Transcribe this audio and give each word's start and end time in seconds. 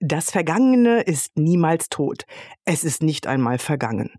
Das 0.00 0.30
Vergangene 0.30 1.02
ist 1.02 1.36
niemals 1.36 1.90
tot. 1.90 2.24
Es 2.64 2.84
ist 2.84 3.02
nicht 3.02 3.26
einmal 3.26 3.58
vergangen. 3.58 4.10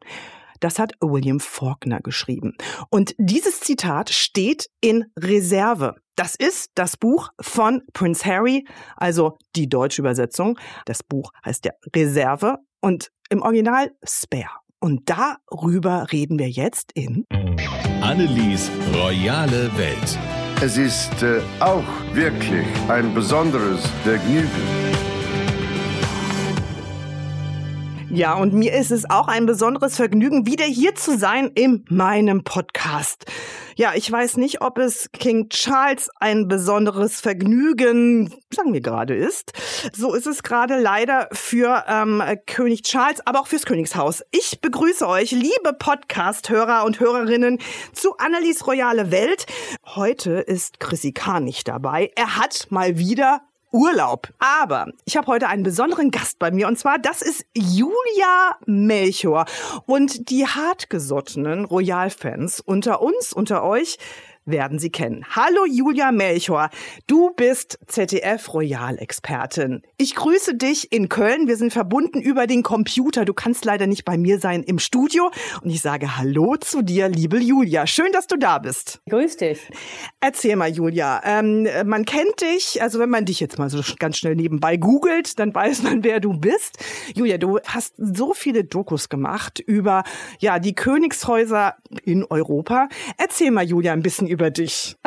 Das 0.59 0.77
hat 0.77 0.93
William 1.01 1.39
Faulkner 1.39 2.01
geschrieben. 2.01 2.55
Und 2.91 3.15
dieses 3.17 3.61
Zitat 3.61 4.11
steht 4.11 4.69
in 4.79 5.05
Reserve. 5.17 5.95
Das 6.15 6.35
ist 6.35 6.69
das 6.75 6.97
Buch 6.97 7.29
von 7.41 7.81
Prince 7.93 8.23
Harry, 8.25 8.63
also 8.95 9.39
die 9.55 9.67
deutsche 9.67 10.03
Übersetzung. 10.03 10.59
Das 10.85 11.01
Buch 11.01 11.31
heißt 11.43 11.65
ja 11.65 11.71
Reserve 11.95 12.59
und 12.79 13.11
im 13.29 13.41
Original 13.41 13.91
Spare. 14.03 14.61
Und 14.79 15.09
darüber 15.09 16.11
reden 16.11 16.37
wir 16.37 16.49
jetzt 16.49 16.91
in 16.93 17.25
Annelies 18.01 18.69
royale 18.93 19.75
Welt. 19.77 20.19
Es 20.61 20.77
ist 20.77 21.23
äh, 21.23 21.41
auch 21.59 21.83
wirklich 22.13 22.67
ein 22.87 23.15
besonderes 23.15 23.83
Vergnügen. 24.03 25.00
Ja, 28.13 28.33
und 28.33 28.53
mir 28.53 28.73
ist 28.73 28.91
es 28.91 29.09
auch 29.09 29.29
ein 29.29 29.45
besonderes 29.45 29.95
Vergnügen, 29.95 30.45
wieder 30.45 30.65
hier 30.65 30.95
zu 30.95 31.17
sein 31.17 31.49
in 31.55 31.85
meinem 31.87 32.43
Podcast. 32.43 33.23
Ja, 33.77 33.93
ich 33.95 34.11
weiß 34.11 34.35
nicht, 34.35 34.61
ob 34.61 34.77
es 34.79 35.09
King 35.13 35.47
Charles 35.47 36.09
ein 36.19 36.49
besonderes 36.49 37.21
Vergnügen, 37.21 38.33
sagen 38.53 38.73
wir 38.73 38.81
gerade, 38.81 39.15
ist. 39.15 39.53
So 39.93 40.13
ist 40.13 40.27
es 40.27 40.43
gerade 40.43 40.77
leider 40.77 41.29
für 41.31 41.85
ähm, 41.87 42.21
König 42.47 42.81
Charles, 42.81 43.25
aber 43.25 43.39
auch 43.39 43.47
fürs 43.47 43.65
Königshaus. 43.65 44.23
Ich 44.31 44.59
begrüße 44.59 45.07
euch, 45.07 45.31
liebe 45.31 45.71
Podcast-Hörer 45.79 46.83
und 46.83 46.99
Hörerinnen, 46.99 47.59
zu 47.93 48.17
Annelies 48.17 48.67
Royale 48.67 49.11
Welt. 49.11 49.45
Heute 49.85 50.31
ist 50.31 50.81
Chrissy 50.81 51.13
Kahn 51.13 51.45
nicht 51.45 51.69
dabei. 51.69 52.11
Er 52.17 52.35
hat 52.35 52.67
mal 52.71 52.97
wieder 52.97 53.39
Urlaub. 53.71 54.29
Aber 54.39 54.87
ich 55.05 55.17
habe 55.17 55.27
heute 55.27 55.47
einen 55.47 55.63
besonderen 55.63 56.11
Gast 56.11 56.39
bei 56.39 56.51
mir 56.51 56.67
und 56.67 56.77
zwar 56.77 56.99
das 56.99 57.21
ist 57.21 57.45
Julia 57.55 58.57
Melchior 58.65 59.45
und 59.85 60.29
die 60.29 60.45
hartgesottenen 60.45 61.65
Royal-Fans 61.65 62.59
unter 62.59 63.01
uns, 63.01 63.33
unter 63.33 63.63
euch 63.63 63.97
werden 64.45 64.79
Sie 64.79 64.89
kennen. 64.89 65.23
Hallo 65.29 65.65
Julia 65.65 66.11
Melchor, 66.11 66.69
du 67.07 67.31
bist 67.35 67.79
ZDF-Royal-Expertin. 67.87 69.83
Ich 69.97 70.15
grüße 70.15 70.55
dich 70.55 70.91
in 70.91 71.09
Köln. 71.09 71.47
Wir 71.47 71.57
sind 71.57 71.71
verbunden 71.71 72.21
über 72.21 72.47
den 72.47 72.63
Computer. 72.63 73.23
Du 73.25 73.33
kannst 73.33 73.65
leider 73.65 73.85
nicht 73.85 74.03
bei 74.03 74.17
mir 74.17 74.39
sein 74.39 74.63
im 74.63 74.79
Studio. 74.79 75.29
Und 75.61 75.69
ich 75.69 75.81
sage 75.81 76.17
Hallo 76.17 76.55
zu 76.57 76.81
dir, 76.81 77.07
liebe 77.07 77.37
Julia. 77.37 77.85
Schön, 77.85 78.11
dass 78.11 78.27
du 78.27 78.37
da 78.37 78.57
bist. 78.57 79.01
Grüß 79.09 79.37
dich. 79.37 79.59
Erzähl 80.19 80.55
mal, 80.55 80.69
Julia. 80.69 81.21
Ähm, 81.23 81.67
man 81.85 82.05
kennt 82.05 82.41
dich, 82.41 82.81
also 82.81 82.99
wenn 82.99 83.09
man 83.09 83.25
dich 83.25 83.39
jetzt 83.39 83.59
mal 83.59 83.69
so 83.69 83.81
ganz 83.99 84.17
schnell 84.17 84.35
nebenbei 84.35 84.77
googelt, 84.77 85.39
dann 85.39 85.53
weiß 85.53 85.83
man, 85.83 86.03
wer 86.03 86.19
du 86.19 86.33
bist. 86.33 86.79
Julia, 87.13 87.37
du 87.37 87.59
hast 87.67 87.93
so 87.97 88.33
viele 88.33 88.63
Dokus 88.63 89.09
gemacht 89.09 89.59
über 89.59 90.03
ja 90.39 90.57
die 90.59 90.73
Königshäuser 90.73 91.75
in 92.03 92.25
Europa. 92.25 92.89
Erzähl 93.17 93.51
mal, 93.51 93.65
Julia, 93.65 93.93
ein 93.93 94.01
bisschen 94.01 94.30
über 94.31 94.49
dich? 94.49 94.97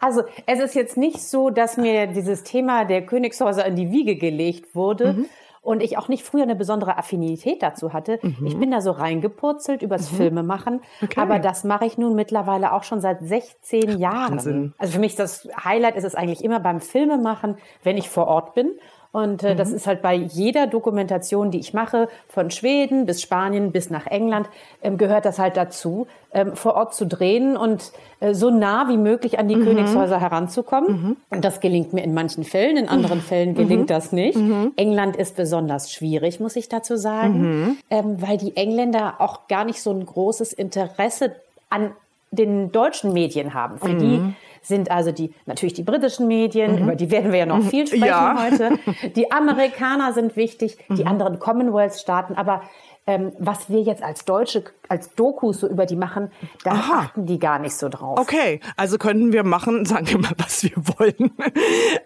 Also 0.00 0.22
es 0.44 0.60
ist 0.60 0.74
jetzt 0.74 0.98
nicht 0.98 1.22
so, 1.22 1.48
dass 1.48 1.78
mir 1.78 2.06
dieses 2.06 2.42
Thema 2.42 2.84
der 2.84 3.06
Königshäuser 3.06 3.64
in 3.64 3.74
die 3.74 3.90
Wiege 3.90 4.16
gelegt 4.16 4.74
wurde. 4.74 5.14
Mhm. 5.14 5.26
Und 5.62 5.82
ich 5.82 5.96
auch 5.96 6.08
nicht 6.08 6.24
früher 6.24 6.42
eine 6.42 6.56
besondere 6.56 6.98
Affinität 6.98 7.62
dazu 7.62 7.94
hatte. 7.94 8.18
Mhm. 8.20 8.46
Ich 8.46 8.58
bin 8.58 8.70
da 8.70 8.82
so 8.82 8.90
reingepurzelt 8.90 9.80
übers 9.80 10.12
mhm. 10.12 10.16
Filmemachen. 10.16 10.82
Okay. 11.02 11.18
Aber 11.18 11.38
das 11.38 11.64
mache 11.64 11.86
ich 11.86 11.96
nun 11.96 12.14
mittlerweile 12.14 12.74
auch 12.74 12.82
schon 12.82 13.00
seit 13.00 13.20
16 13.22 13.98
Jahren. 13.98 14.32
Wahnsinn. 14.32 14.74
Also 14.76 14.92
für 14.92 14.98
mich 14.98 15.16
das 15.16 15.48
Highlight 15.64 15.96
ist 15.96 16.04
es 16.04 16.14
eigentlich 16.14 16.44
immer 16.44 16.60
beim 16.60 16.82
Filmemachen, 16.82 17.56
wenn 17.82 17.96
ich 17.96 18.10
vor 18.10 18.26
Ort 18.26 18.52
bin 18.52 18.72
und 19.14 19.44
äh, 19.44 19.52
mhm. 19.52 19.58
das 19.58 19.70
ist 19.70 19.86
halt 19.86 20.02
bei 20.02 20.12
jeder 20.12 20.66
Dokumentation, 20.66 21.52
die 21.52 21.60
ich 21.60 21.72
mache, 21.72 22.08
von 22.28 22.50
Schweden 22.50 23.06
bis 23.06 23.22
Spanien 23.22 23.70
bis 23.70 23.88
nach 23.88 24.08
England, 24.08 24.48
ähm, 24.82 24.98
gehört 24.98 25.24
das 25.24 25.38
halt 25.38 25.56
dazu, 25.56 26.08
ähm, 26.32 26.56
vor 26.56 26.74
Ort 26.74 26.96
zu 26.96 27.06
drehen 27.06 27.56
und 27.56 27.92
äh, 28.18 28.34
so 28.34 28.50
nah 28.50 28.88
wie 28.88 28.96
möglich 28.96 29.38
an 29.38 29.46
die 29.46 29.54
mhm. 29.54 29.66
Königshäuser 29.66 30.20
heranzukommen. 30.20 30.90
Mhm. 30.90 31.16
Und 31.30 31.44
das 31.44 31.60
gelingt 31.60 31.92
mir 31.92 32.02
in 32.02 32.12
manchen 32.12 32.42
Fällen, 32.42 32.76
in 32.76 32.88
anderen 32.88 33.18
mhm. 33.18 33.22
Fällen 33.22 33.54
gelingt 33.54 33.82
mhm. 33.82 33.86
das 33.86 34.10
nicht. 34.10 34.36
Mhm. 34.36 34.72
England 34.74 35.14
ist 35.14 35.36
besonders 35.36 35.92
schwierig, 35.92 36.40
muss 36.40 36.56
ich 36.56 36.68
dazu 36.68 36.96
sagen, 36.96 37.78
ähm, 37.90 38.20
weil 38.20 38.36
die 38.36 38.56
Engländer 38.56 39.20
auch 39.20 39.46
gar 39.46 39.64
nicht 39.64 39.80
so 39.80 39.92
ein 39.92 40.04
großes 40.04 40.52
Interesse 40.52 41.36
an 41.70 41.92
den 42.32 42.72
deutschen 42.72 43.12
Medien 43.12 43.54
haben. 43.54 43.78
Für 43.78 43.94
die 43.94 44.34
sind 44.66 44.90
also 44.90 45.12
die, 45.12 45.32
natürlich 45.46 45.74
die 45.74 45.82
britischen 45.82 46.26
Medien, 46.26 46.76
mhm. 46.76 46.82
über 46.82 46.94
die 46.96 47.10
werden 47.10 47.32
wir 47.32 47.40
ja 47.40 47.46
noch 47.46 47.58
mhm. 47.58 47.68
viel 47.68 47.86
sprechen 47.86 48.06
ja. 48.06 48.44
heute. 48.44 48.78
Die 49.16 49.30
Amerikaner 49.30 50.12
sind 50.12 50.36
wichtig, 50.36 50.78
die 50.88 51.02
mhm. 51.02 51.08
anderen 51.08 51.38
Commonwealth-Staaten, 51.38 52.34
aber 52.34 52.62
ähm, 53.06 53.32
was 53.38 53.68
wir 53.68 53.82
jetzt 53.82 54.02
als 54.02 54.24
Deutsche, 54.24 54.64
als 54.88 55.14
Dokus 55.14 55.60
so 55.60 55.68
über 55.68 55.84
die 55.84 55.96
machen, 55.96 56.30
da 56.62 56.72
Aha. 56.72 56.98
achten 57.00 57.26
die 57.26 57.38
gar 57.38 57.58
nicht 57.58 57.76
so 57.76 57.88
drauf. 57.88 58.18
Okay, 58.18 58.60
also 58.76 58.96
könnten 58.96 59.32
wir 59.32 59.44
machen, 59.44 59.84
sagen 59.84 60.08
wir 60.08 60.18
mal, 60.18 60.32
was 60.38 60.62
wir 60.62 60.72
wollen, 60.76 61.32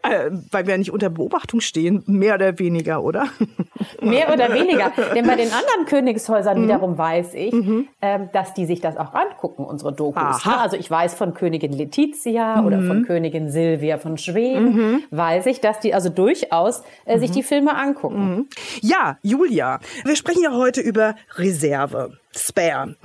äh, 0.02 0.30
weil 0.50 0.66
wir 0.66 0.76
nicht 0.78 0.92
unter 0.92 1.10
Beobachtung 1.10 1.60
stehen, 1.60 2.02
mehr 2.06 2.34
oder 2.34 2.58
weniger, 2.58 3.02
oder? 3.02 3.26
mehr 4.02 4.32
oder 4.32 4.52
weniger, 4.52 4.92
denn 5.14 5.26
bei 5.26 5.36
den 5.36 5.52
anderen 5.52 5.84
Königshäusern 5.86 6.58
mhm. 6.58 6.64
wiederum 6.64 6.98
weiß 6.98 7.34
ich, 7.34 7.52
mhm. 7.52 7.88
ähm, 8.02 8.28
dass 8.32 8.54
die 8.54 8.66
sich 8.66 8.80
das 8.80 8.96
auch 8.96 9.14
angucken, 9.14 9.64
unsere 9.64 9.92
Dokus. 9.92 10.44
Ne? 10.44 10.58
Also 10.58 10.76
ich 10.76 10.90
weiß 10.90 11.14
von 11.14 11.34
Königin 11.34 11.72
Letizia 11.72 12.60
mhm. 12.60 12.66
oder 12.66 12.82
von 12.82 13.04
Königin 13.04 13.50
Silvia 13.50 13.98
von 13.98 14.18
Schweden, 14.18 14.74
mhm. 14.74 15.02
weiß 15.10 15.46
ich, 15.46 15.60
dass 15.60 15.78
die 15.78 15.94
also 15.94 16.08
durchaus 16.08 16.82
äh, 17.04 17.18
sich 17.18 17.30
mhm. 17.30 17.34
die 17.34 17.42
Filme 17.44 17.76
angucken. 17.76 18.36
Mhm. 18.36 18.48
Ja, 18.80 19.18
Julia, 19.22 19.78
wir 20.04 20.16
sprechen 20.16 20.42
ja 20.42 20.52
heute 20.52 20.87
über 20.88 21.14
Reserve, 21.36 22.18
Spare. 22.34 22.96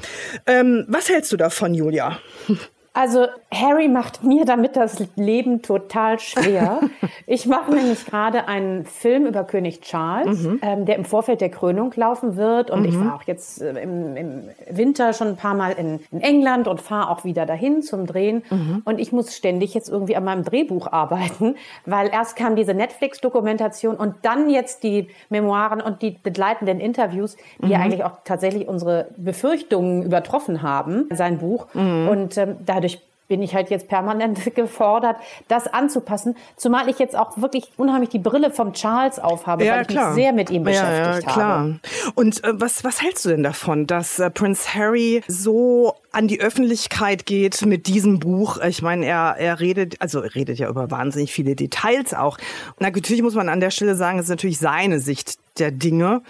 Ähm, 0.47 0.85
was 0.87 1.09
hältst 1.09 1.31
du 1.31 1.37
davon, 1.37 1.73
Julia? 1.73 2.19
Also 2.95 3.25
Harry 3.51 3.87
macht 3.87 4.23
mir 4.23 4.45
damit 4.45 4.75
das 4.75 5.03
Leben 5.15 5.63
total 5.63 6.19
schwer. 6.19 6.81
ich 7.25 7.47
mache 7.47 7.73
nämlich 7.73 8.05
gerade 8.05 8.47
einen 8.47 8.85
Film 8.85 9.25
über 9.25 9.43
König 9.45 9.81
Charles, 9.81 10.43
mhm. 10.43 10.59
ähm, 10.61 10.85
der 10.85 10.97
im 10.97 11.05
Vorfeld 11.05 11.41
der 11.41 11.49
Krönung 11.49 11.91
laufen 11.95 12.37
wird. 12.37 12.69
Und 12.69 12.81
mhm. 12.81 12.85
ich 12.85 12.99
war 12.99 13.15
auch 13.15 13.23
jetzt 13.23 13.63
äh, 13.63 13.81
im, 13.81 14.15
im, 14.15 14.43
Winter 14.69 15.13
schon 15.13 15.29
ein 15.29 15.37
paar 15.37 15.55
Mal 15.55 15.71
in, 15.71 16.01
in 16.11 16.21
England 16.21 16.67
und 16.67 16.81
fahre 16.81 17.09
auch 17.09 17.23
wieder 17.23 17.47
dahin 17.47 17.81
zum 17.81 18.05
Drehen. 18.05 18.43
Mhm. 18.51 18.83
Und 18.85 18.99
ich 18.99 19.11
muss 19.11 19.35
ständig 19.35 19.73
jetzt 19.73 19.89
irgendwie 19.89 20.15
an 20.15 20.25
meinem 20.25 20.43
Drehbuch 20.43 20.91
arbeiten, 20.91 21.55
weil 21.87 22.09
erst 22.09 22.35
kam 22.35 22.55
diese 22.55 22.75
Netflix-Dokumentation 22.75 23.95
und 23.95 24.17
dann 24.21 24.51
jetzt 24.51 24.83
die 24.83 25.07
Memoiren 25.29 25.81
und 25.81 26.03
die 26.03 26.11
begleitenden 26.11 26.79
Interviews, 26.79 27.37
die 27.57 27.69
ja 27.69 27.79
mhm. 27.79 27.83
eigentlich 27.85 28.03
auch 28.03 28.19
tatsächlich 28.23 28.67
unsere 28.67 29.07
Befürchtungen 29.17 30.03
übertroffen 30.03 30.61
haben, 30.61 31.09
sein 31.11 31.39
Buch. 31.39 31.65
Mhm. 31.73 32.07
Und 32.07 32.37
ähm, 32.37 32.57
da 32.63 32.82
bin 33.27 33.41
ich 33.41 33.55
halt 33.55 33.69
jetzt 33.69 33.87
permanent 33.87 34.55
gefordert, 34.55 35.17
das 35.47 35.67
anzupassen. 35.67 36.35
Zumal 36.55 36.89
ich 36.89 36.99
jetzt 36.99 37.15
auch 37.15 37.37
wirklich 37.37 37.71
unheimlich 37.77 38.09
die 38.09 38.19
Brille 38.19 38.51
vom 38.51 38.73
Charles 38.73 39.19
aufhabe, 39.19 39.65
ja, 39.65 39.75
weil 39.75 39.81
ich 39.83 39.87
klar. 39.87 40.13
mich 40.13 40.15
sehr 40.23 40.33
mit 40.33 40.49
ihm 40.49 40.63
beschäftigt 40.63 40.97
ja, 40.97 41.13
ja, 41.13 41.19
klar. 41.21 41.59
habe. 41.59 41.79
Und 42.15 42.43
äh, 42.43 42.53
was, 42.53 42.83
was 42.83 43.01
hältst 43.01 43.25
du 43.25 43.29
denn 43.29 43.43
davon, 43.43 43.87
dass 43.87 44.19
äh, 44.19 44.29
Prince 44.29 44.73
Harry 44.73 45.21
so 45.27 45.95
an 46.11 46.27
die 46.27 46.41
Öffentlichkeit 46.41 47.25
geht 47.25 47.65
mit 47.65 47.87
diesem 47.87 48.19
Buch? 48.19 48.57
Ich 48.61 48.81
meine, 48.81 49.05
er, 49.05 49.35
er 49.37 49.59
redet, 49.59 50.01
also 50.01 50.21
er 50.21 50.35
redet 50.35 50.59
ja 50.59 50.69
über 50.69 50.91
wahnsinnig 50.91 51.31
viele 51.31 51.55
Details 51.55 52.13
auch. 52.13 52.37
Und 52.69 52.81
natürlich 52.81 53.21
muss 53.21 53.35
man 53.35 53.49
an 53.49 53.59
der 53.59 53.71
Stelle 53.71 53.95
sagen, 53.95 54.19
es 54.19 54.25
ist 54.25 54.29
natürlich 54.29 54.59
seine 54.59 54.99
Sicht 54.99 55.39
der 55.59 55.71
Dinge. 55.71 56.21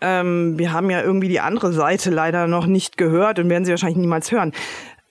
Ähm, 0.00 0.58
wir 0.58 0.72
haben 0.72 0.90
ja 0.90 1.02
irgendwie 1.02 1.28
die 1.28 1.40
andere 1.40 1.72
Seite 1.72 2.10
leider 2.10 2.46
noch 2.46 2.66
nicht 2.66 2.96
gehört 2.96 3.38
und 3.38 3.48
werden 3.48 3.64
sie 3.64 3.72
wahrscheinlich 3.72 3.98
niemals 3.98 4.30
hören. 4.30 4.52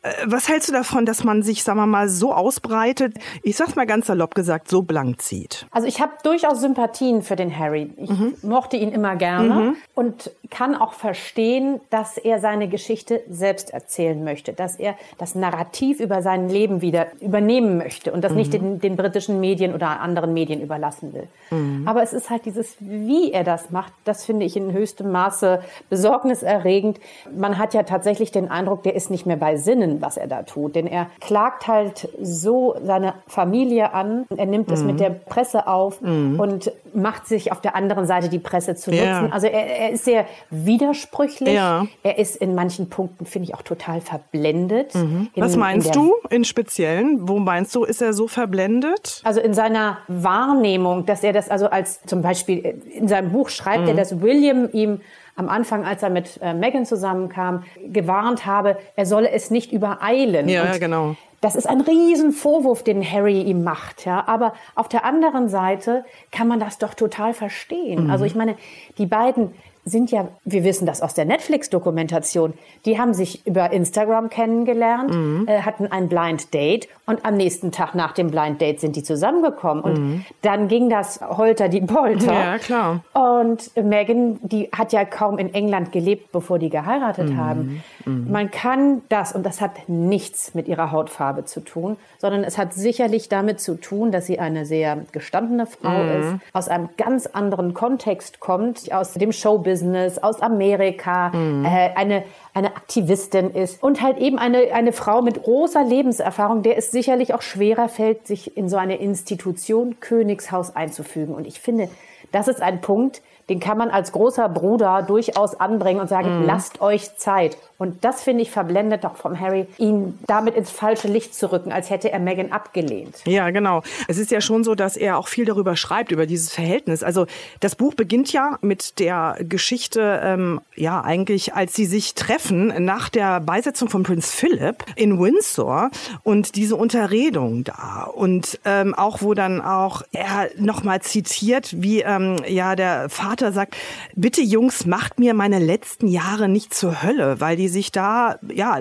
Äh, 0.08 0.26
was 0.26 0.48
hältst 0.48 0.70
du 0.70 0.74
davon, 0.74 1.06
dass 1.06 1.24
man 1.24 1.44
sich, 1.44 1.64
sagen 1.64 1.80
wir 1.80 1.88
mal, 1.88 2.10
so 2.10 2.34
ausbreitet, 2.34 3.16
ich 3.44 3.56
sag's 3.56 3.76
mal 3.76 3.86
ganz 3.86 4.08
salopp 4.08 4.36
gesagt, 4.36 4.70
so 4.70 4.82
blank 4.82 5.22
zieht? 5.22 5.66
Also 5.72 5.88
ich 5.88 6.02
habe 6.02 6.14
durchaus 6.24 6.62
Sympathien 6.62 7.22
für 7.22 7.36
den 7.36 7.58
Harry. 7.58 7.92
Ich 7.98 8.10
mhm. 8.10 8.36
mochte 8.42 8.78
ihn 8.78 8.92
immer 8.92 9.16
gerne 9.16 9.54
mhm. 9.54 9.76
und 9.96 10.32
kann 10.50 10.76
auch 10.76 10.94
verstehen, 10.94 11.80
dass 11.90 12.18
er 12.18 12.40
seine 12.40 12.68
Geschichte 12.68 13.22
selbst 13.30 13.72
erzählen 13.72 14.24
möchte, 14.24 14.54
dass 14.54 14.78
er 14.78 14.96
das 15.18 15.36
Narrativ 15.36 16.00
über 16.00 16.22
sein 16.22 16.50
Leben 16.50 16.82
wieder 16.82 17.08
übernehmen 17.20 17.78
möchte 17.78 18.12
und 18.12 18.24
das 18.24 18.32
mhm. 18.32 18.38
nicht 18.38 18.54
den, 18.54 18.80
den, 18.80 18.96
britischen 18.96 19.40
Medien 19.40 19.74
oder 19.74 20.00
anderen 20.00 20.34
Medien 20.34 20.62
überlassen 20.62 21.14
will. 21.14 21.28
Mhm. 21.52 21.88
Aber 21.88 22.02
es 22.02 22.14
ist 22.14 22.30
halt 22.30 22.46
dieses, 22.46 22.78
wie 22.80 23.32
er 23.32 23.44
das 23.44 23.70
macht, 23.70 23.94
das 24.06 24.26
finde 24.26 24.46
ich 24.46 24.58
in 24.58 24.72
höchstem 24.72 25.12
Maße 25.12 25.62
besorgniserregend. 25.90 27.00
Man 27.36 27.58
hat 27.58 27.74
ja 27.74 27.84
tatsächlich 27.84 28.32
den 28.32 28.50
Eindruck, 28.50 28.84
der 28.84 28.96
ist 28.96 29.12
nicht 29.12 29.26
mehr 29.26 29.38
bei 29.38 29.58
Sinnen 29.58 29.98
was 30.02 30.18
er 30.18 30.28
da 30.28 30.44
tut. 30.44 30.76
Denn 30.76 30.88
er 30.88 31.08
klagt 31.20 31.68
halt 31.68 32.10
so 32.22 32.76
seine 32.84 33.14
Familie 33.28 33.94
an, 33.94 34.26
er 34.36 34.46
nimmt 34.46 34.72
es 34.72 34.82
mhm. 34.82 34.88
mit 34.88 35.00
der 35.00 35.10
Presse 35.10 35.68
auf 35.68 36.02
mhm. 36.02 36.40
und 36.40 36.72
macht 36.94 37.28
sich 37.28 37.52
auf 37.52 37.62
der 37.62 37.76
anderen 37.76 38.06
Seite 38.06 38.30
die 38.30 38.40
Presse 38.40 38.76
zu 38.76 38.92
nutzen. 38.92 39.06
Ja. 39.06 39.30
Also 39.30 39.48
er, 39.48 39.66
er, 39.68 39.90
ist 39.92 40.06
sehr 40.06 40.26
widersprüchlich. 40.50 41.54
Ja. 41.54 41.88
Er 42.04 42.18
ist 42.18 42.36
in 42.38 42.56
manchen 42.56 42.90
Punkten, 42.90 43.26
finde 43.26 43.50
ich, 43.50 43.56
auch 43.56 43.62
total 43.62 44.02
verblendet. 44.02 44.94
Mhm. 44.96 45.30
In, 45.34 45.44
Was 45.44 45.56
meinst 45.56 45.88
in 45.88 45.94
du 45.94 46.14
in 46.30 46.44
Speziellen? 46.46 47.28
Wo 47.28 47.40
meinst 47.40 47.74
du, 47.76 47.84
ist 47.84 48.02
er 48.02 48.14
so 48.14 48.28
verblendet? 48.28 49.22
Also 49.24 49.40
in 49.42 49.54
seiner 49.54 49.98
Wahrnehmung, 50.08 51.06
dass 51.06 51.24
er 51.24 51.34
das 51.34 51.50
also 51.50 51.70
als 51.70 52.02
zum 52.06 52.22
Beispiel 52.22 52.82
in 52.94 53.08
seinem 53.08 53.32
Buch 53.32 53.50
schreibt 53.50 53.84
Mhm. 53.84 53.90
er, 53.90 53.94
dass 53.96 54.22
William 54.22 54.70
ihm 54.74 55.02
am 55.36 55.50
Anfang, 55.50 55.86
als 55.86 56.02
er 56.02 56.10
mit 56.10 56.40
äh, 56.42 56.54
Megan 56.54 56.86
zusammenkam, 56.86 57.64
gewarnt 57.86 58.46
habe, 58.48 58.78
er 58.96 59.06
solle 59.06 59.30
es 59.30 59.52
nicht 59.52 59.72
übereilen. 59.72 60.50
Ja, 60.50 60.66
ja, 60.66 60.78
genau. 60.80 61.16
Das 61.42 61.56
ist 61.56 61.68
ein 61.70 61.82
Riesenvorwurf, 61.82 62.82
den 62.84 63.04
Harry 63.04 63.44
ihm 63.44 63.64
macht. 63.64 64.06
Ja? 64.08 64.24
Aber 64.28 64.54
auf 64.74 64.90
der 64.90 65.06
anderen 65.06 65.50
Seite 65.50 66.04
kann 66.32 66.48
man 66.48 66.60
das 66.60 66.80
doch 66.80 66.96
total 66.96 67.34
verstehen. 67.36 68.06
Mhm. 68.06 68.10
Also 68.10 68.26
ich 68.26 68.34
meine, 68.34 68.56
die 68.98 69.06
beiden 69.06 69.54
sind 69.88 70.12
ja, 70.12 70.28
wir 70.46 70.64
wissen 70.64 70.86
das 70.86 71.02
aus 71.02 71.14
der 71.14 71.26
Netflix-Dokumentation, 71.26 72.54
die 72.86 73.00
haben 73.00 73.14
sich 73.14 73.46
über 73.46 73.72
Instagram 73.72 74.30
kennengelernt, 74.30 75.14
Mhm. 75.14 75.46
äh, 75.48 75.62
hatten 75.62 75.88
ein 75.92 76.08
Blind 76.10 76.54
Date 76.54 76.88
und 77.06 77.26
am 77.26 77.36
nächsten 77.36 77.72
Tag 77.72 77.96
nach 77.96 78.12
dem 78.14 78.30
Blind 78.32 78.60
Date 78.62 78.80
sind 78.80 78.96
die 78.96 79.04
zusammengekommen. 79.04 79.84
Und 79.84 80.26
dann 80.42 80.68
ging 80.68 80.90
das 80.90 81.22
Holter 81.22 81.70
die 81.70 81.82
Polter. 81.82 82.32
Mhm. 82.32 82.38
Ja, 82.38 82.58
klar. 82.58 83.00
Und 83.14 83.72
Megan, 83.82 84.40
die 84.42 84.70
hat 84.76 84.92
ja 84.94 85.06
kaum 85.06 85.38
in 85.38 85.54
England 85.54 85.92
gelebt, 85.92 86.32
bevor 86.32 86.60
die 86.60 86.70
geheiratet 86.70 87.30
Mhm. 87.30 87.38
haben. 87.38 87.84
Man 88.06 88.52
kann 88.52 89.02
das, 89.10 89.32
und 89.34 89.46
das 89.46 89.62
hat 89.62 89.88
nichts 89.88 90.54
mit 90.54 90.68
ihrer 90.68 90.92
Hautfarbe 90.92 91.46
zu 91.46 91.62
tun, 91.62 91.98
sondern 92.18 92.44
es 92.44 92.58
hat 92.58 92.74
sicherlich 92.74 93.30
damit 93.30 93.60
zu 93.62 93.76
tun, 93.76 94.12
dass 94.12 94.26
sie 94.26 94.40
eine 94.40 94.66
sehr 94.66 94.98
gestandene 95.12 95.66
Frau 95.66 96.04
Mhm. 96.04 96.10
ist, 96.20 96.34
aus 96.54 96.68
einem 96.68 96.90
ganz 96.98 97.26
anderen 97.28 97.74
Kontext 97.74 98.40
kommt, 98.40 98.92
aus 98.92 99.14
dem 99.14 99.32
Showbusiness, 99.32 99.77
aus 100.22 100.42
Amerika, 100.42 101.30
Mhm. 101.30 101.66
äh, 101.66 101.92
eine, 101.96 102.24
eine 102.54 102.76
Aktivistin 102.76 103.52
ist 103.52 103.82
und 103.84 104.02
halt 104.02 104.18
eben 104.18 104.40
eine, 104.40 104.74
eine 104.74 104.92
Frau 104.94 105.22
mit 105.22 105.44
großer 105.44 105.84
Lebenserfahrung, 105.84 106.64
der 106.64 106.78
es 106.78 106.92
sicherlich 106.92 107.34
auch 107.34 107.42
schwerer 107.42 107.90
fällt, 107.90 108.28
sich 108.28 108.58
in 108.58 108.70
so 108.70 108.78
eine 108.78 108.98
Institution 108.98 110.00
Königshaus 110.00 110.76
einzufügen. 110.76 111.36
Und 111.36 111.48
ich 111.48 111.60
finde, 111.60 111.90
das 112.32 112.48
ist 112.48 112.62
ein 112.62 112.82
Punkt, 112.82 113.22
den 113.50 113.60
kann 113.60 113.78
man 113.78 113.90
als 113.90 114.12
großer 114.12 114.50
Bruder 114.50 115.04
durchaus 115.04 115.60
anbringen 115.60 116.02
und 116.02 116.10
sagen, 116.10 116.44
lasst 116.46 116.82
euch 116.82 117.16
Zeit. 117.18 117.58
Und 117.78 118.04
das 118.04 118.24
finde 118.24 118.42
ich 118.42 118.52
verblendet 118.52 119.04
doch 119.04 119.16
vom 119.16 119.40
Harry, 119.40 119.68
ihn 119.78 120.18
damit 120.26 120.56
ins 120.56 120.72
falsche 120.72 121.08
Licht 121.08 121.36
zu 121.36 121.52
rücken, 121.52 121.72
als 121.72 121.90
hätte 121.90 122.12
er 122.12 122.20
Meghan 122.20 122.52
abgelehnt. 122.52 123.18
Ja, 123.26 123.50
genau. 123.52 123.84
Es 124.08 124.18
ist 124.18 124.32
ja 124.32 124.42
schon 124.42 124.64
so, 124.64 124.74
dass 124.74 124.98
er 124.98 125.18
auch 125.18 125.28
viel 125.28 125.46
darüber 125.46 125.76
schreibt, 125.76 126.12
über 126.12 126.26
dieses 126.26 126.52
Verhältnis. 126.52 127.04
Also 127.04 127.28
das 127.60 127.76
Buch 127.76 127.94
beginnt 127.94 128.34
ja 128.34 128.58
mit 128.62 129.00
der 129.00 129.38
Geschichte, 129.42 130.22
ähm, 130.24 130.62
ja, 130.76 131.02
eigentlich, 131.02 131.54
als 131.54 131.76
sie 131.76 131.86
sich 131.86 132.16
treffen 132.16 132.74
nach 132.84 133.10
der 133.10 133.40
Beisetzung 133.42 133.90
von 133.90 134.04
Prinz 134.04 134.32
Philip 134.32 134.84
in 134.96 135.20
Windsor 135.20 135.92
und 136.24 136.56
diese 136.56 136.76
Unterredung 136.76 137.64
da. 137.64 138.10
Und 138.14 138.60
ähm, 138.66 138.96
auch, 138.96 139.22
wo 139.22 139.34
dann 139.34 139.62
auch 139.62 140.02
er 140.12 140.50
nochmal 140.58 141.02
zitiert, 141.02 141.82
wie 141.82 142.02
ähm, 142.02 142.38
ja 142.48 142.76
der 142.76 143.10
Vater 143.10 143.52
sagt, 143.52 143.76
bitte 144.16 144.42
Jungs, 144.42 144.86
macht 144.86 145.20
mir 145.20 145.34
meine 145.34 145.60
letzten 145.60 146.08
Jahre 146.08 146.50
nicht 146.50 146.74
zur 146.74 147.04
Hölle, 147.04 147.40
weil 147.40 147.56
die 147.56 147.67
sich 147.70 147.92
da 147.92 148.40
ja 148.50 148.80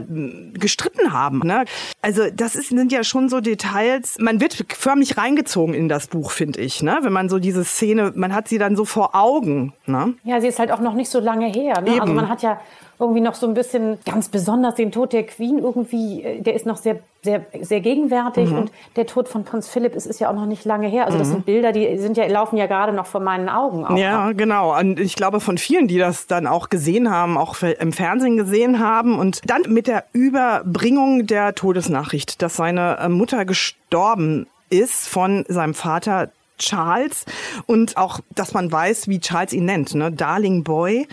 gestritten 0.54 1.12
haben. 1.12 1.40
Ne? 1.44 1.64
Also 2.02 2.24
das 2.32 2.56
ist, 2.56 2.68
sind 2.68 2.92
ja 2.92 3.04
schon 3.04 3.28
so 3.28 3.40
Details. 3.40 4.16
Man 4.18 4.40
wird 4.40 4.64
förmlich 4.76 5.16
reingezogen 5.16 5.74
in 5.74 5.88
das 5.88 6.06
Buch, 6.06 6.30
finde 6.30 6.60
ich. 6.60 6.82
Ne? 6.82 6.98
Wenn 7.02 7.12
man 7.12 7.28
so 7.28 7.38
diese 7.38 7.64
Szene, 7.64 8.12
man 8.14 8.34
hat 8.34 8.48
sie 8.48 8.58
dann 8.58 8.76
so 8.76 8.84
vor 8.84 9.14
Augen. 9.14 9.72
Ne? 9.86 10.14
Ja, 10.24 10.40
sie 10.40 10.48
ist 10.48 10.58
halt 10.58 10.72
auch 10.72 10.80
noch 10.80 10.94
nicht 10.94 11.10
so 11.10 11.20
lange 11.20 11.46
her. 11.46 11.80
Ne? 11.80 12.00
Also 12.00 12.12
man 12.12 12.28
hat 12.28 12.42
ja 12.42 12.60
irgendwie 12.98 13.20
noch 13.20 13.34
so 13.34 13.46
ein 13.46 13.54
bisschen 13.54 13.98
ganz 14.04 14.28
besonders 14.28 14.74
den 14.74 14.92
Tod 14.92 15.12
der 15.12 15.24
Queen 15.24 15.58
irgendwie, 15.58 16.22
äh, 16.22 16.40
der 16.40 16.54
ist 16.54 16.66
noch 16.66 16.76
sehr, 16.76 16.98
sehr, 17.22 17.44
sehr 17.60 17.80
gegenwärtig 17.80 18.50
Mhm. 18.50 18.58
und 18.58 18.72
der 18.96 19.06
Tod 19.06 19.28
von 19.28 19.44
Prinz 19.44 19.68
Philipp 19.68 19.94
ist, 19.94 20.06
ist 20.06 20.20
ja 20.20 20.30
auch 20.30 20.34
noch 20.34 20.46
nicht 20.46 20.64
lange 20.64 20.88
her. 20.88 21.06
Also 21.06 21.18
das 21.18 21.28
sind 21.28 21.44
Bilder, 21.44 21.72
die 21.72 21.98
sind 21.98 22.16
ja, 22.16 22.26
laufen 22.26 22.56
ja 22.56 22.66
gerade 22.66 22.92
noch 22.92 23.06
vor 23.06 23.20
meinen 23.20 23.48
Augen 23.48 23.84
auch. 23.84 23.96
Ja, 23.96 24.32
genau. 24.32 24.78
Und 24.78 25.00
ich 25.00 25.16
glaube 25.16 25.40
von 25.40 25.58
vielen, 25.58 25.88
die 25.88 25.98
das 25.98 26.26
dann 26.26 26.46
auch 26.46 26.68
gesehen 26.68 27.10
haben, 27.10 27.36
auch 27.36 27.56
im 27.62 27.92
Fernsehen 27.92 28.36
gesehen 28.36 28.78
haben. 28.78 29.18
Und 29.18 29.40
dann 29.50 29.62
mit 29.68 29.86
der 29.88 30.04
Überbringung 30.12 31.26
der 31.26 31.54
Todesnachricht, 31.54 32.40
dass 32.42 32.56
seine 32.56 32.98
äh, 32.98 33.08
Mutter 33.08 33.44
gestorben 33.44 34.46
ist 34.70 35.08
von 35.08 35.44
seinem 35.48 35.74
Vater 35.74 36.30
Charles 36.58 37.24
und 37.66 37.96
auch, 37.96 38.20
dass 38.34 38.54
man 38.54 38.70
weiß, 38.70 39.08
wie 39.08 39.20
Charles 39.20 39.52
ihn 39.52 39.64
nennt, 39.64 39.94
ne? 39.94 40.12
Darling 40.12 40.64
Boy. 40.64 41.06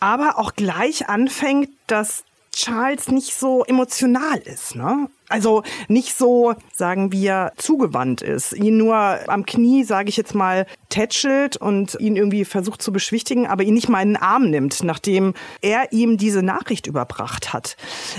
Aber 0.00 0.38
auch 0.38 0.54
gleich 0.54 1.08
anfängt, 1.08 1.70
dass 1.86 2.24
Charles 2.58 3.08
nicht 3.08 3.38
so 3.38 3.64
emotional 3.64 4.38
ist, 4.38 4.74
ne? 4.74 5.08
Also 5.28 5.62
nicht 5.86 6.16
so, 6.16 6.54
sagen 6.74 7.12
wir, 7.12 7.52
zugewandt 7.56 8.22
ist. 8.22 8.52
Ihn 8.52 8.78
nur 8.78 8.96
am 9.28 9.46
Knie, 9.46 9.84
sage 9.84 10.08
ich 10.08 10.16
jetzt 10.16 10.34
mal, 10.34 10.66
tätschelt 10.88 11.56
und 11.56 11.96
ihn 12.00 12.16
irgendwie 12.16 12.44
versucht 12.44 12.82
zu 12.82 12.92
beschwichtigen, 12.92 13.46
aber 13.46 13.62
ihn 13.62 13.74
nicht 13.74 13.88
mal 13.88 14.02
in 14.02 14.14
den 14.14 14.16
Arm 14.22 14.50
nimmt, 14.50 14.82
nachdem 14.82 15.34
er 15.60 15.92
ihm 15.92 16.16
diese 16.16 16.42
Nachricht 16.42 16.88
überbracht 16.88 17.52
hat. 17.52 17.76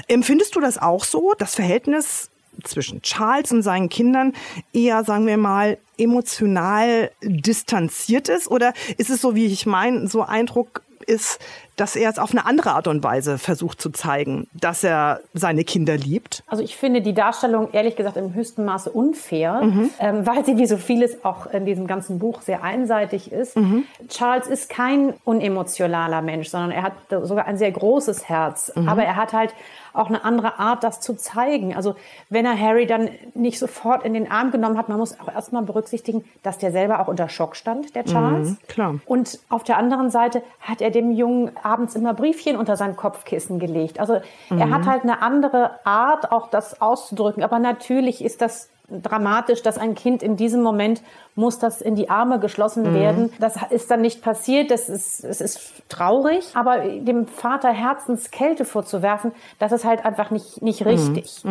Empfindest 0.07 0.55
du 0.55 0.61
das 0.61 0.77
auch 0.77 1.03
so? 1.03 1.33
Das 1.37 1.55
Verhältnis 1.55 2.29
zwischen 2.63 3.01
Charles 3.01 3.51
und 3.51 3.61
seinen 3.61 3.89
Kindern 3.89 4.33
eher, 4.73 5.03
sagen 5.03 5.27
wir 5.27 5.37
mal, 5.37 5.77
emotional 5.97 7.11
distanziert 7.21 8.29
ist? 8.29 8.49
Oder 8.49 8.73
ist 8.97 9.09
es 9.09 9.21
so, 9.21 9.35
wie 9.35 9.45
ich 9.45 9.65
meine, 9.65 10.07
so 10.07 10.21
Eindruck 10.23 10.81
ist, 11.07 11.39
dass 11.75 11.95
er 11.95 12.09
es 12.09 12.19
auf 12.19 12.31
eine 12.31 12.45
andere 12.45 12.71
Art 12.73 12.87
und 12.87 13.03
Weise 13.03 13.37
versucht 13.37 13.81
zu 13.81 13.89
zeigen, 13.89 14.47
dass 14.53 14.83
er 14.83 15.21
seine 15.33 15.63
Kinder 15.63 15.95
liebt? 15.97 16.43
Also 16.45 16.61
ich 16.61 16.75
finde 16.75 17.01
die 17.01 17.13
Darstellung 17.13 17.69
ehrlich 17.71 17.95
gesagt 17.95 18.17
im 18.17 18.33
höchsten 18.35 18.63
Maße 18.65 18.91
unfair, 18.91 19.61
Mhm. 19.63 19.89
ähm, 19.99 20.25
weil 20.27 20.45
sie 20.45 20.57
wie 20.57 20.67
so 20.67 20.77
vieles 20.77 21.23
auch 21.23 21.47
in 21.47 21.65
diesem 21.65 21.87
ganzen 21.87 22.19
Buch 22.19 22.41
sehr 22.41 22.63
einseitig 22.63 23.31
ist. 23.31 23.55
Mhm. 23.55 23.85
Charles 24.09 24.45
ist 24.47 24.69
kein 24.69 25.13
unemotionaler 25.23 26.21
Mensch, 26.21 26.49
sondern 26.49 26.71
er 26.71 26.83
hat 26.83 26.93
sogar 27.23 27.45
ein 27.45 27.57
sehr 27.57 27.71
großes 27.71 28.27
Herz. 28.29 28.71
Mhm. 28.75 28.87
Aber 28.89 29.03
er 29.03 29.15
hat 29.15 29.33
halt 29.33 29.53
auch 29.93 30.07
eine 30.07 30.23
andere 30.23 30.59
Art, 30.59 30.83
das 30.83 30.99
zu 31.01 31.15
zeigen. 31.15 31.75
Also 31.75 31.95
wenn 32.29 32.45
er 32.45 32.59
Harry 32.59 32.85
dann 32.85 33.09
nicht 33.33 33.59
sofort 33.59 34.03
in 34.03 34.13
den 34.13 34.31
Arm 34.31 34.51
genommen 34.51 34.77
hat, 34.77 34.89
man 34.89 34.97
muss 34.97 35.19
auch 35.19 35.33
erstmal 35.33 35.63
berücksichtigen, 35.63 36.23
dass 36.43 36.57
der 36.57 36.71
selber 36.71 36.99
auch 36.99 37.07
unter 37.07 37.29
Schock 37.29 37.55
stand, 37.55 37.95
der 37.95 38.05
Charles. 38.05 38.49
Mhm, 38.49 38.57
klar. 38.67 38.95
Und 39.05 39.39
auf 39.49 39.63
der 39.63 39.77
anderen 39.77 40.09
Seite 40.09 40.41
hat 40.61 40.81
er 40.81 40.91
dem 40.91 41.11
Jungen 41.11 41.51
abends 41.63 41.95
immer 41.95 42.13
Briefchen 42.13 42.57
unter 42.57 42.75
sein 42.77 42.95
Kopfkissen 42.95 43.59
gelegt. 43.59 43.99
Also 43.99 44.19
er 44.49 44.65
Mhm. 44.67 44.73
hat 44.73 44.85
halt 44.87 45.03
eine 45.03 45.21
andere 45.21 45.71
Art, 45.85 46.31
auch 46.31 46.49
das 46.49 46.81
auszudrücken. 46.81 47.43
Aber 47.43 47.59
natürlich 47.59 48.23
ist 48.23 48.41
das 48.41 48.69
dramatisch, 48.91 49.61
dass 49.61 49.77
ein 49.77 49.93
Kind 49.93 50.23
in 50.23 50.35
diesem 50.35 50.63
Moment 50.63 51.01
muss 51.39 51.57
das 51.57 51.81
in 51.81 51.95
die 51.95 52.09
Arme 52.09 52.39
geschlossen 52.39 52.83
Mhm. 52.83 52.93
werden. 52.93 53.33
Das 53.39 53.55
ist 53.69 53.89
dann 53.89 54.01
nicht 54.01 54.21
passiert. 54.21 54.69
Das 54.71 54.89
ist, 54.89 55.23
es 55.23 55.39
ist 55.41 55.71
traurig. 55.87 56.51
Aber 56.53 56.79
dem 56.79 57.27
Vater 57.27 57.69
Herzenskälte 57.71 58.65
vorzuwerfen, 58.65 59.31
das 59.57 59.71
ist 59.71 59.85
halt 59.85 60.05
einfach 60.05 60.31
nicht, 60.31 60.61
nicht 60.61 60.81
Mhm. 60.81 60.87
richtig. 60.87 61.41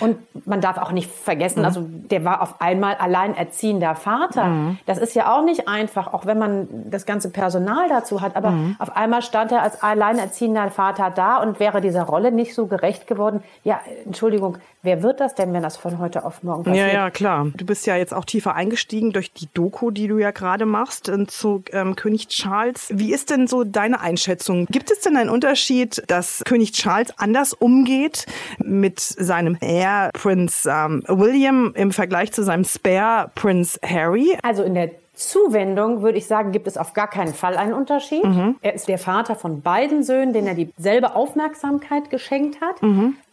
Und 0.00 0.18
man 0.46 0.60
darf 0.60 0.76
auch 0.78 0.92
nicht 0.92 1.10
vergessen, 1.10 1.64
also 1.64 1.80
der 1.88 2.24
war 2.24 2.42
auf 2.42 2.60
einmal 2.60 2.94
alleinerziehender 2.96 3.94
Vater. 3.94 4.44
Mhm. 4.44 4.78
Das 4.86 4.98
ist 4.98 5.14
ja 5.14 5.34
auch 5.34 5.42
nicht 5.44 5.66
einfach, 5.66 6.12
auch 6.12 6.26
wenn 6.26 6.38
man 6.38 6.68
das 6.90 7.06
ganze 7.06 7.30
Personal 7.30 7.88
dazu 7.88 8.20
hat. 8.20 8.36
Aber 8.36 8.52
auf 8.78 8.94
einmal 8.96 9.22
stand 9.22 9.50
er 9.52 9.62
als 9.62 9.82
alleinerziehender 9.82 10.70
Vater 10.70 11.10
da 11.10 11.38
und 11.38 11.58
wäre 11.58 11.80
dieser 11.80 12.02
Rolle 12.02 12.32
nicht 12.32 12.54
so 12.54 12.66
gerecht 12.66 13.06
geworden. 13.06 13.42
Ja, 13.64 13.80
Entschuldigung, 14.04 14.58
wer 14.82 15.02
wird 15.02 15.20
das 15.20 15.34
denn, 15.34 15.52
wenn 15.54 15.62
das 15.62 15.76
von 15.76 15.98
heute 15.98 16.24
auf 16.24 16.42
morgen 16.42 16.64
passiert? 16.64 16.86
Ja, 16.88 16.92
ja, 16.92 17.10
klar. 17.10 17.46
Du 17.56 17.64
bist 17.64 17.86
ja 17.86 17.96
jetzt 17.96 18.12
auch 18.14 18.24
tiefer 18.24 18.54
eingestiegen 18.54 19.12
durch 19.12 19.32
die 19.40 19.48
Doku, 19.54 19.90
die 19.90 20.08
du 20.08 20.18
ja 20.18 20.30
gerade 20.30 20.66
machst 20.66 21.10
zu 21.28 21.62
ähm, 21.72 21.96
König 21.96 22.28
Charles. 22.28 22.88
Wie 22.92 23.12
ist 23.12 23.30
denn 23.30 23.46
so 23.46 23.64
deine 23.64 24.00
Einschätzung? 24.00 24.66
Gibt 24.66 24.90
es 24.90 25.00
denn 25.00 25.16
einen 25.16 25.30
Unterschied, 25.30 26.02
dass 26.06 26.42
König 26.44 26.72
Charles 26.72 27.12
anders 27.18 27.54
umgeht 27.54 28.26
mit 28.58 29.00
seinem 29.00 29.56
Heir 29.60 30.10
Prinz 30.12 30.66
ähm, 30.70 31.02
William 31.06 31.72
im 31.74 31.92
Vergleich 31.92 32.32
zu 32.32 32.42
seinem 32.42 32.64
Spare 32.64 33.30
Prinz 33.34 33.78
Harry? 33.84 34.36
Also 34.42 34.62
in 34.62 34.74
der 34.74 34.90
Zuwendung 35.14 36.02
würde 36.02 36.16
ich 36.16 36.26
sagen, 36.26 36.52
gibt 36.52 36.68
es 36.68 36.76
auf 36.76 36.92
gar 36.94 37.10
keinen 37.10 37.34
Fall 37.34 37.56
einen 37.56 37.72
Unterschied. 37.72 38.22
Er 38.62 38.74
ist 38.74 38.86
der 38.86 38.98
Vater 38.98 39.34
von 39.34 39.62
beiden 39.62 40.04
Söhnen, 40.04 40.32
denen 40.32 40.46
er 40.46 40.54
dieselbe 40.54 41.16
Aufmerksamkeit 41.16 42.08
geschenkt 42.08 42.60
hat. 42.60 42.80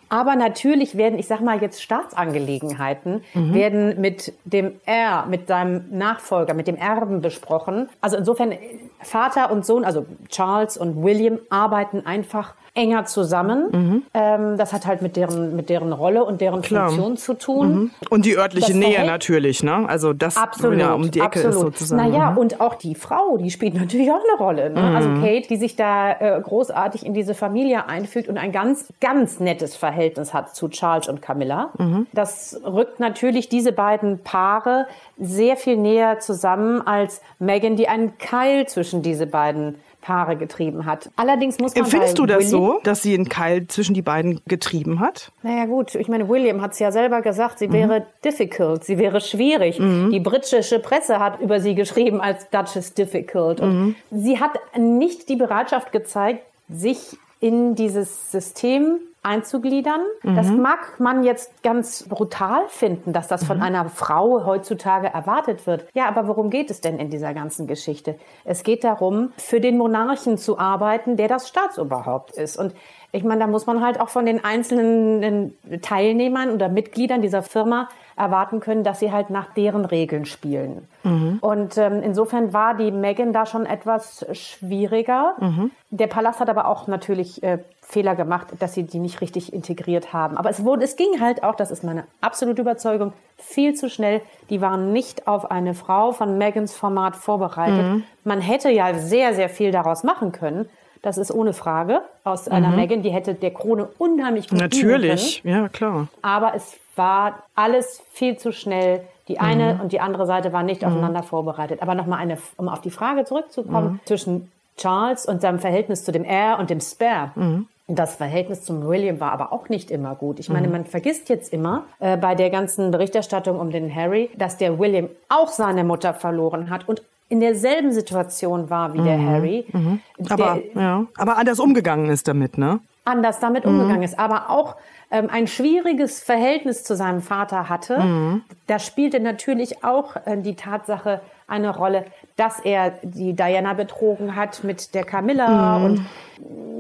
Aber 0.09 0.35
natürlich 0.35 0.97
werden, 0.97 1.19
ich 1.19 1.27
sag 1.27 1.41
mal 1.41 1.61
jetzt 1.61 1.81
Staatsangelegenheiten, 1.81 3.23
mhm. 3.33 3.53
werden 3.53 4.01
mit 4.01 4.33
dem 4.45 4.73
R, 4.85 5.25
mit 5.27 5.47
seinem 5.47 5.85
Nachfolger, 5.91 6.53
mit 6.53 6.67
dem 6.67 6.75
Erben 6.75 7.21
besprochen. 7.21 7.89
Also 8.01 8.17
insofern 8.17 8.53
Vater 9.01 9.51
und 9.51 9.65
Sohn, 9.65 9.83
also 9.85 10.05
Charles 10.29 10.77
und 10.77 11.03
William 11.03 11.39
arbeiten 11.49 12.05
einfach 12.05 12.53
enger 12.75 13.05
zusammen. 13.05 13.67
Mhm. 13.71 14.03
Ähm, 14.13 14.57
das 14.57 14.73
hat 14.73 14.85
halt 14.85 15.01
mit 15.01 15.15
deren, 15.15 15.55
mit 15.55 15.69
deren 15.69 15.93
Rolle 15.93 16.25
und 16.25 16.41
deren 16.41 16.61
Klar. 16.61 16.89
Funktion 16.89 17.17
zu 17.17 17.33
tun. 17.35 17.75
Mhm. 17.75 17.91
Und 18.09 18.25
die 18.25 18.37
örtliche 18.37 18.73
das 18.73 18.75
Nähe 18.75 19.05
natürlich, 19.05 19.63
ne? 19.63 19.87
Also 19.87 20.11
das 20.11 20.35
absolut, 20.35 20.77
ja, 20.77 20.93
um 20.93 21.09
die 21.09 21.19
Ecke 21.19 21.39
absolut. 21.39 21.53
ist 21.53 21.59
sozusagen. 21.61 22.11
Naja, 22.11 22.31
mhm. 22.31 22.37
und 22.37 22.61
auch 22.61 22.75
die 22.75 22.93
Frau, 22.93 23.37
die 23.37 23.49
spielt 23.49 23.75
natürlich 23.75 24.11
auch 24.11 24.21
eine 24.21 24.37
Rolle. 24.37 24.69
Ne? 24.71 24.95
Also 24.95 25.07
mhm. 25.07 25.21
Kate, 25.21 25.47
die 25.47 25.55
sich 25.55 25.77
da 25.77 26.11
äh, 26.11 26.41
großartig 26.41 27.05
in 27.05 27.13
diese 27.13 27.33
Familie 27.33 27.87
einfügt 27.87 28.27
und 28.27 28.37
ein 28.37 28.51
ganz, 28.51 28.91
ganz 28.99 29.39
nettes 29.39 29.77
Verhältnis 29.77 29.94
hat 29.95 30.55
zu 30.55 30.67
Charles 30.69 31.07
und 31.07 31.21
Camilla. 31.21 31.71
Mhm. 31.77 32.07
Das 32.13 32.59
rückt 32.65 32.99
natürlich 32.99 33.49
diese 33.49 33.71
beiden 33.71 34.19
Paare 34.19 34.87
sehr 35.17 35.57
viel 35.57 35.77
näher 35.77 36.19
zusammen 36.19 36.85
als 36.85 37.21
Megan, 37.39 37.75
die 37.75 37.87
einen 37.87 38.17
Keil 38.17 38.67
zwischen 38.67 39.01
diese 39.01 39.27
beiden 39.27 39.75
Paare 40.05 40.37
getrieben 40.37 40.85
hat. 40.85 41.09
Allerdings 41.15 41.57
muss 41.57 41.73
man 41.73 41.85
Empfindest 41.85 42.19
du 42.19 42.27
das 42.27 42.37
William, 42.37 42.51
so, 42.51 42.79
dass 42.83 43.01
sie 43.01 43.15
einen 43.15 43.27
Keil 43.27 43.65
zwischen 43.67 43.95
die 43.95 44.03
beiden 44.03 44.39
getrieben 44.45 44.99
hat? 44.99 45.31
Naja 45.41 45.65
gut, 45.65 45.95
ich 45.95 46.07
meine, 46.07 46.29
William 46.29 46.61
hat 46.61 46.73
es 46.73 46.79
ja 46.79 46.91
selber 46.91 47.23
gesagt, 47.23 47.57
sie 47.57 47.67
mhm. 47.67 47.73
wäre 47.73 48.05
difficult, 48.23 48.83
sie 48.83 48.99
wäre 48.99 49.19
schwierig. 49.19 49.79
Mhm. 49.79 50.11
Die 50.11 50.19
britische 50.19 50.77
Presse 50.77 51.19
hat 51.19 51.41
über 51.41 51.59
sie 51.59 51.73
geschrieben 51.73 52.21
als 52.21 52.47
Duchess 52.51 52.93
difficult. 52.93 53.59
Und 53.61 53.73
mhm. 53.73 53.95
sie 54.11 54.39
hat 54.39 54.51
nicht 54.77 55.27
die 55.27 55.37
Bereitschaft 55.37 55.91
gezeigt, 55.91 56.43
sich 56.69 57.17
in 57.39 57.73
dieses 57.73 58.31
System 58.31 58.99
einzugliedern. 59.25 60.01
Mhm. 60.23 60.35
Das 60.35 60.49
mag 60.49 60.99
man 60.99 61.23
jetzt 61.23 61.63
ganz 61.63 62.07
brutal 62.07 62.61
finden, 62.67 63.11
dass 63.11 63.27
das 63.27 63.43
von 63.43 63.57
mhm. 63.57 63.63
einer 63.63 63.89
Frau 63.89 64.45
heutzutage 64.45 65.07
erwartet 65.07 65.67
wird. 65.67 65.85
Ja, 65.93 66.07
aber 66.07 66.27
worum 66.27 66.49
geht 66.49 66.69
es 66.69 66.81
denn 66.81 66.99
in 66.99 67.09
dieser 67.09 67.33
ganzen 67.33 67.67
Geschichte? 67.67 68.15
Es 68.43 68.63
geht 68.63 68.83
darum, 68.83 69.31
für 69.37 69.59
den 69.59 69.77
Monarchen 69.77 70.37
zu 70.37 70.59
arbeiten, 70.59 71.17
der 71.17 71.27
das 71.27 71.49
Staatsoberhaupt 71.49 72.31
ist. 72.31 72.57
Und 72.57 72.73
ich 73.11 73.23
meine, 73.23 73.41
da 73.41 73.47
muss 73.47 73.65
man 73.65 73.81
halt 73.81 73.99
auch 73.99 74.09
von 74.09 74.25
den 74.25 74.43
einzelnen 74.43 75.57
Teilnehmern 75.81 76.51
oder 76.51 76.69
Mitgliedern 76.69 77.21
dieser 77.21 77.43
Firma 77.43 77.89
erwarten 78.17 78.61
können, 78.61 78.83
dass 78.83 78.99
sie 78.99 79.11
halt 79.11 79.29
nach 79.29 79.53
deren 79.53 79.83
Regeln 79.83 80.25
spielen. 80.25 80.87
Mhm. 81.03 81.39
Und 81.41 81.77
ähm, 81.77 82.01
insofern 82.01 82.53
war 82.53 82.75
die 82.75 82.91
Megan 82.91 83.33
da 83.33 83.45
schon 83.45 83.65
etwas 83.65 84.25
schwieriger. 84.31 85.35
Mhm. 85.39 85.71
Der 85.89 86.07
Palast 86.07 86.39
hat 86.39 86.49
aber 86.49 86.67
auch 86.67 86.87
natürlich 86.87 87.43
äh, 87.43 87.59
Fehler 87.81 88.15
gemacht, 88.15 88.47
dass 88.59 88.73
sie 88.73 88.83
die 88.83 88.99
nicht 88.99 89.19
richtig 89.19 89.51
integriert 89.51 90.13
haben. 90.13 90.37
Aber 90.37 90.49
es 90.49 90.63
wurde, 90.63 90.85
es 90.85 90.95
ging 90.95 91.19
halt 91.19 91.43
auch, 91.43 91.55
das 91.55 91.71
ist 91.71 91.83
meine 91.83 92.05
absolute 92.21 92.61
Überzeugung, 92.61 93.11
viel 93.37 93.73
zu 93.73 93.89
schnell. 93.89 94.21
Die 94.49 94.61
waren 94.61 94.93
nicht 94.93 95.27
auf 95.27 95.51
eine 95.51 95.73
Frau 95.73 96.13
von 96.13 96.37
Megans 96.37 96.73
Format 96.73 97.17
vorbereitet. 97.17 97.85
Mhm. 97.85 98.03
Man 98.23 98.39
hätte 98.39 98.69
ja 98.69 98.93
sehr, 98.93 99.33
sehr 99.33 99.49
viel 99.49 99.71
daraus 99.71 100.03
machen 100.03 100.31
können. 100.31 100.69
Das 101.05 101.19
ist 101.19 101.31
ohne 101.31 101.53
Frage 101.53 102.01
aus 102.23 102.47
einer 102.47 102.69
mhm. 102.69 102.77
Megan, 102.77 103.01
die 103.03 103.11
hätte 103.11 103.35
der 103.35 103.51
Krone 103.51 103.87
unheimlich 103.99 104.49
gut 104.49 104.59
Natürlich, 104.59 105.43
ja 105.43 105.69
klar. 105.69 106.07
Aber 106.23 106.55
es 106.55 106.79
war 106.95 107.43
alles 107.53 108.01
viel 108.11 108.37
zu 108.37 108.51
schnell. 108.51 109.01
Die 109.27 109.39
eine 109.39 109.75
mhm. 109.75 109.81
und 109.81 109.91
die 109.91 109.99
andere 109.99 110.25
Seite 110.25 110.51
waren 110.51 110.65
nicht 110.65 110.81
mhm. 110.81 110.87
aufeinander 110.87 111.21
vorbereitet. 111.21 111.83
Aber 111.83 111.93
nochmal 111.93 112.17
eine, 112.17 112.39
um 112.57 112.67
auf 112.69 112.81
die 112.81 112.89
Frage 112.89 113.23
zurückzukommen, 113.23 113.93
mhm. 113.93 113.99
zwischen 114.05 114.51
Charles 114.77 115.27
und 115.27 115.41
seinem 115.41 115.59
Verhältnis 115.59 116.03
zu 116.03 116.11
dem 116.11 116.23
Heir 116.23 116.57
und 116.57 116.71
dem 116.71 116.81
Spare. 116.81 117.29
Mhm. 117.35 117.67
Das 117.87 118.15
Verhältnis 118.15 118.63
zum 118.63 118.87
William 118.87 119.19
war 119.19 119.31
aber 119.31 119.53
auch 119.53 119.69
nicht 119.69 119.91
immer 119.91 120.15
gut. 120.15 120.39
Ich 120.39 120.49
meine, 120.49 120.65
mhm. 120.65 120.73
man 120.73 120.85
vergisst 120.85 121.29
jetzt 121.29 121.53
immer 121.53 121.83
äh, 121.99 122.17
bei 122.17 122.33
der 122.33 122.49
ganzen 122.49 122.89
Berichterstattung 122.89 123.59
um 123.59 123.69
den 123.69 123.93
Harry, 123.93 124.31
dass 124.35 124.57
der 124.57 124.79
William 124.79 125.09
auch 125.29 125.49
seine 125.49 125.83
Mutter 125.83 126.15
verloren 126.15 126.71
hat 126.71 126.89
und 126.89 127.03
in 127.29 127.39
derselben 127.39 127.91
Situation 127.91 128.69
war 128.69 128.93
wie 128.93 128.99
mhm. 128.99 129.05
der 129.05 129.25
Harry. 129.25 129.65
Mhm. 129.71 129.99
Aber, 130.29 130.61
der, 130.73 130.81
ja. 130.81 131.05
aber 131.17 131.37
anders 131.37 131.59
umgegangen 131.59 132.09
ist 132.09 132.27
damit, 132.27 132.57
ne? 132.57 132.79
Anders 133.03 133.39
damit 133.39 133.65
mhm. 133.65 133.71
umgegangen 133.71 134.03
ist. 134.03 134.17
Aber 134.17 134.49
auch 134.49 134.75
ähm, 135.11 135.29
ein 135.31 135.47
schwieriges 135.47 136.21
Verhältnis 136.21 136.83
zu 136.83 136.95
seinem 136.95 137.21
Vater 137.21 137.69
hatte. 137.69 137.99
Mhm. 137.99 138.43
Da 138.67 138.79
spielte 138.79 139.19
natürlich 139.19 139.83
auch 139.83 140.15
äh, 140.25 140.37
die 140.37 140.55
Tatsache 140.55 141.21
eine 141.47 141.75
Rolle, 141.75 142.05
dass 142.37 142.59
er 142.59 142.95
die 143.03 143.33
Diana 143.33 143.73
betrogen 143.73 144.35
hat 144.35 144.63
mit 144.63 144.95
der 144.95 145.03
Camilla 145.03 145.77
mhm. 145.77 145.85
und 145.85 146.05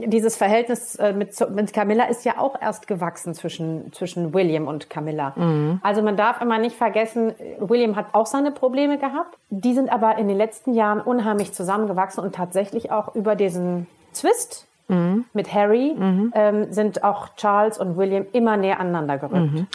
dieses 0.07 0.35
Verhältnis 0.35 0.95
äh, 0.95 1.13
mit, 1.13 1.31
mit 1.51 1.71
Camilla 1.71 2.05
ist 2.05 2.25
ja 2.25 2.37
auch 2.37 2.59
erst 2.59 2.87
gewachsen 2.87 3.33
zwischen, 3.33 3.93
zwischen 3.93 4.33
William 4.33 4.67
und 4.67 4.89
Camilla. 4.89 5.33
Mhm. 5.35 5.79
Also 5.83 6.01
man 6.01 6.17
darf 6.17 6.41
immer 6.41 6.57
nicht 6.57 6.75
vergessen, 6.75 7.33
William 7.59 7.95
hat 7.95 8.07
auch 8.13 8.25
seine 8.25 8.51
Probleme 8.51 8.97
gehabt. 8.97 9.37
Die 9.49 9.73
sind 9.73 9.91
aber 9.91 10.17
in 10.17 10.27
den 10.27 10.37
letzten 10.37 10.73
Jahren 10.73 10.99
unheimlich 10.99 11.53
zusammengewachsen 11.53 12.23
und 12.23 12.35
tatsächlich 12.35 12.91
auch 12.91 13.15
über 13.15 13.35
diesen 13.35 13.87
Twist 14.13 14.67
Mhm. 14.87 15.25
Mit 15.33 15.53
Harry 15.53 15.93
mhm. 15.97 16.31
ähm, 16.35 16.71
sind 16.71 17.03
auch 17.03 17.35
Charles 17.35 17.79
und 17.79 17.97
William 17.97 18.25
immer 18.33 18.55
näher 18.57 18.79
aneinander 18.79 19.17
gerückt. 19.17 19.53
Mhm. 19.53 19.67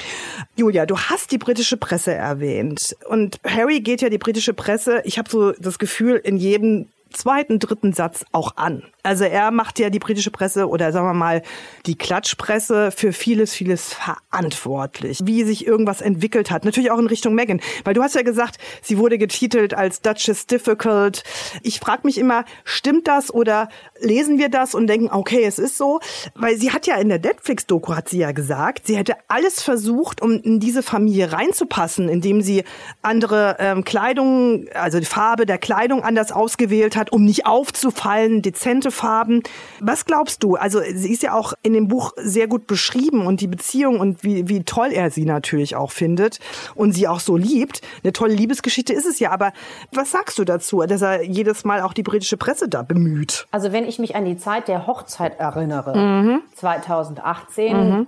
Julia, 0.56 0.86
du 0.86 0.96
hast 0.96 1.32
die 1.32 1.38
britische 1.38 1.76
Presse 1.76 2.14
erwähnt. 2.14 2.96
Und 3.08 3.40
Harry 3.44 3.80
geht 3.80 4.02
ja 4.02 4.08
die 4.08 4.18
britische 4.18 4.54
Presse, 4.54 5.02
ich 5.04 5.18
habe 5.18 5.28
so 5.28 5.52
das 5.52 5.78
Gefühl, 5.78 6.16
in 6.16 6.36
jedem 6.36 6.86
zweiten, 7.10 7.58
dritten 7.58 7.92
Satz 7.92 8.24
auch 8.32 8.56
an. 8.56 8.82
Also 9.02 9.24
er 9.24 9.50
macht 9.50 9.78
ja 9.78 9.90
die 9.90 9.98
britische 9.98 10.30
Presse 10.30 10.68
oder 10.68 10.92
sagen 10.92 11.06
wir 11.06 11.14
mal 11.14 11.42
die 11.86 11.96
Klatschpresse 11.96 12.90
für 12.90 13.12
vieles, 13.12 13.54
vieles 13.54 13.94
verantwortlich. 13.94 15.20
Wie 15.24 15.44
sich 15.44 15.66
irgendwas 15.66 16.00
entwickelt 16.00 16.50
hat. 16.50 16.64
Natürlich 16.64 16.90
auch 16.90 16.98
in 16.98 17.06
Richtung 17.06 17.34
Meghan. 17.34 17.60
Weil 17.84 17.94
du 17.94 18.02
hast 18.02 18.14
ja 18.14 18.22
gesagt, 18.22 18.58
sie 18.82 18.98
wurde 18.98 19.16
getitelt 19.16 19.74
als 19.74 20.02
Duchess 20.02 20.46
Difficult. 20.46 21.22
Ich 21.62 21.80
frage 21.80 22.02
mich 22.04 22.18
immer, 22.18 22.44
stimmt 22.64 23.08
das 23.08 23.32
oder 23.32 23.68
lesen 24.00 24.38
wir 24.38 24.48
das 24.48 24.74
und 24.74 24.86
denken, 24.86 25.08
okay, 25.10 25.44
es 25.44 25.58
ist 25.58 25.78
so? 25.78 26.00
Weil 26.34 26.56
sie 26.56 26.70
hat 26.72 26.86
ja 26.86 26.96
in 26.96 27.08
der 27.08 27.18
Netflix-Doku, 27.18 27.94
hat 27.94 28.08
sie 28.08 28.18
ja 28.18 28.32
gesagt, 28.32 28.86
sie 28.86 28.96
hätte 28.96 29.14
alles 29.28 29.62
versucht, 29.62 30.20
um 30.20 30.32
in 30.32 30.60
diese 30.60 30.82
Familie 30.82 31.32
reinzupassen, 31.32 32.08
indem 32.08 32.42
sie 32.42 32.64
andere 33.02 33.56
ähm, 33.58 33.84
Kleidung, 33.84 34.66
also 34.74 35.00
die 35.00 35.06
Farbe 35.06 35.46
der 35.46 35.58
Kleidung 35.58 36.02
anders 36.02 36.32
ausgewählt 36.32 36.96
hat, 36.96 36.99
um 37.08 37.24
nicht 37.24 37.46
aufzufallen, 37.46 38.42
dezente 38.42 38.90
Farben. 38.90 39.42
Was 39.80 40.04
glaubst 40.04 40.42
du? 40.42 40.56
Also 40.56 40.80
sie 40.94 41.10
ist 41.10 41.22
ja 41.22 41.32
auch 41.32 41.54
in 41.62 41.72
dem 41.72 41.88
Buch 41.88 42.12
sehr 42.16 42.46
gut 42.46 42.66
beschrieben 42.66 43.26
und 43.26 43.40
die 43.40 43.46
Beziehung 43.46 43.98
und 43.98 44.22
wie, 44.22 44.48
wie 44.48 44.62
toll 44.64 44.90
er 44.92 45.10
sie 45.10 45.24
natürlich 45.24 45.76
auch 45.76 45.90
findet 45.90 46.38
und 46.74 46.92
sie 46.92 47.08
auch 47.08 47.20
so 47.20 47.36
liebt. 47.36 47.80
Eine 48.02 48.12
tolle 48.12 48.34
Liebesgeschichte 48.34 48.92
ist 48.92 49.06
es 49.06 49.18
ja, 49.18 49.30
aber 49.30 49.52
was 49.92 50.10
sagst 50.10 50.38
du 50.38 50.44
dazu, 50.44 50.82
dass 50.82 51.02
er 51.02 51.22
jedes 51.22 51.64
Mal 51.64 51.80
auch 51.80 51.94
die 51.94 52.02
britische 52.02 52.36
Presse 52.36 52.68
da 52.68 52.82
bemüht? 52.82 53.46
Also 53.50 53.72
wenn 53.72 53.86
ich 53.86 53.98
mich 53.98 54.14
an 54.16 54.24
die 54.24 54.36
Zeit 54.36 54.68
der 54.68 54.86
Hochzeit 54.86 55.38
erinnere, 55.38 55.96
mhm. 55.96 56.42
2018, 56.54 57.76
mhm. 57.76 58.06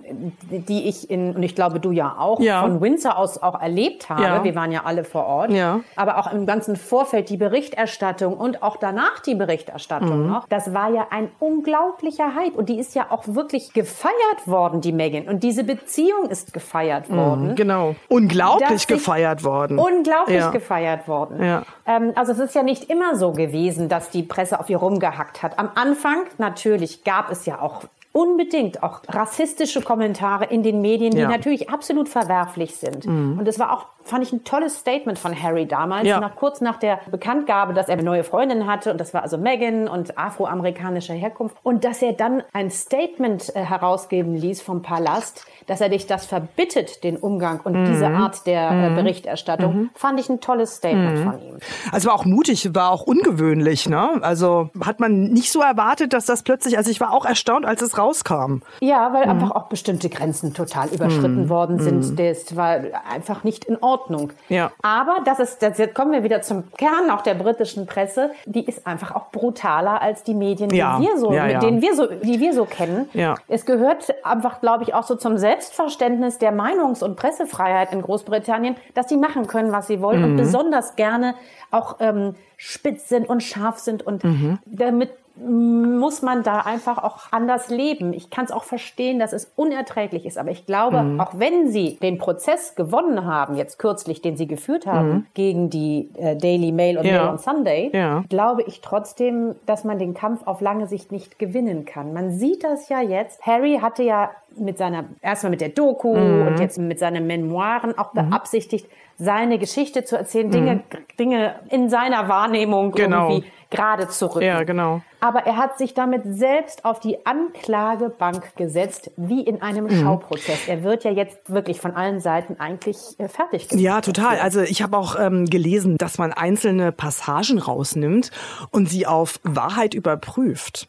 die 0.49 0.87
ich 0.87 1.09
in, 1.09 1.35
und 1.35 1.43
ich 1.43 1.55
glaube 1.55 1.79
du 1.79 1.91
ja 1.91 2.15
auch, 2.17 2.39
ja. 2.39 2.61
von 2.61 2.81
Windsor 2.81 3.17
aus 3.17 3.41
auch 3.41 3.59
erlebt 3.59 4.09
habe, 4.09 4.23
ja. 4.23 4.43
wir 4.43 4.55
waren 4.55 4.71
ja 4.71 4.83
alle 4.83 5.03
vor 5.03 5.25
Ort, 5.25 5.51
ja. 5.51 5.79
aber 5.95 6.17
auch 6.17 6.31
im 6.31 6.45
ganzen 6.45 6.75
Vorfeld 6.75 7.29
die 7.29 7.37
Berichterstattung 7.37 8.35
und 8.35 8.63
auch 8.63 8.77
danach 8.83 9.19
die 9.19 9.35
Berichterstattung 9.35 10.23
mhm. 10.23 10.27
noch, 10.27 10.47
das 10.49 10.73
war 10.73 10.89
ja 10.89 11.07
ein 11.09 11.31
unglaublicher 11.39 12.35
Hype 12.35 12.55
und 12.55 12.67
die 12.67 12.79
ist 12.79 12.93
ja 12.95 13.07
auch 13.09 13.23
wirklich 13.27 13.73
gefeiert 13.73 14.13
worden, 14.45 14.81
die 14.81 14.91
Megan. 14.91 15.27
Und 15.27 15.43
diese 15.43 15.63
Beziehung 15.63 16.29
ist 16.29 16.53
gefeiert 16.53 17.09
mhm, 17.09 17.15
worden. 17.15 17.47
Mhm, 17.47 17.55
genau. 17.55 17.95
Unglaublich 18.09 18.85
gefeiert 18.87 19.43
worden. 19.43 19.79
Unglaublich 19.79 20.37
ja. 20.37 20.51
gefeiert 20.51 21.07
worden. 21.07 21.43
Ja. 21.43 21.63
Ähm, 21.87 22.11
also 22.15 22.33
es 22.33 22.39
ist 22.39 22.55
ja 22.55 22.63
nicht 22.63 22.89
immer 22.89 23.15
so 23.15 23.31
gewesen, 23.31 23.87
dass 23.87 24.09
die 24.09 24.23
Presse 24.23 24.59
auf 24.59 24.69
ihr 24.69 24.77
rumgehackt 24.77 25.41
hat. 25.41 25.57
Am 25.57 25.69
Anfang 25.75 26.23
natürlich 26.37 27.03
gab 27.03 27.31
es 27.31 27.45
ja 27.45 27.61
auch 27.61 27.83
unbedingt 28.13 28.83
auch 28.83 29.01
rassistische 29.09 29.81
Kommentare 29.81 30.45
in 30.45 30.61
den 30.61 30.81
Medien, 30.81 31.11
die 31.11 31.19
ja. 31.19 31.27
natürlich 31.27 31.69
absolut 31.69 32.07
verwerflich 32.07 32.75
sind. 32.75 33.05
Mhm. 33.05 33.39
Und 33.39 33.47
es 33.47 33.59
war 33.59 33.73
auch 33.73 33.87
fand 34.03 34.23
ich 34.23 34.33
ein 34.33 34.43
tolles 34.43 34.77
Statement 34.79 35.17
von 35.17 35.41
Harry 35.41 35.65
damals, 35.65 36.07
ja. 36.07 36.19
nach, 36.19 36.35
kurz 36.35 36.61
nach 36.61 36.77
der 36.77 36.99
Bekanntgabe, 37.09 37.73
dass 37.73 37.87
er 37.87 37.93
eine 37.93 38.03
neue 38.03 38.23
Freundin 38.23 38.67
hatte 38.67 38.91
und 38.91 38.99
das 38.99 39.13
war 39.13 39.23
also 39.23 39.37
Megan 39.37 39.87
und 39.87 40.17
afroamerikanischer 40.17 41.13
Herkunft 41.13 41.55
und 41.63 41.85
dass 41.85 42.01
er 42.01 42.13
dann 42.13 42.43
ein 42.53 42.69
Statement 42.69 43.55
äh, 43.55 43.63
herausgeben 43.63 44.35
ließ 44.35 44.61
vom 44.61 44.81
Palast, 44.81 45.45
dass 45.67 45.81
er 45.81 45.89
dich 45.89 46.05
das 46.05 46.25
verbittet, 46.25 47.03
den 47.03 47.17
Umgang 47.17 47.61
und 47.63 47.73
mhm. 47.73 47.85
diese 47.85 48.07
Art 48.07 48.45
der 48.45 48.69
äh, 48.69 48.89
mhm. 48.89 48.95
Berichterstattung, 48.95 49.75
mhm. 49.75 49.89
fand 49.95 50.19
ich 50.19 50.29
ein 50.29 50.41
tolles 50.41 50.75
Statement 50.75 51.19
mhm. 51.19 51.23
von 51.23 51.41
ihm. 51.41 51.57
Also 51.91 52.09
war 52.09 52.15
auch 52.15 52.25
mutig, 52.25 52.75
war 52.75 52.91
auch 52.91 53.03
ungewöhnlich, 53.03 53.87
ne? 53.87 54.19
Also 54.21 54.69
hat 54.83 54.99
man 54.99 55.25
nicht 55.25 55.51
so 55.51 55.61
erwartet, 55.61 56.13
dass 56.13 56.25
das 56.25 56.43
plötzlich, 56.43 56.77
also 56.77 56.91
ich 56.91 56.99
war 56.99 57.13
auch 57.13 57.25
erstaunt, 57.25 57.65
als 57.65 57.81
es 57.81 57.97
rauskam. 57.97 58.59
Ja, 58.81 59.13
weil 59.13 59.25
mhm. 59.25 59.31
einfach 59.31 59.51
auch 59.51 59.67
bestimmte 59.67 60.09
Grenzen 60.09 60.53
total 60.53 60.89
überschritten 60.89 61.43
mhm. 61.43 61.49
worden 61.49 61.79
sind. 61.79 62.19
Das 62.19 62.55
war 62.55 62.79
einfach 63.09 63.43
nicht 63.43 63.65
in 63.65 63.77
Ordnung 63.77 63.92
Ordnung. 63.93 64.31
Ja. 64.49 64.71
Aber 64.81 65.17
das 65.25 65.39
ist, 65.39 65.61
das, 65.61 65.77
jetzt 65.77 65.93
kommen 65.95 66.11
wir 66.11 66.23
wieder 66.23 66.41
zum 66.41 66.71
Kern 66.77 67.09
auch 67.11 67.21
der 67.21 67.35
britischen 67.35 67.85
Presse. 67.85 68.31
Die 68.45 68.65
ist 68.65 68.85
einfach 68.87 69.13
auch 69.15 69.29
brutaler 69.31 70.01
als 70.01 70.23
die 70.23 70.33
Medien, 70.33 70.69
die 70.69 70.77
Ja. 70.77 70.99
wir 70.99 71.17
so, 71.17 71.31
Ja, 71.31 71.45
mit 71.45 71.61
denen 71.61 71.81
wir 71.81 71.95
so, 71.95 72.07
die 72.07 72.39
wir 72.39 72.53
so 72.53 72.65
kennen. 72.65 73.09
Ja. 73.13 73.35
Es 73.47 73.65
gehört 73.65 74.13
einfach, 74.23 74.61
glaube 74.61 74.83
ich, 74.83 74.93
auch 74.93 75.03
so 75.03 75.15
zum 75.15 75.37
Selbstverständnis 75.37 76.37
der 76.39 76.51
Meinungs- 76.51 77.03
und 77.03 77.15
Pressefreiheit 77.15 77.93
in 77.93 78.01
Großbritannien, 78.01 78.75
dass 78.95 79.09
sie 79.09 79.17
machen 79.17 79.47
können, 79.47 79.71
was 79.71 79.87
sie 79.87 80.01
wollen 80.01 80.19
Mhm. 80.19 80.25
und 80.31 80.35
besonders 80.37 80.95
gerne 80.95 81.35
auch 81.71 81.97
ähm, 81.99 82.35
spitz 82.57 83.09
sind 83.09 83.27
und 83.29 83.41
scharf 83.43 83.79
sind 83.79 84.05
und 84.05 84.23
Mhm. 84.23 84.59
damit 84.65 85.11
muss 85.35 86.21
man 86.21 86.43
da 86.43 86.59
einfach 86.59 87.03
auch 87.03 87.31
anders 87.31 87.69
leben. 87.69 88.13
Ich 88.13 88.29
kann 88.29 88.45
es 88.45 88.51
auch 88.51 88.63
verstehen, 88.63 89.17
dass 89.17 89.33
es 89.33 89.51
unerträglich 89.55 90.25
ist, 90.27 90.37
aber 90.37 90.51
ich 90.51 90.65
glaube, 90.67 91.01
Mhm. 91.01 91.19
auch 91.19 91.31
wenn 91.39 91.69
sie 91.71 91.97
den 92.01 92.19
Prozess 92.19 92.75
gewonnen 92.75 93.25
haben, 93.25 93.55
jetzt 93.55 93.79
kürzlich, 93.79 94.21
den 94.21 94.37
sie 94.37 94.45
geführt 94.47 94.85
haben 94.85 95.25
gegen 95.33 95.69
die 95.71 96.09
äh, 96.17 96.35
Daily 96.35 96.71
Mail 96.71 96.97
und 96.97 97.03
Mhm. 97.05 97.09
Ja. 97.09 97.21
Mail 97.23 97.29
on 97.31 97.37
Sunday, 97.39 97.89
Ja. 97.93 98.23
glaube 98.29 98.61
ich 98.63 98.81
trotzdem, 98.81 99.55
dass 99.65 99.83
man 99.83 99.97
den 99.97 100.13
Kampf 100.13 100.45
auf 100.45 100.61
lange 100.61 100.85
Sicht 100.87 101.11
nicht 101.11 101.39
gewinnen 101.39 101.85
kann. 101.85 102.13
Man 102.13 102.31
sieht 102.31 102.63
das 102.63 102.89
ja 102.89 103.01
jetzt. 103.01 103.41
Harry 103.45 103.79
hatte 103.81 104.03
ja 104.03 104.29
mit 104.55 104.77
seiner, 104.77 105.05
erstmal 105.23 105.49
mit 105.49 105.61
der 105.61 105.69
Doku 105.69 106.15
Mhm. 106.15 106.47
und 106.47 106.59
jetzt 106.59 106.77
mit 106.77 106.99
seinen 106.99 107.25
Memoiren 107.25 107.97
auch 107.97 108.11
beabsichtigt, 108.11 108.87
seine 109.17 109.59
Geschichte 109.59 110.03
zu 110.03 110.17
erzählen, 110.17 110.49
Dinge, 110.51 110.83
Dinge 111.19 111.55
in 111.69 111.89
seiner 111.89 112.27
Wahrnehmung 112.27 112.87
Mhm. 112.87 112.91
Genau. 112.95 113.29
irgendwie 113.29 113.47
gerade 113.69 114.07
zu 114.07 114.27
rücken. 114.27 114.45
Ja, 114.45 114.63
genau. 114.63 115.01
Aber 115.19 115.45
er 115.47 115.57
hat 115.57 115.77
sich 115.79 115.93
damit 115.95 116.21
selbst 116.25 116.85
auf 116.85 116.99
die 116.99 117.25
Anklagebank 117.25 118.55
gesetzt, 118.55 119.09
wie 119.17 119.41
in 119.41 119.61
einem 119.61 119.85
Mhm. 119.85 120.01
Schauprozess. 120.03 120.67
Er 120.67 120.83
wird 120.83 121.03
ja 121.03 121.11
jetzt 121.11 121.51
wirklich 121.51 121.79
von 121.81 121.95
allen 121.95 122.19
Seiten 122.19 122.59
eigentlich 122.59 122.97
äh, 123.17 123.27
fertig 123.27 123.69
gemacht. 123.69 123.83
Ja, 123.83 124.01
total. 124.01 124.39
Also 124.39 124.61
ich 124.61 124.81
habe 124.83 124.97
auch 124.97 125.15
ähm, 125.19 125.45
gelesen, 125.45 125.97
dass 125.97 126.17
man 126.17 126.33
einzelne 126.33 126.91
Passagen 126.91 127.57
rausnimmt 127.59 128.31
und 128.71 128.89
sie 128.89 129.07
auf 129.07 129.39
Wahrheit 129.43 129.93
überprüft. 129.93 130.87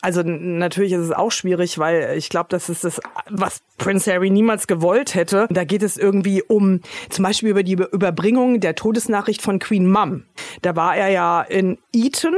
Also 0.00 0.22
natürlich 0.22 0.92
ist 0.92 1.00
es 1.00 1.12
auch 1.12 1.30
schwierig, 1.32 1.78
weil 1.78 2.14
ich 2.16 2.28
glaube, 2.28 2.46
das 2.50 2.68
ist 2.68 2.84
das, 2.84 3.00
was 3.28 3.60
Prince 3.78 4.12
Harry 4.12 4.30
niemals 4.30 4.66
gewollt 4.66 5.14
hätte. 5.14 5.46
Da 5.50 5.64
geht 5.64 5.82
es 5.82 5.96
irgendwie 5.96 6.42
um 6.42 6.80
zum 7.08 7.24
Beispiel 7.24 7.50
über 7.50 7.62
die 7.62 7.72
Über- 7.72 7.92
Überbringung 7.92 8.60
der 8.60 8.74
Todesnachricht 8.74 9.42
von 9.42 9.58
Queen 9.58 9.90
Mum. 9.90 10.24
Da 10.62 10.76
war 10.76 10.96
er 10.96 11.08
ja 11.08 11.42
in 11.42 11.78
Eton 11.94 12.34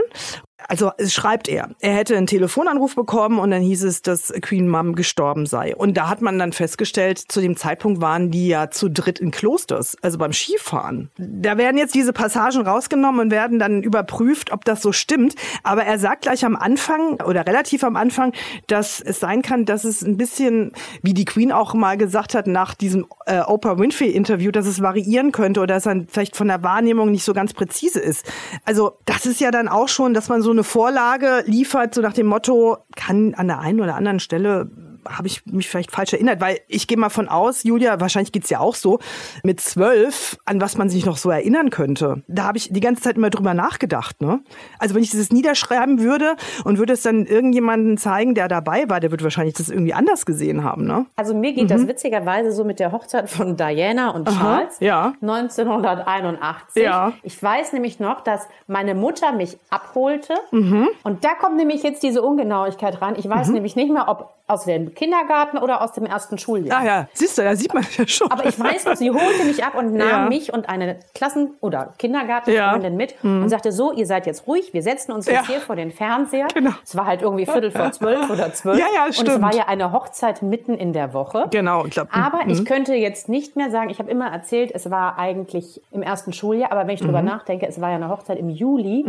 also 0.68 0.90
es 0.98 1.12
schreibt 1.12 1.48
er, 1.48 1.70
er 1.80 1.94
hätte 1.94 2.16
einen 2.16 2.26
Telefonanruf 2.26 2.94
bekommen 2.94 3.38
und 3.38 3.50
dann 3.50 3.62
hieß 3.62 3.84
es, 3.84 4.02
dass 4.02 4.32
Queen 4.40 4.68
Mum 4.68 4.94
gestorben 4.94 5.46
sei. 5.46 5.74
Und 5.74 5.96
da 5.96 6.08
hat 6.08 6.22
man 6.22 6.38
dann 6.38 6.52
festgestellt, 6.52 7.18
zu 7.18 7.40
dem 7.40 7.56
Zeitpunkt 7.56 8.00
waren 8.00 8.30
die 8.30 8.48
ja 8.48 8.70
zu 8.70 8.88
dritt 8.88 9.18
in 9.18 9.30
Klosters, 9.30 9.96
also 10.02 10.18
beim 10.18 10.32
Skifahren. 10.32 11.10
Da 11.16 11.58
werden 11.58 11.78
jetzt 11.78 11.94
diese 11.94 12.12
Passagen 12.12 12.66
rausgenommen 12.66 13.20
und 13.20 13.30
werden 13.30 13.58
dann 13.58 13.82
überprüft, 13.82 14.52
ob 14.52 14.64
das 14.64 14.82
so 14.82 14.92
stimmt. 14.92 15.34
Aber 15.62 15.84
er 15.84 15.98
sagt 15.98 16.22
gleich 16.22 16.44
am 16.44 16.56
Anfang 16.56 17.20
oder 17.20 17.46
relativ 17.46 17.84
am 17.84 17.96
Anfang, 17.96 18.32
dass 18.66 19.00
es 19.00 19.20
sein 19.20 19.42
kann, 19.42 19.64
dass 19.64 19.84
es 19.84 20.02
ein 20.02 20.16
bisschen, 20.16 20.72
wie 21.02 21.14
die 21.14 21.24
Queen 21.24 21.52
auch 21.52 21.74
mal 21.74 21.96
gesagt 21.96 22.34
hat 22.34 22.46
nach 22.46 22.74
diesem 22.74 23.06
äh, 23.26 23.40
Oprah 23.40 23.78
Winfrey-Interview, 23.78 24.50
dass 24.50 24.66
es 24.66 24.82
variieren 24.82 25.32
könnte 25.32 25.60
oder 25.60 25.74
dass 25.74 25.86
er 25.86 26.04
vielleicht 26.08 26.36
von 26.36 26.48
der 26.48 26.62
Wahrnehmung 26.62 27.10
nicht 27.10 27.24
so 27.24 27.32
ganz 27.32 27.52
präzise 27.52 28.00
ist. 28.00 28.30
Also 28.64 28.98
das 29.04 29.26
ist 29.26 29.40
ja 29.40 29.50
dann 29.50 29.68
auch 29.68 29.88
schon, 29.88 30.14
dass 30.14 30.28
man 30.28 30.42
so 30.42 30.51
eine 30.52 30.64
Vorlage 30.64 31.42
liefert, 31.46 31.94
so 31.94 32.00
nach 32.00 32.12
dem 32.12 32.26
Motto, 32.26 32.78
kann 32.96 33.34
an 33.34 33.48
der 33.48 33.58
einen 33.58 33.80
oder 33.80 33.96
anderen 33.96 34.20
Stelle 34.20 34.70
habe 35.08 35.26
ich 35.28 35.44
mich 35.46 35.68
vielleicht 35.68 35.90
falsch 35.90 36.12
erinnert, 36.12 36.40
weil 36.40 36.60
ich 36.68 36.86
gehe 36.86 36.98
mal 36.98 37.08
von 37.08 37.28
aus, 37.28 37.64
Julia, 37.64 38.00
wahrscheinlich 38.00 38.32
geht's 38.32 38.50
ja 38.50 38.60
auch 38.60 38.74
so, 38.74 38.98
mit 39.42 39.60
zwölf, 39.60 40.38
an 40.44 40.60
was 40.60 40.76
man 40.76 40.88
sich 40.88 41.06
noch 41.06 41.16
so 41.16 41.30
erinnern 41.30 41.70
könnte. 41.70 42.22
Da 42.28 42.44
habe 42.44 42.58
ich 42.58 42.72
die 42.72 42.80
ganze 42.80 43.02
Zeit 43.02 43.16
immer 43.16 43.30
drüber 43.30 43.54
nachgedacht. 43.54 44.20
Ne? 44.20 44.40
Also 44.78 44.94
wenn 44.94 45.02
ich 45.02 45.10
das 45.10 45.30
niederschreiben 45.30 46.00
würde 46.00 46.36
und 46.64 46.78
würde 46.78 46.92
es 46.92 47.02
dann 47.02 47.26
irgendjemanden 47.26 47.98
zeigen, 47.98 48.34
der 48.34 48.48
dabei 48.48 48.88
war, 48.88 49.00
der 49.00 49.10
wird 49.10 49.22
wahrscheinlich 49.22 49.54
das 49.54 49.68
irgendwie 49.68 49.94
anders 49.94 50.26
gesehen 50.26 50.64
haben. 50.64 50.86
Ne? 50.86 51.06
Also 51.16 51.34
mir 51.34 51.52
geht 51.52 51.70
das 51.70 51.86
witzigerweise 51.86 52.52
so 52.52 52.64
mit 52.64 52.78
der 52.78 52.92
Hochzeit 52.92 53.30
von 53.30 53.56
Diana 53.56 54.10
und 54.10 54.28
Charles 54.28 54.76
ja. 54.80 55.14
1981. 55.22 56.82
Ja. 56.82 57.12
Ich 57.22 57.42
weiß 57.42 57.72
nämlich 57.72 58.00
noch, 58.00 58.20
dass 58.20 58.46
meine 58.66 58.94
Mutter 58.94 59.32
mich 59.32 59.58
abholte. 59.70 60.34
Mhm. 60.50 60.88
Und 61.02 61.24
da 61.24 61.34
kommt 61.34 61.56
nämlich 61.56 61.82
jetzt 61.82 62.02
diese 62.02 62.22
Ungenauigkeit 62.22 63.00
rein. 63.00 63.14
Ich 63.16 63.28
weiß 63.28 63.48
nämlich 63.48 63.76
nicht 63.76 63.92
mehr, 63.92 64.08
ob 64.08 64.30
aus 64.52 64.64
dem 64.64 64.94
Kindergarten 64.94 65.58
oder 65.58 65.82
aus 65.82 65.92
dem 65.92 66.04
ersten 66.06 66.38
Schuljahr. 66.38 66.80
Ah 66.80 66.84
ja, 66.84 67.08
siehst 67.14 67.38
du, 67.38 67.42
da 67.42 67.56
sieht 67.56 67.72
man 67.74 67.84
ja 67.96 68.06
schon. 68.06 68.30
Aber 68.30 68.46
ich 68.46 68.58
weiß 68.58 68.84
noch, 68.86 68.96
sie 68.96 69.10
holte 69.10 69.44
mich 69.44 69.64
ab 69.64 69.74
und 69.74 69.94
nahm 69.94 70.08
Ja. 70.08 70.28
mich 70.28 70.52
und 70.52 70.68
eine 70.68 70.98
Klassen- 71.14 71.54
oder 71.60 71.94
Kindergartenfreundin 71.98 72.92
Ja. 72.92 72.96
mit 72.96 73.14
und 73.24 73.48
sagte 73.48 73.72
so, 73.72 73.92
ihr 73.92 74.06
seid 74.06 74.26
jetzt 74.26 74.46
ruhig, 74.46 74.72
wir 74.74 74.82
setzen 74.82 75.12
uns 75.12 75.26
jetzt 75.26 75.34
Ja. 75.34 75.46
hier 75.46 75.60
vor 75.60 75.76
den 75.76 75.90
Fernseher. 75.90 76.48
Genau. 76.54 76.70
Es 76.84 76.96
war 76.96 77.06
halt 77.06 77.22
irgendwie 77.22 77.46
Viertel 77.46 77.70
vor 77.70 77.90
zwölf 77.92 78.28
oder 78.30 78.52
zwölf. 78.52 78.78
Ja, 78.78 78.86
ja, 78.94 79.04
Und 79.04 79.10
es 79.10 79.16
stimmt. 79.20 79.42
war 79.42 79.54
ja 79.54 79.66
eine 79.68 79.92
Hochzeit 79.92 80.42
mitten 80.42 80.74
in 80.74 80.92
der 80.92 81.14
Woche. 81.14 81.46
Genau, 81.50 81.84
ich 81.86 81.92
glaub, 81.92 82.08
Aber 82.16 82.44
mhm. 82.44 82.50
ich 82.50 82.64
könnte 82.64 82.94
jetzt 82.94 83.28
nicht 83.28 83.56
mehr 83.56 83.70
sagen, 83.70 83.90
ich 83.90 83.98
habe 83.98 84.10
immer 84.10 84.26
erzählt, 84.30 84.70
es 84.74 84.90
war 84.90 85.18
eigentlich 85.18 85.80
im 85.90 86.02
ersten 86.02 86.32
Schuljahr, 86.32 86.72
aber 86.72 86.82
wenn 86.86 86.94
ich 86.94 87.00
drüber 87.00 87.20
Mhm. 87.22 87.28
nachdenke, 87.28 87.66
es 87.66 87.80
war 87.80 87.90
ja 87.90 87.96
eine 87.96 88.08
Hochzeit 88.08 88.38
im 88.38 88.50
Juli, 88.50 89.04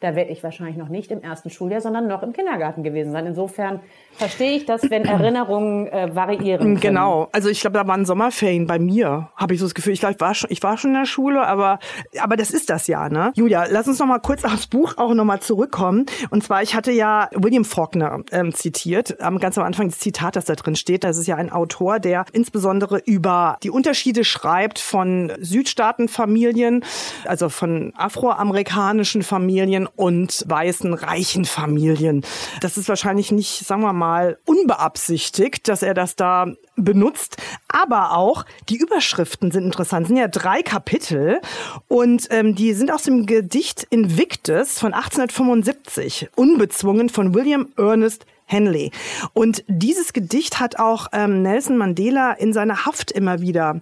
da 0.00 0.14
werde 0.16 0.30
ich 0.30 0.42
wahrscheinlich 0.42 0.76
noch 0.76 0.88
nicht 0.88 1.10
im 1.10 1.22
ersten 1.22 1.50
Schuljahr, 1.50 1.80
sondern 1.80 2.06
noch 2.06 2.22
im 2.22 2.32
Kindergarten 2.32 2.82
gewesen 2.82 3.12
sein. 3.12 3.26
Insofern 3.26 3.80
verstehe 4.18 4.56
ich 4.56 4.66
das, 4.66 4.82
wenn 4.90 5.04
Erinnerungen 5.04 5.86
äh, 5.86 6.14
variieren 6.14 6.60
können. 6.60 6.80
Genau, 6.80 7.28
also 7.32 7.48
ich 7.48 7.60
glaube, 7.60 7.78
da 7.78 7.86
waren 7.86 8.04
Sommerferien 8.04 8.66
bei 8.66 8.78
mir, 8.78 9.28
habe 9.36 9.54
ich 9.54 9.60
so 9.60 9.66
das 9.66 9.74
Gefühl. 9.74 9.92
Ich 9.92 10.00
glaube, 10.00 10.14
ich 10.14 10.20
war 10.20 10.34
schon, 10.34 10.50
ich 10.50 10.62
war 10.62 10.76
schon 10.76 10.90
in 10.90 10.96
der 10.96 11.06
Schule, 11.06 11.46
aber 11.46 11.78
aber 12.20 12.36
das 12.36 12.50
ist 12.50 12.68
das 12.68 12.86
ja, 12.88 13.08
ne? 13.08 13.32
Julia, 13.36 13.66
lass 13.70 13.86
uns 13.86 13.98
noch 13.98 14.06
mal 14.06 14.18
kurz 14.18 14.44
aufs 14.44 14.66
Buch 14.66 14.94
auch 14.96 15.14
noch 15.14 15.24
mal 15.24 15.40
zurückkommen. 15.40 16.06
Und 16.30 16.42
zwar, 16.42 16.62
ich 16.62 16.74
hatte 16.74 16.90
ja 16.90 17.28
William 17.34 17.64
Faulkner 17.64 18.20
ähm, 18.32 18.52
zitiert, 18.52 19.20
am 19.20 19.38
ganz 19.38 19.56
am 19.56 19.64
Anfang 19.64 19.88
das 19.88 19.98
Zitat, 19.98 20.36
das 20.36 20.46
da 20.46 20.54
drin 20.54 20.76
steht. 20.76 21.04
Das 21.04 21.16
ist 21.16 21.26
ja 21.26 21.36
ein 21.36 21.50
Autor, 21.50 22.00
der 22.00 22.24
insbesondere 22.32 22.98
über 22.98 23.56
die 23.62 23.70
Unterschiede 23.70 24.24
schreibt 24.24 24.78
von 24.78 25.32
Südstaatenfamilien, 25.40 26.84
also 27.24 27.48
von 27.48 27.92
afroamerikanischen 27.96 29.22
Familien 29.22 29.86
und 29.86 30.44
weißen 30.48 30.92
reichen 30.94 31.44
Familien. 31.44 32.24
Das 32.60 32.76
ist 32.76 32.88
wahrscheinlich 32.88 33.30
nicht, 33.30 33.64
sagen 33.64 33.82
wir 33.82 33.92
mal, 33.92 34.07
unbeabsichtigt, 34.44 35.68
dass 35.68 35.82
er 35.82 35.94
das 35.94 36.16
da 36.16 36.46
benutzt. 36.76 37.36
Aber 37.68 38.16
auch 38.16 38.44
die 38.68 38.76
Überschriften 38.76 39.50
sind 39.50 39.64
interessant. 39.64 40.04
Es 40.04 40.08
sind 40.08 40.16
ja 40.16 40.28
drei 40.28 40.62
Kapitel 40.62 41.40
und 41.88 42.28
ähm, 42.30 42.54
die 42.54 42.72
sind 42.72 42.92
aus 42.92 43.02
dem 43.02 43.26
Gedicht 43.26 43.86
Invictus 43.90 44.78
von 44.78 44.94
1875, 44.94 46.28
unbezwungen 46.34 47.08
von 47.08 47.34
William 47.34 47.68
Ernest 47.76 48.26
Henley. 48.48 48.90
Und 49.34 49.62
dieses 49.68 50.12
Gedicht 50.12 50.58
hat 50.58 50.78
auch 50.78 51.08
ähm, 51.12 51.42
Nelson 51.42 51.76
Mandela 51.76 52.32
in 52.32 52.52
seiner 52.52 52.86
Haft 52.86 53.12
immer 53.12 53.40
wieder 53.40 53.80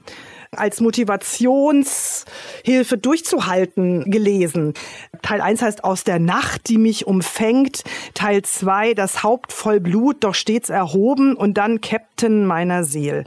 als 0.59 0.81
Motivationshilfe 0.81 2.99
durchzuhalten 2.99 4.11
gelesen. 4.11 4.75
Teil 5.23 5.41
1 5.41 5.63
heißt 5.63 5.85
Aus 5.85 6.05
der 6.05 6.19
Nacht, 6.19 6.69
die 6.69 6.79
mich 6.79 7.07
umfängt. 7.07 7.83
Teil 8.15 8.43
2 8.43 8.95
Das 8.95 9.23
Haupt 9.23 9.53
voll 9.53 9.81
Blut, 9.81 10.25
doch 10.25 10.35
stets 10.35 10.71
erhoben. 10.71 11.35
Und 11.37 11.55
dann 11.55 11.81
Captain 11.81 12.47
meiner 12.47 12.85
Seele. 12.85 13.25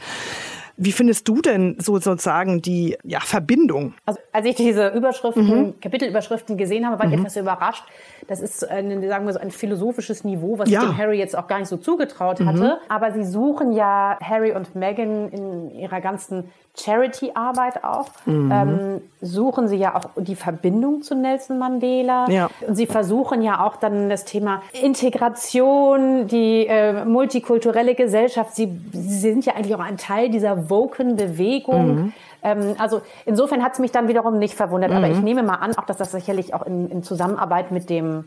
Wie 0.82 0.94
findest 0.94 1.28
du 1.28 1.42
denn 1.42 1.76
so 1.78 2.00
sozusagen 2.00 2.62
die 2.62 2.98
ja, 3.04 3.20
Verbindung? 3.20 3.96
Also, 4.06 4.18
als 4.32 4.46
ich 4.46 4.56
diese 4.56 4.88
Überschriften, 4.88 5.46
Mhm. 5.46 5.74
Kapitelüberschriften 5.82 6.56
gesehen 6.56 6.88
habe, 6.88 6.98
war 7.00 7.06
ich 7.12 7.20
etwas 7.20 7.36
überrascht. 7.36 7.84
Das 8.30 8.40
ist 8.40 8.66
ein, 8.70 9.06
sagen 9.10 9.26
wir 9.26 9.34
so, 9.34 9.40
ein 9.40 9.52
philosophisches 9.52 10.24
Niveau, 10.24 10.58
was 10.58 10.70
Ja. 10.70 10.80
Mhm. 10.80 10.86
ich 10.86 10.92
dem 10.96 10.98
Harry 11.00 11.18
jetzt 11.20 11.38
auch 11.38 11.48
gar 11.48 11.60
nicht 11.60 11.68
so 11.68 11.76
zugetraut 11.76 12.40
hatte. 12.40 12.78
Aber 12.88 13.12
sie 13.12 13.26
suchen 13.26 13.74
ja 13.74 14.18
Harry 14.22 14.54
und 14.54 14.74
Meghan 14.74 15.28
in 15.32 15.70
ihrer 15.72 16.00
ganzen 16.00 16.46
Charity-Arbeit 16.84 17.84
auch, 17.84 18.08
Mhm. 18.26 18.52
ähm, 18.52 19.02
suchen 19.22 19.68
sie 19.68 19.76
ja 19.78 19.96
auch 19.96 20.06
die 20.18 20.36
Verbindung 20.36 21.02
zu 21.02 21.16
Nelson 21.16 21.58
Mandela. 21.60 22.30
Ja. 22.30 22.50
Und 22.68 22.76
sie 22.76 22.86
versuchen 22.88 23.42
ja 23.42 23.66
auch 23.66 23.76
dann 23.76 24.10
das 24.10 24.26
Thema 24.26 24.62
Integration, 24.82 26.28
die 26.28 26.68
äh, 26.68 27.06
multikulturelle 27.06 27.96
Gesellschaft. 27.96 28.56
Sie, 28.56 28.72
sie 28.92 29.20
sind 29.20 29.46
ja 29.46 29.54
eigentlich 29.56 29.76
auch 29.76 29.80
ein 29.80 29.98
Teil 29.98 30.30
dieser 30.30 30.70
Woken-Bewegung. 30.70 32.14
Ähm, 32.42 32.76
also 32.80 33.02
insofern 33.26 33.64
hat 33.64 33.74
es 33.74 33.80
mich 33.80 33.92
dann 33.92 34.08
wiederum 34.08 34.40
nicht 34.40 34.56
verwundert. 34.56 34.92
Aber 34.92 35.10
ich 35.10 35.20
nehme 35.22 35.44
mal 35.44 35.56
an, 35.56 35.78
auch 35.78 35.86
dass 35.86 35.98
das 35.98 36.12
sicherlich 36.12 36.54
auch 36.54 36.66
in, 36.66 36.90
in 36.90 37.04
Zusammenarbeit 37.04 37.72
mit 37.72 37.90
dem 37.90 38.26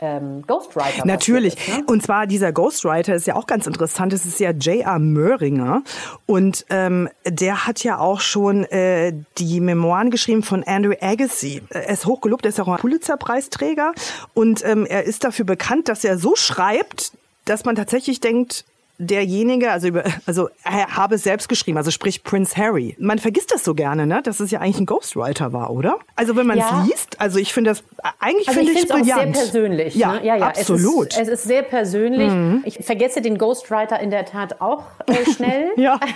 ähm, 0.00 0.44
Ghostwriter 0.46 1.04
Natürlich. 1.04 1.56
Ist, 1.56 1.78
ne? 1.78 1.84
Und 1.86 2.02
zwar 2.02 2.26
dieser 2.26 2.52
Ghostwriter 2.52 3.14
ist 3.14 3.26
ja 3.26 3.34
auch 3.34 3.46
ganz 3.46 3.66
interessant. 3.66 4.12
Das 4.12 4.24
ist 4.24 4.38
ja 4.38 4.50
J.R. 4.52 4.98
Möhringer. 4.98 5.82
Und 6.26 6.66
ähm, 6.70 7.08
der 7.26 7.66
hat 7.66 7.82
ja 7.82 7.98
auch 7.98 8.20
schon 8.20 8.64
äh, 8.64 9.12
die 9.38 9.60
Memoiren 9.60 10.10
geschrieben 10.10 10.42
von 10.42 10.62
Andrew 10.64 10.94
Agassi. 11.00 11.62
Er 11.70 11.88
ist 11.88 12.06
hochgelobt, 12.06 12.44
er 12.44 12.50
ist 12.50 12.60
auch 12.60 12.68
ein 12.68 12.78
Pulitzer-Preisträger. 12.78 13.92
Und 14.34 14.64
ähm, 14.64 14.86
er 14.86 15.04
ist 15.04 15.24
dafür 15.24 15.44
bekannt, 15.44 15.88
dass 15.88 16.04
er 16.04 16.18
so 16.18 16.36
schreibt, 16.36 17.12
dass 17.44 17.64
man 17.64 17.74
tatsächlich 17.74 18.20
denkt, 18.20 18.64
derjenige, 18.98 19.70
also 19.70 19.88
über, 19.88 20.04
also 20.26 20.48
er 20.64 20.96
habe 20.96 21.14
es 21.14 21.22
selbst 21.22 21.48
geschrieben, 21.48 21.78
also 21.78 21.90
sprich 21.92 22.24
Prince 22.24 22.56
Harry. 22.56 22.96
Man 22.98 23.18
vergisst 23.18 23.52
das 23.52 23.62
so 23.64 23.74
gerne, 23.74 24.06
ne, 24.06 24.20
dass 24.22 24.40
es 24.40 24.50
ja 24.50 24.58
eigentlich 24.60 24.80
ein 24.80 24.86
Ghostwriter 24.86 25.52
war, 25.52 25.70
oder? 25.70 25.98
Also 26.16 26.34
wenn 26.36 26.46
man 26.46 26.58
es 26.58 26.64
Ja. 26.68 26.84
liest, 26.84 27.20
also 27.20 27.38
ich 27.38 27.52
finde 27.52 27.70
das 27.70 27.84
eigentlich 28.18 28.48
Also 28.48 28.60
finde 28.60 28.72
ich 28.72 28.84
es 28.84 28.90
auch 28.90 28.96
sehr 28.96 29.14
brillant. 29.14 29.32
persönlich. 29.34 29.94
Ja, 29.94 30.14
ne? 30.14 30.26
ja, 30.26 30.36
ja 30.36 30.46
absolut. 30.48 31.12
Es 31.12 31.18
ist, 31.18 31.28
es 31.28 31.28
ist 31.28 31.44
sehr 31.44 31.62
persönlich. 31.62 32.32
Ich 32.64 32.84
vergesse 32.84 33.22
den 33.22 33.38
Ghostwriter 33.38 34.00
in 34.00 34.10
der 34.10 34.24
Tat 34.26 34.60
auch 34.60 34.82
äh, 35.06 35.24
schnell. 35.36 35.70
Ja. 35.76 35.98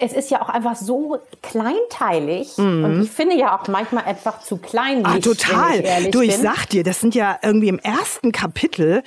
Es 0.00 0.12
ist 0.12 0.30
ja 0.30 0.40
auch 0.40 0.48
einfach 0.48 0.76
so 0.76 1.18
kleinteilig 1.42 2.56
und 2.56 3.02
ich 3.02 3.10
finde 3.10 3.36
ja 3.36 3.58
auch 3.58 3.66
manchmal 3.68 4.04
einfach 4.04 4.40
zu 4.42 4.56
kleinlich. 4.58 5.06
Ah, 5.06 5.18
total. 5.18 5.82
Ich 6.04 6.10
du, 6.10 6.20
ich 6.22 6.32
bin. 6.32 6.40
sag 6.42 6.66
dir, 6.66 6.84
das 6.84 7.00
sind 7.00 7.14
ja 7.14 7.38
irgendwie 7.42 7.68
im 7.68 7.78
ersten 7.80 8.30
Kapitel 8.32 9.02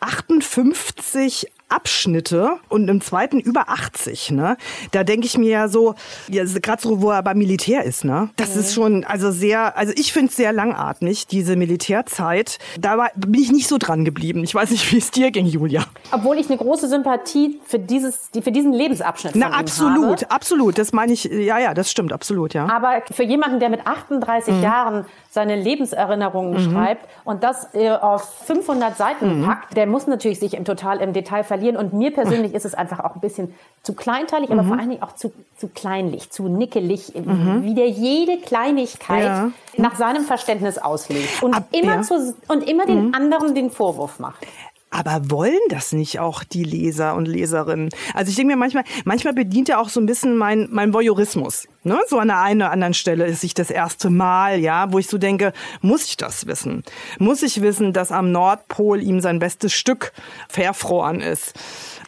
58 0.00 1.48
Abschnitte 1.68 2.58
und 2.68 2.88
im 2.88 3.00
zweiten 3.00 3.40
über 3.40 3.68
80, 3.68 4.30
ne? 4.30 4.56
Da 4.92 5.04
denke 5.04 5.26
ich 5.26 5.36
mir 5.36 5.50
ja 5.50 5.68
so, 5.68 5.94
ja, 6.28 6.44
gerade 6.44 6.80
so, 6.82 7.00
wo 7.02 7.10
er 7.10 7.22
beim 7.22 7.38
Militär 7.38 7.84
ist, 7.84 8.04
ne? 8.04 8.30
Das 8.36 8.56
ist 8.56 8.74
schon, 8.74 9.04
also 9.04 9.30
sehr, 9.30 9.76
also 9.76 9.92
ich 9.96 10.12
finde 10.12 10.30
es 10.30 10.36
sehr 10.36 10.52
langatmig, 10.52 11.26
diese 11.26 11.56
Militärzeit. 11.56 12.58
Da 12.78 12.98
war, 12.98 13.10
bin 13.16 13.40
ich 13.42 13.50
nicht 13.52 13.68
so 13.68 13.78
dran 13.78 14.04
geblieben. 14.04 14.44
Ich 14.44 14.54
weiß 14.54 14.70
nicht, 14.70 14.90
wie 14.92 14.98
es 14.98 15.10
dir 15.10 15.30
ging, 15.30 15.46
Julia. 15.46 15.84
Obwohl 16.12 16.38
ich 16.38 16.48
eine 16.48 16.56
große 16.58 16.88
Sympathie 16.88 17.60
für, 17.64 17.78
dieses, 17.78 18.30
die- 18.30 18.42
für 18.42 18.52
diesen 18.52 18.72
Lebensabschnitt 18.72 19.34
Na, 19.36 19.48
absolut, 19.50 20.22
habe. 20.22 20.30
absolut. 20.30 20.78
Das 20.78 20.92
meine 20.92 21.12
ich, 21.12 21.24
ja, 21.24 21.58
ja, 21.58 21.74
das 21.74 21.90
stimmt, 21.90 22.12
absolut, 22.12 22.54
ja. 22.54 22.68
Aber 22.68 23.02
für 23.12 23.22
jemanden, 23.24 23.60
der 23.60 23.70
mit 23.70 23.86
38 23.86 24.54
Mhm. 24.54 24.62
Jahren 24.62 25.06
seine 25.30 25.56
Lebenserinnerungen 25.56 26.58
schreibt 26.70 27.06
und 27.24 27.42
das 27.42 27.74
äh, 27.74 27.90
auf 27.90 28.22
500 28.46 28.96
Seiten 28.96 29.40
Mhm. 29.40 29.44
packt, 29.46 29.76
der 29.76 29.86
muss 29.86 30.06
natürlich 30.06 30.38
sich 30.40 30.54
im 30.54 30.64
total 30.64 31.00
im 31.00 31.12
Detail 31.12 31.42
verlieren. 31.56 31.76
Und 31.76 31.92
mir 31.92 32.12
persönlich 32.12 32.54
ist 32.58 32.64
es 32.64 32.74
einfach 32.74 33.00
auch 33.00 33.14
ein 33.14 33.20
bisschen 33.20 33.54
zu 33.82 33.94
kleinteilig, 33.94 34.50
Mhm. 34.50 34.58
aber 34.58 34.68
vor 34.68 34.78
allen 34.78 34.90
Dingen 34.90 35.02
auch 35.02 35.14
zu, 35.14 35.32
zu 35.56 35.68
kleinlich, 35.68 36.30
zu 36.30 36.48
nickelig, 36.48 37.12
wie 37.14 37.74
der 37.74 37.88
jede 37.88 38.38
Kleinigkeit 38.38 39.24
Ja. 39.24 39.50
nach 39.76 39.94
seinem 39.96 40.24
Verständnis 40.24 40.76
auslegt 40.78 41.42
und 41.42 41.54
Ab- 41.54 41.68
immer, 41.72 41.92
ja. 41.92 41.96
Mhm. 41.98 42.02
zu, 42.02 42.34
und 42.48 42.68
immer 42.68 42.84
den 42.86 43.14
anderen 43.14 43.54
den 43.54 43.70
Vorwurf 43.70 44.18
macht. 44.18 44.46
Aber 44.90 45.30
wollen 45.30 45.58
das 45.68 45.92
nicht 45.92 46.20
auch 46.20 46.44
die 46.44 46.62
Leser 46.62 47.16
und 47.16 47.26
Leserinnen? 47.26 47.90
Also 48.14 48.30
ich 48.30 48.36
denke 48.36 48.52
mir 48.52 48.58
manchmal, 48.58 48.84
manchmal 49.04 49.34
bedient 49.34 49.68
er 49.68 49.80
auch 49.80 49.88
so 49.88 50.00
ein 50.00 50.06
bisschen 50.06 50.36
mein, 50.36 50.68
mein 50.70 50.94
Voyeurismus. 50.94 51.66
Ne? 51.82 51.98
So 52.08 52.18
an 52.18 52.28
der 52.28 52.40
einen 52.40 52.62
oder 52.62 52.70
anderen 52.70 52.94
Stelle 52.94 53.26
ist 53.26 53.42
ich 53.44 53.52
das 53.52 53.70
erste 53.70 54.10
Mal, 54.10 54.60
ja, 54.60 54.92
wo 54.92 54.98
ich 54.98 55.08
so 55.08 55.18
denke, 55.18 55.52
muss 55.80 56.04
ich 56.04 56.16
das 56.16 56.46
wissen? 56.46 56.84
Muss 57.18 57.42
ich 57.42 57.62
wissen, 57.62 57.92
dass 57.92 58.12
am 58.12 58.30
Nordpol 58.30 59.02
ihm 59.02 59.20
sein 59.20 59.40
bestes 59.40 59.72
Stück 59.72 60.12
verfroren 60.48 61.20
ist? 61.20 61.54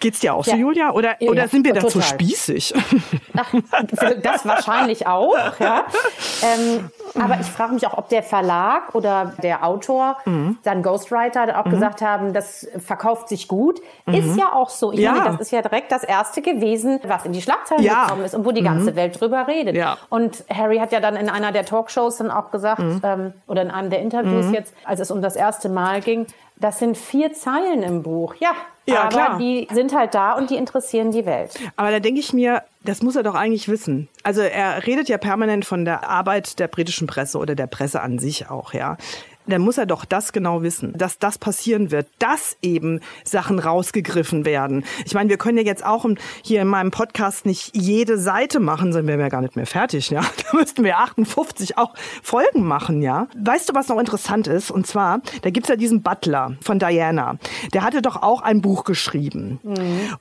Geht's 0.00 0.20
dir 0.20 0.34
auch 0.34 0.44
so, 0.44 0.52
Ja. 0.52 0.56
Julia? 0.56 0.90
Oder, 0.92 1.16
Ja, 1.20 1.30
oder 1.30 1.48
sind 1.48 1.64
wir 1.66 1.72
dazu 1.74 1.98
total. 1.98 2.08
spießig? 2.08 2.74
Ach, 3.36 3.52
das 4.22 4.46
wahrscheinlich 4.46 5.06
auch. 5.06 5.34
Ja. 5.58 5.84
Ähm, 6.42 6.90
aber 7.20 7.38
ich 7.40 7.46
frage 7.46 7.74
mich 7.74 7.86
auch, 7.86 7.96
ob 7.98 8.08
der 8.08 8.22
Verlag 8.22 8.94
oder 8.94 9.32
der 9.42 9.64
Autor, 9.64 10.16
Mhm. 10.24 10.58
sein 10.62 10.82
Ghostwriter, 10.82 11.58
auch 11.58 11.64
gesagt 11.70 12.00
haben, 12.02 12.32
das 12.32 12.66
verkauft 12.84 13.28
sich 13.28 13.48
gut. 13.48 13.80
Ist 14.06 14.36
ja 14.36 14.52
auch 14.52 14.68
so. 14.70 14.92
Ich 14.92 14.98
Mhm. 14.98 15.04
Ja. 15.04 15.12
meine, 15.12 15.30
das 15.32 15.40
ist 15.40 15.50
ja 15.52 15.62
direkt 15.62 15.90
das 15.92 16.04
erste 16.04 16.42
gewesen, 16.42 17.00
was 17.06 17.24
in 17.24 17.32
die 17.32 17.42
Schlagzeilen. 17.42 17.82
Mhm. 17.84 17.88
gekommen 17.88 18.24
ist 18.24 18.34
und 18.34 18.44
wo 18.44 18.52
die 18.52 18.62
ganze 18.62 18.94
Welt 18.96 19.20
drüber 19.20 19.46
redet. 19.48 19.74
Mhm. 19.74 19.84
Und 20.10 20.44
Harry 20.52 20.78
hat 20.78 20.92
ja 20.92 21.00
dann 21.00 21.16
in 21.16 21.28
einer 21.28 21.52
der 21.52 21.64
Talkshows 21.64 22.18
dann 22.18 22.30
auch 22.30 22.50
gesagt, 22.50 22.82
ähm, 23.02 23.32
oder 23.46 23.62
in 23.62 23.70
einem 23.70 23.90
der 23.90 24.00
Interviews 24.00 24.50
jetzt, 24.52 24.74
als 24.84 25.00
es 25.00 25.10
um 25.10 25.22
das 25.22 25.36
erste 25.36 25.68
Mal 25.68 26.00
ging, 26.00 26.26
das 26.56 26.78
sind 26.80 26.96
vier 26.96 27.32
Zeilen 27.32 27.82
im 27.82 28.02
Buch. 28.02 28.34
Ja, 28.40 28.50
Ja, 28.88 29.02
aber 29.02 29.08
klar. 29.08 29.38
die 29.38 29.68
sind 29.72 29.94
halt 29.94 30.14
da 30.14 30.32
und 30.32 30.50
die 30.50 30.56
interessieren 30.56 31.10
die 31.10 31.26
Welt. 31.26 31.54
Aber 31.76 31.90
da 31.90 32.00
denke 32.00 32.20
ich 32.20 32.32
mir, 32.32 32.62
das 32.84 33.02
muss 33.02 33.16
er 33.16 33.22
doch 33.22 33.34
eigentlich 33.34 33.68
wissen. 33.68 34.08
Also 34.22 34.40
er 34.40 34.86
redet 34.86 35.08
ja 35.08 35.18
permanent 35.18 35.64
von 35.64 35.84
der 35.84 36.08
Arbeit 36.08 36.58
der 36.58 36.68
britischen 36.68 37.06
Presse 37.06 37.38
oder 37.38 37.54
der 37.54 37.66
Presse 37.66 38.00
an 38.00 38.18
sich 38.18 38.50
auch, 38.50 38.72
ja. 38.72 38.96
Dann 39.48 39.62
muss 39.62 39.78
er 39.78 39.86
doch 39.86 40.04
das 40.04 40.32
genau 40.32 40.62
wissen, 40.62 40.92
dass 40.96 41.18
das 41.18 41.38
passieren 41.38 41.90
wird, 41.90 42.06
dass 42.18 42.56
eben 42.62 43.00
Sachen 43.24 43.58
rausgegriffen 43.58 44.44
werden. 44.44 44.84
Ich 45.04 45.14
meine, 45.14 45.30
wir 45.30 45.38
können 45.38 45.58
ja 45.58 45.64
jetzt 45.64 45.84
auch 45.84 46.06
hier 46.42 46.62
in 46.62 46.68
meinem 46.68 46.90
Podcast 46.90 47.44
nicht 47.44 47.74
jede 47.74 48.18
Seite 48.18 48.60
machen, 48.60 48.92
dann 48.92 49.06
wären 49.06 49.18
wir 49.18 49.28
gar 49.30 49.40
nicht 49.40 49.56
mehr 49.56 49.66
fertig, 49.66 50.10
ja. 50.10 50.20
Da 50.50 50.56
müssten 50.56 50.84
wir 50.84 50.98
58 50.98 51.76
auch 51.76 51.94
Folgen 52.22 52.64
machen, 52.64 53.02
ja. 53.02 53.26
Weißt 53.36 53.68
du, 53.68 53.74
was 53.74 53.88
noch 53.88 53.98
interessant 53.98 54.46
ist? 54.46 54.70
Und 54.70 54.86
zwar, 54.86 55.20
da 55.42 55.50
gibt's 55.50 55.68
ja 55.68 55.76
diesen 55.76 56.02
Butler 56.02 56.56
von 56.62 56.78
Diana. 56.78 57.38
Der 57.74 57.82
hatte 57.82 58.00
doch 58.00 58.22
auch 58.22 58.40
ein 58.40 58.62
Buch 58.62 58.84
geschrieben. 58.84 59.60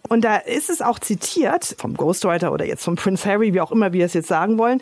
Und 0.10 0.24
da 0.24 0.38
ist 0.38 0.70
es 0.70 0.82
auch 0.82 1.00
zitiert, 1.00 1.76
vom 1.78 1.96
Ghostwriter 1.96 2.52
oder 2.52 2.66
jetzt 2.66 2.84
vom 2.84 2.96
Prince 2.96 3.30
Harry, 3.30 3.54
wie 3.54 3.62
auch 3.62 3.72
immer 3.72 3.94
wir 3.94 4.06
es 4.06 4.14
jetzt 4.14 4.28
sagen 4.28 4.58
wollen. 4.58 4.82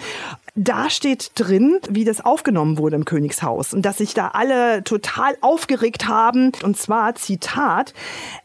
Da 0.57 0.89
steht 0.89 1.31
drin, 1.35 1.79
wie 1.89 2.05
das 2.05 2.23
aufgenommen 2.23 2.77
wurde 2.77 2.95
im 2.95 3.03
Königshaus 3.03 3.73
und 3.73 3.81
dass 3.81 3.97
sich 3.97 4.13
da 4.13 4.29
alle 4.29 4.85
total 4.85 5.37
aufgeregt 5.41 6.07
haben. 6.07 6.53
Und 6.63 6.77
zwar, 6.77 7.15
Zitat, 7.15 7.93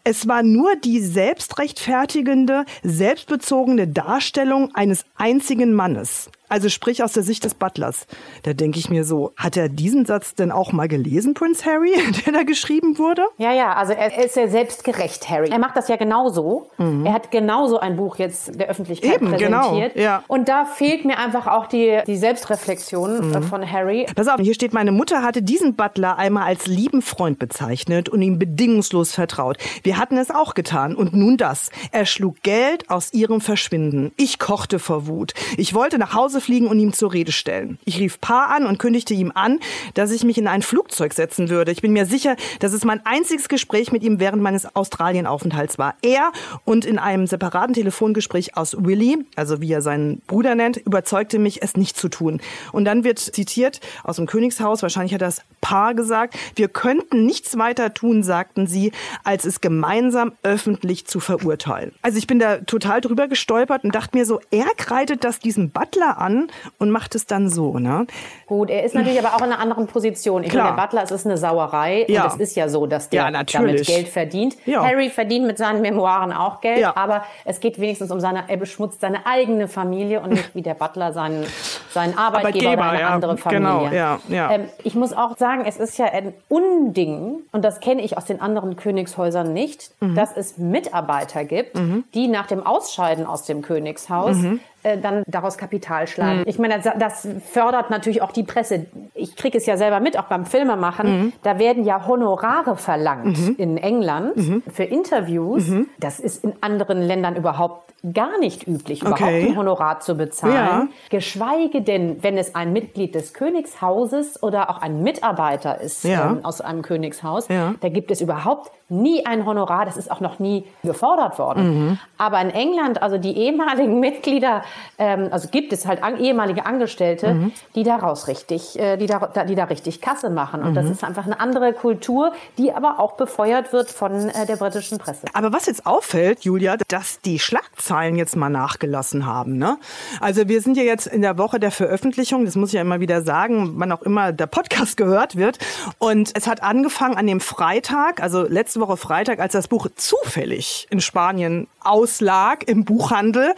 es 0.03 0.27
war 0.27 0.43
nur 0.43 0.75
die 0.75 0.99
selbstrechtfertigende, 0.99 2.65
selbstbezogene 2.83 3.87
Darstellung 3.87 4.75
eines 4.75 5.05
einzigen 5.15 5.73
Mannes. 5.73 6.29
Also 6.51 6.69
sprich 6.69 7.03
aus 7.03 7.13
der 7.13 7.23
Sicht 7.23 7.45
des 7.45 7.55
Butlers. 7.55 8.07
Da 8.43 8.53
denke 8.53 8.79
ich 8.79 8.91
mir 8.91 9.05
so, 9.05 9.33
hat 9.37 9.57
er 9.57 9.69
diesen 9.71 10.05
Satz 10.05 10.35
denn 10.35 10.51
auch 10.53 10.73
mal 10.73 10.89
gelesen, 10.89 11.33
Prince 11.33 11.65
Harry, 11.65 11.95
der 12.27 12.33
da 12.35 12.43
geschrieben 12.43 12.99
wurde? 12.99 13.23
Ja, 13.39 13.53
ja, 13.55 13.73
also 13.73 13.93
er 13.95 14.23
ist 14.23 14.37
ja 14.37 14.47
selbstgerecht, 14.49 15.31
Harry. 15.31 15.49
Er 15.51 15.59
macht 15.59 15.77
das 15.77 15.89
ja 15.89 15.97
genauso. 15.97 16.71
Er 17.05 17.13
hat 17.15 17.31
genauso 17.31 17.79
ein 17.81 17.97
Buch 17.97 18.17
jetzt 18.19 18.59
der 18.61 18.69
Öffentlichkeit 18.69 19.21
Mhm. 19.23 19.29
Eben, 19.29 19.37
genau, 19.39 19.69
präsentiert. 19.71 19.97
ja. 19.97 20.23
Und 20.29 20.49
da 20.49 20.65
fehlt 20.67 21.05
mir 21.05 21.19
einfach 21.19 21.47
auch 21.47 21.67
die, 21.67 22.01
die 22.07 22.17
Selbstreflexion 22.17 23.29
Mhm. 23.29 23.35
äh, 23.35 23.43
von 23.43 23.71
Harry. 23.71 24.07
Pass 24.15 24.29
auf, 24.29 24.41
hier 24.41 24.55
steht, 24.55 24.73
meine 24.73 24.93
Mutter 24.93 25.23
hatte 25.23 25.43
diesen 25.43 25.75
Butler 25.77 26.19
einmal 26.19 26.45
als 26.45 26.67
lieben 26.67 27.03
Freund 27.03 27.39
bezeichnet 27.39 28.09
und 28.09 28.23
ihm 28.23 28.39
bedingungslos 28.39 29.13
vertraut. 29.13 29.57
Wir 29.85 29.99
hatten 29.99 30.17
es 30.19 30.31
auch 30.31 30.55
getan 30.55 30.95
und 30.97 31.15
nun 31.15 31.37
das. 31.37 31.71
Er 31.93 32.07
schlug 32.07 32.43
Geld 32.43 32.91
aus 32.91 33.13
ihrem 33.13 33.41
Verschwinden. 33.41 34.13
Ich 34.17 34.39
kochte 34.39 34.79
vor 34.79 35.07
Wut. 35.07 35.33
Ich 35.57 35.75
wollte 35.75 35.99
nach 35.99 36.15
Hause 36.15 36.40
fliegen 36.41 36.67
und 36.67 36.79
ihm 36.79 36.93
zur 36.93 37.13
Rede 37.13 37.33
stellen. 37.33 37.79
Ich 37.85 37.99
rief 37.99 38.21
Pa 38.21 38.47
an 38.47 38.67
und 38.67 38.79
kündigte 38.79 39.15
ihm 39.15 39.33
an, 39.35 39.61
dass 39.95 40.11
ich 40.11 40.25
mich 40.25 40.39
in 40.39 40.47
ein 40.47 40.63
Flugzeug 40.63 41.13
setzen 41.15 41.49
würde. 41.49 41.73
Ich 41.73 41.83
bin 41.83 41.93
mir 41.93 42.07
sicher, 42.07 42.37
dass 42.59 42.73
es 42.73 42.85
mein 42.85 43.05
einziges 43.05 43.49
Gespräch 43.49 43.93
mit 43.93 44.03
ihm 44.03 44.21
während 44.21 44.43
meines 44.43 44.75
Australienaufenthalts 44.75 45.79
war. 45.79 45.95
Er 46.03 46.33
und 46.65 46.85
in 46.85 46.99
einem 46.99 47.27
separaten 47.27 47.75
Telefongespräch 47.75 48.57
aus 48.57 48.77
Willy, 48.79 49.19
also 49.37 49.61
wie 49.61 49.73
er 49.73 49.83
seinen 49.83 50.21
Bruder 50.27 50.55
nennt, 50.55 50.77
überzeugte 50.77 51.39
mich, 51.39 51.63
es 51.63 51.77
nicht 51.77 51.97
zu 51.97 52.09
tun. 52.09 52.41
Und 52.73 52.85
dann 52.85 53.05
wird 53.05 53.19
zitiert 53.19 53.81
aus 54.05 54.17
dem 54.17 54.27
Königshaus, 54.27 54.83
wahrscheinlich 54.83 55.15
hat 55.15 55.23
das 55.23 55.43
Paar 55.61 55.95
gesagt, 55.95 56.37
wir 56.57 56.69
könnten 56.69 57.27
nichts 57.27 57.59
weiter 57.59 57.93
tun, 57.93 58.23
sagten 58.23 58.67
sie, 58.67 58.93
als 59.25 59.45
es 59.45 59.61
gemeinsam 59.61 60.33
öffentlich 60.43 61.07
zu 61.07 61.21
verurteilen. 61.21 61.93
Also 62.03 62.19
ich 62.19 62.27
bin 62.27 62.39
da 62.39 62.59
total 62.59 63.01
drüber 63.01 63.29
gestolpert 63.29 63.85
und 63.85 63.95
dachte 63.95 64.17
mir 64.17 64.25
so, 64.25 64.41
er 64.51 64.67
kreidet 64.77 65.25
das 65.25 65.39
diesem 65.39 65.71
Butler 65.71 66.19
an 66.19 66.30
und 66.79 66.91
macht 66.91 67.15
es 67.15 67.27
dann 67.27 67.49
so, 67.49 67.79
ne? 67.79 68.07
Gut, 68.47 68.71
er 68.71 68.85
ist 68.85 68.95
natürlich 68.95 69.19
aber 69.19 69.35
auch 69.35 69.39
in 69.39 69.53
einer 69.53 69.59
anderen 69.61 69.87
Position. 69.87 70.43
Ich 70.45 70.51
Klar. 70.51 70.65
meine, 70.65 70.77
der 70.77 70.83
Butler, 70.83 71.03
es 71.05 71.11
ist 71.11 71.27
eine 71.27 71.37
Sauerei. 71.37 72.05
Ja. 72.09 72.25
Und 72.25 72.33
es 72.35 72.37
ist 72.41 72.57
ja 72.57 72.69
so, 72.69 72.87
dass 72.87 73.09
der 73.11 73.31
Ja, 73.31 73.43
damit 73.45 73.87
Geld 73.87 74.09
verdient. 74.09 74.57
Ja. 74.67 74.83
Harry 74.85 75.09
verdient 75.11 75.47
mit 75.47 75.59
seinen 75.59 75.81
Memoiren 75.83 76.33
auch 76.33 76.61
Geld. 76.61 76.79
Ja. 76.81 76.97
Aber 76.97 77.25
es 77.45 77.61
geht 77.61 77.79
wenigstens 77.81 78.11
um 78.11 78.21
seine, 78.21 78.45
er 78.49 78.57
beschmutzt 78.57 79.01
seine 79.01 79.27
eigene 79.27 79.69
Familie 79.69 80.21
und 80.21 80.31
nicht 80.31 80.55
wie 80.55 80.63
der 80.63 80.75
Butler 80.75 81.13
seinen, 81.13 81.47
seinen 81.93 82.17
Arbeitgeber, 82.19 82.73
Arbeitgeber, 82.73 82.73
oder 82.83 82.91
eine 82.91 83.07
andere 83.07 83.37
Familie. 83.37 83.61
genau, 83.61 83.89
ja, 83.95 84.19
ja. 84.29 84.51
Ähm, 84.53 84.65
ich 84.85 84.95
muss 84.95 85.13
auch 85.13 85.37
sagen, 85.37 85.65
es 85.67 85.77
ist 85.77 85.99
ja 85.99 86.07
ein 86.07 86.33
Unding, 86.49 87.37
und 87.53 87.65
das 87.65 87.81
kenne 87.81 88.03
ich 88.03 88.17
aus 88.17 88.25
den 88.25 88.41
anderen 88.41 88.77
Königshäusern 88.77 89.53
nicht, 89.53 89.91
Mhm. 90.01 90.15
dass 90.15 90.37
es 90.37 90.59
Mitarbeiter 90.59 91.45
gibt, 91.45 91.79
die 92.15 92.29
nach 92.29 92.47
dem 92.47 92.65
Ausscheiden 92.67 93.27
aus 93.27 93.45
dem 93.45 93.63
Königshaus 93.63 94.37
Mhm. 94.37 94.61
Äh, 94.83 94.99
dann 94.99 95.23
daraus 95.27 95.59
Kapital 95.59 96.07
schlagen. 96.07 96.43
Ich 96.47 96.59
meine, 96.59 96.81
das, 96.81 96.93
das 96.99 97.29
fördert 97.51 97.91
natürlich 97.91 98.23
auch 98.23 98.33
die 98.33 98.43
Presse. 98.45 98.87
Ich 99.15 99.37
kriege 99.37 99.59
es 99.59 99.67
ja 99.67 99.77
selber 99.77 100.01
mit, 100.01 100.19
auch 100.19 100.25
beim 100.25 100.47
Filmemachen. 100.47 101.07
Mhm. 101.21 101.33
Da 101.43 101.59
werden 101.59 101.85
ja 101.85 102.07
Honorare 102.07 102.77
verlangt 102.77 103.59
in 103.59 103.77
England 103.77 104.63
für 104.73 104.85
Interviews. 104.85 105.65
Das 105.99 106.21
ist 106.21 106.45
in 106.45 106.55
anderen 106.61 107.03
Ländern 107.03 107.37
überhaupt 107.37 107.93
gar 108.15 108.39
nicht 108.39 108.67
üblich, 108.67 109.03
überhaupt 109.03 109.21
Okay. 109.21 109.49
ein 109.51 109.57
Honorar 109.59 110.01
zu 110.01 110.15
bezahlen. 110.15 110.55
Ja. 110.55 110.87
Geschweige 111.11 111.83
denn, 111.83 112.23
wenn 112.23 112.39
es 112.39 112.55
ein 112.55 112.73
Mitglied 112.73 113.15
des 113.15 113.35
Königshauses 113.35 114.43
oder 114.43 114.71
auch 114.71 114.81
ein 114.81 115.03
Mitarbeiter 115.03 115.81
ist 115.81 116.05
Ja. 116.05 116.31
ähm, 116.31 116.41
aus 116.45 116.61
einem 116.63 116.81
Königshaus, 116.83 117.49
Ja. 117.49 117.75
da 117.81 117.89
gibt 117.91 118.11
es 118.11 118.21
überhaupt 118.21 118.71
nie 118.89 119.27
ein 119.27 119.45
Honorar. 119.47 119.85
Das 119.85 119.97
ist 119.97 120.11
auch 120.11 120.21
noch 120.21 120.39
nie 120.39 120.65
gefordert 120.83 121.39
worden. 121.39 121.89
Mhm. 121.91 121.99
Aber 122.19 122.41
in 122.41 122.51
England, 122.51 123.03
also 123.03 123.19
die 123.19 123.37
ehemaligen 123.37 124.01
Mitglieder 124.01 124.63
ähm, 124.99 125.29
also 125.31 125.49
gibt 125.49 125.73
es 125.73 125.87
halt 125.87 126.03
an, 126.03 126.19
ehemalige 126.19 126.67
Angestellte, 126.67 127.35
Mhm. 127.35 127.53
die 127.75 127.83
daraus 127.85 128.29
richtig, 128.29 128.79
äh, 128.79 128.97
die, 128.97 129.07
da, 129.07 129.19
die 129.45 129.55
da 129.55 129.65
richtig 129.65 130.01
Kasse 130.01 130.31
machen. 130.31 130.63
Und 130.63 130.75
das 130.75 130.87
Mhm. 130.87 130.93
ist 130.93 131.05
einfach 131.05 131.27
eine 131.27 131.41
andere 131.41 131.73
Kultur, 131.73 132.33
die 132.59 132.73
aber 132.73 132.99
auch 132.99 133.13
befeuert 133.13 133.73
wird 133.73 133.91
von 133.91 134.29
äh, 134.31 134.47
der 134.47 134.57
britischen 134.57 134.99
Presse. 134.99 135.27
Aber 135.35 135.53
was 135.53 135.67
jetzt 135.67 135.87
auffällt, 135.87 136.45
Julia, 136.45 136.77
dass 136.89 137.21
die 137.21 137.39
Schlagzeilen 137.39 138.17
jetzt 138.17 138.37
mal 138.37 138.49
nachgelassen 138.51 139.27
haben. 139.27 139.59
Ne? 139.59 139.79
Also 140.21 140.49
wir 140.49 140.61
sind 140.61 140.77
ja 140.77 140.83
jetzt 140.83 141.07
in 141.07 141.23
der 141.23 141.39
Woche 141.39 141.59
der 141.61 141.71
Veröffentlichung, 141.71 142.45
das 142.45 142.57
muss 142.57 142.71
ich 142.71 142.75
ja 142.75 142.81
immer 142.83 143.01
wieder 143.01 143.23
sagen, 143.23 143.73
wann 143.77 143.93
auch 143.93 144.03
immer 144.03 144.33
der 144.33 144.47
Podcast 144.47 144.97
gehört 144.97 145.37
wird. 145.37 145.59
Und 145.99 146.31
es 146.37 146.47
hat 146.47 146.63
angefangen 146.63 147.17
an 147.17 147.27
dem 147.27 147.41
Freitag, 147.41 148.23
also 148.23 148.43
letzte 148.43 148.81
Woche 148.81 148.97
Freitag, 148.97 149.39
als 149.41 149.53
das 149.53 149.69
Buch 149.69 149.87
zufällig 149.97 150.87
in 150.91 151.01
Spanien 151.01 151.67
auslag 151.83 152.69
im 152.69 152.85
Buchhandel 152.85 153.55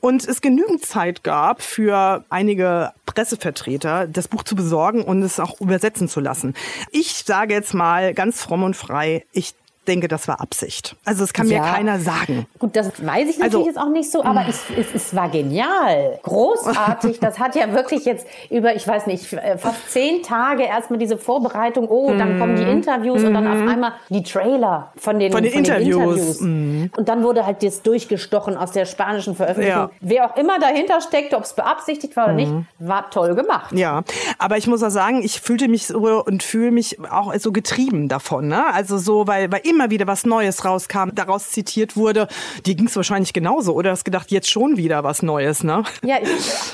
und 0.00 0.26
es 0.26 0.40
genügend 0.48 0.82
Zeit 0.82 1.24
gab 1.24 1.60
für 1.60 2.24
einige 2.30 2.94
Pressevertreter, 3.04 4.06
das 4.06 4.28
Buch 4.28 4.44
zu 4.44 4.56
besorgen 4.56 5.02
und 5.02 5.22
es 5.22 5.40
auch 5.40 5.60
übersetzen 5.60 6.08
zu 6.08 6.20
lassen. 6.20 6.54
Ich 6.90 7.24
sage 7.26 7.52
jetzt 7.52 7.74
mal 7.74 8.14
ganz 8.14 8.42
fromm 8.42 8.62
und 8.62 8.74
frei, 8.74 9.26
ich 9.32 9.54
denke, 9.88 10.06
das 10.08 10.28
war 10.28 10.40
Absicht. 10.40 10.94
Also 11.04 11.22
das 11.22 11.32
kann 11.32 11.48
Ja. 11.48 11.60
mir 11.62 11.70
keiner 11.72 11.98
sagen. 11.98 12.46
Gut, 12.58 12.76
das 12.76 13.04
weiß 13.04 13.28
ich 13.30 13.38
natürlich 13.38 13.42
Also- 13.42 13.66
jetzt 13.66 13.78
auch 13.78 13.88
nicht 13.90 14.10
so, 14.10 14.22
aber 14.22 14.44
es, 14.48 14.62
es, 14.76 14.86
es 14.94 15.16
war 15.16 15.28
genial, 15.30 16.18
großartig. 16.22 17.18
Das 17.20 17.38
hat 17.38 17.54
ja 17.56 17.72
wirklich 17.72 18.04
jetzt 18.04 18.26
über, 18.50 18.74
ich 18.74 18.86
weiß 18.86 19.06
nicht, 19.06 19.32
äh, 19.32 19.58
fast 19.58 19.90
zehn 19.90 20.22
Tage 20.22 20.64
erstmal 20.64 20.98
diese 20.98 21.16
Vorbereitung. 21.18 21.88
Oh, 21.88 22.12
dann 22.16 22.38
kommen 22.38 22.56
die 22.56 22.62
Interviews 22.62 23.22
und 23.24 23.34
dann 23.34 23.46
auf 23.46 23.68
einmal 23.68 23.92
die 24.08 24.22
Trailer 24.22 24.92
von 24.96 25.18
den. 25.18 25.32
Von 25.32 25.42
den 25.42 25.52
Interviews. 25.52 26.40
Mhm. 26.40 26.90
Und 26.96 27.08
dann 27.08 27.22
wurde 27.22 27.46
halt 27.46 27.62
das 27.62 27.82
durchgestochen 27.82 28.56
aus 28.56 28.72
der 28.72 28.84
spanischen 28.84 29.34
Veröffentlichung. 29.34 29.82
Ja. 29.82 29.90
Wer 30.00 30.26
auch 30.30 30.36
immer 30.36 30.58
dahinter 30.58 31.00
steckte, 31.00 31.36
ob 31.36 31.44
es 31.44 31.52
beabsichtigt 31.54 32.16
war 32.16 32.24
oder 32.26 32.34
nicht, 32.34 32.52
war 32.78 33.10
toll 33.10 33.34
gemacht. 33.34 33.72
Ja, 33.72 34.02
aber 34.38 34.56
ich 34.56 34.66
muss 34.66 34.82
auch 34.82 34.90
sagen, 34.90 35.22
ich 35.22 35.40
fühlte 35.40 35.68
mich 35.68 35.86
so 35.86 35.98
und 36.24 36.42
fühle 36.42 36.70
mich 36.72 36.98
auch 37.10 37.32
so 37.36 37.52
getrieben 37.52 38.08
davon. 38.08 38.48
Ne? 38.48 38.64
Also 38.72 38.98
so, 38.98 39.26
weil, 39.26 39.50
weil 39.52 39.60
immer 39.64 39.77
wieder 39.90 40.06
was 40.06 40.26
Neues 40.26 40.64
rauskam, 40.64 41.10
daraus 41.14 41.50
zitiert 41.50 41.96
wurde. 41.96 42.28
Die 42.66 42.76
ging 42.76 42.86
es 42.86 42.96
wahrscheinlich 42.96 43.32
genauso. 43.32 43.74
Oder 43.74 43.90
hast 43.92 44.04
gedacht, 44.04 44.30
jetzt 44.30 44.50
schon 44.50 44.76
wieder 44.76 45.04
was 45.04 45.22
Neues, 45.22 45.64
ne? 45.64 45.82
Ja, 46.04 46.16
ich, 46.20 46.28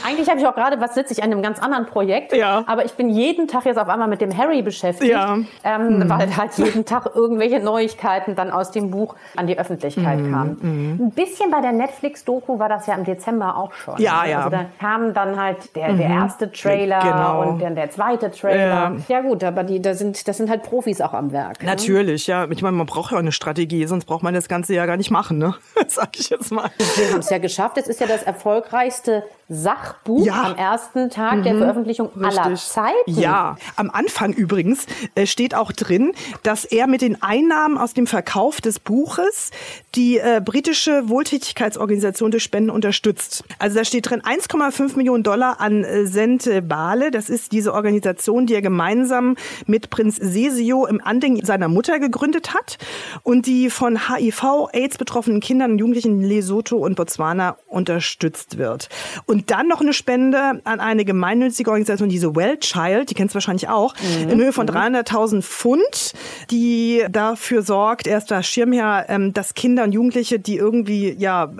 eigentlich 0.07 0.29
habe 0.29 0.41
ich 0.41 0.47
auch 0.47 0.55
gerade, 0.55 0.81
was 0.81 0.95
sitze 0.95 1.13
ich 1.13 1.23
an 1.23 1.31
einem 1.33 1.43
ganz 1.43 1.59
anderen 1.61 1.87
Projekt. 1.87 2.33
Ja. 2.35 2.65
Aber 2.67 2.85
ich 2.85 2.93
bin 2.93 3.11
jeden 3.11 3.49
Tag 3.49 3.65
jetzt 3.67 3.79
auf 3.79 3.89
einmal 3.89 4.09
mit 4.09 4.21
dem 4.21 4.37
Harry 4.37 4.63
beschäftigt. 4.63 5.11
Ja. 5.13 5.39
Ähm, 5.63 6.05
Weil 6.09 6.37
halt 6.37 6.57
jeden 6.59 6.85
Tag 6.85 7.11
irgendwelche 7.15 7.61
Neuigkeiten 7.61 8.35
dann 8.35 8.51
aus 8.51 8.71
dem 8.71 8.91
Buch 8.91 9.15
an 9.37 9.47
die 9.47 9.59
Öffentlichkeit 9.59 10.19
Mhm, 10.19 10.33
kamen. 10.33 10.99
Ein 11.01 11.11
bisschen 11.11 11.51
bei 11.51 11.61
der 11.61 11.73
Netflix-Doku 11.73 12.59
war 12.59 12.69
das 12.69 12.87
ja 12.87 12.95
im 12.95 13.05
Dezember 13.05 13.57
auch 13.57 13.73
schon. 13.75 13.95
Ja, 14.01 14.23
ne? 14.25 14.31
ja. 14.31 14.37
Also 14.39 14.51
da 14.51 14.67
kam 14.81 15.15
dann 15.15 15.41
halt 15.41 15.75
der, 15.77 15.93
der 15.95 16.09
erste 16.09 16.51
Trailer 16.51 17.01
Genau. 17.01 17.43
und 17.49 17.61
dann 17.63 17.75
der 17.75 17.91
zweite 17.91 18.31
Trailer. 18.31 18.57
Ja. 18.65 18.93
Ja, 19.09 19.21
gut, 19.21 19.43
aber 19.45 19.63
die, 19.65 19.81
da 19.81 19.95
sind, 19.95 20.27
das 20.29 20.37
sind 20.37 20.51
halt 20.51 20.63
Profis 20.63 21.01
auch 21.01 21.13
am 21.13 21.33
Werk. 21.33 21.63
ne? 21.63 21.69
Natürlich, 21.69 22.27
ja. 22.27 22.47
Ich 22.51 22.63
meine, 22.63 22.77
man 22.85 22.93
braucht 22.93 23.13
ja 23.13 23.19
eine 23.19 23.33
Strategie, 23.33 23.87
sonst 23.87 24.05
braucht 24.05 24.23
man 24.23 24.35
das 24.35 24.47
Ganze 24.47 24.75
ja 24.75 24.85
gar 24.85 24.99
nicht 24.99 25.11
machen, 25.11 25.39
ne? 25.39 25.55
Sag 25.89 26.19
ich 26.19 26.29
jetzt 26.29 26.53
mal. 26.53 26.71
Wir 26.97 27.13
haben 27.13 27.21
es 27.21 27.31
ja 27.31 27.39
geschafft. 27.39 27.79
Es 27.79 27.89
ist 27.89 27.99
ja 28.01 28.07
das 28.07 28.23
erfolgreichste 28.23 29.25
Sachbuch 29.49 30.25
Ja. 30.25 30.43
am 30.45 30.57
ersten 30.57 31.09
Tag 31.11 31.43
der 31.45 31.57
Veröffentlichung 31.57 32.11
aller 32.23 32.51
Richtig. 32.53 32.69
Zeiten. 32.69 33.19
Ja, 33.21 33.57
am 33.77 33.91
Anfang 33.91 34.33
übrigens 34.33 34.87
äh, 35.15 35.27
steht 35.27 35.55
auch 35.55 35.73
drin, 35.73 36.13
dass 36.43 36.65
er 36.65 36.87
mit 36.87 37.01
den 37.01 37.23
Einnahmen 37.23 37.79
aus 37.79 37.95
dem 37.95 38.07
Verkauf 38.07 38.61
des 38.61 38.79
Buches 38.79 39.51
die 39.95 40.19
äh, 40.19 40.41
britische 40.45 41.09
Wohltätigkeitsorganisation 41.09 42.31
durch 42.31 42.43
Spenden 42.43 42.71
unterstützt. 42.71 43.45
Also 43.59 43.79
da 43.79 43.85
steht 43.85 44.11
drin 44.11 44.21
1,5 44.23 44.97
Millionen 44.97 45.23
Dollar 45.23 45.61
an 45.61 45.85
äh, 45.85 46.07
Sente 46.07 46.61
Bale. 46.63 47.11
Das 47.11 47.31
ist 47.31 47.53
diese 47.53 47.73
Organisation, 47.73 48.47
die 48.47 48.55
er 48.55 48.63
gemeinsam 48.63 49.37
mit 49.67 49.91
Prinz 49.91 50.17
Sesio 50.17 50.87
im 50.87 51.01
Andenken 51.03 51.45
seiner 51.45 51.69
Mutter 51.69 51.99
gegründet 51.99 52.55
hat 52.55 52.74
und 53.23 53.47
die 53.47 53.71
von 53.71 54.09
HIV, 54.09 54.69
AIDS 54.73 54.99
betroffenen 54.99 55.41
Kindern 55.41 55.73
und 55.73 55.79
Jugendlichen 55.79 56.21
in 56.21 56.29
Lesotho 56.29 56.77
und 56.77 56.97
Botswana 56.97 57.57
unterstützt 57.67 58.59
wird. 58.59 58.89
Und 59.27 59.51
dann 59.51 59.69
noch 59.69 59.81
eine 59.81 59.93
Spende 59.93 60.61
an 60.65 60.81
eine 60.81 61.05
gemeinnützige 61.05 61.71
Organisation, 61.71 62.09
diese 62.09 62.35
Well 62.35 62.59
Child, 62.59 63.11
die 63.11 63.15
kennst 63.15 63.35
du 63.35 63.37
wahrscheinlich 63.37 63.69
auch, 63.69 63.95
in 64.29 64.39
Höhe 64.39 64.53
von 64.53 64.67
300.000 64.67 65.43
Pfund, 65.43 66.15
die 66.51 67.05
dafür 67.11 67.63
sorgt, 67.63 68.07
er 68.07 68.19
ist 68.19 68.31
da 68.31 68.43
Schirmherr, 68.43 69.07
ähm, 69.09 69.33
dass 69.33 69.55
Kinder 69.55 69.85
und 69.85 69.93
Jugendliche, 69.93 70.39
die 70.39 70.57
irgendwie, 70.57 71.13
ja, 71.13 71.51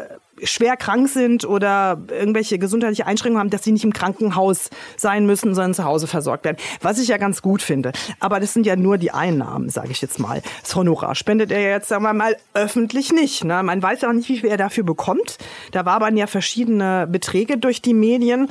schwer 0.45 0.77
krank 0.77 1.09
sind 1.09 1.45
oder 1.45 2.01
irgendwelche 2.09 2.59
gesundheitliche 2.59 3.07
Einschränkungen 3.07 3.41
haben, 3.41 3.51
dass 3.51 3.65
sie 3.65 3.73
nicht 3.73 3.85
im 3.85 3.93
Krankenhaus 3.93 4.71
sein 4.97 5.27
müssen, 5.27 5.55
sondern 5.55 5.75
zu 5.75 5.85
Hause 5.85 6.07
versorgt 6.07 6.45
werden. 6.45 6.57
Was 6.81 6.99
ich 6.99 7.09
ja 7.09 7.17
ganz 7.17 7.43
gut 7.43 7.63
finde. 7.63 7.93
Aber 8.21 8.41
das 8.41 8.53
sind 8.53 8.67
ja 8.67 8.77
nur 8.77 8.99
die 8.99 9.11
Einnahmen, 9.11 9.69
sage 9.69 9.91
ich 9.91 10.01
jetzt 10.01 10.19
mal. 10.19 10.43
Das 10.63 10.75
Honorar 10.77 11.15
spendet 11.15 11.51
er 11.51 11.61
jetzt, 11.61 11.89
sagen 11.89 12.03
wir 12.03 12.13
mal, 12.13 12.37
öffentlich 12.55 13.13
nicht. 13.13 13.45
Ne? 13.45 13.63
Man 13.63 13.83
weiß 13.83 14.05
auch 14.05 14.13
nicht, 14.13 14.29
wie 14.29 14.39
viel 14.39 14.51
er 14.51 14.57
dafür 14.57 14.85
bekommt. 14.85 15.39
Da 15.73 15.85
waren 15.85 16.17
ja 16.17 16.27
verschiedene 16.27 17.07
Beträge 17.11 17.59
durch 17.59 17.83
die 17.83 17.95
Medien. 17.95 18.49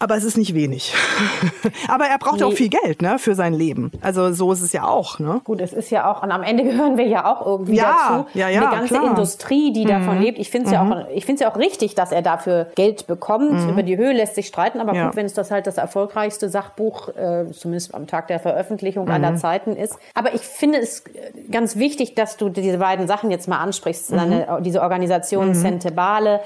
Aber 0.00 0.16
es 0.16 0.22
ist 0.22 0.36
nicht 0.36 0.54
wenig. 0.54 0.94
Aber 1.88 2.04
er 2.06 2.18
braucht 2.18 2.38
ja 2.40 2.46
auch 2.46 2.50
Nee. 2.50 2.56
viel 2.56 2.68
Geld 2.68 3.02
ne, 3.02 3.18
für 3.18 3.34
sein 3.34 3.52
Leben. 3.52 3.90
Also 4.00 4.32
so 4.32 4.52
ist 4.52 4.60
es 4.62 4.72
ja 4.72 4.84
auch. 4.84 5.18
Ne? 5.18 5.40
Gut, 5.42 5.60
es 5.60 5.72
ist 5.72 5.90
ja 5.90 6.08
auch, 6.10 6.22
und 6.22 6.30
am 6.30 6.44
Ende 6.44 6.62
gehören 6.62 6.96
wir 6.96 7.06
ja 7.06 7.26
auch 7.26 7.44
irgendwie 7.44 7.74
Ja, 7.76 7.96
dazu. 8.24 8.26
ja, 8.38 8.48
ja, 8.48 8.60
Eine 8.60 8.70
ganze 8.76 8.94
klar. 8.94 9.02
Mhm. 9.04 9.10
Industrie, 9.10 9.72
die 9.72 9.84
davon 9.84 10.20
lebt. 10.20 10.38
Ich 10.38 10.50
finde 10.50 10.66
es 10.66 10.72
ja 10.72 10.82
auch, 10.82 11.08
ich 11.12 11.24
finde 11.26 11.34
es 11.34 11.40
ja 11.40 11.50
auch 11.52 11.56
richtig, 11.58 11.96
dass 11.96 12.12
er 12.12 12.22
dafür 12.22 12.68
Geld 12.76 13.06
bekommt. 13.08 13.68
Über 13.68 13.82
die 13.82 13.96
Höhe 13.96 14.12
lässt 14.12 14.36
sich 14.36 14.46
streiten, 14.46 14.80
aber 14.80 14.92
Mhm. 14.92 14.98
Ja. 14.98 15.06
gut, 15.06 15.16
wenn 15.16 15.26
es 15.26 15.34
das 15.34 15.50
halt 15.50 15.66
das 15.66 15.78
erfolgreichste 15.78 16.48
Sachbuch, 16.48 17.08
äh, 17.16 17.50
zumindest 17.52 17.92
am 17.94 18.06
Tag 18.06 18.28
der 18.28 18.38
Veröffentlichung 18.38 19.06
Mhm. 19.06 19.10
aller 19.10 19.34
Zeiten 19.36 19.74
ist. 19.74 19.96
Aber 20.14 20.32
ich 20.32 20.42
finde 20.42 20.78
es 20.78 21.02
ganz 21.50 21.74
wichtig, 21.76 22.14
dass 22.14 22.36
du 22.36 22.50
diese 22.50 22.78
beiden 22.78 23.08
Sachen 23.08 23.32
jetzt 23.32 23.48
mal 23.48 23.58
ansprichst. 23.58 24.12
Mhm. 24.12 24.16
Seine, 24.16 24.58
diese 24.62 24.80
Organisation 24.80 25.54
Centebale. 25.56 26.40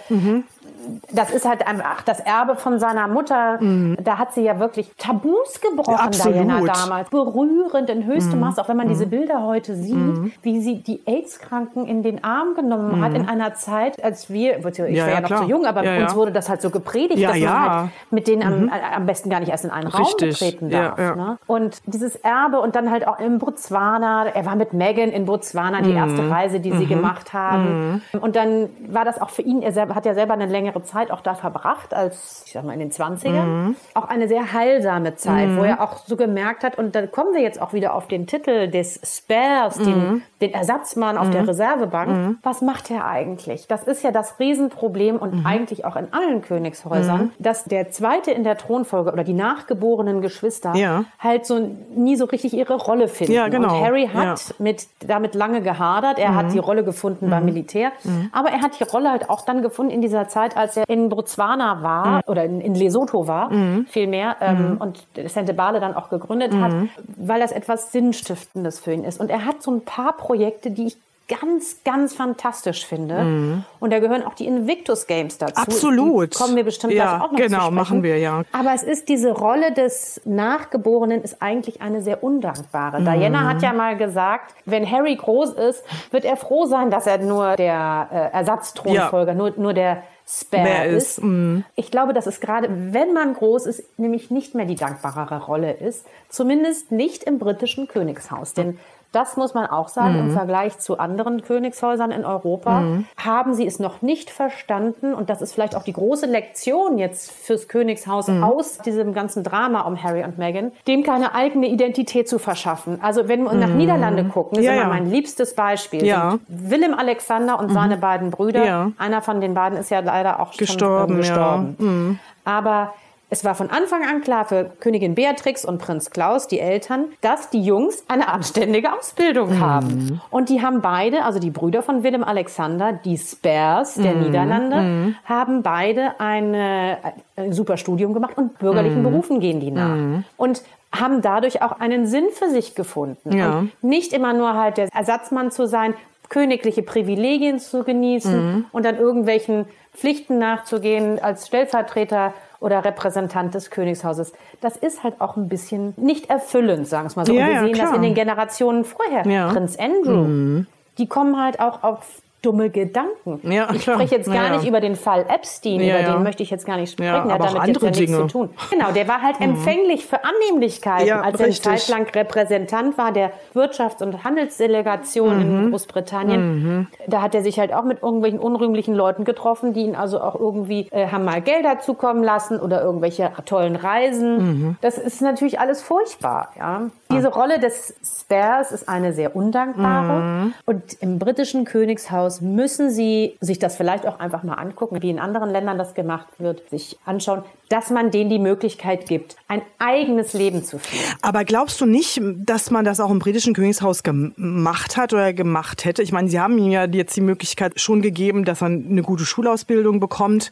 Das 1.12 1.31
ist 1.31 1.49
halt 1.49 1.66
einfach 1.66 2.03
das 2.03 2.21
Erbe 2.21 2.57
von 2.57 2.79
seiner 2.79 3.09
Mutter. 3.09 3.59
Da 4.03 4.18
hat 4.18 4.33
sie 4.35 4.42
ja 4.42 4.59
wirklich 4.59 4.90
Tabus 4.99 5.61
gebrochen, 5.61 5.95
Ja, 5.95 6.05
absolut. 6.05 6.35
Diana 6.35 6.61
damals. 6.61 7.11
Berührend 7.11 7.90
in 7.90 8.05
höchstem 8.07 8.40
Maß, 8.40 8.59
auch 8.59 8.68
wenn 8.68 8.77
man 8.77 8.88
diese 8.88 9.07
Bilder 9.07 9.42
heute 9.42 9.75
sieht, 9.75 9.97
wie 10.42 10.61
sie 10.61 10.83
die 10.83 11.03
AIDS-Kranken 11.07 11.87
in 11.87 12.03
den 12.03 12.25
Arm 12.25 12.55
genommen 12.55 13.03
hat 13.03 13.14
in 13.14 13.29
einer 13.29 13.55
Zeit, 13.55 14.03
als 14.03 14.31
wir, 14.31 14.59
ich 14.59 14.64
war 14.64 14.73
Ja, 14.88 15.07
ja, 15.07 15.09
ja, 15.14 15.21
noch 15.21 15.42
zu 15.42 15.45
jung, 15.45 15.66
aber 15.66 15.85
Ja, 15.85 15.95
ja. 15.95 16.03
uns 16.05 16.14
wurde 16.14 16.33
das 16.33 16.49
halt 16.49 16.62
so 16.62 16.71
gepredigt, 16.71 17.18
Ja, 17.18 17.29
dass 17.31 17.38
man 17.38 17.42
ja. 17.49 17.81
halt 17.83 17.90
mit 18.11 18.27
denen 18.29 18.42
am, 18.42 18.71
am 18.97 19.07
besten 19.07 19.31
gar 19.31 19.40
nicht 19.40 19.51
erst 19.51 19.64
in 19.64 19.71
einen 19.71 19.88
Raum 19.88 20.03
Richtig. 20.05 20.38
betreten 20.38 20.71
Ja, 20.71 20.88
darf. 20.90 20.99
ja. 20.99 21.16
Ne? 21.16 21.38
Und 21.47 21.79
dieses 21.87 22.16
Erbe 22.16 22.61
und 22.61 22.75
dann 22.77 22.90
halt 22.90 23.07
auch 23.07 23.18
in 23.18 23.38
Botswana, 23.38 24.27
er 24.27 24.47
war 24.47 24.57
mit 24.57 24.73
Megan 24.73 25.11
in 25.11 25.25
Botswana, 25.27 25.83
die 25.83 25.92
erste 25.92 26.31
Reise, 26.31 26.61
die 26.61 26.73
sie 26.73 26.87
gemacht 26.87 27.33
haben. 27.33 28.03
Und 28.21 28.37
dann 28.37 28.68
war 28.88 29.05
das 29.05 29.21
auch 29.21 29.31
für 29.31 29.42
ihn, 29.42 29.62
er 29.62 29.95
hat 29.95 30.05
ja 30.07 30.14
selber 30.14 30.33
eine 30.35 30.47
längere 30.47 30.71
Zeit 30.80 31.11
auch 31.11 31.20
da 31.20 31.35
verbracht, 31.35 31.94
als, 31.94 32.42
ich 32.46 32.52
sag 32.52 32.64
mal, 32.64 32.72
in 32.72 32.80
den 32.80 32.90
20ern. 32.90 33.74
Auch 33.94 34.08
eine 34.08 34.28
sehr 34.28 34.52
heilsame 34.52 35.14
Zeit, 35.16 35.56
wo 35.56 35.62
er 35.62 35.80
auch 35.82 35.98
so 36.06 36.16
gemerkt 36.16 36.64
hat, 36.64 36.78
und 36.78 36.94
dann 36.94 37.11
kommen 37.11 37.35
wir 37.35 37.42
jetzt 37.42 37.61
auch 37.61 37.72
wieder 37.72 37.94
auf 37.94 38.08
den 38.08 38.26
Titel 38.26 38.68
des 38.68 39.00
Spares, 39.04 39.76
den, 39.78 40.22
den 40.40 40.52
Ersatzmann 40.54 41.16
auf 41.18 41.30
der 41.30 41.46
Reservebank. 41.46 42.37
Was 42.42 42.62
macht 42.62 42.90
er 42.90 43.06
eigentlich? 43.06 43.66
Das 43.68 43.85
ist 43.85 44.02
ja 44.02 44.11
das 44.11 44.38
Riesenproblem 44.38 45.16
und 45.16 45.44
eigentlich 45.46 45.85
auch 45.85 45.96
in 45.96 46.12
allen 46.12 46.42
Königshäusern, 46.42 47.32
dass 47.38 47.64
der 47.64 47.90
Zweite 47.90 48.30
in 48.30 48.44
der 48.44 48.56
Thronfolge 48.56 49.12
oder 49.12 49.24
die 49.24 49.32
nachgeborenen 49.35 50.20
Geschwister 50.22 50.74
Ja. 50.74 51.04
halt 51.18 51.46
so 51.46 51.58
nie 51.94 52.16
so 52.16 52.24
richtig 52.26 52.54
ihre 52.54 52.74
Rolle 52.74 53.08
finden. 53.08 53.32
Ja, 53.32 53.48
genau. 53.48 53.74
Und 53.76 53.85
Harry 53.85 54.08
hat 54.12 54.48
Ja. 54.48 54.54
mit, 54.58 54.87
damit 55.00 55.35
lange 55.35 55.61
gehadert. 55.62 56.18
Er 56.18 56.35
hat 56.35 56.52
die 56.52 56.58
Rolle 56.58 56.85
gefunden 56.85 57.28
beim 57.30 57.44
Militär. 57.44 57.90
Aber 58.32 58.50
er 58.50 58.61
hat 58.62 58.78
die 58.78 58.85
Rolle 58.85 59.11
halt 59.11 59.28
auch 59.30 59.44
dann 59.44 59.62
gefunden 59.62 59.90
in 59.92 60.00
dieser 60.02 60.28
Zeit, 60.28 60.56
als 60.62 60.77
er 60.77 60.88
in 60.88 61.09
Botswana 61.09 61.83
war 61.83 62.22
oder 62.27 62.44
in, 62.44 62.61
in 62.61 62.75
Lesotho 62.75 63.27
war, 63.27 63.51
vielmehr, 63.88 64.37
ähm, 64.40 64.77
und 64.79 65.05
Sentebale 65.31 65.81
dann 65.81 65.94
auch 65.94 66.09
gegründet 66.09 66.55
hat, 66.55 66.72
weil 67.16 67.40
das 67.40 67.53
etwas 67.53 67.92
Sinnstiftendes 67.92 68.81
für 68.81 68.92
ihn 68.92 69.05
ist. 69.05 69.20
Und 69.20 69.31
er 69.31 69.44
hat 69.44 69.62
so 69.62 69.70
ein 69.70 69.85
paar 69.85 70.16
Projekte, 70.16 70.70
die 70.70 70.87
ich 70.87 70.96
ganz, 71.40 71.83
ganz 71.85 72.14
fantastisch 72.14 72.85
finde. 72.85 73.62
Und 73.81 73.92
da 73.92 73.98
gehören 74.01 74.25
auch 74.25 74.35
die 74.35 74.46
Invictus 74.46 75.07
Games 75.07 75.38
dazu. 75.38 75.61
Absolut. 75.61 76.35
Die 76.35 76.38
kommen 76.38 76.57
wir 76.57 76.64
bestimmt 76.64 76.92
Ja, 76.92 77.22
auch 77.22 77.33
noch 77.33 77.38
genau, 77.38 77.70
machen 77.70 78.03
wir, 78.03 78.18
ja. 78.18 78.42
Aber 78.53 78.72
es 78.75 78.83
ist 78.83 79.09
diese 79.09 79.33
Rolle 79.33 79.72
des 79.72 80.20
Nachgeborenen 80.25 81.22
ist 81.22 81.40
eigentlich 81.40 81.81
eine 81.81 82.03
sehr 82.03 82.22
undankbare. 82.22 83.01
Mhm. 83.01 83.05
Diana 83.05 83.48
hat 83.48 83.62
ja 83.62 83.72
mal 83.72 83.96
gesagt, 83.96 84.55
wenn 84.64 84.90
Harry 84.90 85.16
groß 85.16 85.53
ist, 85.53 85.85
wird 86.11 86.25
er 86.25 86.37
froh 86.37 86.66
sein, 86.66 86.90
dass 86.90 87.07
er 87.07 87.18
nur 87.18 87.57
der 87.57 88.09
äh, 88.12 88.37
Ersatzthronfolger, 88.37 89.35
nur, 89.35 89.53
nur 89.57 89.72
der 89.72 90.03
Spare 90.33 90.64
Wer 90.64 90.87
ist. 90.87 91.18
ist, 91.18 91.25
mhm. 91.25 91.64
Ich 91.75 91.90
glaube, 91.90 92.14
dass 92.14 92.27
es 92.27 92.40
gerade, 92.40 92.68
wenn 92.71 93.12
man 93.12 93.35
groß 93.35 93.66
ist, 93.66 93.99
nämlich 93.99 94.31
nicht 94.31 94.55
mehr 94.55 94.64
die 94.64 94.77
dankbarere 94.77 95.45
Rolle 95.45 95.73
ist. 95.73 96.07
Zumindest 96.31 96.90
nicht 96.90 97.25
im 97.25 97.38
britischen 97.38 97.87
Königshaus. 97.87 98.55
Denn 98.55 98.79
das 99.12 99.37
muss 99.37 99.55
man 99.55 99.66
auch 99.66 99.88
sagen, 99.88 100.18
im 100.18 100.31
Vergleich 100.33 100.79
zu 100.79 100.98
anderen 100.98 101.42
Königshäusern 101.42 102.11
in 102.11 102.25
Europa, 102.25 102.83
haben 103.16 103.55
sie 103.55 103.66
es 103.66 103.79
noch 103.79 104.03
nicht 104.03 104.31
verstanden. 104.31 105.14
Und 105.14 105.31
das 105.31 105.42
ist 105.42 105.53
vielleicht 105.53 105.77
auch 105.77 105.85
die 105.85 105.92
große 105.92 106.27
Lektion 106.27 106.98
jetzt 106.98 107.31
fürs 107.31 107.68
Königshaus 107.68 108.29
aus 108.29 108.79
diesem 108.79 109.12
ganzen 109.12 109.44
Drama 109.44 109.83
um 109.83 110.03
Harry 110.03 110.25
und 110.25 110.38
Meghan, 110.38 110.72
dem 110.87 111.03
keine 111.03 111.35
eigene 111.35 111.68
Identität 111.68 112.29
zu 112.29 112.38
verschaffen. 112.38 112.98
Also 113.03 113.29
wenn 113.29 113.44
wir 113.44 113.53
nach 113.53 113.68
Niederlande 113.68 114.25
gucken, 114.25 114.59
ist 114.59 114.64
Ja, 114.64 114.72
immer 114.72 114.83
ja. 114.83 114.88
mein 114.88 115.11
liebstes 115.11 115.55
Beispiel. 115.55 116.05
Ja. 116.05 116.38
Willem 116.48 116.94
Alexander 116.94 117.59
und 117.59 117.70
seine 117.72 117.98
beiden 117.98 118.31
Brüder. 118.31 118.64
Ja. 118.64 118.92
Einer 118.98 119.20
von 119.20 119.40
den 119.40 119.55
beiden 119.55 119.79
ist 119.79 119.90
ja 119.90 120.01
leider 120.01 120.40
auch 120.40 120.53
Gestorben, 120.57 121.22
schon 121.22 121.38
ähm, 121.38 121.77
gestorben. 121.77 122.20
Aber 122.44 122.94
es 123.33 123.47
war 123.47 123.55
von 123.55 123.71
Anfang 123.71 124.05
an 124.05 124.21
klar 124.21 124.45
für 124.45 124.71
Königin 124.79 125.14
Beatrix 125.14 125.64
und 125.64 125.79
Prinz 125.79 126.11
Klaus, 126.11 126.49
die 126.49 126.61
Eltern, 126.61 127.07
dass 127.23 127.49
die 127.49 127.62
Jungs 127.62 128.05
eine 128.07 128.29
anständige 128.29 128.92
Ausbildung 128.92 129.59
haben. 129.59 130.21
Und 130.29 130.51
die 130.51 130.61
haben 130.61 130.83
beide, 130.83 131.25
also 131.25 131.38
die 131.38 131.49
Brüder 131.49 131.83
von 131.83 132.03
Willem 132.03 132.25
Alexander, 132.25 132.92
die 132.92 133.16
Spares 133.16 133.95
der 133.95 134.16
Niederlande, 134.16 135.16
haben 135.25 135.62
beide 135.62 136.21
eine, 136.21 136.99
ein 137.35 137.55
super 137.55 137.79
Studium 137.79 138.12
gemacht 138.12 138.37
und 138.37 138.59
bürgerlichen 138.59 139.03
Berufen 139.03 139.40
gehen 139.40 139.61
die 139.61 139.71
nach. 139.71 140.25
Und 140.37 140.62
haben 140.95 141.23
dadurch 141.23 141.62
auch 141.62 141.81
einen 141.81 142.07
Sinn 142.07 142.27
für 142.35 142.51
sich 142.51 142.75
gefunden. 142.75 143.35
Ja. 143.35 143.61
Und 143.61 143.73
nicht 143.81 144.12
immer 144.12 144.35
nur 144.35 144.59
halt 144.59 144.77
der 144.77 144.88
Ersatzmann 144.92 145.51
zu 145.51 145.66
sein, 145.66 145.95
königliche 146.29 146.83
Privilegien 146.83 147.59
zu 147.61 147.83
genießen 147.83 148.66
und 148.73 148.85
dann 148.85 148.99
irgendwelchen 148.99 149.64
Pflichten 149.95 150.38
nachzugehen 150.38 151.18
als 151.18 151.47
Stellvertreter 151.47 152.35
oder 152.62 152.85
Repräsentant 152.85 153.55
des 153.55 153.70
Königshauses. 153.70 154.33
Das 154.61 154.77
ist 154.77 155.03
halt 155.03 155.20
auch 155.20 155.37
ein 155.37 155.48
bisschen 155.48 155.94
nicht 155.96 156.31
erfüllend, 156.31 156.87
sagen 156.87 157.11
wir 157.11 157.16
mal 157.16 157.27
so. 157.27 157.33
Ja, 157.33 157.42
und 157.42 157.48
wir 157.48 157.55
ja, 157.55 157.62
sehen 157.64 157.72
das 157.72 157.81
klar. 157.81 157.94
in 157.96 158.03
den 158.03 158.14
Generationen 158.14 158.85
vorher. 158.85 159.27
Ja. 159.27 159.48
Mhm. 159.48 159.53
Prinz 159.53 159.77
Andrew, 159.77 160.64
die 160.98 161.07
kommen 161.07 161.42
halt 161.42 161.61
auch 161.61 161.83
auf 161.83 162.21
dumme 162.42 162.70
Gedanken. 162.70 163.40
Ja, 163.50 163.68
ich 163.72 163.83
spreche 163.83 164.16
jetzt 164.16 164.26
gar 164.26 164.48
Ja, 164.48 164.57
nicht 164.57 164.66
über 164.66 164.81
den 164.81 164.96
Fall 164.96 165.24
Epstein, 165.28 165.81
Ja, 165.81 166.00
über 166.00 166.12
den 166.14 166.22
möchte 166.24 166.42
ich 166.42 166.50
jetzt 166.50 166.66
gar 166.66 166.76
nicht 166.76 166.92
sprechen. 166.92 167.07
Ja, 167.14 167.24
der 167.24 167.35
aber 167.35 167.44
hat 167.46 167.55
damit 167.55 167.68
jetzt 167.68 167.76
andere 167.76 167.85
ja 167.87 167.90
nichts 167.92 168.07
Dinge. 168.12 168.18
Mhm. 168.24 168.28
zu 168.28 168.33
tun. 168.38 168.50
Genau, 168.70 168.92
der 168.92 169.09
war 169.09 169.22
halt 169.22 169.40
empfänglich 169.40 170.07
für 170.07 170.18
Annehmlichkeiten, 170.24 171.11
als 171.12 171.38
er 171.40 171.46
eine. 171.46 171.55
Zeit 171.55 171.88
lang 171.88 172.07
Repräsentant 172.09 172.98
war 172.98 173.12
der 173.12 173.33
Wirtschafts- 173.55 174.02
und 174.02 174.24
Handelsdelegation 174.24 175.40
in 175.40 175.64
Mhm. 175.66 175.70
Großbritannien. 175.70 176.88
Da 177.07 177.22
hat 177.22 177.35
er 177.35 177.42
sich 177.42 177.59
halt 177.59 177.72
auch 177.72 177.85
mit 177.85 178.02
irgendwelchen 178.02 178.38
unrühmlichen 178.40 178.94
Leuten 178.94 179.24
getroffen, 179.24 179.72
die 179.72 179.83
ihn 179.83 179.94
also 179.96 180.20
auch 180.20 180.35
irgendwie 180.38 180.88
äh, 180.90 181.07
haben 181.09 181.24
mal 181.24 181.40
Gelder 181.40 181.78
zukommen 181.81 182.22
lassen 182.22 182.61
oder 182.61 182.83
irgendwelche 182.83 183.31
tollen 183.46 183.76
Reisen. 183.76 184.37
Mhm. 184.37 184.76
Das 184.81 184.98
ist 184.98 185.22
natürlich 185.22 185.61
alles 185.61 185.83
furchtbar. 185.83 186.48
Ja. 186.59 186.83
Diese 187.12 187.29
Rolle 187.29 187.59
des 187.61 187.94
Spares 188.05 188.72
ist 188.72 188.88
eine 188.88 189.12
sehr 189.12 189.37
undankbare. 189.37 190.20
Mhm. 190.20 190.55
Und 190.66 190.83
im 191.01 191.18
britischen 191.18 191.64
Königshaus 191.64 192.40
müssen 192.40 192.90
sie 192.90 193.37
sich 193.40 193.59
das 193.59 193.77
vielleicht 193.77 194.07
auch 194.07 194.18
einfach 194.20 194.42
mal 194.42 194.55
angucken, 194.55 195.03
wie 195.03 195.11
in 195.11 195.18
anderen 195.18 195.51
Ländern 195.51 195.79
das 195.79 195.94
gemacht 195.94 196.29
wird, 196.38 196.68
sich 196.70 196.98
anschauen, 197.05 197.42
dass 197.68 197.88
man 197.90 198.11
denen 198.11 198.29
die 198.29 198.38
Möglichkeit 198.38 199.07
gibt, 199.07 199.37
ein 199.48 199.62
eigenes 199.79 200.35
Leben 200.35 200.62
zu 200.62 200.79
führen. 200.79 201.16
Aber 201.22 201.44
glaubst 201.44 201.81
du 201.81 201.87
nicht, 201.87 202.20
dass 202.22 202.70
man 202.70 202.85
das 202.85 203.01
auch 203.01 203.11
im 203.11 203.18
britischen 203.18 203.55
Königshaus 203.55 204.03
gemacht 204.03 204.98
hat 204.98 205.14
oder 205.14 205.33
gemacht 205.33 205.87
hätte? 205.87 206.03
Ich 206.03 206.12
meine, 206.12 206.29
sie 206.29 206.38
haben 206.38 206.59
ihm 206.59 206.70
ja 206.70 206.85
jetzt 206.85 207.16
die 207.16 207.22
Möglichkeit 207.22 207.81
schon 207.81 208.03
gegeben, 208.03 208.44
dass 208.44 208.62
er 208.62 208.66
eine 208.66 209.03
gute 209.03 209.25
Schulausbildung 209.25 210.01
bekommt. 210.01 210.51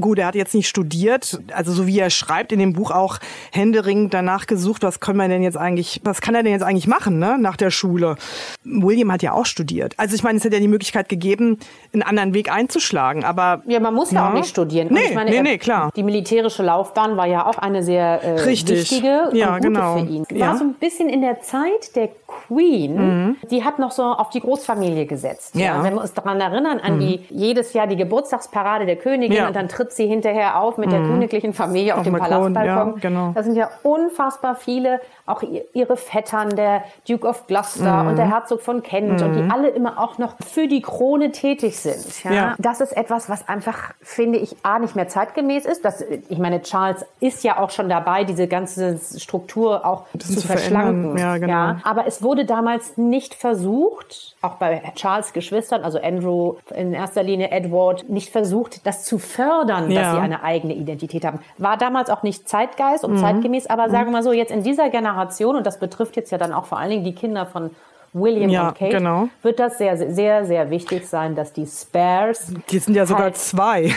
Gut, 0.00 0.18
er 0.18 0.26
hat 0.26 0.34
jetzt 0.34 0.54
nicht 0.54 0.68
studiert, 0.68 1.38
also 1.52 1.70
so 1.72 1.86
wie 1.86 1.98
er 1.98 2.08
schreibt 2.08 2.50
in 2.50 2.58
dem 2.58 2.72
Buch 2.72 2.90
auch 2.90 3.18
händeringend 3.52 4.14
danach 4.14 4.46
gesucht, 4.46 4.82
was 4.82 5.00
können 5.00 5.18
wir 5.18 5.28
denn 5.28 5.42
jetzt 5.42 5.58
eigentlich, 5.58 6.00
was 6.02 6.22
kann 6.22 6.34
er 6.34 6.42
denn 6.42 6.52
jetzt 6.52 6.62
eigentlich 6.62 6.86
machen, 6.86 7.18
ne, 7.18 7.36
nach 7.38 7.58
der 7.58 7.70
Schule? 7.70 8.16
William 8.64 9.12
hat 9.12 9.22
ja 9.22 9.32
auch 9.32 9.44
studiert. 9.44 9.92
Also 9.98 10.14
ich 10.14 10.22
meine, 10.22 10.38
es 10.38 10.44
hätte 10.44 10.54
ja 10.56 10.60
die 10.62 10.68
Möglichkeit 10.68 11.10
gegeben, 11.10 11.58
einen 11.92 12.02
anderen 12.02 12.32
Weg 12.32 12.50
einzuschlagen, 12.50 13.22
aber 13.22 13.62
Ja, 13.66 13.80
man 13.80 13.92
muss 13.94 14.10
ja, 14.12 14.20
Ja. 14.22 14.30
auch 14.30 14.34
nicht 14.34 14.48
studieren. 14.48 14.88
Und 14.88 14.94
Nee, 14.94 15.00
ich 15.10 15.14
meine, 15.14 15.30
nee, 15.30 15.42
nee, 15.42 15.58
klar. 15.58 15.90
Die 15.94 16.02
militärische 16.02 16.62
Laufbahn 16.62 17.18
war 17.18 17.26
ja 17.26 17.44
auch 17.46 17.58
eine 17.58 17.82
sehr 17.82 18.22
äh, 18.22 18.40
Richtig. 18.40 18.78
wichtige 18.90 19.28
Ja, 19.34 19.48
und 19.48 19.56
gute 19.56 19.68
genau. 19.68 19.98
für 19.98 20.06
ihn. 20.06 20.24
War 20.30 20.36
Ja. 20.38 20.52
Mhm. 20.54 20.58
so 20.58 20.64
ein 20.64 20.74
bisschen 20.74 21.10
in 21.10 21.20
der 21.20 21.42
Zeit 21.42 21.94
der 21.96 22.08
Queen, 22.26 23.36
die 23.50 23.62
hat 23.62 23.78
noch 23.78 23.90
so 23.90 24.02
auf 24.04 24.30
die 24.30 24.40
Großfamilie 24.40 25.04
gesetzt. 25.06 25.54
Ja. 25.54 25.78
Mhm. 25.78 25.84
Wenn 25.84 25.94
wir 25.96 26.00
uns 26.00 26.14
daran 26.14 26.40
erinnern, 26.40 26.80
an 26.80 26.98
die 26.98 27.20
jedes 27.28 27.74
Jahr 27.74 27.86
die 27.86 27.96
Geburtstagsparade 27.96 28.86
der 28.86 28.96
Königin 28.96 29.36
Ja. 29.36 29.42
Mhm. 29.42 29.48
und 29.48 29.56
dann 29.56 29.68
tritt 29.82 29.92
sie 29.92 30.06
hinterher 30.06 30.60
auf 30.60 30.78
mit 30.78 30.92
der 30.92 31.00
königlichen 31.00 31.52
Familie 31.52 31.94
auf, 31.94 32.00
Auf 32.00 32.04
dem 32.04 32.12
Balkon, 32.12 32.52
Palastbalkon. 32.54 32.94
ja, 32.94 33.00
genau. 33.00 33.32
Da 33.34 33.42
sind 33.42 33.56
ja 33.56 33.68
unfassbar 33.82 34.54
viele, 34.54 35.00
auch 35.26 35.42
ihr- 35.42 35.64
ihre 35.72 35.96
Vettern, 35.96 36.50
der 36.56 36.82
Duke 37.08 37.26
of 37.28 37.46
Gloucester 37.46 38.06
und 38.08 38.16
der 38.16 38.26
Mhm. 38.26 38.30
Herzog 38.32 38.60
von 38.62 38.82
Kent 38.82 39.22
und 39.22 39.34
die 39.34 39.48
alle 39.50 39.68
immer 39.68 39.98
auch 40.00 40.18
noch 40.18 40.34
für 40.44 40.66
die 40.66 40.82
Krone 40.82 41.30
tätig 41.32 41.78
sind. 41.78 42.24
Ja? 42.24 42.32
Ja. 42.32 42.54
Das 42.58 42.80
ist 42.80 42.96
etwas, 42.96 43.28
was 43.28 43.48
einfach, 43.48 43.92
finde 44.00 44.38
ich, 44.38 44.56
A, 44.64 44.78
nicht 44.78 44.96
mehr 44.96 45.08
zeitgemäß 45.08 45.64
ist. 45.64 45.84
Das, 45.84 46.02
ich 46.28 46.38
meine, 46.38 46.62
Charles 46.62 47.04
ist 47.20 47.44
ja 47.44 47.58
auch 47.58 47.70
schon 47.70 47.88
dabei, 47.88 48.24
diese 48.24 48.48
ganze 48.48 48.98
Struktur 49.18 49.86
auch 49.86 50.04
zu 50.18 50.32
zu 50.34 50.46
verschlanken. 50.46 51.16
Ja, 51.16 51.38
genau. 51.38 51.76
Aber 51.84 52.06
es 52.06 52.22
wurde 52.22 52.44
damals 52.44 52.96
nicht 52.96 53.34
versucht, 53.34 54.34
auch 54.42 54.54
bei 54.54 54.82
Charles 54.96 55.32
Geschwistern, 55.32 55.84
also 55.84 56.00
Andrew 56.00 56.54
in 56.74 56.92
erster 56.92 57.22
Linie, 57.22 57.50
Edward, 57.52 58.08
nicht 58.08 58.30
versucht, 58.30 58.84
das 58.86 59.04
zu 59.04 59.18
fördern, 59.18 59.84
dass 59.88 59.94
Ja. 59.94 60.12
sie 60.12 60.18
eine 60.18 60.42
eigene 60.42 60.74
Identität 60.74 61.24
haben. 61.24 61.38
War 61.58 61.76
damals 61.76 62.10
auch 62.10 62.22
nicht 62.24 62.48
Zeitgeist 62.48 63.06
Mhm. 63.06 63.14
und 63.14 63.18
zeitgemäß, 63.18 63.68
aber 63.68 63.88
sagen 63.88 64.06
wir 64.06 64.12
mal 64.12 64.22
so, 64.24 64.32
jetzt 64.32 64.50
in 64.50 64.62
dieser 64.64 64.90
Generation, 64.90 65.11
und 65.56 65.66
das 65.66 65.78
betrifft 65.78 66.16
jetzt 66.16 66.30
ja 66.30 66.38
dann 66.38 66.52
auch 66.52 66.66
vor 66.66 66.78
allen 66.78 66.90
Dingen 66.90 67.04
die 67.04 67.14
Kinder 67.14 67.46
von 67.46 67.70
William 68.12 68.50
Ja, 68.50 68.68
und 68.68 68.78
Kate, 68.78 68.92
genau. 68.98 69.28
wird 69.42 69.58
das 69.58 69.78
sehr, 69.78 69.96
sehr, 70.12 70.44
sehr 70.44 70.70
wichtig 70.70 71.08
sein, 71.08 71.34
dass 71.34 71.52
die 71.52 71.66
Spares 71.66 72.52
die 72.70 72.78
sind 72.78 72.94
ja 72.94 73.06
sogar 73.06 73.24
halt, 73.24 73.36
zwei. 73.36 73.94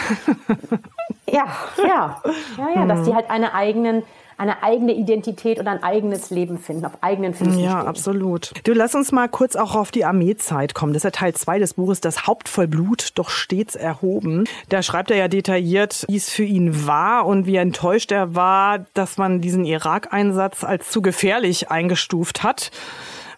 ja, 1.28 1.45
ja, 1.78 2.21
ja, 2.58 2.67
ja, 2.75 2.86
dass 2.86 3.04
die 3.04 3.13
halt 3.13 3.30
eine 3.30 3.54
eigenen 3.54 4.04
eine 4.37 4.63
eigene 4.63 4.93
Identität 4.93 5.59
und 5.59 5.67
ein 5.67 5.81
eigenes 5.83 6.29
Leben 6.29 6.57
finden, 6.59 6.85
auf 6.85 6.97
eigenen 7.01 7.33
Füßen 7.33 7.59
Ja, 7.59 7.77
stehen. 7.79 7.87
absolut. 7.87 8.51
Du, 8.63 8.73
lass 8.73 8.95
uns 8.95 9.11
mal 9.11 9.27
kurz 9.29 9.55
auch 9.55 9.75
auf 9.75 9.91
die 9.91 10.05
Armeezeit 10.05 10.73
kommen. 10.73 10.93
Das 10.93 11.01
ist 11.01 11.03
ja 11.05 11.11
Teil 11.11 11.33
zwei 11.33 11.59
des 11.59 11.75
Buches, 11.75 12.01
das 12.01 12.27
Haupt 12.27 12.49
voll 12.49 12.67
Blut, 12.67 13.09
doch 13.15 13.29
stets 13.29 13.75
erhoben. 13.75 14.45
Da 14.69 14.81
schreibt 14.83 15.11
er 15.11 15.17
ja 15.17 15.27
detailliert, 15.27 16.05
wie 16.07 16.17
es 16.17 16.29
für 16.29 16.43
ihn 16.43 16.85
war 16.87 17.25
und 17.25 17.45
wie 17.45 17.55
enttäuscht 17.55 18.11
er 18.11 18.35
war, 18.35 18.85
dass 18.93 19.17
man 19.17 19.41
diesen 19.41 19.65
Irak-Einsatz 19.65 20.63
als 20.63 20.89
zu 20.89 21.01
gefährlich 21.01 21.71
eingestuft 21.71 22.43
hat 22.43 22.71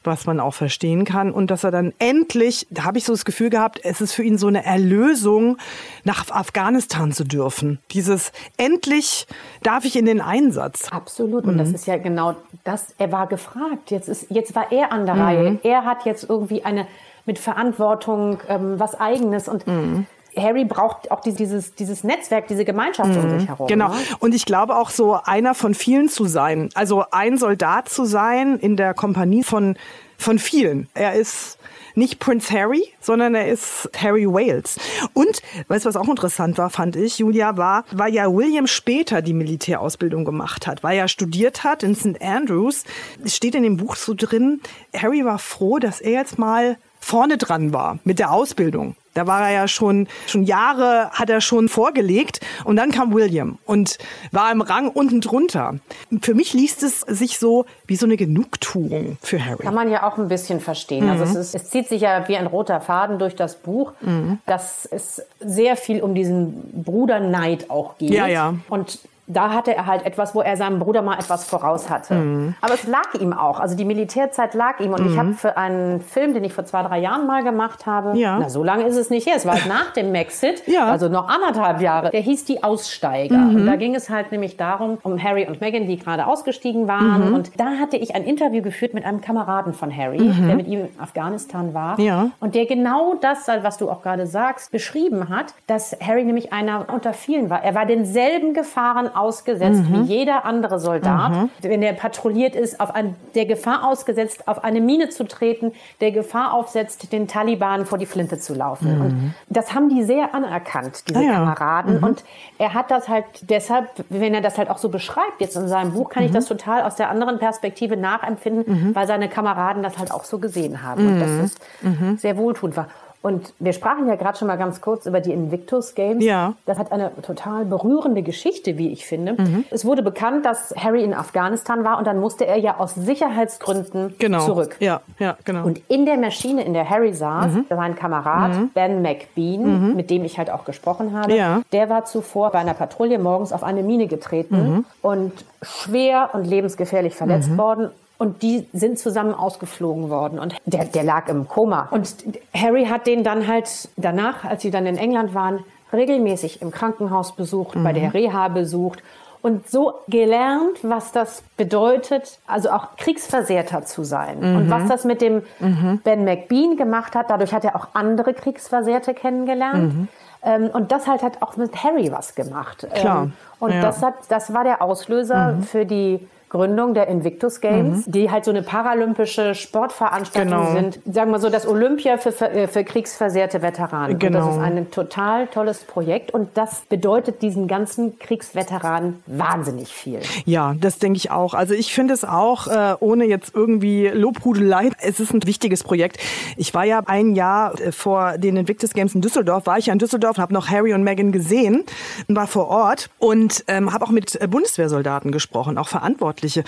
was 0.08 0.26
man 0.26 0.40
auch 0.40 0.56
verstehen 0.56 1.06
kann. 1.06 1.32
Und 1.32 1.52
dass 1.52 1.64
er 1.64 1.70
dann 1.70 1.94
endlich, 2.00 2.66
da 2.72 2.86
habe 2.86 2.98
ich 2.98 3.04
so 3.06 3.14
das 3.14 3.24
Gefühl 3.26 3.52
gehabt, 3.52 3.80
es 3.84 4.02
ist 4.02 4.14
für 4.14 4.24
ihn 4.24 4.40
so 4.40 4.48
eine 4.48 4.66
Erlösung, 4.66 5.58
nach 6.04 6.28
Afghanistan 6.32 7.12
zu 7.12 7.24
dürfen. 7.24 7.78
Dieses 7.92 8.32
endlich 8.58 9.28
darf 9.62 9.86
ich 9.86 9.96
in 9.96 10.06
den 10.06 10.22
Einsatz. 10.22 10.90
Absolut. 10.92 11.44
Und 11.46 11.54
Mhm. 11.56 11.60
das 11.60 11.70
ist 11.70 11.86
ja 11.86 11.98
genau 11.98 12.36
das. 12.64 12.96
Er 12.98 13.12
war 13.12 13.28
gefragt. 13.28 13.92
Jetzt 13.92 14.10
ist, 14.10 14.28
jetzt 14.32 14.56
war 14.56 14.72
er 14.72 14.92
an 14.92 15.06
der 15.06 15.16
Mhm. 15.16 15.22
Reihe. 15.22 15.60
Er 15.64 15.86
hat 15.86 16.06
jetzt 16.06 16.28
irgendwie 16.28 16.66
eine 16.66 16.88
mit 17.26 17.38
Verantwortung 17.40 18.40
ähm, 18.48 18.80
was 18.80 18.96
Eigenes 19.00 19.48
und 19.50 19.68
Mhm. 19.68 20.06
Harry 20.38 20.66
braucht 20.66 21.12
auch 21.12 21.22
dieses, 21.22 21.76
dieses 21.76 22.04
Netzwerk, 22.04 22.48
diese 22.48 22.66
Gemeinschaft 22.66 23.16
um 23.16 23.40
sich 23.40 23.48
herum. 23.48 23.68
Genau. 23.68 23.90
Ne? 23.90 23.96
Und 24.20 24.36
ich 24.36 24.46
glaube 24.46 24.76
auch 24.76 24.90
so 24.90 25.20
einer 25.24 25.54
von 25.54 25.74
vielen 25.74 26.10
zu 26.10 26.26
sein. 26.26 26.70
Also 26.74 27.06
ein 27.12 27.38
Soldat 27.38 27.90
zu 27.90 28.06
sein 28.06 28.58
in 28.60 28.78
der 28.78 28.94
Kompanie 28.94 29.44
von, 29.44 29.78
von 30.18 30.40
vielen. 30.40 30.90
Er 30.94 31.14
ist 31.14 31.58
nicht 31.98 32.20
Prince 32.20 32.54
Harry, 32.54 32.84
sondern 33.02 33.34
er 33.34 33.48
ist 33.48 33.90
Harry 33.98 34.28
Wales. 34.28 34.78
Und, 35.14 35.42
weißt 35.68 35.86
du, 35.86 35.90
was 35.90 35.96
auch 35.96 36.08
interessant 36.08 36.58
war, 36.58 36.70
fand 36.70 36.96
ich, 36.96 37.18
Julia, 37.18 37.58
war, 37.58 37.86
weil 37.92 38.14
ja 38.14 38.32
William 38.32 38.68
später 38.68 39.22
die 39.24 39.34
Militärausbildung 39.34 40.24
gemacht 40.24 40.68
hat, 40.68 40.84
weil 40.84 40.98
er 40.98 41.08
studiert 41.08 41.64
hat 41.64 41.82
in 41.82 41.96
St. 41.96 42.22
Andrews. 42.22 42.84
Es 43.26 43.36
steht 43.36 43.56
in 43.56 43.64
dem 43.64 43.78
Buch 43.78 43.96
so 43.96 44.14
drin, 44.16 44.62
Harry 44.96 45.26
war 45.26 45.40
froh, 45.40 45.80
dass 45.80 46.00
er 46.00 46.12
jetzt 46.12 46.38
mal 46.38 46.78
vorne 47.00 47.38
dran 47.38 47.74
war 47.74 48.00
mit 48.04 48.20
der 48.20 48.32
Ausbildung. 48.32 48.96
Da 49.18 49.26
war 49.26 49.48
er 49.50 49.52
ja 49.52 49.68
schon, 49.68 50.08
schon 50.28 50.44
Jahre 50.44 51.10
hat 51.12 51.32
er 51.32 51.42
schon 51.42 51.70
vorgelegt 51.70 52.40
und 52.66 52.76
dann 52.76 52.92
kam 52.92 53.16
William 53.16 53.58
und 53.66 53.98
war 54.32 54.52
im 54.52 54.62
Rang 54.62 54.90
unten 54.90 55.22
drunter. 55.22 55.80
Für 56.22 56.36
mich 56.36 56.54
liest 56.54 56.84
es 56.84 57.00
sich 57.02 57.40
so 57.40 57.66
wie 57.88 57.96
so 57.96 58.06
eine 58.06 58.16
Genugtuung 58.16 59.18
für 59.24 59.44
Harry. 59.44 59.64
Kann 59.64 59.74
man 59.74 59.90
ja 59.90 60.04
auch 60.08 60.20
ein 60.20 60.28
bisschen 60.28 60.60
verstehen. 60.60 61.06
Mhm. 61.06 61.10
Also 61.12 61.24
es, 61.24 61.36
ist, 61.36 61.56
es 61.56 61.70
zieht 61.72 61.88
sich 61.90 62.02
ja 62.02 62.28
wie 62.28 62.38
ein 62.38 62.46
roter 62.46 62.80
Faden 62.80 63.18
durch 63.18 63.36
das 63.36 63.56
Buch, 63.56 63.94
Mhm. 64.02 64.38
dass 64.46 64.86
es 64.86 65.24
sehr 65.40 65.76
viel 65.78 66.02
um 66.04 66.14
diesen 66.14 66.84
Bruderneid 66.84 67.72
auch 67.72 67.98
geht. 67.98 68.12
Ja, 68.12 68.28
ja. 68.28 68.54
Und 68.70 69.00
da 69.28 69.52
hatte 69.52 69.76
er 69.76 69.86
halt 69.86 70.06
etwas, 70.06 70.34
wo 70.34 70.42
er 70.42 70.56
seinem 70.56 70.80
Bruder 70.80 71.02
mal 71.02 71.20
etwas 71.20 71.44
voraus 71.44 71.90
hatte. 71.90 72.16
Mhm. 72.16 72.56
Aber 72.62 72.74
es 72.74 72.88
lag 72.88 73.14
ihm 73.20 73.34
auch. 73.34 73.60
Also 73.60 73.76
die 73.76 73.84
Militärzeit 73.84 74.54
lag 74.54 74.80
ihm. 74.80 74.94
Und 74.94 75.06
mhm. 75.06 75.12
ich 75.12 75.20
habe 75.20 75.34
für 75.34 75.58
einen 75.58 76.00
Film, 76.00 76.34
den 76.34 76.46
ich 76.46 76.54
vor 76.54 76.66
zwei, 76.66 76.82
drei 76.84 77.00
Jahren 77.00 77.28
mal 77.28 77.44
gemacht 77.44 77.86
habe, 77.86 78.18
ja. 78.18 78.40
na, 78.40 78.50
so 78.50 78.64
lange 78.64 78.86
ist 78.86 78.96
es 78.96 79.10
nicht 79.10 79.28
her. 79.28 79.36
Es 79.36 79.46
war 79.46 79.56
halt 79.56 79.66
nach 79.68 79.92
dem 79.92 80.14
Maxit, 80.14 80.64
ja. 80.66 80.86
also 80.86 81.10
noch 81.10 81.28
anderthalb 81.28 81.82
Jahre. 81.82 82.10
Der 82.10 82.22
hieß 82.22 82.46
Die 82.46 82.64
Aussteiger. 82.64 83.36
Mhm. 83.38 83.56
Und 83.56 83.66
da 83.66 83.76
ging 83.76 83.96
es 83.96 84.10
halt 84.10 84.32
nämlich 84.32 84.56
darum, 84.56 84.98
um 85.04 85.22
Harry 85.22 85.46
und 85.46 85.60
Meghan, 85.60 85.88
die 85.88 85.98
gerade 85.98 86.26
ausgestiegen 86.26 86.88
waren. 86.88 87.30
Mhm. 87.30 87.36
Und 87.36 87.60
da 87.60 87.72
hatte 87.80 87.98
ich 87.98 88.16
ein 88.16 88.24
Interview 88.24 88.62
geführt 88.62 88.94
mit 88.94 89.04
einem 89.04 89.20
Kameraden 89.20 89.74
von 89.74 89.96
Harry, 89.96 90.22
mhm. 90.22 90.48
der 90.48 90.56
mit 90.56 90.68
ihm 90.68 90.80
in 90.82 90.90
Afghanistan 91.00 91.74
war. 91.74 92.00
Ja. 92.00 92.30
Und 92.40 92.56
der 92.56 92.66
genau 92.66 93.16
das, 93.20 93.48
was 93.62 93.78
du 93.78 93.90
auch 93.90 94.02
gerade 94.02 94.26
sagst, 94.26 94.72
beschrieben 94.72 95.28
hat, 95.28 95.54
dass 95.68 95.98
Harry 96.00 96.24
nämlich 96.24 96.54
einer 96.54 96.86
unter 96.94 97.12
vielen 97.12 97.50
war. 97.50 97.64
Er 97.64 97.76
war 97.76 97.86
denselben 97.86 98.54
Gefahren 98.54 99.10
ausgesetzt 99.18 99.84
mhm. 99.84 100.08
wie 100.08 100.18
jeder 100.18 100.46
andere 100.46 100.80
Soldat. 100.80 101.32
Mhm. 101.32 101.50
Wenn 101.62 101.82
er 101.82 101.94
patrouilliert 101.94 102.56
ist, 102.56 102.80
auf 102.80 102.94
ein, 102.94 103.16
der 103.36 103.46
Gefahr 103.46 103.86
ausgesetzt, 103.86 104.48
auf 104.48 104.64
eine 104.64 104.82
Mine 104.82 105.10
zu 105.10 105.26
treten, 105.26 105.72
der 106.02 106.12
Gefahr 106.12 106.54
aufsetzt, 106.54 107.12
den 107.12 107.28
Taliban 107.28 107.86
vor 107.86 107.98
die 107.98 108.06
Flinte 108.06 108.40
zu 108.40 108.54
laufen. 108.54 108.96
Mhm. 108.96 109.02
Und 109.02 109.34
das 109.50 109.74
haben 109.74 109.90
die 109.90 110.04
sehr 110.04 110.34
anerkannt, 110.34 111.04
diese 111.10 111.20
ah, 111.20 111.24
ja. 111.24 111.34
Kameraden. 111.34 111.98
Mhm. 111.98 112.04
Und 112.04 112.24
er 112.58 112.74
hat 112.74 112.92
das 112.92 113.08
halt 113.10 113.26
deshalb, 113.42 113.88
wenn 114.10 114.34
er 114.34 114.42
das 114.42 114.58
halt 114.58 114.70
auch 114.70 114.78
so 114.78 114.90
beschreibt, 114.90 115.40
jetzt 115.40 115.56
in 115.56 115.68
seinem 115.68 115.94
Buch, 115.94 116.10
kann 116.10 116.24
ich 116.24 116.32
mhm. 116.32 116.36
das 116.36 116.46
total 116.46 116.84
aus 116.84 116.96
der 116.96 117.10
anderen 117.10 117.40
Perspektive 117.40 117.98
nachempfinden, 117.98 118.90
mhm. 118.90 118.96
weil 118.96 119.08
seine 119.08 119.30
Kameraden 119.30 119.84
das 119.84 119.98
halt 119.98 120.12
auch 120.12 120.24
so 120.24 120.40
gesehen 120.40 120.84
haben. 120.84 121.08
Und 121.08 121.20
das 121.20 121.32
ist 121.32 122.22
sehr 122.22 122.38
wohltuend 122.38 122.78
war. 122.78 122.88
Und 123.28 123.54
wir 123.60 123.74
sprachen 123.74 124.08
ja 124.08 124.16
gerade 124.16 124.38
schon 124.38 124.48
mal 124.48 124.56
ganz 124.56 124.80
kurz 124.80 125.06
über 125.06 125.20
die 125.20 125.34
Invictus 125.34 125.96
Games. 125.96 126.24
Ja. 126.24 126.54
Das 126.66 126.78
hat 126.78 126.94
eine 126.94 127.12
total 127.24 127.66
berührende 127.66 128.22
Geschichte, 128.22 128.78
wie 128.78 128.94
ich 128.94 129.06
finde. 129.06 129.34
Mhm. 129.34 129.66
Es 129.70 129.84
wurde 129.84 130.02
bekannt, 130.02 130.46
dass 130.46 130.74
Harry 130.78 131.04
in 131.04 131.14
Afghanistan 131.14 131.84
war 131.84 131.98
und 131.98 132.08
dann 132.08 132.22
musste 132.22 132.48
er 132.48 132.56
ja 132.56 132.78
aus 132.78 132.96
Sicherheitsgründen 132.96 134.16
genau. 134.18 134.46
zurück. 134.46 134.78
Ja, 134.80 135.02
ja, 135.20 135.36
genau. 135.44 135.66
Und 135.66 135.82
in 135.90 136.06
der 136.06 136.16
Maschine, 136.16 136.64
in 136.64 136.74
der 136.74 136.90
Harry 136.90 137.14
saß, 137.14 137.52
mhm. 137.52 137.66
sein 137.68 137.96
Kamerad 137.98 138.56
mhm. 138.56 138.70
Ben 138.70 139.02
McBean, 139.02 139.90
mhm. 139.90 139.96
mit 139.98 140.10
dem 140.10 140.24
ich 140.24 140.38
halt 140.38 140.50
auch 140.50 140.64
gesprochen 140.64 141.12
habe, 141.12 141.36
ja. 141.36 141.64
der 141.74 141.90
war 141.90 142.06
zuvor 142.06 142.52
bei 142.52 142.60
einer 142.60 142.76
Patrouille 142.76 143.20
morgens 143.20 143.52
auf 143.52 143.66
eine 143.66 143.84
Mine 143.84 144.08
getreten 144.08 144.56
mhm. 144.56 144.86
und 145.02 145.34
schwer 145.62 146.30
und 146.32 146.46
lebensgefährlich 146.46 147.14
verletzt 147.14 147.50
mhm. 147.50 147.58
worden 147.58 147.90
und 148.18 148.42
die 148.42 148.68
sind 148.74 149.00
zusammen 149.00 149.34
ausgeflogen 149.34 150.10
worden. 150.10 150.40
Und 150.40 150.56
der, 150.66 150.86
der 150.86 151.04
lag 151.04 151.28
im 151.28 151.48
Koma. 151.48 151.88
Und 151.92 152.16
Harry 152.54 152.86
hat 152.86 153.08
den 153.08 153.24
dann 153.24 153.48
halt 153.48 153.90
danach, 153.96 154.44
als 154.44 154.62
sie 154.62 154.72
dann 154.72 154.86
in 154.86 154.98
England 154.98 155.34
waren, 155.34 155.64
regelmäßig 155.94 156.62
im 156.62 156.72
Krankenhaus 156.72 157.36
besucht, 157.36 157.76
mhm. 157.76 157.84
bei 157.84 157.94
der 157.94 158.14
Reha 158.14 158.48
besucht 158.50 159.02
und 159.42 159.70
so 159.70 159.94
gelernt, 160.08 160.80
was 160.82 161.12
das 161.12 161.44
bedeutet, 161.56 162.40
also 162.48 162.70
auch 162.70 162.98
kriegsversehrter 162.98 163.86
zu 163.86 164.04
sein. 164.04 164.40
Mhm. 164.40 164.56
Und 164.58 164.70
was 164.70 164.88
das 164.88 165.06
mit 165.06 165.22
dem 165.22 165.44
mhm. 165.60 166.02
Ben 166.04 166.26
McBean 166.26 166.76
gemacht 166.76 167.16
hat, 167.16 167.30
dadurch 167.30 167.54
hat 167.54 167.64
er 167.64 167.76
auch 167.76 167.88
andere 167.94 168.34
Kriegsversehrte 168.34 169.14
kennengelernt. 169.14 169.94
Mhm. 169.94 170.08
Ähm, 170.44 170.70
und 170.74 170.92
das 170.92 171.08
halt 171.08 171.24
hat 171.24 171.42
auch 171.42 171.56
mit 171.56 171.84
Harry 171.84 172.12
was 172.12 172.36
gemacht. 172.36 172.88
Klar. 172.94 173.24
Ähm, 173.24 173.34
und 173.60 173.72
ja. 173.72 173.82
das 173.82 174.02
hat, 174.02 174.16
das 174.30 174.54
war 174.54 174.64
der 174.64 174.82
Auslöser 174.82 175.54
mhm. 175.54 175.64
für 175.64 175.86
die 175.86 176.28
Gründung 176.50 176.94
der 176.94 177.08
Invictus 177.08 177.60
Games, 177.60 178.08
mhm. 178.08 178.12
die 178.12 178.32
halt 178.32 178.46
so 178.46 178.52
eine 178.52 178.62
paralympische 178.62 179.54
Sportveranstaltung 179.54 180.60
genau. 180.60 180.74
sind. 180.74 181.00
Sagen 181.12 181.32
wir 181.32 181.40
so, 181.40 181.50
das 181.50 181.68
Olympia 181.68 182.18
für, 182.18 182.32
für, 182.32 182.68
für 182.68 182.84
kriegsversehrte 182.84 183.62
Veteranen. 183.62 184.18
Genau. 184.18 184.40
Und 184.40 184.48
das 184.48 184.56
ist 184.56 184.62
ein 184.64 184.92
total 184.92 185.48
tolles 185.48 185.80
Projekt 185.80 186.32
und 186.32 186.50
das 186.56 186.82
bedeutet 186.88 187.42
diesen 187.42 187.68
ganzen 187.68 188.18
Kriegsveteranen 188.18 189.22
wahnsinnig 189.26 189.90
viel. 189.90 190.22
Ja, 190.46 190.74
das 190.80 191.00
denke 191.00 191.18
ich 191.18 191.32
auch. 191.32 191.54
Also 191.54 191.74
ich 191.74 191.94
finde 191.94 192.14
es 192.14 192.24
auch, 192.24 192.68
äh, 192.68 192.96
ohne 193.02 193.26
jetzt 193.26 193.54
irgendwie 193.54 194.08
Lobhudelei, 194.08 194.92
es 195.02 195.20
ist 195.20 195.34
ein 195.34 195.46
wichtiges 195.46 195.84
Projekt. 195.84 196.18
Ich 196.56 196.74
war 196.74 196.86
ja 196.86 197.02
ein 197.06 197.36
Jahr 197.36 197.80
äh, 197.82 197.92
vor 197.92 198.38
den 198.38 198.56
Invictus 198.56 198.94
Games 198.94 199.14
in 199.16 199.22
Düsseldorf, 199.22 199.66
war 199.66 199.78
ich 199.78 199.88
ja 199.88 199.94
in 199.94 200.00
Düsseldorf 200.00 200.38
und 200.38 200.42
habe 200.42 200.54
noch 200.54 200.70
Harry 200.70 200.94
und 200.94 201.04
Meghan 201.04 201.34
gesehen, 201.34 201.84
war 202.30 202.48
vor 202.48 202.70
Ort 202.70 203.10
und 203.20 203.66
ähm, 203.68 203.94
habe 203.94 204.06
auch 204.06 204.12
mit 204.12 204.40
äh, 204.40 204.48
Bundeswehrsoldaten 204.48 205.32
gesprochen, 205.32 205.78
auch 205.78 205.90
verantwortlich 205.90 206.37
Verantwortliche. 206.38 206.64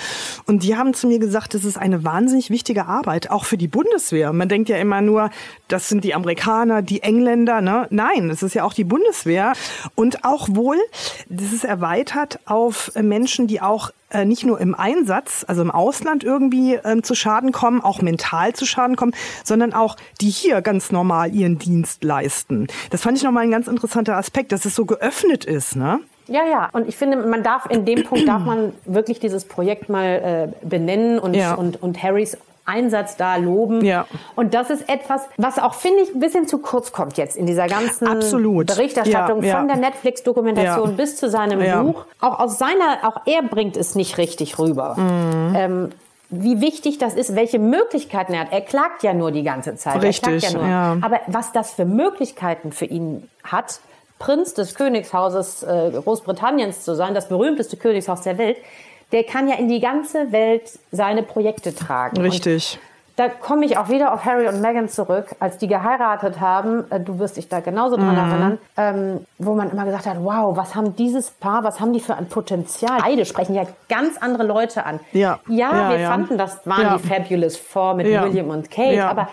Und 0.46 0.64
die 0.64 0.76
haben 0.76 0.94
zu 0.94 1.08
mir 1.08 1.20
gesagt, 1.20 1.54
das 1.54 1.64
ist 1.64 1.78
eine 1.78 2.04
wahnsinnig 2.04 2.50
wichtige 2.50 2.86
Arbeit, 2.86 3.30
auch 3.32 3.46
für 3.46 3.58
die 3.58 3.68
Bundeswehr. 3.68 4.34
Man 4.34 4.50
denkt 4.50 4.70
ja 4.70 4.78
immer 4.78 5.02
nur, 5.02 5.30
das 5.68 5.90
sind 5.90 6.04
die 6.04 6.14
Amerikaner, 6.14 6.82
die 6.82 7.02
Engländer. 7.02 7.62
Ne? 7.62 7.88
Nein, 7.90 8.30
es 8.30 8.44
ist 8.44 8.56
ja 8.56 8.64
auch 8.64 8.74
die 8.74 8.84
Bundeswehr. 8.84 9.54
Und 9.96 10.26
auch 10.26 10.48
wohl, 10.52 10.78
das 11.30 11.54
ist 11.54 11.66
erweitert 11.66 12.40
auf 12.46 12.92
Menschen, 12.96 13.48
die 13.48 13.62
auch 13.62 13.92
äh, 14.10 14.26
nicht 14.26 14.44
nur 14.44 14.60
im 14.60 14.74
Einsatz, 14.74 15.46
also 15.48 15.62
im 15.62 15.72
Ausland 15.72 16.24
irgendwie 16.24 16.76
ähm, 16.76 17.04
zu 17.04 17.14
Schaden 17.14 17.52
kommen, 17.52 17.82
auch 17.82 18.02
mental 18.02 18.54
zu 18.54 18.66
Schaden 18.66 18.96
kommen, 18.96 19.14
sondern 19.44 19.74
auch 19.74 19.98
die 20.20 20.30
hier 20.30 20.62
ganz 20.62 20.92
normal 20.92 21.34
ihren 21.34 21.60
Dienst 21.60 22.04
leisten. 22.04 22.68
Das 22.90 23.02
fand 23.02 23.18
ich 23.18 23.24
nochmal 23.24 23.44
ein 23.44 23.52
ganz 23.52 23.68
interessanter 23.68 24.18
Aspekt, 24.18 24.52
dass 24.52 24.66
es 24.66 24.74
so 24.74 24.86
geöffnet 24.86 25.46
ist. 25.46 25.76
Ne? 25.76 26.00
Ja, 26.30 26.46
ja. 26.46 26.70
Und 26.72 26.88
ich 26.88 26.96
finde, 26.98 27.18
man 27.18 27.44
darf 27.44 27.66
in 27.70 27.86
dem 27.86 28.04
Punkt 28.04 28.28
darf 28.28 28.44
man 28.44 28.74
wirklich 28.86 29.20
dieses 29.20 29.46
Projekt 29.46 29.90
mal 29.90 30.52
äh, 30.64 30.66
benennen 30.66 31.20
und, 31.20 31.34
ja. 31.34 31.56
und, 31.56 31.82
und 31.82 32.02
Harrys 32.02 32.38
Einsatz 32.70 33.18
da 33.18 33.36
loben. 33.38 33.84
Ja. 33.84 34.06
Und 34.36 34.54
das 34.54 34.70
ist 34.70 34.88
etwas, 34.88 35.24
was 35.38 35.58
auch, 35.58 35.74
finde 35.74 36.02
ich, 36.04 36.14
ein 36.14 36.20
bisschen 36.20 36.48
zu 36.48 36.60
kurz 36.60 36.92
kommt 36.92 37.18
jetzt 37.18 37.36
in 37.36 37.48
dieser 37.48 37.68
ganzen 37.68 38.08
Absolut. 38.08 38.68
Berichterstattung 38.68 39.42
ja, 39.42 39.50
ja. 39.50 39.58
von 39.58 39.68
der 39.68 39.78
Netflix-Dokumentation 39.78 40.96
bis 40.96 41.18
zu 41.18 41.30
seinem 41.30 41.60
Buch. 41.84 42.06
Auch 42.22 42.40
aus 42.40 42.60
seiner, 42.60 43.00
auch 43.04 43.22
er 43.26 43.42
bringt 43.42 43.76
es 43.76 43.96
nicht 43.96 44.18
richtig 44.18 44.60
rüber. 44.60 44.96
Mhm. 44.96 45.56
Ähm, 45.56 45.90
wie 46.30 46.62
wichtig 46.62 47.00
das 47.00 47.16
ist, 47.16 47.36
welche 47.36 47.58
Möglichkeiten 47.58 48.34
er 48.34 48.42
hat. 48.42 48.52
Er 48.52 48.62
klagt 48.62 49.02
ja 49.02 49.16
nur 49.16 49.32
die 49.32 49.42
ganze 49.42 49.76
Zeit. 49.76 50.04
Richtig, 50.04 50.44
er 50.44 50.52
klagt 50.52 50.54
ja 50.54 50.94
nur. 50.94 51.04
Aber 51.04 51.22
was 51.26 51.52
das 51.52 51.74
für 51.74 51.86
Möglichkeiten 51.86 52.72
für 52.72 52.86
ihn 52.86 53.28
hat, 53.44 53.80
Prinz 54.20 54.54
des 54.54 54.76
Königshauses 54.76 55.64
äh, 55.64 55.92
Großbritanniens 55.92 56.84
zu 56.84 56.96
sein, 56.96 57.14
das 57.14 57.30
berühmteste 57.30 57.78
Königshaus 57.78 58.22
der 58.22 58.38
Welt, 58.38 58.58
der 59.12 59.24
kann 59.24 59.48
ja 59.48 59.56
in 59.56 59.70
die 59.70 59.80
ganze 59.80 60.32
Welt 60.32 60.78
seine 60.92 61.24
Projekte 61.24 61.74
tragen. 61.74 62.22
Richtig. 62.22 62.76
Und 62.76 62.90
da 63.20 63.28
komme 63.28 63.66
ich 63.66 63.78
auch 63.78 63.90
wieder 63.90 64.14
auf 64.14 64.24
Harry 64.24 64.48
und 64.48 64.62
Meghan 64.62 64.88
zurück, 64.88 65.36
als 65.40 65.58
die 65.58 65.68
geheiratet 65.68 66.40
haben. 66.40 66.90
Äh, 66.90 67.02
du 67.02 67.20
wirst 67.20 67.36
dich 67.36 67.50
da 67.50 67.60
genauso 67.60 67.98
dran 67.98 68.14
mhm. 68.14 68.18
erinnern, 68.18 68.58
ähm, 68.78 69.26
wo 69.38 69.56
man 69.56 69.72
immer 69.72 69.86
gesagt 69.86 70.06
hat: 70.06 70.18
Wow, 70.22 70.56
was 70.56 70.74
haben 70.76 70.96
dieses 70.96 71.32
Paar, 71.32 71.64
was 71.64 71.82
haben 71.82 71.92
die 71.92 72.00
für 72.00 72.16
ein 72.16 72.28
Potenzial? 72.28 73.00
Beide 73.02 73.26
sprechen 73.26 73.56
ja 73.56 73.64
ganz 73.90 74.18
andere 74.18 74.44
Leute 74.44 74.86
an. 74.86 75.02
Ja, 75.12 75.40
ja, 75.48 75.72
ja 75.72 75.90
wir 75.90 76.00
ja. 76.00 76.10
fanden, 76.10 76.38
das 76.38 76.66
waren 76.66 76.98
die 76.98 77.08
Fabulous 77.08 77.58
Four 77.58 77.96
mit 77.96 78.08
William 78.08 78.50
und 78.50 78.72
Kate, 78.72 79.06
aber 79.06 79.28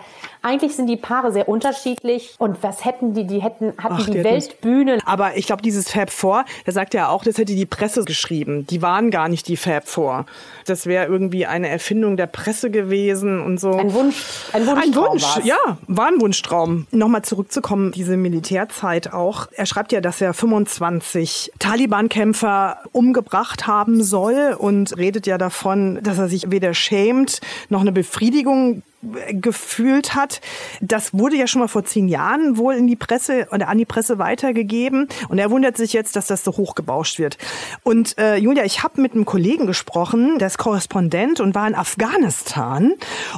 eigentlich 0.47 0.75
sind 0.75 0.87
die 0.87 0.95
Paare 0.95 1.31
sehr 1.31 1.49
unterschiedlich. 1.49 2.35
Und 2.37 2.63
was 2.63 2.85
hätten 2.85 3.13
die? 3.13 3.27
Die 3.27 3.41
hätten, 3.41 3.73
hatten 3.77 3.97
Ach, 3.99 4.05
die, 4.05 4.11
die 4.11 4.23
Weltbühne. 4.23 4.99
Aber 5.05 5.35
ich 5.35 5.45
glaube, 5.45 5.61
dieses 5.61 5.91
Fab 5.91 6.09
Four, 6.09 6.45
der 6.65 6.73
sagt 6.73 6.93
ja 6.93 7.09
auch, 7.09 7.23
das 7.23 7.37
hätte 7.37 7.53
die 7.53 7.65
Presse 7.65 8.05
geschrieben. 8.05 8.65
Die 8.67 8.81
waren 8.81 9.11
gar 9.11 9.27
nicht 9.27 9.47
die 9.49 9.57
Fab 9.57 9.87
Four. 9.87 10.25
Das 10.65 10.85
wäre 10.85 11.05
irgendwie 11.05 11.45
eine 11.45 11.67
Erfindung 11.67 12.15
der 12.15 12.27
Presse 12.27 12.71
gewesen 12.71 13.41
und 13.41 13.59
so. 13.59 13.71
Ein 13.71 13.93
Wunsch, 13.93 14.23
ein 14.53 14.65
Wunschtraum. 14.65 14.83
Ein 14.83 14.95
Wunsch, 14.95 15.23
war's. 15.23 15.45
ja, 15.45 15.77
war 15.87 16.07
ein 16.07 16.21
Wunschtraum. 16.21 16.87
Nochmal 16.91 17.23
zurückzukommen, 17.23 17.91
diese 17.91 18.15
Militärzeit 18.15 19.13
auch. 19.13 19.47
Er 19.51 19.65
schreibt 19.65 19.91
ja, 19.91 19.99
dass 19.99 20.21
er 20.21 20.33
25 20.33 21.51
Taliban-Kämpfer 21.59 22.77
umgebracht 22.93 23.67
haben 23.67 24.01
soll 24.01 24.55
und 24.57 24.97
redet 24.97 25.27
ja 25.27 25.37
davon, 25.37 25.99
dass 26.03 26.17
er 26.17 26.29
sich 26.29 26.51
weder 26.51 26.73
schämt 26.73 27.41
noch 27.69 27.81
eine 27.81 27.91
Befriedigung 27.91 28.81
gefühlt 29.01 30.15
hat. 30.15 30.41
Das 30.81 31.13
wurde 31.13 31.35
ja 31.35 31.45
schon 31.47 31.61
mal 31.61 31.67
vor 31.67 31.85
zehn 31.85 32.07
Jahren 32.07 32.57
wohl 32.57 32.73
in 32.73 32.87
die 32.87 32.95
Presse 32.95 33.47
oder 33.51 33.67
an 33.67 33.77
die 33.77 33.85
Presse 33.85 34.17
weitergegeben. 34.17 35.07
Und 35.29 35.37
er 35.37 35.51
wundert 35.51 35.77
sich 35.77 35.93
jetzt, 35.93 36.15
dass 36.15 36.27
das 36.27 36.43
so 36.43 36.51
hochgebauscht 36.51 37.19
wird. 37.19 37.37
Und 37.83 38.17
äh, 38.17 38.37
Julia, 38.37 38.65
ich 38.65 38.83
habe 38.83 38.99
mit 39.01 39.13
einem 39.13 39.25
Kollegen 39.25 39.67
gesprochen, 39.67 40.39
der 40.39 40.47
ist 40.47 40.57
Korrespondent 40.57 41.39
und 41.39 41.53
war 41.53 41.67
in 41.67 41.75
Afghanistan 41.75 42.93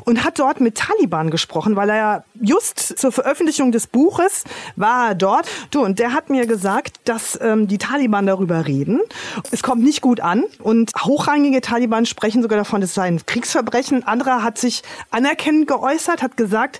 und 0.06 0.24
hat 0.24 0.40
dort 0.40 0.62
mit 0.62 0.76
Taliban 0.76 1.30
gesprochen, 1.30 1.76
weil 1.76 1.90
er 1.90 1.98
ja 1.98 2.24
just 2.40 2.80
zur 2.98 3.12
Veröffentlichung 3.12 3.72
des 3.72 3.88
Buches 3.88 4.46
war 4.76 5.10
er 5.10 5.16
dort. 5.16 5.48
Du, 5.72 5.84
und 5.84 6.00
der 6.00 6.14
hat 6.14 6.30
mir 6.30 6.46
gesagt, 6.48 7.02
dass 7.04 7.38
ähm, 7.42 7.68
die 7.68 7.78
Taliban 7.78 8.26
darüber 8.26 8.66
reden. 8.66 9.02
Es 9.52 9.62
kommt 9.62 9.84
nicht 9.84 10.02
gut 10.02 10.22
an. 10.22 10.46
Und 10.60 10.92
hochrangige 10.98 11.60
Taliban 11.62 12.06
sprechen 12.06 12.42
sogar 12.42 12.58
davon, 12.58 12.82
es 12.82 12.94
sei 12.94 13.08
ein 13.08 13.26
Kriegsverbrechen. 13.26 14.08
Anderer 14.08 14.44
hat 14.44 14.58
sich 14.58 14.84
anerkennt 15.50 15.68
geäußert, 15.68 16.22
hat 16.22 16.38
gesagt, 16.38 16.80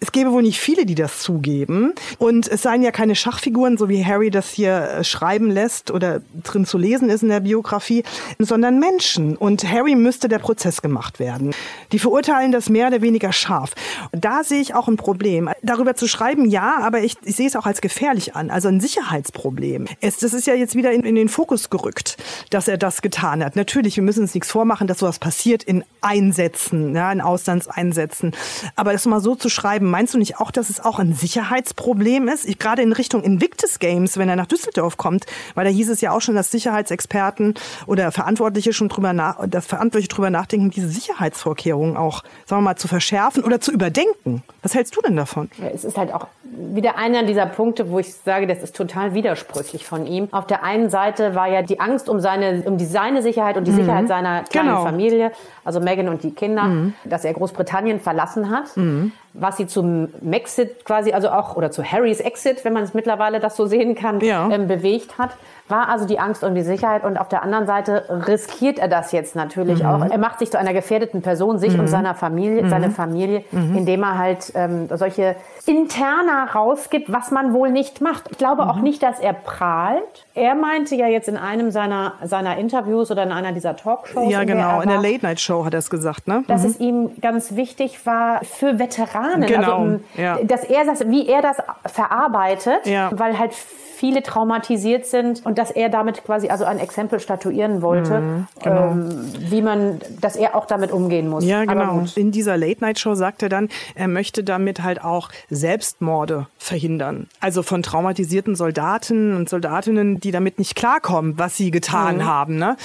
es 0.00 0.12
gäbe 0.12 0.32
wohl 0.32 0.42
nicht 0.42 0.58
viele, 0.58 0.86
die 0.86 0.94
das 0.94 1.20
zugeben. 1.20 1.92
Und 2.18 2.48
es 2.48 2.62
seien 2.62 2.82
ja 2.82 2.90
keine 2.90 3.14
Schachfiguren, 3.14 3.76
so 3.76 3.90
wie 3.90 4.04
Harry 4.04 4.30
das 4.30 4.50
hier 4.50 4.72
äh, 4.72 5.04
schreiben 5.04 5.50
lässt 5.50 5.90
oder 5.90 6.22
drin 6.42 6.64
zu 6.64 6.78
lesen 6.78 7.10
ist 7.10 7.22
in 7.22 7.28
der 7.28 7.40
Biografie, 7.40 8.02
sondern 8.38 8.78
Menschen. 8.78 9.36
Und 9.36 9.70
Harry 9.70 9.94
müsste 9.94 10.28
der 10.28 10.38
Prozess 10.38 10.80
gemacht 10.80 11.20
werden. 11.20 11.54
Die 11.92 11.98
verurteilen 11.98 12.50
das 12.50 12.70
mehr 12.70 12.88
oder 12.88 13.02
weniger 13.02 13.32
scharf. 13.32 13.72
Da 14.12 14.42
sehe 14.42 14.60
ich 14.60 14.74
auch 14.74 14.88
ein 14.88 14.96
Problem. 14.96 15.50
Darüber 15.62 15.94
zu 15.94 16.08
schreiben, 16.08 16.48
ja, 16.48 16.78
aber 16.80 17.00
ich, 17.00 17.16
ich 17.24 17.36
sehe 17.36 17.46
es 17.46 17.54
auch 17.54 17.66
als 17.66 17.82
gefährlich 17.82 18.34
an. 18.34 18.50
Also 18.50 18.68
ein 18.68 18.80
Sicherheitsproblem. 18.80 19.86
Es, 20.00 20.16
das 20.16 20.32
ist 20.32 20.46
ja 20.46 20.54
jetzt 20.54 20.74
wieder 20.74 20.92
in, 20.92 21.02
in 21.02 21.14
den 21.14 21.28
Fokus 21.28 21.68
gerückt, 21.68 22.16
dass 22.48 22.68
er 22.68 22.78
das 22.78 23.02
getan 23.02 23.44
hat. 23.44 23.54
Natürlich, 23.54 23.96
wir 23.96 24.02
müssen 24.02 24.22
uns 24.22 24.32
nichts 24.32 24.50
vormachen, 24.50 24.86
dass 24.86 25.00
sowas 25.00 25.18
passiert 25.18 25.62
in 25.62 25.84
Einsätzen, 26.00 26.94
ja, 26.94 27.12
in 27.12 27.20
Auslandseinsätzen. 27.20 28.32
Aber 28.76 28.92
das 28.92 29.04
mal 29.04 29.20
so 29.20 29.34
zu 29.34 29.50
schreiben, 29.50 29.89
meinst 29.90 30.14
du 30.14 30.18
nicht 30.18 30.40
auch, 30.40 30.50
dass 30.50 30.70
es 30.70 30.80
auch 30.80 30.98
ein 30.98 31.12
Sicherheitsproblem 31.12 32.28
ist? 32.28 32.46
Ich, 32.46 32.58
gerade 32.58 32.82
in 32.82 32.92
Richtung 32.92 33.22
Invictus 33.22 33.78
Games, 33.78 34.16
wenn 34.16 34.28
er 34.28 34.36
nach 34.36 34.46
Düsseldorf 34.46 34.96
kommt, 34.96 35.26
weil 35.54 35.64
da 35.64 35.70
hieß 35.70 35.90
es 35.90 36.00
ja 36.00 36.12
auch 36.12 36.20
schon, 36.20 36.34
dass 36.34 36.50
Sicherheitsexperten 36.50 37.54
oder 37.86 38.12
Verantwortliche 38.12 38.72
schon 38.72 38.88
drüber 38.88 39.12
nach, 39.12 39.46
dass 39.46 39.66
Verantwortliche 39.66 40.08
drüber 40.08 40.30
nachdenken, 40.30 40.70
diese 40.70 40.88
Sicherheitsvorkehrungen 40.88 41.96
auch, 41.96 42.22
sagen 42.46 42.62
wir 42.62 42.70
mal, 42.70 42.76
zu 42.76 42.88
verschärfen 42.88 43.44
oder 43.44 43.60
zu 43.60 43.72
überdenken. 43.72 44.42
Was 44.62 44.74
hältst 44.74 44.96
du 44.96 45.00
denn 45.00 45.16
davon? 45.16 45.50
Es 45.74 45.84
ist 45.84 45.96
halt 45.96 46.12
auch 46.12 46.26
wieder 46.50 46.96
einer 46.96 47.22
dieser 47.22 47.46
Punkte, 47.46 47.90
wo 47.90 47.98
ich 47.98 48.14
sage, 48.14 48.46
das 48.46 48.62
ist 48.62 48.76
total 48.76 49.14
widersprüchlich 49.14 49.86
von 49.86 50.06
ihm. 50.06 50.28
Auf 50.32 50.46
der 50.46 50.64
einen 50.64 50.90
Seite 50.90 51.34
war 51.34 51.48
ja 51.48 51.62
die 51.62 51.80
Angst 51.80 52.08
um 52.08 52.20
seine, 52.20 52.62
um 52.66 52.76
die, 52.76 52.86
seine 52.86 53.22
Sicherheit 53.22 53.56
und 53.56 53.66
die 53.66 53.72
mhm. 53.72 53.76
Sicherheit 53.76 54.08
seiner 54.08 54.42
kleinen 54.44 54.68
genau. 54.68 54.82
Familie, 54.82 55.32
also 55.64 55.80
Meghan 55.80 56.08
und 56.08 56.22
die 56.22 56.32
Kinder, 56.32 56.64
mhm. 56.64 56.94
dass 57.04 57.24
er 57.24 57.32
Großbritannien 57.34 58.00
verlassen 58.00 58.50
hat. 58.50 58.76
Mhm 58.76 59.12
was 59.32 59.56
sie 59.56 59.66
zum 59.66 60.08
Maxit 60.22 60.84
quasi, 60.84 61.12
also 61.12 61.30
auch, 61.30 61.56
oder 61.56 61.70
zu 61.70 61.84
Harrys 61.84 62.20
Exit, 62.20 62.64
wenn 62.64 62.72
man 62.72 62.82
es 62.82 62.94
mittlerweile 62.94 63.38
das 63.38 63.56
so 63.56 63.66
sehen 63.66 63.94
kann, 63.94 64.20
ja. 64.20 64.50
ähm, 64.50 64.66
bewegt 64.66 65.18
hat, 65.18 65.30
war 65.70 65.88
also 65.88 66.06
die 66.06 66.18
Angst 66.18 66.44
um 66.44 66.54
die 66.54 66.62
Sicherheit. 66.62 67.04
Und 67.04 67.18
auf 67.18 67.28
der 67.28 67.42
anderen 67.42 67.66
Seite 67.66 68.04
riskiert 68.26 68.78
er 68.78 68.88
das 68.88 69.12
jetzt 69.12 69.36
natürlich 69.36 69.82
mhm. 69.82 69.88
auch. 69.88 70.04
Er 70.04 70.18
macht 70.18 70.38
sich 70.38 70.50
zu 70.50 70.58
einer 70.58 70.72
gefährdeten 70.72 71.22
Person, 71.22 71.58
sich 71.58 71.74
mhm. 71.74 71.80
und 71.80 71.86
seiner 71.88 72.14
Familie, 72.14 72.62
mhm. 72.62 72.70
seine 72.70 72.90
Familie, 72.90 73.44
mhm. 73.50 73.76
indem 73.76 74.02
er 74.02 74.18
halt 74.18 74.52
ähm, 74.54 74.88
solche 74.92 75.36
interner 75.66 76.48
rausgibt, 76.54 77.12
was 77.12 77.30
man 77.30 77.52
wohl 77.52 77.70
nicht 77.70 78.00
macht. 78.00 78.24
Ich 78.30 78.38
glaube 78.38 78.64
auch 78.68 78.76
mhm. 78.76 78.82
nicht, 78.82 79.02
dass 79.02 79.18
er 79.20 79.32
prahlt. 79.32 80.26
Er 80.34 80.54
meinte 80.54 80.94
ja 80.94 81.06
jetzt 81.06 81.28
in 81.28 81.36
einem 81.36 81.70
seiner, 81.70 82.14
seiner 82.24 82.56
Interviews 82.56 83.10
oder 83.10 83.22
in 83.22 83.32
einer 83.32 83.52
dieser 83.52 83.76
Talkshows. 83.76 84.30
Ja, 84.30 84.44
genau. 84.44 84.80
In 84.80 84.88
der 84.88 85.00
Late-Night-Show 85.00 85.64
hat 85.64 85.74
er 85.74 85.78
es 85.78 85.90
gesagt, 85.90 86.28
ne? 86.28 86.44
Dass 86.46 86.64
es 86.64 86.80
ihm 86.80 87.20
ganz 87.20 87.56
wichtig 87.56 88.06
war 88.06 88.40
für 88.44 88.78
Veteranen 88.78 89.00
Veteranen. 89.00 89.46
Genau. 89.46 89.78
Also, 89.78 90.00
ja. 90.16 90.38
Dass 90.44 90.64
er 90.64 90.84
das, 90.84 91.08
wie 91.08 91.28
er 91.28 91.42
das 91.42 91.56
verarbeitet, 91.86 92.86
ja. 92.86 93.10
weil 93.12 93.38
halt 93.38 93.52
viele 94.00 94.22
traumatisiert 94.22 95.04
sind 95.04 95.44
und 95.44 95.58
dass 95.58 95.70
er 95.70 95.90
damit 95.90 96.24
quasi 96.24 96.48
also 96.48 96.64
ein 96.64 96.78
Exempel 96.78 97.20
statuieren 97.20 97.82
wollte, 97.82 98.20
mhm, 98.20 98.46
genau. 98.62 98.92
ähm, 98.92 99.32
wie 99.38 99.60
man, 99.60 100.00
dass 100.22 100.36
er 100.36 100.56
auch 100.56 100.64
damit 100.64 100.90
umgehen 100.90 101.28
muss. 101.28 101.44
Ja, 101.44 101.66
genau. 101.66 102.04
In 102.14 102.32
dieser 102.32 102.56
Late-Night-Show 102.56 103.14
sagt 103.14 103.42
er 103.42 103.50
dann, 103.50 103.68
er 103.94 104.08
möchte 104.08 104.42
damit 104.42 104.82
halt 104.82 105.04
auch 105.04 105.28
Selbstmorde 105.50 106.46
verhindern. 106.56 107.28
Also 107.40 107.62
von 107.62 107.82
traumatisierten 107.82 108.56
Soldaten 108.56 109.36
und 109.36 109.50
Soldatinnen, 109.50 110.18
die 110.18 110.30
damit 110.30 110.58
nicht 110.58 110.76
klarkommen, 110.76 111.38
was 111.38 111.58
sie 111.58 111.70
getan 111.70 112.16
mhm. 112.16 112.24
haben. 112.24 112.56
Ne? 112.56 112.78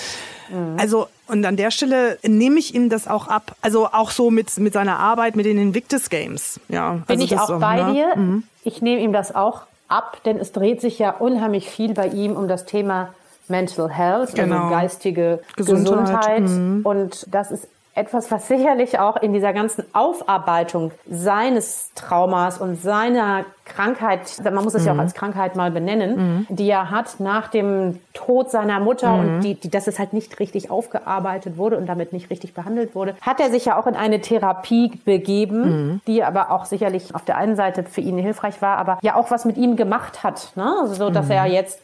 Mhm. 0.50 0.78
Also 0.78 1.08
und 1.28 1.46
an 1.46 1.56
der 1.56 1.72
Stelle 1.72 2.20
nehme 2.24 2.60
ich 2.60 2.76
ihm 2.76 2.90
das 2.90 3.08
auch 3.08 3.30
ab. 3.30 3.56
Also 3.62 3.88
auch 3.88 4.12
so 4.12 4.30
mit, 4.30 4.56
mit 4.58 4.74
seiner 4.74 5.00
Arbeit 5.00 5.38
mit 5.38 5.46
den 5.46 5.58
Invictus 5.58 6.10
Games. 6.10 6.60
Ja, 6.68 7.00
Bin 7.08 7.22
also 7.22 7.24
ich 7.24 7.40
auch 7.40 7.48
so, 7.48 7.60
bei 7.60 7.82
ne? 7.82 7.94
dir. 7.94 8.16
Mhm. 8.18 8.44
Ich 8.64 8.82
nehme 8.82 9.02
ihm 9.02 9.14
das 9.14 9.34
auch 9.34 9.62
ab, 9.88 10.18
denn 10.26 10.38
es 10.38 10.52
dreht 10.52 10.82
sich 10.82 11.00
ja 11.00 11.12
unheimlich 11.12 11.70
viel 11.70 11.94
bei 11.94 12.08
ihm 12.08 12.36
um 12.36 12.48
das 12.48 12.66
Thema 12.66 13.14
Mental 13.48 13.90
Health, 13.90 14.30
also 14.30 14.42
genau. 14.42 14.56
also 14.64 14.70
geistige 14.70 15.40
Gesundheit. 15.56 15.86
Gesundheit. 15.86 16.42
Mhm. 16.42 16.82
Und 16.84 17.34
das 17.34 17.52
ist 17.52 17.68
etwas, 17.96 18.30
was 18.30 18.48
sicherlich 18.50 19.00
auch 19.00 19.16
in 19.16 19.32
dieser 19.32 19.54
ganzen 19.54 19.86
Aufarbeitung 19.94 20.92
seines 21.10 21.92
Traumas 21.96 22.60
und 22.60 22.82
seiner 22.82 23.46
Krankheit, 23.64 24.20
man 24.44 24.64
muss 24.64 24.76
es 24.76 24.82
mhm. 24.82 24.86
ja 24.86 24.92
auch 24.92 24.96
mhm. 24.96 25.02
als 25.02 25.14
Krankheit 25.14 25.56
mal 25.56 25.72
benennen, 25.72 26.46
mhm. 26.50 26.56
die 26.56 26.70
er 26.70 26.92
hat 26.92 27.20
nach 27.20 27.48
dem 27.48 28.00
Tod 28.14 28.52
seiner 28.52 28.82
Mutter 28.82 29.10
mhm. 29.12 29.20
und 29.20 29.42
die, 29.42 29.56
die, 29.56 29.70
dass 29.70 29.88
es 29.88 29.98
halt 29.98 30.12
nicht 30.12 30.40
richtig 30.40 30.70
aufgearbeitet 30.70 31.58
wurde 31.58 31.78
und 31.78 31.88
damit 31.88 32.12
nicht 32.12 32.30
richtig 32.30 32.54
behandelt 32.54 32.96
wurde, 32.96 33.16
hat 33.22 33.40
er 33.40 33.50
sich 33.50 33.66
ja 33.66 33.80
auch 33.80 33.88
in 33.88 33.96
eine 33.96 34.20
Therapie 34.20 34.92
begeben, 35.06 35.62
mhm. 35.62 36.02
die 36.06 36.22
aber 36.24 36.52
auch 36.52 36.66
sicherlich 36.66 37.16
auf 37.16 37.24
der 37.24 37.38
einen 37.38 37.56
Seite 37.56 37.84
für 37.84 38.02
ihn 38.02 38.18
hilfreich 38.18 38.62
war, 38.62 38.78
aber 38.78 39.00
ja 39.02 39.16
auch 39.16 39.32
was 39.32 39.46
mit 39.46 39.56
ihm 39.56 39.78
gemacht 39.78 40.24
hat, 40.24 40.52
ne? 40.56 40.76
also 40.82 40.94
so, 40.96 41.10
dass 41.10 41.30
er 41.30 41.46
mhm. 41.46 41.52
jetzt 41.52 41.80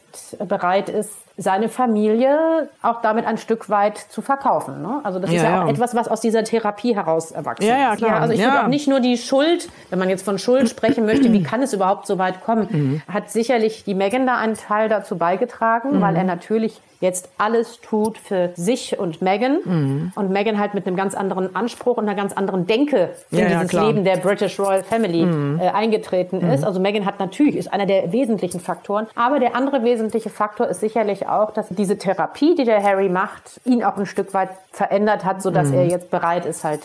bereit 0.46 0.90
ist, 0.90 1.12
seine 1.36 1.68
Familie 1.68 2.68
auch 2.82 3.00
damit 3.00 3.26
ein 3.26 3.38
Stück 3.38 3.70
weit 3.70 3.98
zu 3.98 4.22
verkaufen. 4.22 4.82
Ne? 4.82 5.00
Also 5.02 5.18
das 5.18 5.30
ja, 5.30 5.36
ist 5.36 5.42
ja, 5.42 5.50
ja, 5.50 5.64
auch 5.64 5.68
etwas, 5.68 5.94
was 5.94 6.08
aus 6.08 6.20
dieser 6.20 6.44
Therapie 6.44 6.94
heraus 6.94 7.30
erwachsen 7.30 7.66
ja, 7.66 7.78
ja, 7.78 7.96
klar. 7.96 8.10
Ja, 8.10 8.18
also 8.18 8.34
ich 8.34 8.40
finde 8.40 8.62
auch 8.62 8.68
nicht 8.68 8.88
nur 8.88 9.00
die 9.00 9.16
Schuld, 9.16 9.68
wenn 9.90 9.98
man 9.98 10.08
jetzt 10.08 10.24
von 10.24 10.38
Schuld 10.38 10.68
sprechen 10.68 11.06
möchte, 11.06 11.32
wie 11.32 11.42
kann 11.42 11.62
es 11.62 11.72
überhaupt 11.72 12.06
so 12.06 12.18
weit 12.18 12.44
kommen, 12.44 12.68
mhm. 12.70 13.02
hat 13.12 13.30
sicherlich 13.30 13.84
die 13.84 13.94
Megan 13.94 14.26
da 14.26 14.36
einen 14.36 14.54
Teil 14.54 14.88
dazu 14.88 15.16
beigetragen, 15.16 15.96
mhm. 15.96 16.00
weil 16.00 16.16
er 16.16 16.24
natürlich 16.24 16.80
jetzt 17.02 17.28
alles 17.36 17.80
tut 17.80 18.16
für 18.16 18.52
sich 18.54 18.98
und 18.98 19.20
Megan 19.20 19.58
mhm. 19.64 20.12
und 20.14 20.30
Megan 20.30 20.58
halt 20.58 20.72
mit 20.72 20.86
einem 20.86 20.96
ganz 20.96 21.14
anderen 21.14 21.54
Anspruch 21.54 21.98
und 21.98 22.08
einer 22.08 22.16
ganz 22.16 22.32
anderen 22.32 22.66
Denke 22.66 23.10
in 23.30 23.40
ja, 23.40 23.48
dieses 23.48 23.72
ja, 23.72 23.86
Leben 23.86 24.04
der 24.04 24.16
British 24.18 24.58
Royal 24.58 24.84
Family 24.84 25.26
mhm. 25.26 25.60
äh, 25.60 25.68
eingetreten 25.68 26.38
mhm. 26.38 26.52
ist. 26.52 26.64
Also 26.64 26.80
Megan 26.80 27.04
hat 27.04 27.18
natürlich, 27.18 27.56
ist 27.56 27.72
einer 27.72 27.86
der 27.86 28.12
wesentlichen 28.12 28.60
Faktoren, 28.60 29.08
aber 29.16 29.40
der 29.40 29.56
andere 29.56 29.82
wesentliche 29.82 30.30
Faktor 30.30 30.68
ist 30.68 30.80
sicherlich 30.80 31.26
auch, 31.26 31.52
dass 31.52 31.68
diese 31.68 31.98
Therapie, 31.98 32.54
die 32.54 32.64
der 32.64 32.82
Harry 32.82 33.08
macht, 33.08 33.60
ihn 33.64 33.82
auch 33.82 33.96
ein 33.96 34.06
Stück 34.06 34.32
weit 34.32 34.50
verändert 34.70 35.24
hat, 35.24 35.42
sodass 35.42 35.68
mhm. 35.68 35.74
er 35.74 35.86
jetzt 35.86 36.10
bereit 36.10 36.46
ist, 36.46 36.62
halt 36.62 36.82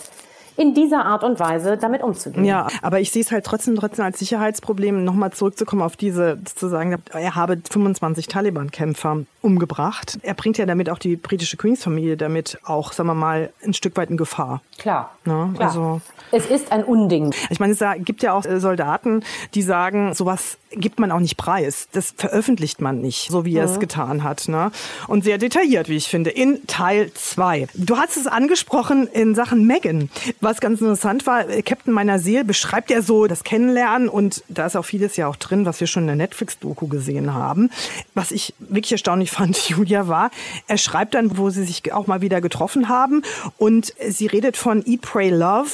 in 0.57 0.73
dieser 0.73 1.05
Art 1.05 1.23
und 1.23 1.39
Weise 1.39 1.77
damit 1.77 2.03
umzugehen. 2.03 2.43
Ja, 2.43 2.67
aber 2.81 2.99
ich 2.99 3.11
sehe 3.11 3.21
es 3.21 3.31
halt 3.31 3.45
trotzdem 3.45 3.75
trotzdem 3.75 4.05
als 4.05 4.19
Sicherheitsproblem, 4.19 5.03
nochmal 5.03 5.31
zurückzukommen 5.31 5.83
auf 5.83 5.95
diese, 5.95 6.39
zu 6.43 6.67
sagen, 6.67 6.97
er 7.13 7.35
habe 7.35 7.59
25 7.69 8.27
Taliban-Kämpfer 8.27 9.19
umgebracht. 9.41 10.17
Er 10.23 10.33
bringt 10.33 10.57
ja 10.57 10.65
damit 10.65 10.89
auch 10.89 10.97
die 10.97 11.15
britische 11.15 11.57
Queens-Familie 11.57 12.17
damit 12.17 12.59
auch, 12.65 12.91
sagen 12.91 13.07
wir 13.07 13.13
mal, 13.13 13.51
ein 13.63 13.73
Stück 13.73 13.95
weit 13.97 14.09
in 14.09 14.17
Gefahr. 14.17 14.61
Klar. 14.77 15.11
Ne? 15.25 15.51
Klar. 15.55 15.67
Also, 15.67 16.01
es 16.31 16.47
ist 16.47 16.71
ein 16.71 16.83
Unding. 16.83 17.33
Ich 17.49 17.59
meine, 17.59 17.73
es 17.73 17.83
gibt 17.99 18.23
ja 18.23 18.33
auch 18.33 18.43
Soldaten, 18.43 19.23
die 19.53 19.61
sagen, 19.61 20.13
sowas 20.13 20.57
gibt 20.71 20.99
man 20.99 21.11
auch 21.11 21.19
nicht 21.19 21.37
preis. 21.37 21.87
Das 21.91 22.13
veröffentlicht 22.15 22.81
man 22.81 23.01
nicht, 23.01 23.29
so 23.29 23.45
wie 23.45 23.55
er 23.55 23.67
mhm. 23.67 23.73
es 23.73 23.79
getan 23.79 24.23
hat. 24.23 24.47
Ne? 24.47 24.71
Und 25.07 25.23
sehr 25.23 25.37
detailliert, 25.37 25.89
wie 25.89 25.95
ich 25.95 26.07
finde, 26.07 26.29
in 26.29 26.65
Teil 26.67 27.11
2. 27.13 27.67
Du 27.75 27.97
hast 27.97 28.17
es 28.17 28.27
angesprochen 28.27 29.07
in 29.07 29.35
Sachen 29.35 29.65
Megan. 29.65 30.09
Was 30.41 30.59
ganz 30.59 30.81
interessant 30.81 31.25
war, 31.25 31.49
äh, 31.49 31.61
Captain 31.61 31.93
meiner 31.93 32.19
Seele 32.19 32.43
beschreibt 32.43 32.89
ja 32.89 33.01
so 33.01 33.27
das 33.27 33.43
Kennenlernen 33.43 34.09
und 34.09 34.43
da 34.49 34.65
ist 34.65 34.75
auch 34.75 34.85
vieles 34.85 35.15
ja 35.15 35.27
auch 35.27 35.35
drin, 35.35 35.65
was 35.65 35.79
wir 35.79 35.87
schon 35.87 36.03
in 36.03 36.07
der 36.07 36.15
Netflix-Doku 36.15 36.87
gesehen 36.87 37.33
haben. 37.33 37.69
Was 38.13 38.31
ich 38.31 38.53
wirklich 38.59 38.91
erstaunlich 38.91 39.31
fand, 39.37 39.57
Julia, 39.69 40.07
war, 40.07 40.31
er 40.67 40.77
schreibt 40.77 41.13
dann, 41.13 41.37
wo 41.37 41.49
sie 41.49 41.63
sich 41.63 41.93
auch 41.93 42.07
mal 42.07 42.21
wieder 42.21 42.41
getroffen 42.41 42.89
haben 42.89 43.23
und 43.57 43.93
sie 44.07 44.27
redet 44.27 44.57
von 44.57 44.83
Eat, 44.85 45.01
Pray, 45.01 45.29
Love, 45.29 45.69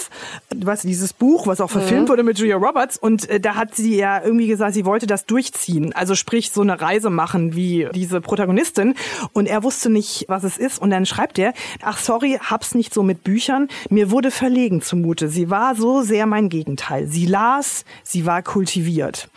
was 0.55 0.81
dieses 0.81 1.13
Buch, 1.13 1.47
was 1.47 1.61
auch 1.61 1.69
verfilmt 1.69 2.07
mhm. 2.07 2.09
wurde 2.09 2.23
mit 2.23 2.37
Julia 2.37 2.57
Roberts 2.57 2.97
und 2.97 3.29
äh, 3.29 3.39
da 3.39 3.55
hat 3.55 3.75
sie 3.75 3.95
ja 3.95 4.23
irgendwie 4.23 4.47
gesagt, 4.47 4.73
sie 4.73 4.82
wollte 4.85 5.07
das 5.07 5.25
durchziehen, 5.25 5.93
also 5.93 6.15
sprich 6.15 6.51
so 6.51 6.61
eine 6.61 6.79
Reise 6.79 7.09
machen 7.09 7.55
wie 7.55 7.87
diese 7.93 8.21
Protagonistin. 8.21 8.95
Und 9.33 9.47
er 9.47 9.63
wusste 9.63 9.89
nicht, 9.89 10.25
was 10.27 10.43
es 10.43 10.57
ist. 10.57 10.79
Und 10.79 10.89
dann 10.89 11.05
schreibt 11.05 11.39
er, 11.39 11.53
ach 11.81 11.97
sorry, 11.97 12.39
hab's 12.41 12.75
nicht 12.75 12.93
so 12.93 13.03
mit 13.03 13.23
Büchern, 13.23 13.67
mir 13.89 14.11
wurde 14.11 14.31
verlegen 14.31 14.81
zumute, 14.81 15.29
sie 15.29 15.49
war 15.49 15.75
so 15.75 16.01
sehr 16.01 16.25
mein 16.25 16.49
Gegenteil, 16.49 17.07
sie 17.07 17.25
las, 17.25 17.85
sie 18.03 18.25
war 18.25 18.41
kultiviert. 18.41 19.29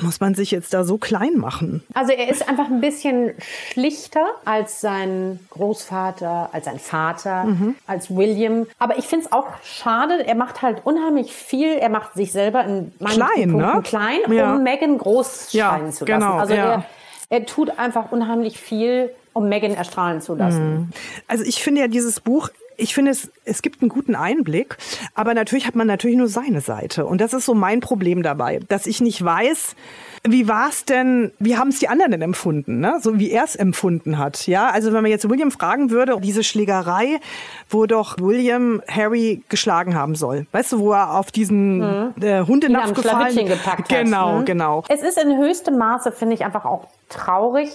Muss 0.00 0.20
man 0.20 0.34
sich 0.34 0.52
jetzt 0.52 0.72
da 0.72 0.84
so 0.84 0.98
klein 0.98 1.36
machen? 1.36 1.82
Also 1.94 2.12
er 2.12 2.28
ist 2.28 2.48
einfach 2.48 2.66
ein 2.66 2.80
bisschen 2.80 3.32
schlichter 3.40 4.24
als 4.44 4.80
sein 4.80 5.40
Großvater, 5.50 6.50
als 6.52 6.66
sein 6.66 6.78
Vater, 6.78 7.44
mhm. 7.44 7.74
als 7.88 8.14
William. 8.14 8.66
Aber 8.78 8.98
ich 8.98 9.06
finde 9.06 9.26
es 9.26 9.32
auch 9.32 9.48
schade, 9.64 10.24
er 10.24 10.36
macht 10.36 10.62
halt 10.62 10.82
unheimlich 10.84 11.34
viel, 11.34 11.76
er 11.76 11.88
macht 11.88 12.14
sich 12.14 12.30
selber 12.30 12.64
in 12.64 12.92
manchen 13.00 13.20
klein, 13.20 13.48
ne? 13.48 13.52
Punkten 13.52 13.76
ne? 13.76 13.82
klein, 13.82 14.32
ja. 14.32 14.54
um 14.54 14.62
Megan 14.62 14.96
groß 14.96 15.50
scheinen 15.50 15.86
ja, 15.86 15.92
zu 15.92 16.04
lassen. 16.04 16.20
Genau, 16.20 16.36
also 16.36 16.54
ja. 16.54 16.64
er, 16.64 16.84
er 17.28 17.46
tut 17.46 17.76
einfach 17.78 18.12
unheimlich 18.12 18.60
viel, 18.60 19.10
um 19.32 19.48
Megan 19.48 19.74
erstrahlen 19.74 20.20
zu 20.20 20.36
lassen. 20.36 20.70
Mhm. 20.70 20.88
Also 21.26 21.42
ich 21.44 21.62
finde 21.62 21.80
ja 21.80 21.88
dieses 21.88 22.20
Buch 22.20 22.48
ich 22.80 22.94
finde, 22.94 23.10
es, 23.10 23.30
es 23.44 23.62
gibt 23.62 23.82
einen 23.82 23.88
guten 23.88 24.14
Einblick, 24.14 24.76
aber 25.14 25.34
natürlich 25.34 25.66
hat 25.66 25.74
man 25.74 25.86
natürlich 25.86 26.16
nur 26.16 26.28
seine 26.28 26.60
Seite. 26.60 27.06
Und 27.06 27.20
das 27.20 27.34
ist 27.34 27.46
so 27.46 27.54
mein 27.54 27.80
Problem 27.80 28.22
dabei, 28.22 28.60
dass 28.68 28.86
ich 28.86 29.00
nicht 29.00 29.24
weiß, 29.24 29.76
Wie 30.22 30.48
war 30.48 30.68
es 30.68 30.84
denn, 30.84 31.32
wie 31.38 31.56
haben 31.56 31.68
es 31.68 31.78
die 31.78 31.88
anderen 31.88 32.10
denn 32.10 32.20
empfunden, 32.20 32.78
ne? 32.78 32.98
so 33.00 33.18
wie 33.18 33.30
er 33.30 33.44
es 33.44 33.56
empfunden 33.56 34.18
hat? 34.18 34.46
Ja, 34.46 34.68
also 34.68 34.92
wenn 34.92 35.00
man 35.00 35.10
jetzt 35.10 35.26
William 35.30 35.50
fragen 35.50 35.90
würde, 35.90 36.18
diese 36.20 36.44
Schlägerei, 36.44 37.20
wo 37.70 37.86
doch 37.86 38.18
William 38.18 38.82
Harry 38.86 39.42
geschlagen 39.48 39.94
haben 39.94 40.14
soll. 40.14 40.46
Weißt 40.52 40.72
du, 40.72 40.80
wo 40.80 40.92
er 40.92 41.18
auf 41.18 41.30
diesen 41.30 41.78
mhm. 41.78 42.14
äh, 42.20 42.42
Hundenapf 42.42 42.92
gefallen 42.92 43.46
gepackt 43.46 43.88
Genau, 43.88 44.40
mhm. 44.40 44.44
genau. 44.44 44.84
Es 44.88 45.02
ist 45.02 45.16
in 45.16 45.38
höchstem 45.38 45.78
Maße, 45.78 46.12
finde 46.12 46.34
ich, 46.34 46.44
einfach 46.44 46.66
auch 46.66 46.88
traurig, 47.08 47.70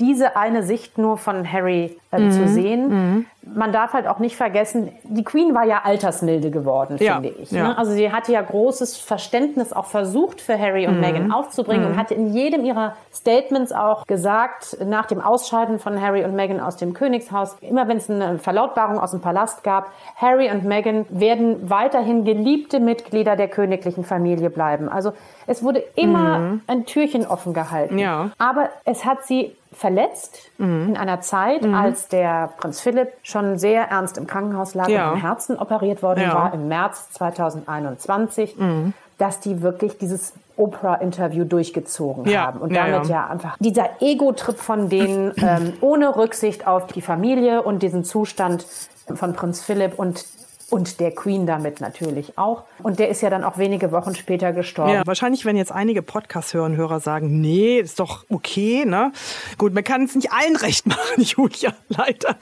diese 0.00 0.36
eine 0.36 0.64
Sicht 0.64 0.98
nur 0.98 1.16
von 1.16 1.50
Harry 1.50 1.96
äh, 2.10 2.18
mhm. 2.18 2.32
zu 2.32 2.48
sehen. 2.48 2.88
Mhm. 2.88 3.26
Man 3.46 3.72
darf 3.72 3.92
halt 3.92 4.06
auch 4.06 4.18
nicht 4.18 4.36
vergessen, 4.36 4.90
die 5.02 5.24
Queen 5.24 5.54
war 5.54 5.64
ja 5.64 5.82
altersmilde 5.84 6.50
geworden, 6.50 6.96
ja. 7.00 7.14
finde 7.14 7.30
ich. 7.30 7.50
Ja. 7.50 7.68
Ne? 7.68 7.78
Also 7.78 7.92
sie 7.92 8.10
hatte 8.10 8.32
ja 8.32 8.40
großes 8.40 8.96
Verständnis 8.96 9.72
auch 9.72 9.86
versucht 9.86 10.40
für 10.40 10.58
Harry 10.58 10.86
und 10.86 10.94
mhm. 10.94 11.00
Meghan 11.00 11.32
aufzubringen 11.32 11.86
und 11.86 11.92
mhm. 11.92 11.96
hatte 11.96 12.14
in 12.14 12.32
jedem 12.32 12.64
ihrer 12.64 12.96
Statements 13.12 13.72
auch 13.72 14.06
gesagt, 14.06 14.78
nach 14.84 15.06
dem 15.06 15.20
Ausscheiden 15.20 15.78
von 15.78 16.00
Harry 16.00 16.24
und 16.24 16.34
Meghan 16.34 16.60
aus 16.60 16.76
dem 16.76 16.94
Königshaus, 16.94 17.56
immer 17.60 17.88
wenn 17.88 17.98
es 17.98 18.08
eine 18.08 18.38
Verlautbarung 18.38 18.98
aus 18.98 19.10
dem 19.10 19.20
Palast 19.20 19.62
gab, 19.62 19.90
Harry 20.16 20.50
und 20.50 20.64
Meghan 20.64 21.06
werden 21.10 21.68
weiterhin 21.68 22.24
geliebte 22.24 22.80
Mitglieder 22.80 23.36
der 23.36 23.48
königlichen 23.48 24.04
Familie 24.04 24.50
bleiben. 24.50 24.88
Also 24.88 25.12
es 25.46 25.62
wurde 25.62 25.84
immer 25.94 26.38
mhm. 26.38 26.62
ein 26.66 26.86
Türchen 26.86 27.26
offen 27.26 27.52
gehalten. 27.52 27.98
Ja. 27.98 28.30
Aber 28.38 28.70
es 28.84 29.04
hat 29.04 29.24
sie 29.24 29.54
verletzt 29.74 30.50
mhm. 30.58 30.90
in 30.90 30.96
einer 30.96 31.20
Zeit, 31.20 31.62
mhm. 31.62 31.74
als 31.74 32.08
der 32.08 32.50
Prinz 32.56 32.80
Philipp 32.80 33.12
schon 33.22 33.58
sehr 33.58 33.84
ernst 33.90 34.18
im 34.18 34.26
Krankenhaus 34.26 34.74
lag 34.74 34.88
ja. 34.88 35.08
und 35.08 35.16
am 35.16 35.20
Herzen 35.20 35.58
operiert 35.58 36.02
worden 36.02 36.22
ja. 36.22 36.34
war 36.34 36.54
im 36.54 36.68
März 36.68 37.10
2021, 37.12 38.56
mhm. 38.56 38.92
dass 39.18 39.40
die 39.40 39.62
wirklich 39.62 39.98
dieses 39.98 40.34
Oprah-Interview 40.56 41.44
durchgezogen 41.44 42.26
ja. 42.26 42.46
haben. 42.46 42.60
Und 42.60 42.74
damit 42.74 43.06
ja, 43.08 43.26
einfach 43.26 43.56
dieser 43.58 44.00
Ego-Trip 44.00 44.56
von 44.56 44.88
denen 44.88 45.32
ähm, 45.38 45.72
ohne 45.80 46.16
Rücksicht 46.16 46.66
auf 46.66 46.86
die 46.86 47.02
Familie 47.02 47.62
und 47.62 47.82
diesen 47.82 48.04
Zustand 48.04 48.66
von 49.12 49.34
Prinz 49.34 49.62
Philipp 49.62 49.98
und 49.98 50.24
und 50.74 50.98
der 50.98 51.14
Queen 51.14 51.46
damit 51.46 51.80
natürlich 51.80 52.36
auch. 52.36 52.64
Und 52.82 52.98
der 52.98 53.08
ist 53.08 53.22
ja 53.22 53.30
dann 53.30 53.44
auch 53.44 53.58
wenige 53.58 53.92
Wochen 53.92 54.16
später 54.16 54.52
gestorben. 54.52 54.90
Ja, 54.90 55.06
wahrscheinlich 55.06 55.44
werden 55.44 55.56
jetzt 55.56 55.70
einige 55.70 56.02
Podcast-Hörer 56.02 56.98
sagen, 56.98 57.40
nee, 57.40 57.78
ist 57.78 58.00
doch 58.00 58.24
okay, 58.28 58.84
ne? 58.84 59.12
Gut, 59.56 59.72
man 59.72 59.84
kann 59.84 60.02
es 60.02 60.16
nicht 60.16 60.32
allen 60.32 60.56
recht 60.56 60.84
machen, 60.86 60.98
Julia, 61.22 61.74
leider. 61.86 62.36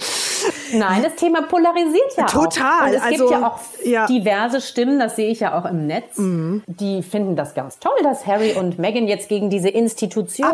Nein, 0.73 1.03
das 1.03 1.17
Thema 1.17 1.43
polarisiert 1.43 2.17
ja 2.17 2.25
Total. 2.25 2.47
auch. 2.47 2.53
Total. 2.53 2.95
es 2.95 3.03
also, 3.03 3.27
gibt 3.27 3.31
ja 3.31 3.47
auch 3.47 3.59
ja. 3.85 4.07
diverse 4.07 4.61
Stimmen, 4.61 4.99
das 4.99 5.17
sehe 5.17 5.31
ich 5.31 5.41
ja 5.41 5.59
auch 5.59 5.65
im 5.65 5.87
Netz, 5.87 6.19
mhm. 6.19 6.63
die 6.67 7.03
finden 7.03 7.37
das 7.37 7.55
ganz 7.55 7.79
toll, 7.79 7.93
dass 8.03 8.27
Harry 8.27 8.53
und 8.53 8.79
Meghan 8.79 9.07
jetzt 9.07 9.29
gegen 9.29 9.51
diese 9.51 9.69
Institution. 9.69 10.49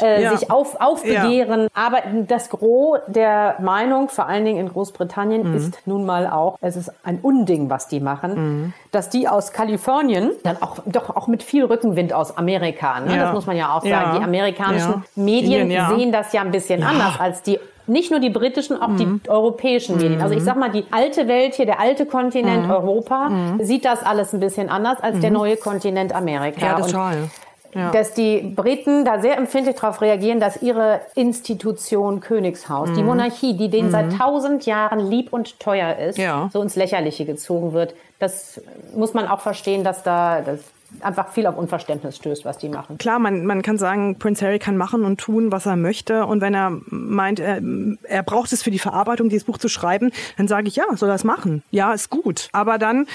Äh, 0.00 0.22
ja. 0.22 0.36
sich 0.36 0.50
auf, 0.50 0.80
aufbegehren. 0.80 1.62
Ja. 1.62 1.68
Aber 1.74 2.02
das 2.26 2.50
Gros 2.50 2.98
der 3.06 3.56
Meinung, 3.60 4.08
vor 4.08 4.26
allen 4.26 4.44
Dingen 4.44 4.58
in 4.58 4.68
Großbritannien, 4.68 5.50
mhm. 5.50 5.56
ist 5.56 5.86
nun 5.86 6.04
mal 6.04 6.26
auch, 6.26 6.58
es 6.60 6.76
ist 6.76 6.92
ein 7.04 7.18
Unding, 7.20 7.70
was 7.70 7.88
die 7.88 8.00
machen, 8.00 8.34
mhm. 8.34 8.72
dass 8.90 9.08
die 9.08 9.28
aus 9.28 9.52
Kalifornien 9.52 10.32
dann 10.42 10.60
auch 10.62 10.78
doch 10.86 11.14
auch 11.14 11.26
mit 11.26 11.42
viel 11.42 11.64
Rückenwind 11.64 12.12
aus 12.12 12.36
Amerika, 12.36 13.00
ne? 13.00 13.16
das 13.16 13.32
muss 13.32 13.46
man 13.46 13.56
ja 13.56 13.76
auch 13.76 13.82
sagen, 13.82 14.18
die 14.18 14.24
amerikanischen 14.24 15.04
Medien 15.14 15.68
sehen 15.68 16.12
das 16.12 16.32
ja 16.32 16.42
ein 16.42 16.50
bisschen 16.50 16.82
anders 16.82 17.20
als 17.20 17.42
die 17.42 17.58
nicht 17.88 18.10
nur 18.10 18.20
die 18.20 18.30
britischen, 18.30 18.80
auch 18.80 18.88
mhm. 18.88 19.20
die 19.24 19.28
europäischen 19.28 19.96
Medien. 19.96 20.20
Also 20.20 20.34
ich 20.34 20.42
sag 20.42 20.56
mal, 20.56 20.70
die 20.70 20.84
alte 20.90 21.28
Welt 21.28 21.54
hier, 21.54 21.66
der 21.66 21.80
alte 21.80 22.06
Kontinent 22.06 22.64
mhm. 22.64 22.70
Europa, 22.70 23.28
mhm. 23.28 23.64
sieht 23.64 23.84
das 23.84 24.02
alles 24.02 24.32
ein 24.32 24.40
bisschen 24.40 24.68
anders 24.68 25.00
als 25.00 25.20
der 25.20 25.30
mhm. 25.30 25.36
neue 25.36 25.56
Kontinent 25.56 26.14
Amerika. 26.14 26.60
Ja, 26.60 26.80
total. 26.80 27.30
Ja. 27.74 27.90
Dass 27.90 28.14
die 28.14 28.40
Briten 28.40 29.04
da 29.04 29.20
sehr 29.20 29.36
empfindlich 29.36 29.76
darauf 29.76 30.00
reagieren, 30.00 30.40
dass 30.40 30.62
ihre 30.62 31.00
Institution 31.14 32.20
Königshaus, 32.20 32.90
mhm. 32.90 32.94
die 32.94 33.02
Monarchie, 33.02 33.56
die 33.56 33.68
denen 33.68 33.88
mhm. 33.88 33.92
seit 33.92 34.12
tausend 34.16 34.64
Jahren 34.64 35.10
lieb 35.10 35.32
und 35.32 35.60
teuer 35.60 35.96
ist, 35.96 36.18
ja. 36.18 36.48
so 36.52 36.62
ins 36.62 36.76
Lächerliche 36.76 37.26
gezogen 37.26 37.72
wird. 37.74 37.94
Das 38.18 38.60
muss 38.94 39.12
man 39.12 39.28
auch 39.28 39.40
verstehen, 39.40 39.84
dass 39.84 40.02
da 40.02 40.40
das 40.40 40.60
einfach 41.00 41.32
viel 41.32 41.46
auf 41.46 41.56
Unverständnis 41.56 42.16
stößt, 42.16 42.44
was 42.44 42.58
die 42.58 42.68
machen. 42.68 42.98
Klar, 42.98 43.18
man, 43.18 43.46
man 43.46 43.62
kann 43.62 43.78
sagen, 43.78 44.18
Prince 44.18 44.44
Harry 44.44 44.58
kann 44.58 44.76
machen 44.76 45.04
und 45.04 45.20
tun, 45.20 45.52
was 45.52 45.66
er 45.66 45.76
möchte. 45.76 46.26
Und 46.26 46.40
wenn 46.40 46.54
er 46.54 46.80
meint, 46.86 47.40
er, 47.40 47.60
er 48.02 48.22
braucht 48.22 48.52
es 48.52 48.62
für 48.62 48.70
die 48.70 48.78
Verarbeitung, 48.78 49.28
dieses 49.28 49.44
Buch 49.44 49.58
zu 49.58 49.68
schreiben, 49.68 50.10
dann 50.36 50.48
sage 50.48 50.68
ich, 50.68 50.76
ja, 50.76 50.84
soll 50.94 51.08
er 51.08 51.14
es 51.14 51.24
machen. 51.24 51.62
Ja, 51.70 51.92
ist 51.92 52.10
gut. 52.10 52.48
Aber 52.52 52.78
dann 52.78 53.06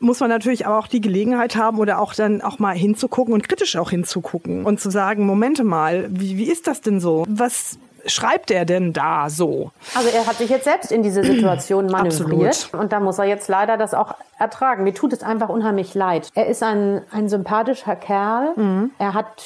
muss 0.00 0.20
man 0.20 0.30
natürlich 0.30 0.66
auch 0.66 0.86
die 0.86 1.02
Gelegenheit 1.02 1.56
haben 1.56 1.78
oder 1.78 2.00
auch 2.00 2.14
dann 2.14 2.40
auch 2.40 2.58
mal 2.58 2.74
hinzugucken 2.74 3.34
und 3.34 3.46
kritisch 3.46 3.76
auch 3.76 3.90
hinzugucken 3.90 4.64
und 4.64 4.80
zu 4.80 4.90
sagen, 4.90 5.26
Momente 5.26 5.62
mal, 5.62 6.06
wie, 6.08 6.38
wie 6.38 6.50
ist 6.50 6.66
das 6.66 6.80
denn 6.80 7.00
so? 7.00 7.26
Was 7.28 7.78
schreibt 8.06 8.50
er 8.50 8.64
denn 8.64 8.92
da 8.92 9.28
so? 9.28 9.70
Also 9.94 10.08
er 10.08 10.26
hat 10.26 10.36
sich 10.36 10.50
jetzt 10.50 10.64
selbst 10.64 10.92
in 10.92 11.02
diese 11.02 11.22
Situation 11.22 11.86
manövriert 11.90 12.48
Absolut. 12.48 12.82
und 12.82 12.92
da 12.92 13.00
muss 13.00 13.18
er 13.18 13.24
jetzt 13.24 13.48
leider 13.48 13.76
das 13.76 13.94
auch 13.94 14.14
ertragen. 14.38 14.84
Mir 14.84 14.94
tut 14.94 15.12
es 15.12 15.22
einfach 15.22 15.48
unheimlich 15.48 15.94
leid. 15.94 16.28
Er 16.34 16.46
ist 16.46 16.62
ein, 16.62 17.02
ein 17.12 17.28
sympathischer 17.28 17.96
Kerl. 17.96 18.52
Mhm. 18.56 18.90
Er 18.98 19.14
hat 19.14 19.42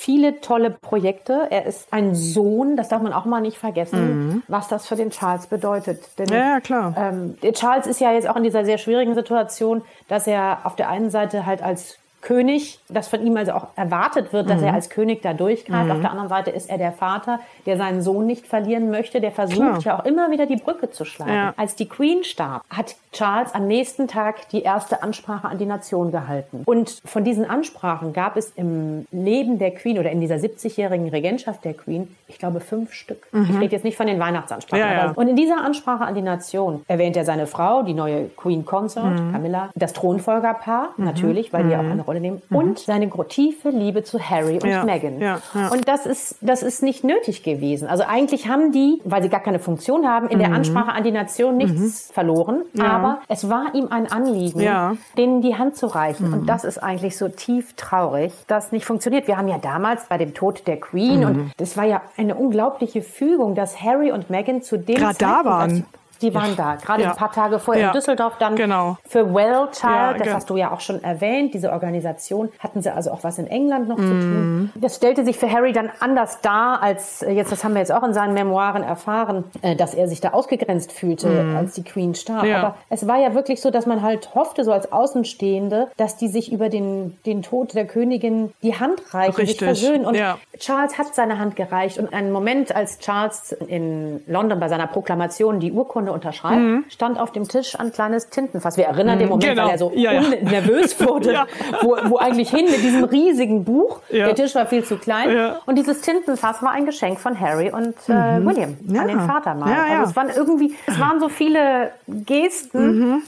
viele 0.00 0.40
tolle 0.40 0.70
Projekte. 0.70 1.46
Er 1.50 1.66
ist 1.66 1.92
ein 1.92 2.14
Sohn, 2.14 2.76
das 2.76 2.88
darf 2.88 3.02
man 3.02 3.12
auch 3.12 3.26
mal 3.26 3.42
nicht 3.42 3.58
vergessen, 3.58 4.28
mhm. 4.28 4.42
was 4.48 4.66
das 4.66 4.86
für 4.86 4.96
den 4.96 5.10
Charles 5.10 5.46
bedeutet. 5.46 6.18
Denn, 6.18 6.28
ja, 6.28 6.60
klar. 6.60 6.94
Ähm, 6.96 7.38
der 7.42 7.52
Charles 7.52 7.86
ist 7.86 8.00
ja 8.00 8.12
jetzt 8.12 8.26
auch 8.26 8.36
in 8.36 8.42
dieser 8.42 8.64
sehr 8.64 8.78
schwierigen 8.78 9.14
Situation, 9.14 9.82
dass 10.08 10.26
er 10.26 10.60
auf 10.64 10.74
der 10.74 10.88
einen 10.88 11.10
Seite 11.10 11.44
halt 11.44 11.62
als 11.62 11.99
König, 12.20 12.78
dass 12.88 13.08
von 13.08 13.24
ihm 13.24 13.36
also 13.36 13.52
auch 13.52 13.68
erwartet 13.76 14.32
wird, 14.32 14.50
dass 14.50 14.60
mhm. 14.60 14.66
er 14.66 14.74
als 14.74 14.90
König 14.90 15.22
da 15.22 15.32
durchgreift. 15.32 15.86
Mhm. 15.86 15.92
Auf 15.92 16.00
der 16.00 16.10
anderen 16.10 16.28
Seite 16.28 16.50
ist 16.50 16.68
er 16.68 16.76
der 16.76 16.92
Vater, 16.92 17.40
der 17.64 17.78
seinen 17.78 18.02
Sohn 18.02 18.26
nicht 18.26 18.46
verlieren 18.46 18.90
möchte, 18.90 19.20
der 19.20 19.32
versucht 19.32 19.80
Klar. 19.80 19.80
ja 19.82 19.98
auch 19.98 20.04
immer 20.04 20.30
wieder 20.30 20.46
die 20.46 20.56
Brücke 20.56 20.90
zu 20.90 21.04
schlagen. 21.04 21.32
Ja. 21.32 21.54
Als 21.56 21.76
die 21.76 21.88
Queen 21.88 22.22
starb, 22.24 22.62
hat 22.68 22.96
Charles 23.12 23.54
am 23.54 23.66
nächsten 23.66 24.06
Tag 24.06 24.48
die 24.50 24.62
erste 24.62 25.02
Ansprache 25.02 25.48
an 25.48 25.58
die 25.58 25.66
Nation 25.66 26.12
gehalten. 26.12 26.62
Und 26.66 27.00
von 27.04 27.24
diesen 27.24 27.48
Ansprachen 27.48 28.12
gab 28.12 28.36
es 28.36 28.52
im 28.54 29.06
Leben 29.10 29.58
der 29.58 29.70
Queen 29.72 29.98
oder 29.98 30.10
in 30.10 30.20
dieser 30.20 30.36
70-jährigen 30.36 31.08
Regentschaft 31.08 31.64
der 31.64 31.74
Queen, 31.74 32.14
ich 32.28 32.38
glaube, 32.38 32.60
fünf 32.60 32.92
Stück. 32.92 33.26
Mhm. 33.32 33.48
Ich 33.50 33.60
rede 33.60 33.72
jetzt 33.72 33.84
nicht 33.84 33.96
von 33.96 34.06
den 34.06 34.20
Weihnachtsansprachen. 34.20 34.80
Ja, 34.80 34.92
ja. 34.92 35.12
Und 35.12 35.28
in 35.28 35.36
dieser 35.36 35.64
Ansprache 35.64 36.04
an 36.04 36.14
die 36.14 36.22
Nation 36.22 36.82
erwähnt 36.86 37.16
er 37.16 37.24
seine 37.24 37.46
Frau, 37.46 37.82
die 37.82 37.94
neue 37.94 38.28
Queen 38.36 38.64
Consort, 38.64 39.18
mhm. 39.18 39.32
Camilla, 39.32 39.70
das 39.74 39.92
Thronfolgerpaar, 39.94 40.90
mhm. 40.96 41.04
natürlich, 41.04 41.52
weil 41.52 41.64
die 41.64 41.74
auch 41.74 41.82
mhm. 41.82 41.92
eine 41.92 42.02
Rolle 42.10 42.20
nehmen, 42.20 42.42
mhm. 42.48 42.56
und 42.56 42.78
seine 42.80 43.08
tiefe 43.28 43.70
Liebe 43.70 44.02
zu 44.02 44.18
Harry 44.18 44.54
und 44.54 44.68
ja. 44.68 44.84
Meghan. 44.84 45.20
Ja, 45.20 45.40
ja. 45.54 45.68
Und 45.68 45.86
das 45.86 46.06
ist, 46.06 46.36
das 46.40 46.62
ist 46.62 46.82
nicht 46.82 47.04
nötig 47.04 47.44
gewesen. 47.44 47.86
Also 47.86 48.02
eigentlich 48.04 48.48
haben 48.48 48.72
die, 48.72 49.00
weil 49.04 49.22
sie 49.22 49.28
gar 49.28 49.40
keine 49.40 49.60
Funktion 49.60 50.08
haben, 50.08 50.28
in 50.28 50.40
der 50.40 50.48
mhm. 50.48 50.56
Ansprache 50.56 50.92
an 50.92 51.04
die 51.04 51.12
Nation 51.12 51.56
nichts 51.56 52.08
mhm. 52.08 52.12
verloren. 52.12 52.62
Aber 52.78 53.20
es 53.28 53.48
war 53.48 53.74
ihm 53.74 53.88
ein 53.90 54.10
Anliegen, 54.10 54.98
denen 55.16 55.40
die 55.40 55.56
Hand 55.56 55.76
zu 55.76 55.86
reichen. 55.86 56.32
Und 56.32 56.48
das 56.48 56.64
ist 56.64 56.78
eigentlich 56.78 57.16
so 57.16 57.28
tief 57.28 57.74
traurig, 57.74 58.32
dass 58.48 58.72
nicht 58.72 58.84
funktioniert. 58.84 59.28
Wir 59.28 59.36
haben 59.36 59.48
ja 59.48 59.58
damals 59.58 60.06
bei 60.06 60.18
dem 60.18 60.34
Tod 60.34 60.66
der 60.66 60.80
Queen 60.80 61.24
und 61.24 61.52
das 61.58 61.76
war 61.76 61.84
ja 61.84 62.02
eine 62.16 62.34
unglaubliche 62.34 63.02
Fügung, 63.02 63.54
dass 63.54 63.80
Harry 63.80 64.10
und 64.10 64.30
Meghan 64.30 64.62
zu 64.62 64.78
dem 64.78 64.96
Gerade 64.96 65.18
da 65.18 65.44
waren. 65.44 65.86
Die 66.22 66.34
waren 66.34 66.56
da, 66.56 66.76
gerade 66.76 67.02
ja. 67.02 67.10
ein 67.10 67.16
paar 67.16 67.32
Tage 67.32 67.58
vorher 67.58 67.82
ja. 67.82 67.88
in 67.88 67.94
Düsseldorf 67.94 68.36
dann 68.38 68.56
genau. 68.56 68.98
für 69.06 69.32
Well 69.34 69.68
Child, 69.72 70.20
das 70.20 70.34
hast 70.34 70.50
du 70.50 70.56
ja 70.56 70.70
auch 70.72 70.80
schon 70.80 71.02
erwähnt, 71.02 71.54
diese 71.54 71.72
Organisation, 71.72 72.50
hatten 72.58 72.82
sie 72.82 72.92
also 72.94 73.10
auch 73.10 73.24
was 73.24 73.38
in 73.38 73.46
England 73.46 73.88
noch 73.88 73.96
mm. 73.96 74.00
zu 74.00 74.08
tun. 74.08 74.60
Mhm. 74.60 74.70
Das 74.76 74.96
stellte 74.96 75.24
sich 75.24 75.38
für 75.38 75.50
Harry 75.50 75.72
dann 75.72 75.90
anders 76.00 76.40
dar, 76.40 76.82
als 76.82 77.22
äh, 77.22 77.32
jetzt, 77.32 77.52
das 77.52 77.64
haben 77.64 77.72
wir 77.72 77.80
jetzt 77.80 77.92
auch 77.92 78.02
in 78.02 78.12
seinen 78.12 78.34
Memoiren 78.34 78.82
erfahren, 78.82 79.44
äh, 79.62 79.76
dass 79.76 79.94
er 79.94 80.08
sich 80.08 80.20
da 80.20 80.30
ausgegrenzt 80.30 80.92
fühlte, 80.92 81.28
mm. 81.28 81.56
als 81.56 81.74
die 81.74 81.84
Queen 81.84 82.14
starb. 82.14 82.44
Aber 82.44 82.76
es 82.88 83.06
war 83.06 83.18
ja 83.18 83.34
wirklich 83.34 83.60
so, 83.60 83.70
dass 83.70 83.86
man 83.86 84.02
halt 84.02 84.34
hoffte, 84.34 84.64
so 84.64 84.72
als 84.72 84.92
Außenstehende, 84.92 85.88
dass 85.96 86.16
die 86.16 86.28
sich 86.28 86.52
über 86.52 86.68
den, 86.68 87.18
den 87.26 87.42
Tod 87.42 87.74
der 87.74 87.86
Königin 87.86 88.52
die 88.62 88.78
Hand 88.78 89.14
reichen, 89.14 89.36
Richtig. 89.36 89.58
sich 89.58 89.64
versöhnen. 89.64 90.04
Und 90.04 90.18
Charles 90.58 90.98
hat 90.98 91.14
seine 91.14 91.38
Hand 91.38 91.56
gereicht. 91.56 91.98
Und 91.98 92.12
einen 92.12 92.32
Moment, 92.32 92.74
als 92.74 92.98
Charles 92.98 93.52
in 93.52 94.22
London 94.26 94.60
bei 94.60 94.68
seiner 94.68 94.86
Proklamation 94.86 95.60
die 95.60 95.72
Urkunde 95.72 96.09
Urkunde 96.10 96.12
unterschreibt, 96.12 96.60
mhm. 96.60 96.84
stand 96.88 97.18
auf 97.18 97.32
dem 97.32 97.48
Tisch 97.48 97.78
ein 97.78 97.92
kleines 97.92 98.28
Tintenfass. 98.30 98.76
Wir 98.76 98.86
erinnern 98.86 99.16
mhm. 99.16 99.20
den 99.20 99.28
Moment, 99.28 99.50
genau. 99.50 99.64
weil 99.64 99.70
er 99.70 99.78
so 99.78 99.92
ja, 99.94 100.12
ja. 100.12 100.22
nervös 100.42 100.98
wurde, 101.06 101.32
ja. 101.32 101.46
wo, 101.82 101.96
wo 102.04 102.18
eigentlich 102.18 102.50
hin 102.50 102.66
mit 102.66 102.82
diesem 102.82 103.04
riesigen 103.04 103.64
Buch. 103.64 104.00
Der 104.10 104.34
Tisch 104.34 104.54
war 104.54 104.66
viel 104.66 104.84
zu 104.84 104.96
klein. 104.96 105.54
Und 105.66 105.76
dieses 105.76 106.00
Tintenfass 106.00 106.62
war 106.62 106.72
ein 106.72 106.86
Geschenk 106.86 107.18
von 107.18 107.38
Harry 107.38 107.70
und 107.70 107.94
äh, 108.08 108.38
mhm. 108.38 108.46
William 108.46 108.76
an 108.98 109.08
den 109.08 109.20
Vater 109.20 109.54
mal. 109.54 109.72
Also 109.72 110.10
es 110.10 110.16
waren 110.16 110.30
irgendwie, 110.34 110.74
es 110.86 110.98
waren 110.98 111.20
so 111.20 111.28
viele 111.28 111.92
Gesten. 112.06 113.22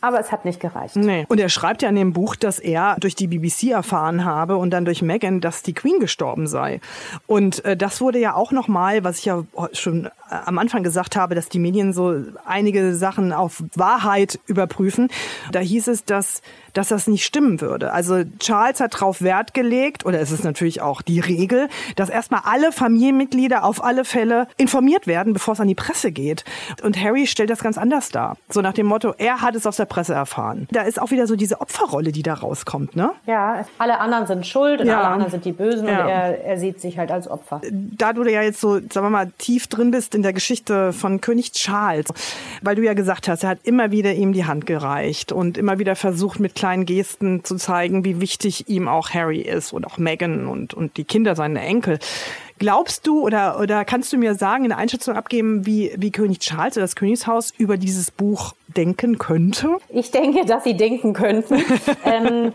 Aber 0.00 0.20
es 0.20 0.30
hat 0.30 0.44
nicht 0.44 0.60
gereicht. 0.60 0.96
Nee. 0.96 1.24
Und 1.28 1.40
er 1.40 1.48
schreibt 1.48 1.82
ja 1.82 1.88
in 1.88 1.96
dem 1.96 2.12
Buch, 2.12 2.36
dass 2.36 2.58
er 2.58 2.96
durch 3.00 3.14
die 3.14 3.26
BBC 3.28 3.70
erfahren 3.70 4.24
habe 4.24 4.56
und 4.56 4.70
dann 4.70 4.84
durch 4.84 5.02
Meghan, 5.02 5.40
dass 5.40 5.62
die 5.62 5.72
Queen 5.72 6.00
gestorben 6.00 6.46
sei. 6.46 6.80
Und 7.26 7.64
äh, 7.64 7.76
das 7.76 8.00
wurde 8.00 8.18
ja 8.18 8.34
auch 8.34 8.52
nochmal, 8.52 9.04
was 9.04 9.18
ich 9.18 9.24
ja 9.24 9.42
schon 9.72 10.08
am 10.28 10.58
Anfang 10.58 10.82
gesagt 10.82 11.16
habe, 11.16 11.34
dass 11.34 11.48
die 11.48 11.58
Medien 11.58 11.92
so 11.92 12.14
einige 12.44 12.94
Sachen 12.94 13.32
auf 13.32 13.62
Wahrheit 13.74 14.38
überprüfen, 14.46 15.08
da 15.52 15.60
hieß 15.60 15.88
es, 15.88 16.04
dass 16.04 16.42
dass 16.76 16.88
das 16.88 17.06
nicht 17.06 17.24
stimmen 17.24 17.60
würde. 17.60 17.92
Also 17.92 18.22
Charles 18.38 18.80
hat 18.80 18.94
darauf 18.94 19.22
Wert 19.22 19.54
gelegt, 19.54 20.04
oder 20.04 20.20
es 20.20 20.30
ist 20.30 20.44
natürlich 20.44 20.82
auch 20.82 21.00
die 21.00 21.20
Regel, 21.20 21.68
dass 21.96 22.10
erstmal 22.10 22.42
alle 22.44 22.70
Familienmitglieder 22.72 23.64
auf 23.64 23.82
alle 23.82 24.04
Fälle 24.04 24.46
informiert 24.56 25.06
werden, 25.06 25.32
bevor 25.32 25.54
es 25.54 25.60
an 25.60 25.68
die 25.68 25.74
Presse 25.74 26.12
geht. 26.12 26.44
Und 26.82 27.02
Harry 27.02 27.26
stellt 27.26 27.50
das 27.50 27.62
ganz 27.62 27.78
anders 27.78 28.10
dar. 28.10 28.36
So 28.50 28.60
nach 28.60 28.74
dem 28.74 28.86
Motto, 28.86 29.14
er 29.16 29.40
hat 29.40 29.54
es 29.54 29.66
aus 29.66 29.76
der 29.76 29.86
Presse 29.86 30.12
erfahren. 30.12 30.68
Da 30.70 30.82
ist 30.82 31.00
auch 31.00 31.10
wieder 31.10 31.26
so 31.26 31.36
diese 31.36 31.60
Opferrolle, 31.60 32.12
die 32.12 32.22
da 32.22 32.34
rauskommt, 32.34 32.94
ne? 32.94 33.12
Ja, 33.26 33.64
alle 33.78 33.98
anderen 33.98 34.26
sind 34.26 34.46
schuld 34.46 34.80
und 34.80 34.86
ja. 34.86 34.98
alle 34.98 35.08
anderen 35.08 35.30
sind 35.30 35.44
die 35.44 35.52
Bösen 35.52 35.88
ja. 35.88 36.02
und 36.02 36.08
er, 36.10 36.44
er 36.44 36.58
sieht 36.58 36.80
sich 36.80 36.98
halt 36.98 37.10
als 37.10 37.28
Opfer. 37.28 37.60
Da 37.70 38.12
du 38.12 38.24
ja 38.24 38.42
jetzt 38.42 38.60
so, 38.60 38.74
sagen 38.74 39.06
wir 39.06 39.10
mal, 39.10 39.30
tief 39.38 39.66
drin 39.68 39.90
bist 39.90 40.14
in 40.14 40.22
der 40.22 40.32
Geschichte 40.32 40.92
von 40.92 41.20
König 41.20 41.52
Charles, 41.52 42.06
weil 42.62 42.76
du 42.76 42.82
ja 42.82 42.94
gesagt 42.94 43.28
hast, 43.28 43.44
er 43.44 43.50
hat 43.50 43.58
immer 43.62 43.90
wieder 43.90 44.12
ihm 44.12 44.32
die 44.32 44.44
Hand 44.44 44.66
gereicht 44.66 45.32
und 45.32 45.56
immer 45.56 45.78
wieder 45.78 45.96
versucht, 45.96 46.40
mit 46.40 46.54
kleinen 46.54 46.65
Gesten 46.74 47.44
zu 47.44 47.56
zeigen, 47.56 48.04
wie 48.04 48.20
wichtig 48.20 48.68
ihm 48.68 48.88
auch 48.88 49.10
Harry 49.10 49.40
ist 49.40 49.72
und 49.72 49.86
auch 49.86 49.98
Meghan 49.98 50.46
und, 50.46 50.74
und 50.74 50.96
die 50.96 51.04
Kinder, 51.04 51.36
seine 51.36 51.60
Enkel. 51.60 51.98
Glaubst 52.58 53.06
du 53.06 53.20
oder, 53.20 53.60
oder 53.60 53.84
kannst 53.84 54.12
du 54.12 54.16
mir 54.16 54.34
sagen, 54.34 54.64
eine 54.64 54.76
Einschätzung 54.76 55.14
abgeben, 55.14 55.66
wie, 55.66 55.92
wie 55.96 56.10
König 56.10 56.40
Charles 56.40 56.76
oder 56.76 56.84
das 56.84 56.96
Königshaus 56.96 57.52
über 57.56 57.76
dieses 57.76 58.10
Buch 58.10 58.54
denken 58.68 59.18
könnte? 59.18 59.76
Ich 59.90 60.10
denke, 60.10 60.44
dass 60.46 60.64
sie 60.64 60.76
denken 60.76 61.12
könnten, 61.12 61.62
ähm, 62.04 62.52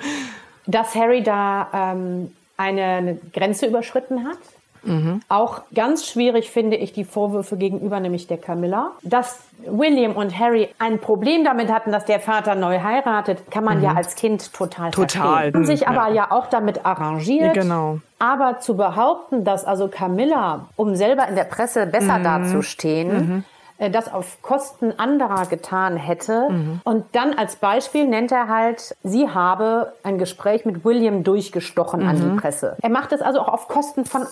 dass 0.65 0.95
Harry 0.95 1.23
da 1.23 1.93
ähm, 1.93 2.31
eine 2.57 3.19
Grenze 3.33 3.67
überschritten 3.67 4.25
hat. 4.25 4.37
Mhm. 4.83 5.21
Auch 5.29 5.61
ganz 5.73 6.07
schwierig 6.07 6.49
finde 6.51 6.77
ich 6.77 6.93
die 6.93 7.03
Vorwürfe 7.03 7.57
gegenüber 7.57 7.99
nämlich 7.99 8.27
der 8.27 8.37
Camilla. 8.37 8.91
Dass 9.03 9.39
William 9.65 10.13
und 10.13 10.37
Harry 10.37 10.69
ein 10.79 10.99
Problem 10.99 11.43
damit 11.43 11.71
hatten, 11.71 11.91
dass 11.91 12.05
der 12.05 12.19
Vater 12.19 12.55
neu 12.55 12.81
heiratet, 12.81 13.51
kann 13.51 13.63
man 13.63 13.77
mhm. 13.77 13.83
ja 13.83 13.93
als 13.93 14.15
Kind 14.15 14.53
total, 14.53 14.91
total. 14.91 15.07
verstehen. 15.07 15.53
Haben 15.53 15.65
sich 15.65 15.87
aber 15.87 16.07
ja. 16.09 16.13
ja 16.13 16.31
auch 16.31 16.47
damit 16.47 16.85
arrangiert. 16.85 17.53
Genau. 17.53 17.99
Aber 18.19 18.59
zu 18.59 18.75
behaupten, 18.75 19.43
dass 19.43 19.65
also 19.65 19.87
Camilla, 19.87 20.67
um 20.75 20.95
selber 20.95 21.27
in 21.27 21.35
der 21.35 21.43
Presse 21.43 21.85
besser 21.87 22.19
mhm. 22.19 22.23
dazustehen, 22.23 23.13
mhm. 23.13 23.43
Das 23.89 24.11
auf 24.11 24.41
Kosten 24.41 24.93
anderer 24.97 25.45
getan 25.47 25.97
hätte. 25.97 26.49
Mhm. 26.49 26.81
Und 26.83 27.05
dann 27.13 27.33
als 27.33 27.55
Beispiel 27.55 28.07
nennt 28.07 28.31
er 28.31 28.47
halt, 28.47 28.95
sie 29.03 29.29
habe 29.29 29.93
ein 30.03 30.17
Gespräch 30.17 30.65
mit 30.65 30.85
William 30.85 31.23
durchgestochen 31.23 32.03
mhm. 32.03 32.09
an 32.09 32.15
die 32.15 32.21
mhm. 32.23 32.37
Presse. 32.37 32.77
Er 32.81 32.89
macht 32.89 33.11
es 33.11 33.21
also 33.21 33.39
auch 33.39 33.49
auf 33.49 33.67
Kosten 33.67 34.05
von 34.05 34.25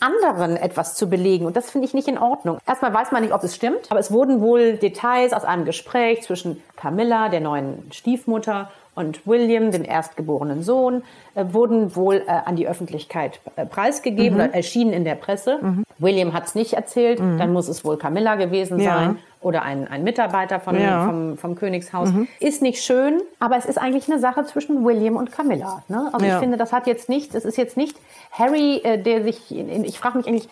anderen 0.00 0.56
etwas 0.56 0.94
zu 0.94 1.08
belegen. 1.08 1.46
Und 1.46 1.56
das 1.56 1.70
finde 1.70 1.86
ich 1.86 1.94
nicht 1.94 2.08
in 2.08 2.18
Ordnung. 2.18 2.58
Erstmal 2.66 2.92
weiß 2.92 3.12
man 3.12 3.22
nicht, 3.22 3.32
ob 3.32 3.42
es 3.44 3.54
stimmt, 3.54 3.90
aber 3.90 4.00
es 4.00 4.10
wurden 4.10 4.40
wohl 4.40 4.76
Details 4.76 5.32
aus 5.32 5.44
einem 5.44 5.64
Gespräch 5.64 6.22
zwischen 6.22 6.62
Camilla, 6.76 7.28
der 7.28 7.40
neuen 7.40 7.90
Stiefmutter, 7.92 8.70
und 8.96 9.26
William, 9.26 9.70
dem 9.70 9.84
erstgeborenen 9.84 10.64
Sohn, 10.64 11.02
äh, 11.34 11.44
wurden 11.50 11.94
wohl 11.94 12.24
äh, 12.26 12.30
an 12.30 12.56
die 12.56 12.66
Öffentlichkeit 12.66 13.40
äh, 13.54 13.64
preisgegeben, 13.64 14.38
mhm. 14.38 14.52
erschienen 14.52 14.92
in 14.92 15.04
der 15.04 15.14
Presse. 15.14 15.58
Mhm. 15.62 15.84
William 15.98 16.32
hat 16.32 16.46
es 16.46 16.54
nicht 16.56 16.72
erzählt, 16.72 17.20
mhm. 17.20 17.38
dann 17.38 17.52
muss 17.52 17.68
es 17.68 17.84
wohl 17.84 17.96
Camilla 17.96 18.34
gewesen 18.34 18.80
ja. 18.80 18.96
sein 18.96 19.18
oder 19.46 19.62
ein, 19.62 19.86
ein 19.86 20.02
Mitarbeiter 20.02 20.58
von, 20.58 20.76
ja. 20.78 21.06
vom, 21.06 21.38
vom 21.38 21.54
Königshaus. 21.54 22.10
Mhm. 22.10 22.26
Ist 22.40 22.62
nicht 22.62 22.82
schön, 22.82 23.22
aber 23.38 23.56
es 23.56 23.64
ist 23.64 23.78
eigentlich 23.78 24.10
eine 24.10 24.18
Sache 24.18 24.44
zwischen 24.44 24.84
William 24.84 25.14
und 25.14 25.30
Camilla. 25.30 25.84
Ne? 25.86 26.10
Also 26.12 26.26
ja. 26.26 26.34
ich 26.34 26.40
finde, 26.40 26.56
das 26.56 26.72
hat 26.72 26.88
jetzt 26.88 27.08
nichts, 27.08 27.36
es 27.36 27.44
ist 27.44 27.56
jetzt 27.56 27.76
nicht 27.76 27.96
Harry, 28.32 28.78
äh, 28.82 28.98
der 29.00 29.22
sich, 29.22 29.56
ich 29.56 30.00
frage 30.00 30.18
mich 30.18 30.26
eigentlich, 30.26 30.48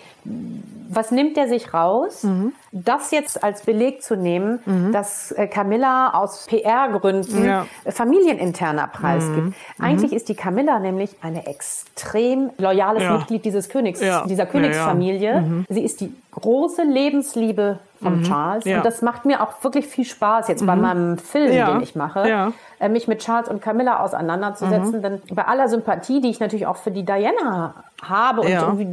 was 0.89 1.11
nimmt 1.11 1.37
der 1.37 1.49
sich 1.49 1.75
raus, 1.75 2.23
mhm. 2.23 2.53
das 2.71 3.11
jetzt 3.11 3.43
als 3.43 3.63
Beleg 3.63 4.01
zu 4.01 4.17
nehmen, 4.17 4.61
mhm. 4.65 4.93
dass 4.93 5.33
äh, 5.33 5.49
Camilla 5.49 6.15
aus 6.15 6.47
PR-Gründen 6.47 7.45
ja. 7.45 7.67
familieninterner 7.89 8.87
Preis 8.87 9.25
gibt. 9.35 9.49
Mhm. 9.49 9.55
Eigentlich 9.81 10.13
ist 10.13 10.29
die 10.29 10.37
Camilla 10.37 10.79
nämlich 10.79 11.17
eine 11.21 11.49
extrem 11.49 12.51
loyales 12.59 13.11
Mitglied 13.11 13.45
dieses 13.45 13.69
Königs, 13.69 14.01
dieser 14.29 14.47
Königsfamilie. 14.47 15.41
Mhm. 15.41 15.67
Sie 15.69 15.83
ist 15.83 16.01
die 16.01 16.13
große 16.41 16.83
Lebensliebe 16.83 17.79
von 18.03 18.19
mhm. 18.19 18.23
Charles. 18.25 18.65
Ja. 18.65 18.79
Und 18.79 18.87
das 18.87 19.03
macht 19.03 19.25
mir 19.25 19.43
auch 19.43 19.53
wirklich 19.63 19.87
viel 19.87 20.05
Spaß 20.05 20.49
jetzt 20.49 20.63
mhm. 20.63 20.67
bei 20.67 20.77
meinem 20.77 21.19
Film, 21.19 21.53
ja. 21.53 21.73
den 21.73 21.83
ich 21.83 21.95
mache, 21.97 22.29
ja. 22.29 22.53
Äh, 22.79 22.89
mich 22.89 23.09
mit 23.09 23.21
Charles 23.21 23.49
und 23.49 23.63
Camilla 23.63 24.01
auseinanderzusetzen. 24.01 24.99
Mhm. 24.99 25.03
Denn 25.03 25.23
bei 25.33 25.47
aller 25.47 25.69
Sympathie, 25.69 26.21
die 26.21 26.31
ich 26.31 26.41
natürlich 26.41 26.67
auch 26.67 26.77
für 26.77 26.91
die 26.91 27.05
Diana 27.05 27.75
habe 28.03 28.43
und 28.43 28.49
irgendwie 28.49 28.87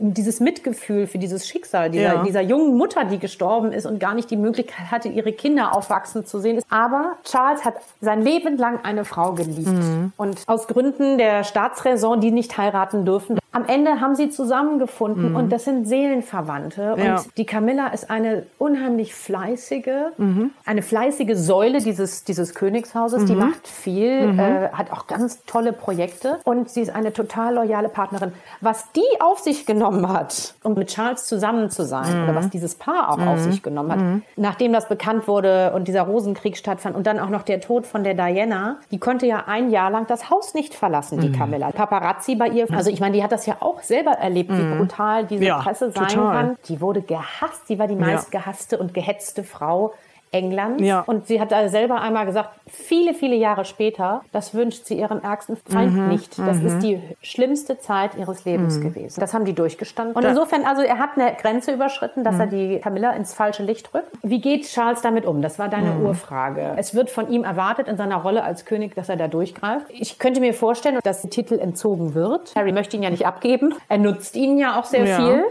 dieses 0.00 0.40
Mitgefühl 0.40 1.06
für 1.06 1.18
dieses 1.18 1.46
Schicksal 1.46 1.90
dieser, 1.90 2.22
dieser 2.24 2.40
jungen 2.40 2.76
Mutter, 2.76 3.04
die 3.04 3.18
gestorben 3.18 3.72
ist 3.72 3.86
und 3.86 4.00
gar 4.00 4.14
nicht 4.14 4.30
die 4.30 4.36
Möglichkeit 4.36 4.90
hatte, 4.90 5.08
ihre 5.08 5.32
Kinder 5.32 5.76
aufwachsen 5.76 6.24
zu 6.24 6.40
sehen. 6.40 6.60
Aber 6.70 7.12
Charles 7.24 7.64
hat 7.64 7.74
sein 8.00 8.22
Leben 8.22 8.56
lang 8.56 8.80
eine 8.82 9.04
Frau 9.04 9.32
geliebt. 9.32 9.68
Mhm. 9.68 10.12
Und 10.16 10.42
aus 10.46 10.66
Gründen 10.66 11.18
der 11.18 11.44
Staatsräson, 11.44 12.20
die 12.20 12.30
nicht 12.30 12.56
heiraten 12.58 13.04
dürfen, 13.04 13.38
am 13.50 13.64
Ende 13.66 14.00
haben 14.00 14.14
sie 14.14 14.30
zusammengefunden 14.30 15.30
mhm. 15.30 15.36
und 15.36 15.50
das 15.50 15.64
sind 15.64 15.86
Seelenverwandte. 15.86 16.77
Ja. 16.78 17.16
Und 17.16 17.36
die 17.36 17.46
Camilla 17.46 17.88
ist 17.88 18.10
eine 18.10 18.44
unheimlich 18.58 19.14
fleißige, 19.14 20.12
mhm. 20.16 20.50
eine 20.64 20.82
fleißige 20.82 21.34
Säule 21.34 21.80
dieses, 21.80 22.24
dieses 22.24 22.54
Königshauses. 22.54 23.22
Mhm. 23.22 23.26
Die 23.26 23.34
macht 23.34 23.68
viel, 23.68 24.32
mhm. 24.32 24.38
äh, 24.38 24.68
hat 24.70 24.92
auch 24.92 25.06
ganz 25.06 25.44
tolle 25.46 25.72
Projekte 25.72 26.38
und 26.44 26.70
sie 26.70 26.82
ist 26.82 26.94
eine 26.94 27.12
total 27.12 27.54
loyale 27.54 27.88
Partnerin. 27.88 28.32
Was 28.60 28.90
die 28.92 29.20
auf 29.20 29.38
sich 29.38 29.66
genommen 29.66 30.08
hat, 30.08 30.54
um 30.62 30.74
mit 30.74 30.88
Charles 30.88 31.26
zusammen 31.26 31.70
zu 31.70 31.84
sein, 31.84 32.24
oder 32.24 32.34
was 32.34 32.46
mhm. 32.46 32.50
dieses 32.50 32.74
Paar 32.74 33.10
auch 33.10 33.18
auf 33.18 33.38
mhm. 33.44 33.50
sich 33.50 33.62
genommen 33.62 33.92
hat, 33.92 34.22
nachdem 34.36 34.72
das 34.72 34.88
bekannt 34.88 35.28
wurde 35.28 35.72
und 35.74 35.88
dieser 35.88 36.02
Rosenkrieg 36.02 36.56
stattfand 36.56 36.96
und 36.96 37.06
dann 37.06 37.18
auch 37.18 37.30
noch 37.30 37.42
der 37.42 37.60
Tod 37.60 37.86
von 37.86 38.04
der 38.04 38.14
Diana, 38.14 38.78
die 38.90 38.98
konnte 38.98 39.26
ja 39.26 39.44
ein 39.46 39.70
Jahr 39.70 39.90
lang 39.90 40.06
das 40.06 40.30
Haus 40.30 40.54
nicht 40.54 40.74
verlassen, 40.74 41.20
die 41.20 41.32
Camilla. 41.32 41.70
Paparazzi 41.70 42.34
bei 42.34 42.48
ihr, 42.48 42.66
also 42.72 42.90
ich 42.90 43.00
meine, 43.00 43.16
die 43.16 43.22
hat 43.22 43.32
das 43.32 43.46
ja 43.46 43.56
auch 43.60 43.82
selber 43.82 44.12
erlebt, 44.12 44.50
wie 44.50 44.62
mhm. 44.62 44.78
brutal 44.78 45.26
diese 45.26 45.44
ja, 45.44 45.58
Presse 45.58 45.90
sein 45.90 46.08
total. 46.08 46.32
kann. 46.32 46.56
Die 46.68 46.80
wurde 46.80 47.02
gehasst. 47.02 47.66
Sie 47.66 47.78
war 47.78 47.86
die 47.86 47.96
meistgehasste 47.96 48.78
und 48.78 48.94
gehetzte 48.94 49.44
Frau 49.44 49.92
Englands. 50.30 50.82
Ja. 50.82 51.00
Und 51.06 51.26
sie 51.26 51.40
hat 51.40 51.52
da 51.52 51.68
selber 51.68 52.00
einmal 52.00 52.26
gesagt, 52.26 52.50
viele, 52.66 53.14
viele 53.14 53.36
Jahre 53.36 53.64
später, 53.64 54.22
das 54.32 54.54
wünscht 54.54 54.84
sie 54.84 54.98
ihrem 54.98 55.20
ärgsten 55.20 55.56
Feind 55.56 55.94
mhm, 55.94 56.08
nicht. 56.08 56.38
Das 56.38 56.58
mhm. 56.58 56.66
ist 56.66 56.78
die 56.80 57.00
schlimmste 57.22 57.78
Zeit 57.78 58.16
ihres 58.16 58.44
Lebens 58.44 58.78
mhm. 58.78 58.82
gewesen. 58.82 59.20
Das 59.20 59.34
haben 59.34 59.44
die 59.44 59.54
durchgestanden. 59.54 60.14
Und 60.14 60.24
insofern, 60.24 60.64
also 60.64 60.82
er 60.82 60.98
hat 60.98 61.10
eine 61.16 61.34
Grenze 61.34 61.72
überschritten, 61.72 62.24
dass 62.24 62.38
er 62.38 62.46
mhm. 62.46 62.50
die 62.50 62.78
Camilla 62.80 63.12
ins 63.12 63.34
falsche 63.34 63.62
Licht 63.62 63.92
rückt. 63.94 64.10
Wie 64.22 64.40
geht 64.40 64.66
Charles 64.66 65.00
damit 65.00 65.24
um? 65.24 65.42
Das 65.42 65.58
war 65.58 65.68
deine 65.68 65.92
mhm. 65.92 66.06
Urfrage. 66.06 66.74
Es 66.76 66.94
wird 66.94 67.10
von 67.10 67.30
ihm 67.30 67.44
erwartet 67.44 67.88
in 67.88 67.96
seiner 67.96 68.16
Rolle 68.16 68.42
als 68.42 68.64
König, 68.64 68.94
dass 68.94 69.08
er 69.08 69.16
da 69.16 69.28
durchgreift. 69.28 69.86
Ich 69.90 70.18
könnte 70.18 70.40
mir 70.40 70.54
vorstellen, 70.54 70.98
dass 71.02 71.22
der 71.22 71.30
Titel 71.30 71.58
entzogen 71.58 72.14
wird. 72.14 72.54
Harry 72.54 72.72
möchte 72.72 72.96
ihn 72.96 73.02
ja 73.02 73.10
nicht 73.10 73.26
abgeben. 73.26 73.74
Er 73.88 73.98
nutzt 73.98 74.36
ihn 74.36 74.58
ja 74.58 74.78
auch 74.78 74.84
sehr 74.84 75.06
ja. 75.06 75.16
viel. 75.16 75.44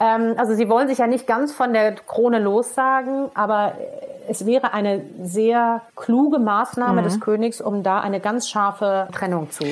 Ähm, 0.00 0.34
also 0.36 0.54
sie 0.54 0.68
wollen 0.68 0.88
sich 0.88 0.98
ja 0.98 1.06
nicht 1.06 1.26
ganz 1.26 1.52
von 1.52 1.72
der 1.72 1.94
Krone 1.94 2.38
lossagen, 2.38 3.30
aber 3.34 3.74
es 4.28 4.46
wäre 4.46 4.72
eine 4.72 5.02
sehr 5.22 5.82
kluge 5.96 6.38
Maßnahme 6.38 7.00
mhm. 7.00 7.04
des 7.04 7.20
Königs, 7.20 7.60
um 7.60 7.82
da 7.82 8.00
eine 8.00 8.20
ganz 8.20 8.48
scharfe 8.48 9.08
Trennung 9.12 9.50
zu 9.50 9.64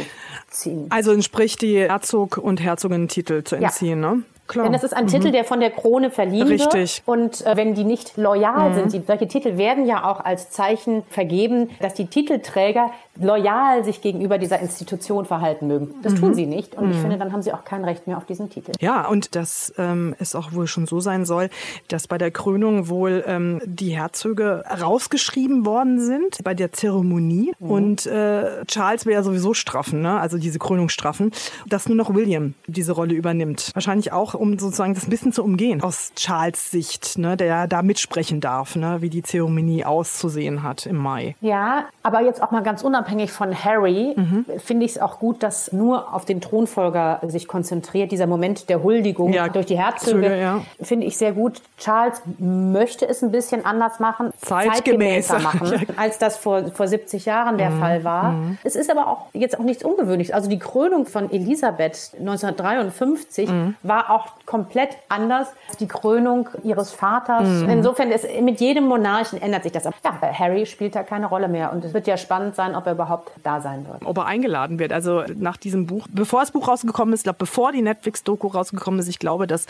ziehen. 0.49 0.87
Also 0.91 1.13
entspricht 1.13 1.63
die 1.63 1.79
Herzog- 1.79 2.39
und 2.39 2.61
Herzogin-Titel 2.61 3.43
zu 3.45 3.57
entziehen, 3.57 4.03
ja. 4.03 4.15
ne? 4.15 4.23
Klar. 4.49 4.65
Denn 4.65 4.73
das 4.73 4.85
ist 4.85 4.95
ein 4.95 5.05
mhm. 5.05 5.11
Titel, 5.11 5.31
der 5.31 5.45
von 5.45 5.61
der 5.61 5.71
Krone 5.71 6.11
verliehen 6.11 6.49
Richtig. 6.49 7.03
wird. 7.07 7.09
Und 7.09 7.47
äh, 7.47 7.57
wenn 7.57 7.75
die 7.75 7.85
nicht 7.85 8.17
loyal 8.17 8.71
mhm. 8.71 8.75
sind, 8.75 8.93
die, 8.93 9.03
solche 9.07 9.29
Titel 9.29 9.57
werden 9.57 9.87
ja 9.87 10.05
auch 10.05 10.21
als 10.21 10.51
Zeichen 10.51 11.05
vergeben, 11.09 11.71
dass 11.81 11.95
die 11.95 12.07
Titelträger 12.07 12.91
loyal 13.21 13.85
sich 13.85 14.01
gegenüber 14.01 14.39
dieser 14.39 14.61
Institution 14.61 15.27
verhalten 15.27 15.67
mögen. 15.67 15.95
Das 16.03 16.15
mhm. 16.15 16.19
tun 16.19 16.35
sie 16.35 16.47
nicht. 16.47 16.75
Und 16.75 16.91
ich 16.91 16.97
mhm. 16.97 17.03
finde, 17.03 17.19
dann 17.19 17.33
haben 17.33 17.43
sie 17.43 17.53
auch 17.53 17.65
kein 17.65 17.85
Recht 17.85 18.07
mehr 18.07 18.17
auf 18.17 18.25
diesen 18.25 18.51
Titel. 18.51 18.73
Ja, 18.81 19.07
und 19.07 19.35
dass 19.37 19.73
ähm, 19.79 20.15
es 20.19 20.35
auch 20.35 20.53
wohl 20.53 20.67
schon 20.67 20.87
so 20.87 21.01
sein 21.01 21.25
soll, 21.25 21.49
dass 21.89 22.09
bei 22.09 22.19
der 22.19 22.31
Krönung 22.31 22.89
wohl 22.89 23.25
ähm, 23.27 23.61
die 23.65 23.97
Herzöge 23.97 24.65
rausgeschrieben 24.81 25.67
worden 25.67 26.01
sind 26.01 26.43
bei 26.43 26.55
der 26.55 26.73
Zeremonie. 26.73 27.53
Mhm. 27.59 27.71
Und 27.71 28.07
äh, 28.07 28.65
Charles 28.67 29.07
will 29.07 29.13
ja 29.13 29.23
sowieso 29.23 29.55
straffen, 29.55 30.01
ne? 30.01 30.19
also 30.19 30.39
diese 30.39 30.59
Krönung 30.59 30.89
straffen, 30.89 31.33
dass 31.67 31.89
nur 31.89 31.97
noch 31.97 32.15
William 32.15 32.55
diese 32.67 32.93
Rolle 32.93 33.15
übernimmt. 33.15 33.71
Wahrscheinlich 33.75 34.13
auch, 34.13 34.32
um 34.35 34.59
sozusagen 34.59 34.95
das 34.95 35.07
ein 35.07 35.11
bisschen 35.11 35.33
zu 35.33 35.43
umgehen 35.43 35.83
aus 35.83 36.13
Charles 36.15 36.71
Sicht, 36.71 37.19
ne? 37.19 37.37
der 37.37 37.67
da 37.67 37.83
mitsprechen 37.83 38.41
darf, 38.41 38.77
ne? 38.77 38.99
wie 39.01 39.11
die 39.11 39.23
Zeremonie 39.23 39.85
auszusehen 39.85 40.63
hat 40.63 40.87
im 40.87 40.97
Mai. 40.97 41.37
Ja, 41.41 41.87
aber 42.03 42.23
jetzt 42.23 42.43
auch 42.43 42.51
mal 42.51 42.63
ganz 42.63 42.83
unabhängig 42.83 43.33
von 43.33 43.53
Harry 43.53 44.15
mhm. 44.17 44.45
finde 44.59 44.87
ich 44.87 44.93
es 44.93 44.99
auch 44.99 45.19
gut, 45.19 45.43
dass 45.43 45.73
nur 45.73 46.15
auf 46.15 46.25
den 46.25 46.41
Thronfolger 46.41 47.21
sich 47.27 47.49
konzentriert. 47.49 48.13
Dieser 48.13 48.27
Moment 48.27 48.69
der 48.69 48.83
Huldigung 48.83 49.33
ja, 49.33 49.49
durch 49.49 49.67
die 49.67 49.79
Herzöge 49.79 50.39
ja. 50.39 50.63
finde 50.81 51.07
ich 51.07 51.17
sehr 51.17 51.33
gut. 51.33 51.61
Charles 51.79 52.23
möchte 52.39 53.09
es 53.09 53.23
ein 53.23 53.31
bisschen 53.31 53.65
anders 53.65 54.01
machen, 54.01 54.31
zeitgemäßer 54.41 55.39
machen, 55.41 55.87
als 55.97 56.19
das 56.19 56.37
vor, 56.37 56.71
vor 56.73 56.89
70 56.89 57.25
Jahren 57.25 57.59
der 57.59 57.71
mhm. 57.71 57.81
Fall 57.81 58.05
war. 58.05 58.33
Mhm. 58.33 58.59
Es 58.63 58.77
ist 58.77 58.91
aber 58.91 59.09
auch 59.09 59.27
jetzt 59.33 59.59
auch 59.59 59.65
nichts 59.65 59.85
Ungewöhnliches. 59.85 60.35
Also 60.35 60.49
die 60.49 60.59
Krönung 60.59 61.07
von 61.07 61.31
Elisabeth 61.31 62.13
1953 62.19 63.49
mhm. 63.49 63.75
war 63.83 64.11
auch 64.11 64.22
auch 64.23 64.33
komplett 64.47 64.91
anders 65.09 65.49
als 65.69 65.79
die 65.79 65.89
Krönung 65.89 66.49
ihres 66.63 66.93
Vaters. 66.93 67.49
Mhm. 67.49 67.71
Insofern 67.71 68.11
ist 68.11 68.27
mit 68.43 68.61
jedem 68.61 68.85
Monarchen 68.85 69.41
ändert 69.41 69.63
sich 69.63 69.73
das. 69.73 69.85
Ja, 69.85 69.93
Harry 70.21 70.67
spielt 70.67 70.95
da 70.95 71.03
keine 71.03 71.27
Rolle 71.27 71.49
mehr 71.49 71.73
und 71.73 71.85
es 71.85 71.95
wird 71.95 72.07
ja 72.07 72.17
spannend 72.17 72.55
sein, 72.55 72.75
ob 72.75 72.87
er 72.87 72.93
überhaupt 72.93 73.33
da 73.43 73.61
sein 73.61 73.87
wird. 73.87 74.05
Ob 74.05 74.19
er 74.19 74.27
eingeladen 74.27 74.79
wird. 74.79 74.93
Also 74.93 75.25
nach 75.37 75.57
diesem 75.57 75.87
Buch, 75.87 76.07
bevor 76.11 76.41
das 76.41 76.51
Buch 76.51 76.69
rausgekommen 76.69 77.15
ist, 77.15 77.21
ich 77.21 77.25
glaube, 77.25 77.39
bevor 77.39 77.73
die 77.73 77.83
Netflix-Doku 77.83 78.49
rausgekommen 78.49 79.01
ist, 79.01 79.09
ich 79.09 79.19
glaube, 79.19 79.47
dass 79.47 79.67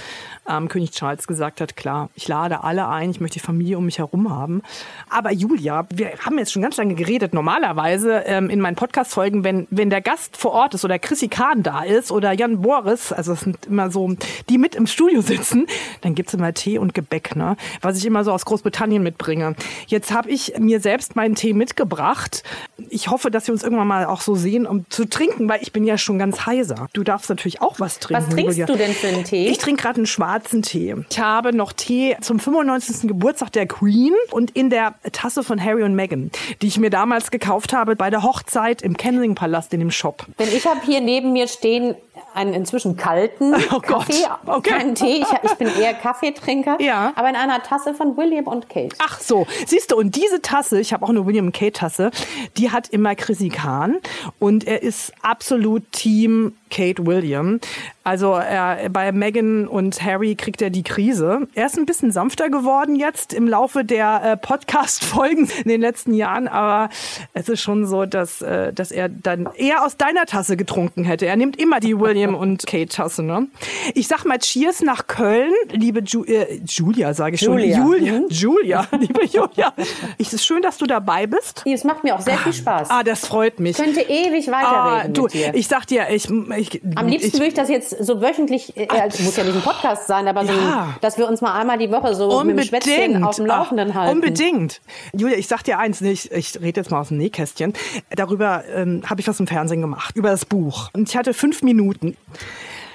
ähm, 0.49 0.69
König 0.69 0.91
Charles 0.91 1.27
gesagt 1.27 1.61
hat, 1.61 1.77
klar, 1.77 2.09
ich 2.15 2.27
lade 2.29 2.65
alle 2.65 2.89
ein, 2.89 3.11
ich 3.11 3.21
möchte 3.21 3.35
die 3.35 3.45
Familie 3.45 3.79
um 3.79 3.85
mich 3.85 3.99
herum 3.99 4.35
haben. 4.35 4.63
Aber 5.11 5.33
Julia, 5.33 5.87
wir 5.95 6.13
haben 6.25 6.39
jetzt 6.39 6.53
schon 6.53 6.63
ganz 6.63 6.77
lange 6.77 6.95
geredet. 6.95 7.35
Normalerweise 7.35 8.23
ähm, 8.27 8.51
in 8.51 8.61
meinen 8.61 8.77
Podcast-Folgen, 8.77 9.45
wenn, 9.45 9.67
wenn 9.71 9.91
der 9.91 10.01
Gast 10.01 10.37
vor 10.37 10.53
Ort 10.53 10.75
ist 10.75 10.85
oder 10.85 10.99
Chrissy 10.99 11.29
Kahn 11.29 11.63
da 11.63 11.83
ist 11.83 12.11
oder 12.11 12.33
Jan 12.33 12.63
Boris, 12.63 13.13
also 13.13 13.35
es 13.35 13.41
sind 13.41 13.67
immer 13.67 13.91
so, 13.91 14.11
die 14.49 14.59
mit 14.59 14.75
im 14.75 14.87
Studio 14.87 15.21
sitzen, 15.21 15.67
dann 16.01 16.15
gibt's 16.15 16.35
immer 16.35 16.53
Tee 16.55 16.79
und 16.79 16.95
Gebäck, 16.95 17.37
ne? 17.37 17.57
was 17.81 17.99
ich 17.99 18.07
immer 18.07 18.25
so 18.25 18.33
aus 18.33 18.45
Großbritannien 18.45 19.03
mitbringe. 19.03 19.55
Jetzt 19.87 20.13
habe 20.13 20.31
ich 20.31 20.55
mir 20.59 20.81
selbst 20.81 21.17
meinen 21.17 21.35
Tee 21.35 21.53
mitgebracht. 21.53 22.43
Ich 22.91 23.09
hoffe, 23.09 23.31
dass 23.31 23.47
wir 23.47 23.55
uns 23.55 23.63
irgendwann 23.63 23.89
mal 23.89 24.07
auch 24.07 24.21
so 24.21 24.35
sehen, 24.35 24.67
um 24.67 24.85
zu 24.91 25.09
trinken, 25.09 25.49
weil 25.49 25.63
ich 25.63 25.73
bin 25.73 25.85
ja 25.85 25.99
schon 25.99 26.19
ganz 26.19 26.47
heiser. 26.47 26.89
Du 26.93 27.03
darfst 27.03 27.29
natürlich 27.31 27.61
auch 27.61 27.81
was 27.81 27.99
trinken. 27.99 28.27
Was 28.27 28.35
trinkst 28.35 28.69
du 28.69 28.77
denn 28.77 28.93
für 28.93 29.09
einen 29.09 29.25
Tee? 29.25 29.49
Ich 29.49 29.59
trinke 29.59 29.83
gerade 29.83 29.97
einen 29.97 30.07
schwarzen 30.07 30.63
Tee. 30.63 30.95
Ich 31.11 31.19
habe 31.19 31.55
noch 31.55 31.73
Tee 31.73 32.17
zum 32.21 32.39
95. 32.39 33.09
Geburtstag 33.09 33.53
der 33.53 33.67
Queen 33.67 34.15
und 34.31 34.51
in 34.53 34.71
der 34.71 34.95
Tasse 35.13 35.43
von 35.43 35.63
Harry 35.63 35.83
und 35.83 35.95
Meghan, 35.95 36.31
die 36.61 36.67
ich 36.67 36.79
mir 36.79 36.91
damals 36.91 37.31
gekauft 37.31 37.73
habe 37.73 37.97
bei 37.97 38.11
der 38.11 38.23
Hochzeit 38.23 38.83
im 38.83 38.97
Kensington 38.97 39.35
Palast 39.35 39.73
in 39.73 39.81
dem 39.81 39.91
Shop. 39.91 40.27
Denn 40.39 40.49
ich 40.49 40.67
habe 40.67 40.81
hier 40.85 41.01
neben 41.01 41.33
mir 41.33 41.49
stehen 41.49 41.95
einen 42.35 42.55
inzwischen 42.55 42.97
kalten 42.97 43.55
oh 43.73 43.81
Kaffee, 43.81 44.25
okay. 44.47 44.71
keinen 44.71 44.95
Tee. 44.95 45.23
Ich, 45.23 45.27
ich, 45.43 45.55
bin 45.55 45.69
eher 45.79 45.95
Kaffeetrinker, 45.95 46.81
ja. 46.81 47.13
aber 47.15 47.29
in 47.29 47.37
einer 47.37 47.63
Tasse 47.63 47.95
von 47.95 48.17
William 48.17 48.47
und 48.47 48.69
Kate. 48.69 48.95
Ach 48.99 49.21
so, 49.21 49.47
siehst 49.67 49.93
du, 49.93 49.97
und 49.97 50.17
diese 50.17 50.41
Tasse, 50.41 50.81
ich 50.81 50.93
habe 50.93 51.05
auch 51.05 51.11
eine 51.11 51.27
William 51.27 51.47
und 51.47 51.53
Kate 51.53 51.73
Tasse, 51.73 52.11
die 52.57 52.71
hat 52.73 52.89
immer 52.89 53.15
Chrissy 53.15 53.49
Kahn 53.49 53.99
und 54.39 54.65
er 54.65 54.83
ist 54.83 55.13
absolut 55.23 55.91
Team 55.93 56.55
Kate 56.73 57.07
William. 57.07 57.61
Also 58.05 58.33
er, 58.33 58.89
bei 58.91 59.13
Meghan 59.13 59.69
und 59.69 60.03
Harry 60.03 60.35
kriegt 60.35 60.61
er 60.61 60.71
die 60.71 60.83
Krise. 60.83 61.47
Er 61.55 61.67
ist 61.67 61.79
ein 61.79 61.87
bisschen 61.87 62.11
sanfter 62.11 62.51
geworden 62.51 62.97
jetzt 62.97 63.33
im 63.33 63.47
Laufe 63.47 63.85
der 63.85 64.23
äh, 64.25 64.37
Podcast-Folgen 64.37 65.49
in 65.63 65.69
den 65.69 65.81
letzten 65.81 66.15
Jahren, 66.15 66.49
aber 66.49 66.93
es 67.33 67.49
ist 67.49 67.61
schon 67.61 67.87
so, 67.87 68.05
dass, 68.07 68.43
äh, 68.43 68.73
dass 68.73 68.91
er 68.91 69.09
dann 69.09 69.49
eher 69.55 69.85
aus 69.85 69.97
deiner 69.97 70.27
Tasse 70.27 70.57
getrunken 70.57 71.05
hätte. 71.05 71.27
Er 71.27 71.37
nimmt 71.37 71.61
immer 71.61 71.79
die 71.79 71.99
William 71.99 72.35
und 72.35 72.67
Kate 72.67 72.89
Tasse. 72.89 73.23
Ne? 73.23 73.47
Ich 73.95 74.09
sag 74.09 74.25
mal 74.25 74.39
Cheers 74.39 74.83
nach 74.83 75.07
Köln, 75.07 75.53
liebe 75.71 76.01
Ju 76.01 76.25
äh, 76.25 76.61
Julia, 76.67 77.15
sage 77.15 77.37
ich 77.37 77.43
schon. 77.43 77.59
Julia. 77.59 77.79
Julia, 77.79 78.13
mhm. 78.15 78.27
Julia, 78.31 78.89
liebe 78.99 79.25
Julia. 79.27 79.73
Es 80.19 80.33
ist 80.33 80.45
schön, 80.45 80.63
dass 80.63 80.79
du 80.79 80.87
dabei 80.87 81.27
bist. 81.27 81.63
Es 81.67 81.85
macht 81.85 82.03
mir 82.03 82.17
auch 82.17 82.21
sehr 82.21 82.39
viel 82.39 82.53
Spaß. 82.53 82.91
Ah, 82.91 83.05
das 83.05 83.27
freut 83.27 83.61
mich. 83.61 83.79
Ich 83.79 83.85
könnte 83.85 84.01
ewig 84.01 84.49
weiterreden 84.49 84.65
ah, 84.73 85.09
du, 85.09 85.23
mit 85.25 85.35
dir. 85.35 85.55
Ich 85.55 85.69
sag 85.69 85.87
dir, 85.87 86.09
ich, 86.11 86.29
ich 86.57 86.62
am 86.95 87.07
liebsten 87.07 87.29
ich, 87.29 87.35
würde 87.35 87.47
ich 87.47 87.55
das 87.55 87.69
jetzt 87.69 87.91
so 88.05 88.21
wöchentlich, 88.21 88.77
äh, 88.77 88.89
also 88.89 89.23
muss 89.23 89.37
ja 89.37 89.45
nicht 89.45 89.55
ein 89.55 89.63
Podcast 89.63 90.07
sein, 90.07 90.29
aber 90.29 90.45
so, 90.45 90.53
ja. 90.53 90.97
dass 91.01 91.19
wir 91.19 91.29
uns 91.29 91.41
mal 91.41 91.59
einmal 91.59 91.79
die 91.79 91.91
Woche 91.91 92.15
so 92.15 92.29
unbedingt. 92.31 92.73
mit 92.73 92.85
dem 92.85 92.93
Schwätzchen 92.93 93.25
auf 93.25 93.37
dem 93.37 93.47
Laufenden 93.47 93.95
halten. 93.95 94.13
Unbedingt. 94.13 94.81
Julia, 95.13 95.37
ich 95.37 95.49
sag 95.49 95.63
dir 95.63 95.79
eins, 95.79 96.01
ich, 96.01 96.31
ich 96.33 96.61
rede 96.61 96.81
jetzt 96.81 96.91
mal 96.91 97.01
aus 97.01 97.09
dem 97.09 97.19
Nähkästchen. 97.19 97.73
Darüber 98.11 98.65
ähm, 98.75 99.03
habe 99.09 99.21
ich 99.21 99.29
was 99.29 99.41
im 99.41 99.47
Fernsehen 99.47 99.81
gemacht, 99.81 100.17
über 100.17 100.31
das 100.31 100.45
Buch. 100.45 100.91
Und 100.93 101.09
ich 101.09 101.17
hatte 101.17 101.35
fünf 101.35 101.63
Minuten. 101.63 102.17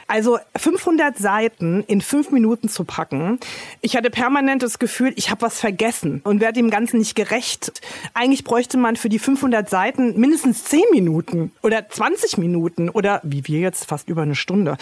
Also 0.08 0.39
500 0.55 1.18
Seiten 1.18 1.84
in 1.84 1.99
fünf 1.99 2.32
Minuten 2.32 2.70
zu 2.70 2.86
packen. 2.86 3.39
Ich 3.82 3.97
hatte 3.97 4.10
permanent 4.10 4.64
das 4.64 4.80
Gefühl, 4.80 5.12
ich 5.18 5.30
habe 5.32 5.41
was 5.41 5.60
vergessen 5.60 6.22
und 6.24 6.39
werde 6.39 6.53
dem 6.53 6.70
Ganzen 6.70 6.99
nicht 6.99 7.16
gerecht. 7.16 7.82
Eigentlich 8.14 8.45
bräuchte 8.45 8.78
man 8.78 8.95
für 8.95 9.10
die 9.10 9.20
500 9.20 9.70
Seiten 9.70 10.18
mindestens 10.18 10.64
10 10.64 10.82
Minuten 10.91 11.51
oder 11.62 11.89
20 11.89 12.38
Minuten 12.38 12.89
oder 12.89 13.20
wie 13.24 13.45
wir 13.47 13.60
jetzt 13.60 13.86
fast 13.86 14.08
über 14.08 14.22
eine 14.22 14.36
Stunde. 14.36 14.78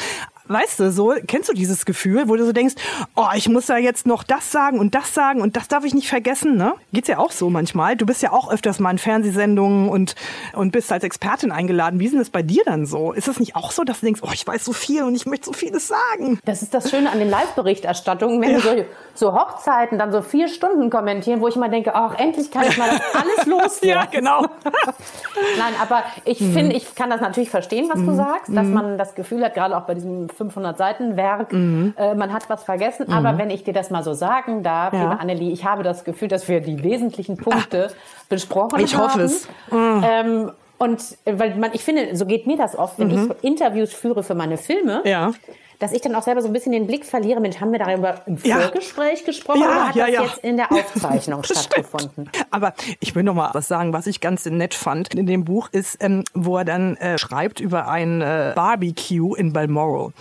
Weißt 0.47 0.79
du, 0.79 0.91
so, 0.91 1.13
kennst 1.27 1.49
du 1.49 1.53
dieses 1.53 1.85
Gefühl, 1.85 2.29
wo 2.29 2.35
du 2.35 2.45
so 2.45 2.51
denkst, 2.51 2.75
oh, 3.15 3.27
ich 3.35 3.49
muss 3.49 3.65
da 3.65 3.77
jetzt 3.77 4.05
noch 4.05 4.23
das 4.23 4.51
sagen 4.51 4.79
und 4.79 4.93
das 4.93 5.13
sagen 5.13 5.41
und 5.41 5.55
das 5.55 5.67
darf 5.67 5.83
ich 5.85 5.93
nicht 5.95 6.07
vergessen, 6.07 6.55
ne? 6.55 6.73
Geht's 6.93 7.07
ja 7.07 7.17
auch 7.17 7.31
so 7.31 7.49
manchmal. 7.49 7.95
Du 7.95 8.05
bist 8.05 8.21
ja 8.21 8.31
auch 8.31 8.51
öfters 8.51 8.79
mal 8.79 8.91
in 8.91 8.99
Fernsehsendungen 8.99 9.89
und, 9.89 10.15
und 10.53 10.71
bist 10.71 10.91
als 10.91 11.03
Expertin 11.03 11.51
eingeladen. 11.51 11.99
Wie 11.99 12.05
ist 12.05 12.11
denn 12.11 12.19
das 12.19 12.29
bei 12.29 12.43
dir 12.43 12.61
dann 12.65 12.85
so? 12.85 13.11
Ist 13.11 13.27
das 13.27 13.39
nicht 13.39 13.55
auch 13.55 13.71
so, 13.71 13.83
dass 13.83 14.01
du 14.01 14.05
denkst, 14.05 14.21
oh, 14.23 14.29
ich 14.33 14.45
weiß 14.45 14.63
so 14.63 14.73
viel 14.73 15.03
und 15.03 15.15
ich 15.15 15.25
möchte 15.25 15.47
so 15.47 15.53
vieles 15.53 15.87
sagen? 15.87 16.39
Das 16.45 16.61
ist 16.61 16.73
das 16.73 16.91
Schöne 16.91 17.09
an 17.09 17.17
den 17.17 17.29
Live-Berichterstattungen, 17.29 18.39
wenn 18.41 18.51
ja. 18.51 18.59
so, 18.59 18.85
so 19.15 19.33
Hochzeiten 19.33 19.97
dann 19.97 20.11
so 20.11 20.21
vier 20.21 20.47
Stunden 20.47 20.91
kommentieren, 20.91 21.41
wo 21.41 21.47
ich 21.47 21.55
immer 21.55 21.69
denke, 21.69 21.95
ach, 21.95 22.19
endlich 22.19 22.51
kann 22.51 22.65
ich 22.67 22.77
mal 22.77 22.89
das 22.89 23.01
alles 23.15 23.45
loswerden. 23.47 24.03
ja, 24.03 24.05
genau. 24.05 24.41
Nein, 25.57 25.73
aber 25.81 26.03
ich 26.23 26.39
mhm. 26.39 26.53
finde, 26.53 26.75
ich 26.75 26.93
kann 26.93 27.09
das 27.09 27.21
natürlich 27.21 27.49
verstehen, 27.49 27.89
was 27.91 27.99
mhm. 27.99 28.07
du 28.07 28.15
sagst, 28.15 28.55
dass 28.55 28.67
mhm. 28.67 28.73
man 28.73 28.97
das 28.97 29.15
Gefühl 29.15 29.43
hat, 29.43 29.55
gerade 29.55 29.75
auch 29.75 29.83
bei 29.83 29.95
diesem 29.95 30.29
500 30.35 30.77
Seiten 30.77 31.17
Werk. 31.17 31.51
Mhm. 31.53 31.93
Äh, 31.97 32.15
man 32.15 32.33
hat 32.33 32.49
was 32.49 32.63
vergessen. 32.63 33.07
Mhm. 33.07 33.13
Aber 33.13 33.37
wenn 33.37 33.49
ich 33.49 33.63
dir 33.63 33.73
das 33.73 33.89
mal 33.89 34.03
so 34.03 34.13
sagen 34.13 34.63
darf, 34.63 34.93
ja. 34.93 35.01
liebe 35.01 35.19
Annelie, 35.19 35.51
ich 35.51 35.65
habe 35.65 35.83
das 35.83 36.03
Gefühl, 36.03 36.27
dass 36.27 36.47
wir 36.47 36.61
die 36.61 36.83
wesentlichen 36.83 37.37
Punkte 37.37 37.89
Ach, 37.89 38.25
besprochen 38.29 38.79
ich 38.79 38.95
haben. 38.95 39.05
Ich 39.05 39.13
hoffe 39.13 39.21
es. 39.21 39.47
Mhm. 39.71 40.03
Ähm, 40.03 40.51
und 40.77 41.17
weil 41.25 41.55
man, 41.55 41.71
ich 41.73 41.83
finde, 41.83 42.15
so 42.15 42.25
geht 42.25 42.47
mir 42.47 42.57
das 42.57 42.77
oft, 42.77 42.99
wenn 42.99 43.07
mhm. 43.07 43.31
ich 43.39 43.43
Interviews 43.43 43.93
führe 43.93 44.23
für 44.23 44.35
meine 44.35 44.57
Filme. 44.57 45.01
Ja 45.05 45.31
dass 45.79 45.91
ich 45.91 46.01
dann 46.01 46.15
auch 46.15 46.23
selber 46.23 46.41
so 46.41 46.47
ein 46.47 46.53
bisschen 46.53 46.71
den 46.71 46.87
Blick 46.87 47.05
verliere. 47.05 47.39
Mensch, 47.39 47.59
haben 47.59 47.71
wir 47.71 47.79
darüber 47.79 48.21
im 48.25 48.37
ja. 48.43 48.59
Vorgespräch 48.59 49.25
gesprochen 49.25 49.61
ja, 49.61 49.67
oder 49.67 49.87
hat 49.89 49.95
ja, 49.95 50.05
das 50.05 50.13
ja. 50.13 50.23
jetzt 50.23 50.37
in 50.39 50.57
der 50.57 50.71
Aufzeichnung 50.71 51.43
stattgefunden? 51.45 52.29
Aber 52.51 52.73
ich 52.99 53.15
will 53.15 53.23
noch 53.23 53.33
mal 53.33 53.49
was 53.53 53.67
sagen, 53.67 53.93
was 53.93 54.07
ich 54.07 54.21
ganz 54.21 54.45
nett 54.45 54.73
fand 54.73 55.13
in 55.13 55.25
dem 55.25 55.45
Buch 55.45 55.69
ist, 55.71 55.97
ähm, 56.01 56.23
wo 56.33 56.57
er 56.57 56.65
dann 56.65 56.95
äh, 56.97 57.17
schreibt 57.17 57.59
über 57.59 57.87
ein 57.87 58.21
äh, 58.21 58.53
Barbecue 58.55 59.35
in 59.35 59.53
Balmoral. 59.53 60.11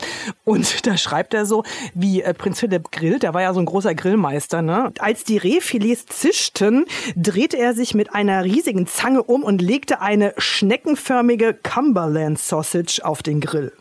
Und 0.44 0.86
da 0.86 0.96
schreibt 0.96 1.34
er 1.34 1.46
so, 1.46 1.64
wie 1.94 2.22
äh, 2.22 2.34
Prinz 2.34 2.60
Philipp 2.60 2.90
grillt, 2.90 3.22
der 3.22 3.34
war 3.34 3.42
ja 3.42 3.52
so 3.52 3.60
ein 3.60 3.66
großer 3.66 3.94
Grillmeister, 3.94 4.62
ne? 4.62 4.92
Als 4.98 5.24
die 5.24 5.38
Rehfilets 5.38 6.06
zischten, 6.06 6.86
drehte 7.16 7.58
er 7.58 7.74
sich 7.74 7.94
mit 7.94 8.14
einer 8.14 8.44
riesigen 8.44 8.86
Zange 8.86 9.22
um 9.22 9.42
und 9.42 9.60
legte 9.60 10.00
eine 10.00 10.34
schneckenförmige 10.38 11.54
Cumberland 11.54 12.38
Sausage 12.38 13.00
auf 13.04 13.22
den 13.22 13.40
Grill. 13.40 13.72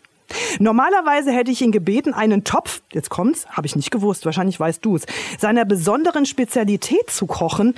Normalerweise 0.60 1.32
hätte 1.32 1.52
ich 1.52 1.62
ihn 1.62 1.72
gebeten, 1.72 2.14
einen 2.14 2.44
Topf, 2.44 2.82
jetzt 2.92 3.10
kommt's, 3.10 3.48
habe 3.50 3.68
ich 3.68 3.76
nicht 3.76 3.92
gewusst, 3.92 4.26
wahrscheinlich 4.26 4.60
weißt 4.60 4.84
du 4.84 4.96
es, 4.96 5.06
seiner 5.40 5.66
besonderen 5.66 6.26
Spezialität 6.26 7.10
zu 7.10 7.26
kochen, 7.26 7.76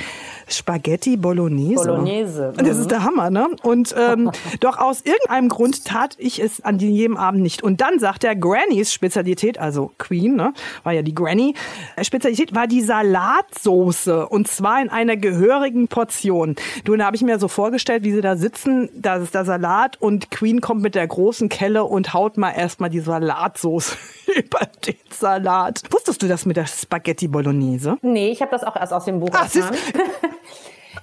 Spaghetti 0.47 1.17
Bolognese. 1.17 1.75
Bolognese. 1.75 2.53
Mhm. 2.57 2.65
Das 2.65 2.77
ist 2.77 2.91
der 2.91 3.03
Hammer, 3.03 3.29
ne? 3.29 3.47
Und 3.63 3.95
ähm, 3.97 4.31
doch 4.59 4.77
aus 4.77 5.01
irgendeinem 5.01 5.49
Grund 5.49 5.85
tat 5.85 6.15
ich 6.17 6.41
es 6.41 6.61
an 6.61 6.79
jedem 6.79 7.17
Abend 7.17 7.41
nicht. 7.41 7.63
Und 7.63 7.81
dann 7.81 7.99
sagt 7.99 8.23
er, 8.23 8.35
Grannys 8.35 8.93
Spezialität, 8.93 9.57
also 9.57 9.91
Queen, 9.97 10.35
ne, 10.35 10.53
war 10.83 10.93
ja 10.93 11.01
die 11.01 11.15
Granny, 11.15 11.55
äh, 11.95 12.03
Spezialität 12.03 12.53
war 12.53 12.67
die 12.67 12.81
Salatsoße 12.81 14.27
und 14.27 14.47
zwar 14.47 14.81
in 14.81 14.89
einer 14.89 15.17
gehörigen 15.17 15.87
Portion. 15.87 16.55
Du, 16.83 16.95
da 16.95 17.05
habe 17.05 17.15
ich 17.15 17.21
mir 17.21 17.39
so 17.39 17.47
vorgestellt, 17.47 18.03
wie 18.03 18.11
sie 18.11 18.21
da 18.21 18.35
sitzen, 18.35 18.89
da 18.95 19.15
ist 19.15 19.33
der 19.33 19.45
Salat 19.45 20.01
und 20.01 20.31
Queen 20.31 20.61
kommt 20.61 20.81
mit 20.81 20.95
der 20.95 21.07
großen 21.07 21.49
Kelle 21.49 21.83
und 21.85 22.13
haut 22.13 22.34
mal 22.37 22.51
erstmal 22.51 22.89
die 22.89 22.99
Salatsauce 22.99 23.97
über 24.35 24.59
den 24.85 24.95
Salat. 25.09 25.81
Wusstest 25.89 26.21
du 26.21 26.27
das 26.27 26.45
mit 26.45 26.57
der 26.57 26.67
Spaghetti 26.67 27.27
Bolognese? 27.27 27.97
Nee, 28.01 28.29
ich 28.29 28.41
habe 28.41 28.51
das 28.51 28.63
auch 28.63 28.75
erst 28.75 28.93
aus 28.93 29.05
dem 29.05 29.19
Buch 29.19 29.29
Ach, 29.33 29.43
erfahren. 29.43 29.75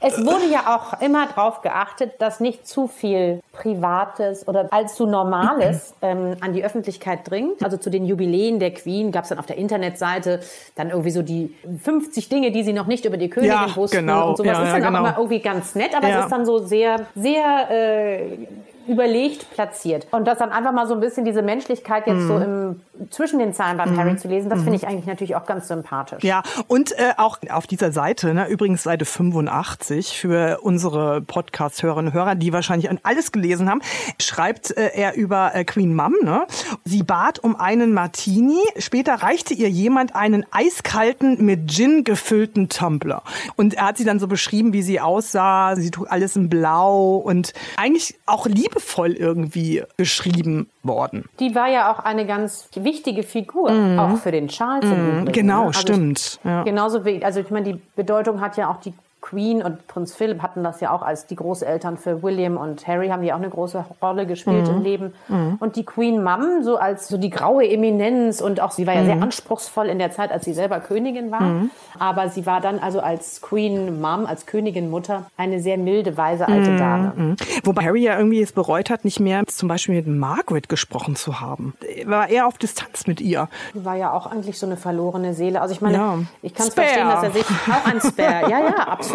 Es 0.05 0.19
wurde 0.19 0.47
ja 0.51 0.75
auch 0.75 1.01
immer 1.01 1.29
darauf 1.29 1.61
geachtet, 1.63 2.15
dass 2.19 2.41
nicht 2.41 2.67
zu 2.67 2.89
viel 2.89 3.41
Privates 3.53 4.49
oder 4.49 4.73
allzu 4.73 5.07
Normales 5.07 5.95
ähm, 6.03 6.37
an 6.41 6.53
die 6.53 6.65
Öffentlichkeit 6.65 7.31
dringt. 7.31 7.63
Also 7.63 7.77
zu 7.77 7.89
den 7.89 8.05
Jubiläen 8.05 8.59
der 8.59 8.73
Queen 8.75 9.13
gab 9.13 9.23
es 9.23 9.29
dann 9.29 9.39
auf 9.39 9.47
der 9.47 9.59
Internetseite 9.59 10.41
dann 10.75 10.91
irgendwie 10.91 11.13
so 11.13 11.23
die 11.23 11.55
50 11.83 12.29
Dinge, 12.29 12.51
die 12.51 12.65
sie 12.65 12.73
noch 12.73 12.87
nicht 12.87 13.05
über 13.05 13.17
die 13.17 13.31
Königin 13.31 13.55
ja, 13.55 13.77
wussten 13.77 13.99
genau. 13.99 14.31
und 14.31 14.39
sowas. 14.39 14.59
Ja, 14.59 14.65
ist 14.65 14.73
dann 14.73 14.83
ja, 14.83 14.89
genau. 14.89 14.99
auch 14.99 15.05
immer 15.05 15.19
irgendwie 15.19 15.41
ganz 15.41 15.77
nett, 15.77 15.95
aber 15.97 16.09
es 16.09 16.25
ist 16.25 16.33
dann 16.33 16.47
so 16.47 16.59
sehr, 16.59 17.07
sehr 17.15 17.71
äh, 17.71 18.39
überlegt 18.87 19.51
platziert. 19.51 20.07
Und 20.11 20.27
das 20.27 20.39
dann 20.39 20.51
einfach 20.51 20.73
mal 20.73 20.87
so 20.87 20.95
ein 20.95 21.01
bisschen 21.01 21.25
diese 21.25 21.43
Menschlichkeit 21.43 22.07
jetzt 22.07 22.23
mhm. 22.23 22.29
so 22.29 22.37
im, 22.39 22.81
zwischen 23.11 23.39
den 23.39 23.53
Zeilen 23.53 23.77
beim 23.77 23.93
mhm. 23.93 23.99
Harry 23.99 24.17
zu 24.17 24.29
lesen, 24.29 24.49
das 24.49 24.61
mhm. 24.61 24.65
finde 24.65 24.79
ich 24.79 24.87
eigentlich 24.87 25.07
natürlich 25.07 25.37
auch 25.37 25.47
ganz 25.47 25.69
sympathisch. 25.69 26.23
Ja, 26.23 26.43
und 26.67 26.93
äh, 26.93 27.13
auch 27.17 27.39
auf 27.51 27.67
dieser 27.67 27.93
Seite, 27.93 28.35
ne, 28.35 28.49
übrigens 28.49 28.83
Seite 28.83 29.05
85 29.05 30.19
für 30.19 30.59
unsere 30.63 31.21
Podcast-Hörerinnen 31.21 32.13
und 32.13 32.15
Hörer, 32.15 32.35
die 32.35 32.53
wahrscheinlich 32.53 32.91
alles 33.03 33.33
gelesen 33.33 33.71
haben, 33.71 33.81
schreibt 34.21 34.77
äh, 34.77 34.91
er 34.95 35.15
über 35.15 35.55
äh, 35.55 35.65
Queen 35.65 35.95
Mum. 35.95 36.15
Ne? 36.23 36.47
Sie 36.85 37.03
bat 37.03 37.39
um 37.39 37.57
einen 37.57 37.93
Martini, 37.93 38.61
später 38.79 39.15
reichte 39.15 39.55
ihr 39.55 39.71
jemand 39.71 40.15
einen 40.15 40.45
eiskalten, 40.51 41.45
mit 41.45 41.71
Gin 41.71 42.05
gefüllten 42.05 42.69
Tumbler. 42.69 43.23
Und 43.57 43.75
er 43.75 43.87
hat 43.87 43.97
sie 43.97 44.05
dann 44.05 44.19
so 44.19 44.27
beschrieben, 44.27 44.73
wie 44.73 44.83
sie 44.83 45.01
aussah, 45.01 45.77
sie 45.77 45.91
trug 45.91 46.11
alles 46.11 46.37
in 46.37 46.49
blau 46.49 47.17
und 47.17 47.53
eigentlich 47.77 48.17
auch 48.27 48.47
lieb 48.47 48.81
liebevoll 48.83 49.13
irgendwie 49.13 49.83
beschrieben. 49.97 50.69
worden. 50.83 51.25
Die 51.39 51.55
war 51.55 51.69
ja 51.69 51.93
auch 51.93 52.01
eine 52.01 52.27
ganz 52.27 52.69
wichtige 52.75 53.23
Figur, 53.23 53.71
auch 53.99 54.17
für 54.17 54.33
den 54.33 54.49
Charles 54.49 54.85
Übrigen. 54.85 55.33
Genau, 55.33 55.61
ne? 55.61 55.67
Also 55.67 55.81
stimmt. 55.81 56.41
Ja. 56.43 56.65
Genauso 56.65 57.05
wie, 57.05 57.25
also 57.25 57.41
ich 57.41 57.51
meine, 57.51 57.75
die 57.75 57.81
Bedeutung 57.95 58.41
hat 58.41 58.57
ja 58.57 58.69
auch 58.69 58.81
die 58.81 58.93
Queen 59.23 59.63
und 59.63 59.87
Prinz 59.87 60.15
Philipp 60.15 60.43
hatten 60.43 60.63
das 60.63 60.81
ja 60.81 60.91
auch 60.93 61.01
als 61.01 61.27
die 61.27 61.37
Großeltern 61.37 61.97
für 61.97 62.23
William 62.23 62.57
und 62.59 62.87
Harry 62.87 63.09
haben 63.09 63.23
die 63.23 63.33
auch 63.33 63.39
eine 63.39 63.49
große 63.49 63.83
Rolle 64.03 64.27
gespielt 64.27 64.67
Mhm. 64.69 64.75
im 64.75 64.83
Leben. 64.83 65.15
Und 65.61 65.77
die 65.77 65.85
Queen 65.85 66.23
Mum, 66.23 66.63
so 66.63 66.77
als 66.77 67.09
so 67.09 67.17
die 67.17 67.31
graue 67.31 67.67
Eminenz 67.67 68.41
und 68.41 68.61
auch 68.61 68.73
sie 68.73 68.87
war 68.87 68.95
ja 68.95 69.03
Mhm. 69.03 69.07
sehr 69.07 69.23
anspruchsvoll 69.23 69.87
in 69.87 69.99
der 69.99 70.11
Zeit, 70.11 70.33
als 70.33 70.45
sie 70.45 70.53
selber 70.53 70.81
Königin 70.81 71.31
war. 71.31 71.69
Aber 71.99 72.29
sie 72.29 72.45
war 72.47 72.61
dann 72.61 72.81
also 72.81 73.01
als 73.01 73.41
Queen 73.41 74.01
Mum, 74.01 74.27
als 74.27 74.45
Königin 74.47 74.91
Mutter 74.91 75.27
eine 75.37 75.61
sehr 75.61 75.79
milde, 75.79 76.17
weise 76.17 76.49
alte 76.49 76.77
Dame. 76.77 77.13
Mhm. 77.15 77.37
Wobei 77.65 77.85
Harry 77.85 78.03
ja 78.03 78.17
irgendwie 78.19 78.43
es 78.43 78.53
bereut 78.53 78.91
hat, 78.91 79.05
nicht 79.05 79.21
mehr 79.21 79.47
zum 79.47 79.69
Beispiel 79.69 79.95
mit 79.95 80.09
Margaret 80.09 80.69
gesprochen 80.69 81.15
zu 81.15 81.41
haben. 81.41 81.75
Er 81.97 82.09
war 82.09 82.29
eher 82.29 82.49
auf 82.49 82.59
Distanz 82.59 83.07
mit 83.07 83.21
ihr. 83.21 83.49
War 83.75 83.95
ja 83.97 84.13
auch 84.13 84.27
eigentlich 84.27 84.59
so 84.59 84.67
eine 84.67 84.77
verlorene 84.77 85.33
Seele. 85.33 85.61
Also 85.61 85.75
ich 85.75 85.81
meine, 85.81 85.95
Ja. 85.97 86.19
ich 86.43 86.55
kann 86.55 86.67
es 86.67 86.75
verstehen, 86.75 87.07
dass 87.09 87.23
er 87.23 87.31
sich 87.31 87.47
auch 87.71 87.87
ein 87.89 88.01
Spare, 88.01 88.51
ja, 88.51 88.59
ja, 88.61 88.75
absolut. 88.89 89.12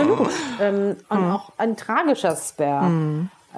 Ähm, 0.59 0.95
und 1.09 1.21
Mhm. 1.21 1.31
auch 1.31 1.51
ein 1.57 1.75
tragischer 1.77 2.35
Spare. 2.35 2.85
Äh, 2.87 2.89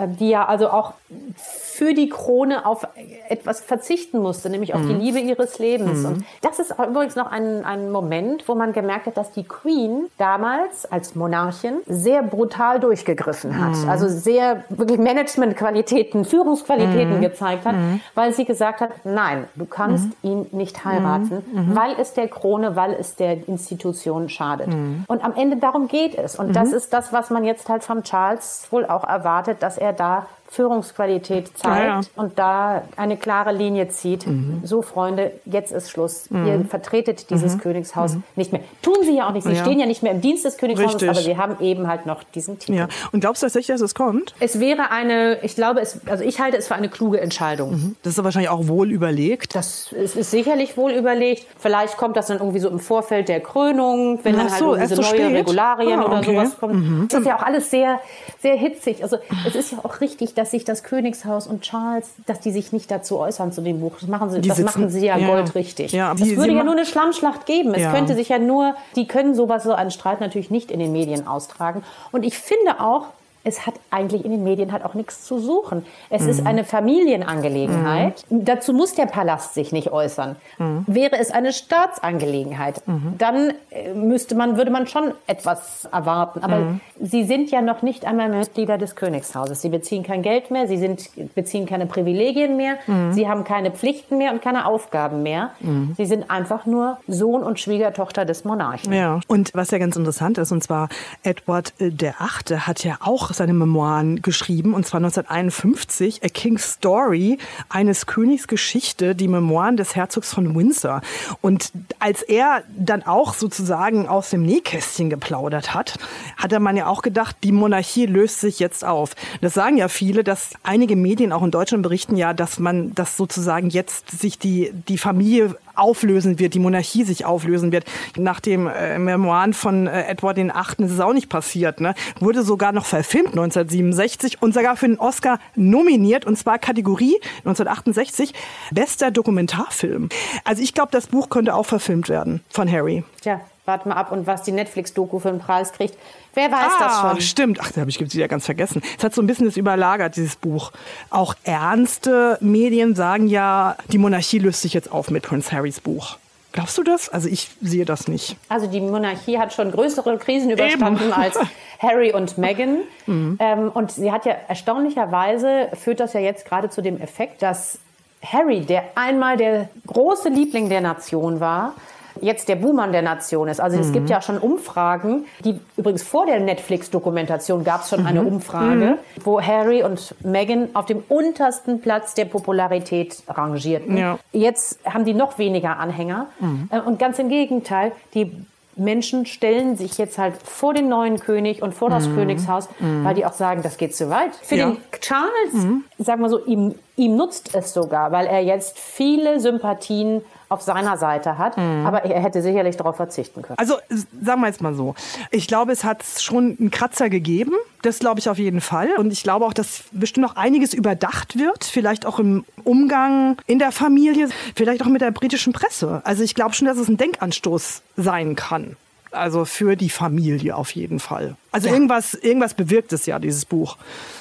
Die 0.07 0.29
ja 0.29 0.45
also 0.45 0.69
auch 0.69 0.93
für 1.35 1.93
die 1.93 2.09
Krone 2.09 2.65
auf 2.65 2.87
etwas 3.29 3.61
verzichten 3.61 4.19
musste, 4.19 4.49
nämlich 4.49 4.73
auf 4.73 4.81
die 4.81 4.93
Mhm. 4.93 4.99
Liebe 4.99 5.19
ihres 5.19 5.59
Lebens. 5.59 6.03
Und 6.05 6.25
das 6.41 6.59
ist 6.59 6.71
übrigens 6.77 7.15
noch 7.15 7.31
ein, 7.31 7.63
ein 7.65 7.91
Moment, 7.91 8.47
wo 8.47 8.55
man 8.55 8.73
gemerkt 8.73 9.07
hat, 9.07 9.17
dass 9.17 9.31
die 9.31 9.43
Queen 9.43 10.05
damals 10.17 10.85
als 10.91 11.15
Monarchin 11.15 11.75
sehr 11.87 12.21
brutal 12.23 12.79
durchgegriffen 12.79 13.57
hat. 13.63 13.75
Mhm. 13.77 13.89
Also 13.89 14.07
sehr 14.09 14.63
wirklich 14.69 14.99
Managementqualitäten, 14.99 16.25
Führungsqualitäten 16.25 17.17
Mhm. 17.17 17.21
gezeigt 17.21 17.65
hat, 17.65 17.75
weil 18.15 18.33
sie 18.33 18.45
gesagt 18.45 18.81
hat, 18.81 18.91
nein, 19.05 19.45
du 19.55 19.65
kannst 19.65 20.07
ihn 20.21 20.47
nicht 20.51 20.83
heiraten, 20.85 21.43
Mhm. 21.53 21.75
weil 21.75 21.95
es 21.99 22.13
der 22.13 22.27
Krone, 22.27 22.75
weil 22.75 22.93
es 22.93 23.15
der 23.15 23.47
Institution 23.47 24.29
schadet. 24.29 24.67
Mhm. 24.67 25.05
Und 25.07 25.23
am 25.23 25.33
Ende 25.35 25.57
darum 25.57 25.87
geht 25.87 26.15
es. 26.15 26.35
Und 26.35 26.55
das 26.55 26.71
ist 26.73 26.93
das, 26.93 27.13
was 27.13 27.29
man 27.29 27.43
jetzt 27.43 27.69
halt 27.69 27.83
von 27.83 28.03
Charles 28.03 28.67
wohl 28.71 28.85
auch 28.85 29.03
erwartet, 29.07 29.61
dass 29.63 29.77
er 29.77 29.88
da 29.91 30.38
Führungsqualität 30.51 31.57
zeigt 31.57 31.79
Ja, 31.79 31.85
ja. 31.85 32.01
und 32.15 32.37
da 32.39 32.83
eine 32.97 33.17
klare 33.17 33.51
Linie 33.53 33.87
zieht. 33.89 34.27
Mhm. 34.27 34.61
So, 34.63 34.81
Freunde, 34.81 35.31
jetzt 35.45 35.71
ist 35.71 35.89
Schluss. 35.89 36.27
Ihr 36.31 36.65
vertretet 36.69 37.29
dieses 37.29 37.57
Königshaus 37.59 38.17
nicht 38.35 38.51
mehr. 38.51 38.61
Tun 38.81 38.95
sie 39.03 39.15
ja 39.17 39.27
auch 39.27 39.33
nicht. 39.33 39.43
Sie 39.43 39.49
Mhm. 39.49 39.55
Ja. 39.55 39.61
stehen 39.63 39.79
ja 39.79 39.85
nicht 39.85 40.03
mehr 40.03 40.11
im 40.11 40.21
Dienst 40.21 40.45
des 40.45 40.57
Königshauses, 40.57 40.93
Richtig. 40.95 41.09
aber 41.09 41.19
sie 41.19 41.37
haben 41.37 41.55
eben 41.63 41.87
halt 41.87 42.05
noch 42.05 42.23
diesen 42.23 42.59
Titel. 42.59 42.87
Und 43.11 43.19
glaubst 43.21 43.41
du 43.41 43.45
tatsächlich, 43.47 43.73
dass 43.75 43.81
es 43.81 43.95
kommt? 43.95 44.33
Es 44.39 44.59
wäre 44.59 44.91
eine, 44.91 45.39
ich 45.43 45.55
glaube, 45.55 45.81
es, 45.81 46.01
also 46.07 46.23
ich 46.23 46.39
halte 46.39 46.57
es 46.57 46.67
für 46.67 46.75
eine 46.75 46.89
kluge 46.89 47.19
Entscheidung. 47.21 47.95
Das 48.03 48.17
ist 48.17 48.23
wahrscheinlich 48.23 48.49
auch 48.49 48.67
wohl 48.67 48.91
überlegt. 48.91 49.55
Das 49.55 49.91
ist, 49.91 50.15
ist 50.15 50.31
sicherlich 50.31 50.77
wohl 50.77 50.91
überlegt. 50.91 51.45
Vielleicht 51.57 51.97
kommt 51.97 52.15
das 52.17 52.27
dann 52.27 52.37
irgendwie 52.39 52.59
so 52.59 52.69
im 52.69 52.79
Vorfeld 52.79 53.29
der 53.29 53.39
Krönung, 53.39 54.19
wenn 54.23 54.35
dann 54.37 54.47
Ach 54.47 54.51
halt 54.51 54.59
so, 54.59 54.75
irgendwie 54.75 54.95
so 54.95 55.01
neue 55.01 55.09
spät? 55.11 55.35
Regularien 55.35 55.99
Ah, 55.99 56.05
oder 56.05 56.17
okay. 56.17 56.31
Mhm. 56.31 56.35
sowas 56.45 56.59
kommt. 56.59 57.13
Das 57.13 57.19
ist 57.21 57.25
ja 57.27 57.37
auch 57.37 57.43
alles 57.43 57.69
sehr, 57.69 57.99
sehr 58.41 58.55
hitzig. 58.55 59.03
Also 59.03 59.17
es 59.47 59.55
ist 59.55 59.71
ja 59.71 59.79
auch 59.83 60.01
richtig, 60.01 60.33
dass 60.39 60.51
sich 60.51 60.63
das 60.63 60.83
Königshaus 60.83 61.47
und 61.47 61.61
Charles, 61.61 62.07
dass 62.25 62.39
die 62.39 62.51
sich 62.51 62.71
nicht 62.71 62.89
dazu 62.89 63.19
äußern 63.19 63.51
zu 63.51 63.61
dem 63.61 63.81
Buch. 63.81 63.93
Das 63.99 64.07
machen 64.07 64.29
sie, 64.29 64.39
Die 64.39 64.47
das 64.47 64.57
sitzen- 64.57 64.79
machen 64.81 64.89
sie 64.89 65.05
ja, 65.05 65.17
ja. 65.17 65.27
goldrichtig. 65.27 65.91
Ja, 65.91 66.13
es 66.13 66.35
würde 66.37 66.53
ja 66.53 66.63
nur 66.63 66.73
eine 66.73 66.85
Schlammschlacht 66.85 67.45
geben. 67.45 67.73
Es 67.73 67.81
Ja. 67.81 67.91
könnte 67.91 68.15
sich 68.15 68.29
ja 68.29 68.39
nur, 68.39 68.75
die 68.95 69.05
können 69.07 69.35
sowas, 69.35 69.63
so 69.63 69.73
einen 69.73 69.91
Streit 69.91 70.21
natürlich 70.21 70.49
nicht 70.49 70.71
in 70.71 70.79
den 70.79 70.93
Medien 70.93 71.27
austragen. 71.27 71.83
Und 72.13 72.23
ich 72.23 72.37
finde 72.39 72.79
auch, 72.79 73.07
es 73.43 73.65
hat 73.65 73.75
eigentlich 73.89 74.25
in 74.25 74.31
den 74.31 74.43
Medien 74.43 74.71
halt 74.71 74.83
auch 74.83 74.93
nichts 74.93 75.23
zu 75.23 75.39
suchen. 75.39 75.85
Es 76.09 76.23
Mhm. 76.23 76.29
ist 76.29 76.45
eine 76.45 76.63
Familienangelegenheit. 76.63 78.23
Dazu 78.29 78.73
muss 78.73 78.95
der 78.95 79.05
Palast 79.05 79.53
sich 79.53 79.71
nicht 79.71 79.91
äußern. 79.91 80.35
Mhm. 80.57 80.83
Wäre 80.87 81.17
es 81.19 81.31
eine 81.31 81.53
Staatsangelegenheit, 81.53 82.81
dann 83.17 83.53
äh, 83.71 83.93
müsste 83.93 84.35
man, 84.35 84.57
würde 84.57 84.71
man 84.71 84.87
schon 84.87 85.11
etwas 85.27 85.85
erwarten. 85.91 86.43
Aber 86.43 86.57
Mhm. 86.57 86.81
sie 86.99 87.23
sind 87.23 87.51
ja 87.51 87.61
noch 87.61 87.81
nicht 87.81 88.05
einmal 88.05 88.29
Mitglieder 88.29 88.77
des 88.77 88.95
Königshauses. 88.95 89.61
Sie 89.61 89.69
beziehen 89.69 90.03
kein 90.03 90.21
Geld 90.21 90.51
mehr, 90.51 90.67
sie 90.67 90.77
sind, 90.77 91.09
beziehen 91.35 91.65
keine 91.65 91.85
Privilegien 91.85 92.57
mehr, 92.57 92.75
Mhm. 92.87 93.13
sie 93.13 93.27
haben 93.27 93.43
keine 93.43 93.71
Pflichten 93.71 94.17
mehr 94.17 94.31
und 94.33 94.41
keine 94.41 94.65
Aufgaben 94.65 95.23
mehr. 95.23 95.51
Sie 95.97 96.05
sind 96.05 96.29
einfach 96.29 96.65
nur 96.65 96.97
Sohn 97.07 97.43
und 97.43 97.59
Schwiegertochter 97.59 98.25
des 98.25 98.43
Monarchen. 98.45 98.93
Ja. 98.93 99.19
Und 99.27 99.51
was 99.53 99.71
ja 99.71 99.77
ganz 99.77 99.95
interessant 99.95 100.37
ist, 100.37 100.51
und 100.51 100.63
zwar 100.63 100.89
Edward 101.23 101.73
äh, 101.79 101.89
der 101.91 102.15
Achte 102.19 102.67
hat 102.67 102.83
ja 102.83 102.97
auch 103.01 103.28
seine 103.33 103.53
Memoiren 103.53 104.21
geschrieben, 104.21 104.73
und 104.73 104.85
zwar 104.85 104.99
1951, 104.99 106.23
A 106.23 106.27
King's 106.29 106.73
Story, 106.73 107.37
eines 107.69 108.05
Königs 108.05 108.47
Geschichte, 108.47 109.15
die 109.15 109.27
Memoiren 109.27 109.77
des 109.77 109.95
Herzogs 109.95 110.33
von 110.33 110.55
Windsor. 110.55 111.01
Und 111.41 111.71
als 111.99 112.21
er 112.21 112.63
dann 112.77 113.03
auch 113.03 113.33
sozusagen 113.33 114.07
aus 114.07 114.29
dem 114.29 114.43
Nähkästchen 114.43 115.09
geplaudert 115.09 115.73
hat, 115.73 115.97
hatte 116.37 116.59
man 116.59 116.77
ja 116.77 116.87
auch 116.87 117.01
gedacht, 117.01 117.37
die 117.43 117.51
Monarchie 117.51 118.05
löst 118.05 118.39
sich 118.39 118.59
jetzt 118.59 118.85
auf. 118.85 119.15
Das 119.41 119.53
sagen 119.53 119.77
ja 119.77 119.87
viele, 119.87 120.23
dass 120.23 120.51
einige 120.63 120.95
Medien 120.95 121.31
auch 121.31 121.43
in 121.43 121.51
Deutschland 121.51 121.83
berichten 121.83 122.15
ja, 122.15 122.33
dass 122.33 122.59
man, 122.59 122.93
dass 122.95 123.17
sozusagen 123.17 123.69
jetzt 123.69 124.11
sich 124.11 124.39
die, 124.39 124.71
die 124.87 124.97
Familie 124.97 125.55
auflösen 125.79 126.39
wird, 126.39 126.53
die 126.53 126.59
Monarchie 126.59 127.03
sich 127.03 127.25
auflösen 127.25 127.71
wird. 127.71 127.85
Nach 128.17 128.39
dem 128.39 128.67
äh, 128.67 128.99
Memoiren 128.99 129.53
von 129.53 129.87
äh, 129.87 130.03
Edward 130.07 130.37
VIII. 130.37 130.51
ist 130.85 130.91
es 130.91 130.99
auch 130.99 131.13
nicht 131.13 131.29
passiert. 131.29 131.81
Ne? 131.81 131.93
Wurde 132.19 132.43
sogar 132.43 132.71
noch 132.71 132.85
verfilmt 132.85 133.29
1967 133.29 134.41
und 134.41 134.53
sogar 134.53 134.75
für 134.75 134.87
den 134.87 134.99
Oscar 134.99 135.39
nominiert 135.55 136.25
und 136.25 136.37
zwar 136.37 136.59
Kategorie 136.59 137.15
1968 137.39 138.33
bester 138.71 139.11
Dokumentarfilm. 139.11 140.09
Also 140.43 140.61
ich 140.61 140.73
glaube, 140.73 140.89
das 140.91 141.07
Buch 141.07 141.29
könnte 141.29 141.55
auch 141.55 141.65
verfilmt 141.65 142.09
werden 142.09 142.41
von 142.49 142.71
Harry. 142.71 143.03
Tja, 143.21 143.41
warten 143.69 143.89
wir 143.89 143.95
ab 143.95 144.11
und 144.11 144.27
was 144.27 144.41
die 144.43 144.51
Netflix-Doku 144.51 145.19
für 145.19 145.29
einen 145.29 145.39
Preis 145.39 145.71
kriegt. 145.71 145.95
Wer 146.33 146.51
weiß 146.51 146.71
das 146.79 146.93
Ah, 146.97 147.11
schon? 147.11 147.21
stimmt. 147.21 147.59
Ach, 147.61 147.71
da 147.71 147.81
habe 147.81 147.89
ich 147.89 147.99
wieder 148.01 148.27
ganz 148.27 148.45
vergessen. 148.45 148.81
Es 148.97 149.03
hat 149.03 149.13
so 149.15 149.21
ein 149.21 149.27
bisschen 149.27 149.45
das 149.45 149.55
überlagert, 149.55 150.15
dieses 150.17 150.35
Buch. 150.35 150.71
Auch 151.09 151.35
ernste 151.43 152.37
Medien 152.41 152.95
sagen 152.95 153.27
ja, 153.27 153.77
die 153.91 153.97
Monarchie 153.97 154.39
löst 154.39 154.61
sich 154.61 154.73
jetzt 154.73 154.91
auf 154.91 155.09
mit 155.09 155.23
Prince 155.23 155.51
Harrys 155.51 155.79
Buch. 155.79 156.17
Glaubst 156.51 156.77
du 156.79 156.83
das? 156.83 157.09
Also 157.09 157.29
ich 157.29 157.51
sehe 157.61 157.85
das 157.85 158.07
nicht. 158.07 158.35
Also 158.49 158.65
die 158.65 158.81
Monarchie 158.81 159.37
hat 159.37 159.53
schon 159.53 159.71
größere 159.71 160.17
Krisen 160.17 160.49
überstanden 160.49 161.13
als 161.13 161.37
Harry 161.79 162.11
und 162.11 162.39
Meghan. 162.39 162.79
Ähm, 163.07 163.37
und 163.71 163.91
sie 163.91 164.11
hat 164.11 164.25
ja 164.25 164.33
erstaunlicherweise, 164.47 165.69
führt 165.79 165.99
das 165.99 166.13
ja 166.13 166.19
jetzt 166.19 166.45
gerade 166.45 166.69
zu 166.71 166.81
dem 166.81 166.99
Effekt, 166.99 167.41
dass 167.43 167.77
Harry, 168.25 168.61
der 168.61 168.83
einmal 168.95 169.37
der 169.37 169.69
große 169.87 170.29
Liebling 170.29 170.69
der 170.69 170.81
Nation 170.81 171.39
war, 171.39 171.73
jetzt 172.21 172.47
der 172.49 172.55
Buhmann 172.55 172.91
der 172.91 173.01
Nation 173.01 173.47
ist. 173.47 173.59
Also 173.59 173.77
es 173.79 173.91
gibt 173.91 174.09
ja 174.09 174.21
schon 174.21 174.37
Umfragen, 174.37 175.25
die 175.43 175.59
übrigens 175.77 176.03
vor 176.03 176.25
der 176.25 176.39
Netflix-Dokumentation 176.39 177.63
gab 177.63 177.81
es 177.83 177.89
schon 177.89 178.05
eine 178.05 178.23
Umfrage, 178.23 178.97
wo 179.23 179.41
Harry 179.41 179.83
und 179.83 180.15
Meghan 180.23 180.69
auf 180.73 180.85
dem 180.85 181.03
untersten 181.09 181.81
Platz 181.81 182.13
der 182.13 182.25
Popularität 182.25 183.23
rangierten. 183.27 183.97
Ja. 183.97 184.19
Jetzt 184.31 184.79
haben 184.85 185.05
die 185.05 185.13
noch 185.13 185.37
weniger 185.37 185.77
Anhänger. 185.77 186.27
Äh, 186.71 186.79
Und 186.79 186.99
ganz 186.99 187.19
im 187.19 187.29
Gegenteil, 187.29 187.91
die 188.13 188.31
Menschen 188.75 189.25
stellen 189.25 189.75
sich 189.75 189.97
jetzt 189.97 190.17
halt 190.17 190.35
vor 190.41 190.73
den 190.73 190.87
neuen 190.87 191.19
König 191.19 191.61
und 191.61 191.73
vor 191.73 191.89
das 191.89 192.05
Königshaus, 192.15 192.69
weil 193.03 193.13
die 193.13 193.25
auch 193.25 193.33
sagen, 193.33 193.61
das 193.61 193.75
geht 193.77 193.93
zu 193.93 194.09
weit. 194.09 194.33
Für 194.41 194.55
Ja. 194.55 194.67
den 194.67 194.77
Charles, 195.01 195.83
sagen 195.97 196.21
wir 196.21 196.29
so, 196.29 196.45
ihm, 196.45 196.75
ihm 196.95 197.17
nutzt 197.17 197.53
es 197.55 197.73
sogar, 197.73 198.13
weil 198.13 198.25
er 198.25 198.39
jetzt 198.41 198.79
viele 198.79 199.41
Sympathien 199.41 200.21
auf 200.49 200.61
seiner 200.61 200.97
Seite 200.97 201.37
hat. 201.37 201.57
Aber 201.57 202.03
er 202.03 202.21
hätte 202.21 202.41
sicherlich 202.41 202.75
darauf 202.75 202.95
verzichten 202.97 203.41
können. 203.41 203.57
Also 203.57 203.75
sagen 204.21 204.41
wir 204.41 204.47
jetzt 204.47 204.61
mal 204.61 204.73
so. 204.73 204.95
Ich 205.31 205.47
glaube, 205.47 205.71
es 205.71 205.83
hat 205.83 206.03
schon 206.19 206.57
einen 206.59 206.71
Kratzer 206.71 207.09
gegeben. 207.09 207.53
Das 207.81 207.99
glaube 207.99 208.19
ich 208.19 208.29
auf 208.29 208.37
jeden 208.37 208.59
Fall. 208.59 208.89
Und 208.97 209.13
ich 209.13 209.23
glaube 209.23 209.45
auch, 209.45 209.53
dass 209.53 209.83
bestimmt 209.91 210.27
noch 210.27 210.35
einiges 210.35 210.73
überdacht 210.73 211.37
wird. 211.37 211.63
Vielleicht 211.63 212.05
auch 212.05 212.19
im 212.19 212.43
Umgang 212.63 213.37
in 213.45 213.59
der 213.59 213.71
Familie. 213.71 214.29
Vielleicht 214.55 214.81
auch 214.81 214.87
mit 214.87 215.01
der 215.01 215.11
britischen 215.11 215.53
Presse. 215.53 216.01
Also 216.03 216.23
ich 216.23 216.35
glaube 216.35 216.53
schon, 216.53 216.67
dass 216.67 216.77
es 216.77 216.89
ein 216.89 216.97
Denkanstoß 216.97 217.81
sein 217.95 218.35
kann. 218.35 218.75
Also 219.11 219.45
für 219.45 219.75
die 219.75 219.89
Familie 219.89 220.55
auf 220.55 220.71
jeden 220.75 220.99
Fall. 220.99 221.35
Also 221.51 221.67
irgendwas, 221.69 222.13
irgendwas 222.13 222.53
bewirkt 222.53 222.93
es 222.93 223.07
ja, 223.07 223.17
dieses 223.17 223.45
Buch. 223.45 223.75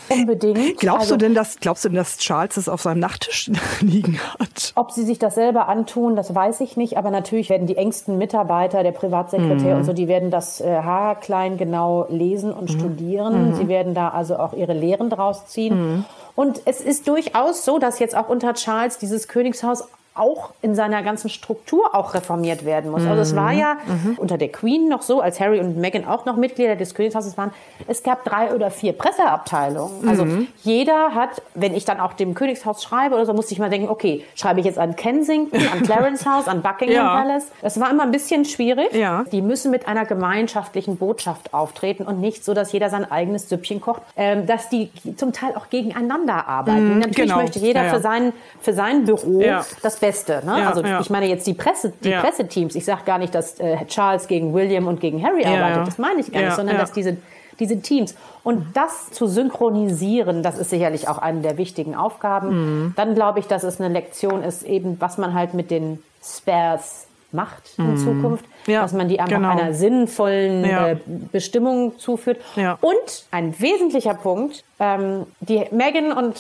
Unbedingt. 0.09 0.79
Glaubst 0.79 1.03
Also- 1.03 1.17
du 1.17 1.19
denn, 1.27 1.35
dass, 1.35 1.59
glaubst 1.61 1.85
du 1.85 1.91
denn, 1.91 1.97
dass 1.97 2.17
Charles 2.17 2.57
es 2.57 2.69
auf 2.71 2.81
seinem 2.81 3.01
Nachttisch 3.01 3.51
liegen 3.83 4.19
hat? 4.39 4.73
Ob 4.77 4.93
sie 4.93 5.05
sich 5.05 5.19
das 5.19 5.35
selber 5.35 5.69
antun, 5.69 6.17
das 6.17 6.35
weiß 6.35 6.61
ich 6.61 6.79
nicht. 6.79 6.97
Aber 6.97 7.11
natürlich 7.11 7.51
werden 7.51 7.67
die 7.67 7.77
engsten 7.77 8.17
Mitarbeiter, 8.17 8.83
der 8.83 8.93
Privatsekretär 8.93 9.75
Mhm. 9.75 9.81
und 9.81 9.85
so, 9.85 9.93
die 9.93 10.09
werden 10.09 10.31
das 10.31 10.61
äh, 10.63 10.65
haarklein 10.83 11.59
genau 11.59 12.07
lesen 12.09 12.53
und 12.53 12.71
Mhm. 12.73 12.79
studieren. 12.79 13.55
Sie 13.57 13.69
werden 13.69 13.93
da 13.95 14.09
also 14.09 14.39
auch 14.39 14.55
ihre 14.55 14.73
Lehren 14.73 15.11
draus 15.11 15.47
ziehen. 15.47 15.97
Mhm. 15.99 16.05
Und 16.35 16.63
es 16.65 16.81
ist 16.81 17.09
durchaus 17.09 17.65
so, 17.67 17.79
dass 17.79 17.99
jetzt 17.99 18.17
auch 18.17 18.29
unter 18.31 18.55
Charles 18.55 18.97
dieses 18.99 19.29
Königshaus 19.29 19.85
auch 20.19 20.51
in 20.63 20.75
seiner 20.75 21.03
ganzen 21.03 21.31
Struktur 21.31 21.95
auch 21.95 22.15
reformiert 22.15 22.65
werden 22.65 22.91
muss. 22.91 23.07
Also 23.07 23.23
es 23.23 23.37
war 23.37 23.53
ja 23.53 23.77
unter 24.17 24.39
der 24.39 24.49
Queen 24.49 24.89
noch 24.89 25.03
so, 25.03 25.21
als 25.21 25.41
Harry 25.41 25.61
und 25.61 25.77
Meghan 25.77 26.05
auch 26.05 26.25
noch 26.25 26.37
Mitglieder 26.37 26.77
des 26.77 26.95
Königshauses 26.95 27.37
waren, 27.37 27.53
es 27.87 28.03
gab 28.03 28.25
drei 28.25 28.55
oder 28.55 28.71
vier 28.71 28.93
Presseabteilungen. 28.93 30.09
Also 30.09 30.27
jeder 30.63 31.15
hat, 31.15 31.43
wenn 31.55 31.75
ich 31.75 31.85
dann 31.85 32.01
auch 32.01 32.13
dem 32.13 32.35
Königshaus 32.35 32.83
schreibe 32.83 33.15
oder 33.15 33.27
so, 33.27 33.33
musste 33.33 33.53
ich 33.53 33.59
mal 33.59 33.71
denken, 33.71 33.89
okay, 33.89 34.25
schreibe 34.35 34.61
ich 34.61 34.67
jetzt 34.67 34.79
an 34.79 34.97
Kensington, 34.97 35.61
an 35.73 35.83
Clarence 35.83 36.27
House, 36.27 36.49
an 36.49 36.63
Buckingham 36.63 36.95
Ja. 36.95 37.23
Palace. 37.23 37.47
Das 37.63 37.79
war 37.81 37.91
immer 37.91 38.05
ein 38.05 38.11
bisschen 38.11 38.45
schwierig. 38.45 38.93
Ja. 38.95 39.25
Die 39.33 39.43
müssen 39.43 39.71
mit 39.71 39.87
einer 39.87 40.05
gemeinschaftlichen 40.05 40.97
Botschaft 40.97 41.55
auftreten 41.55 42.05
und 42.05 42.21
nicht 42.21 42.45
so, 42.45 42.55
dass 42.55 42.73
jeder 42.73 42.91
sein 42.91 43.11
eigenes 43.11 43.49
Süppchen 43.49 43.81
kocht, 43.81 44.03
ähm, 44.17 44.47
dass 44.47 44.69
die 44.69 44.91
zum 45.17 45.33
Teil 45.33 45.55
auch 45.55 45.71
gegeneinander 45.71 46.49
arbeiten. 46.49 46.99
Natürlich 46.99 47.31
genau. 47.31 47.43
möchte 47.43 47.59
jeder 47.59 47.85
Ja, 47.85 47.95
für 47.95 48.01
sein 48.01 48.33
für 48.61 48.73
sein 48.73 49.05
Büro 49.05 49.43
das 49.83 49.97
Beste. 49.97 50.08
Ne? 50.45 50.59
Ja, 50.61 50.69
also 50.71 50.83
ja. 50.83 51.01
ich 51.01 51.11
meine 51.11 51.27
jetzt 51.27 51.47
die 51.47 51.55
Presse, 51.55 51.93
die 52.03 52.11
Ja. 52.11 52.21
Presseteams. 52.21 52.75
Ich 52.75 52.85
sage 52.85 53.03
gar 53.05 53.19
nicht, 53.19 53.35
dass 53.35 53.59
äh, 53.61 53.85
Charles 53.87 54.27
gegen 54.29 54.55
William 54.55 54.87
und 54.87 55.01
gegen 55.01 55.23
Harry 55.23 55.45
arbeitet. 55.45 55.87
Das 55.89 55.99
meine 55.99 56.21
ich 56.21 56.33
gar 56.33 56.43
nicht, 56.43 56.55
sondern 56.57 56.77
dass 56.79 56.93
diese 56.93 57.17
diese 57.61 57.81
Teams. 57.81 58.15
Und 58.45 58.77
das 58.77 59.11
zu 59.11 59.27
synchronisieren, 59.27 60.43
das 60.45 60.59
ist 60.59 60.71
sicherlich 60.71 61.09
auch 61.09 61.19
eine 61.19 61.41
der 61.41 61.59
wichtigen 61.59 61.97
Aufgaben. 61.97 62.49
Mhm. 62.85 62.93
Dann 62.97 63.15
glaube 63.17 63.41
ich, 63.41 63.47
dass 63.47 63.65
es 63.65 63.81
eine 63.81 63.93
Lektion 63.93 64.43
ist, 64.45 64.63
eben 64.63 65.01
was 65.01 65.19
man 65.19 65.35
halt 65.35 65.55
mit 65.55 65.71
den 65.73 66.01
Spares 66.23 67.07
macht 67.33 67.73
in 67.77 67.97
Zukunft, 67.99 68.45
Mhm. 68.67 68.73
Ja, 68.73 68.83
dass 68.83 68.93
man 68.93 69.09
die 69.09 69.19
einfach 69.21 69.37
genau. 69.37 69.51
einer 69.51 69.75
sinnvollen 69.75 70.65
Ja. 70.65 70.89
äh, 70.89 70.97
Bestimmung 71.33 71.99
zuführt. 71.99 72.39
Ja. 72.57 72.79
Und 72.81 73.25
ein 73.31 73.59
wesentlicher 73.61 74.15
Punkt, 74.15 74.63
ähm, 74.79 75.27
die 75.41 75.65
Megan 75.71 76.13
und 76.13 76.37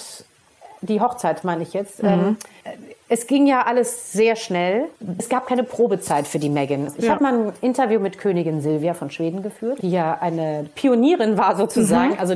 die 0.80 1.00
Hochzeit 1.00 1.44
meine 1.44 1.62
ich 1.62 1.72
jetzt. 1.74 2.02
Mhm. 2.02 2.08
Ähm, 2.08 2.36
es 3.10 3.26
ging 3.26 3.46
ja 3.46 3.62
alles 3.62 4.12
sehr 4.12 4.36
schnell. 4.36 4.84
Es 5.18 5.28
gab 5.30 5.46
keine 5.46 5.62
Probezeit 5.64 6.28
für 6.28 6.38
die 6.38 6.50
Megan. 6.50 6.92
Ich 6.98 7.04
Ja. 7.06 7.12
habe 7.12 7.22
mal 7.22 7.32
ein 7.34 7.52
Interview 7.62 8.00
mit 8.00 8.18
Königin 8.18 8.60
Silvia 8.60 8.92
von 8.92 9.10
Schweden 9.10 9.42
geführt, 9.42 9.78
die 9.80 9.90
ja 9.90 10.18
eine 10.20 10.66
Pionierin 10.74 11.38
war 11.38 11.56
sozusagen. 11.56 12.10
Mhm. 12.12 12.18
Also 12.20 12.34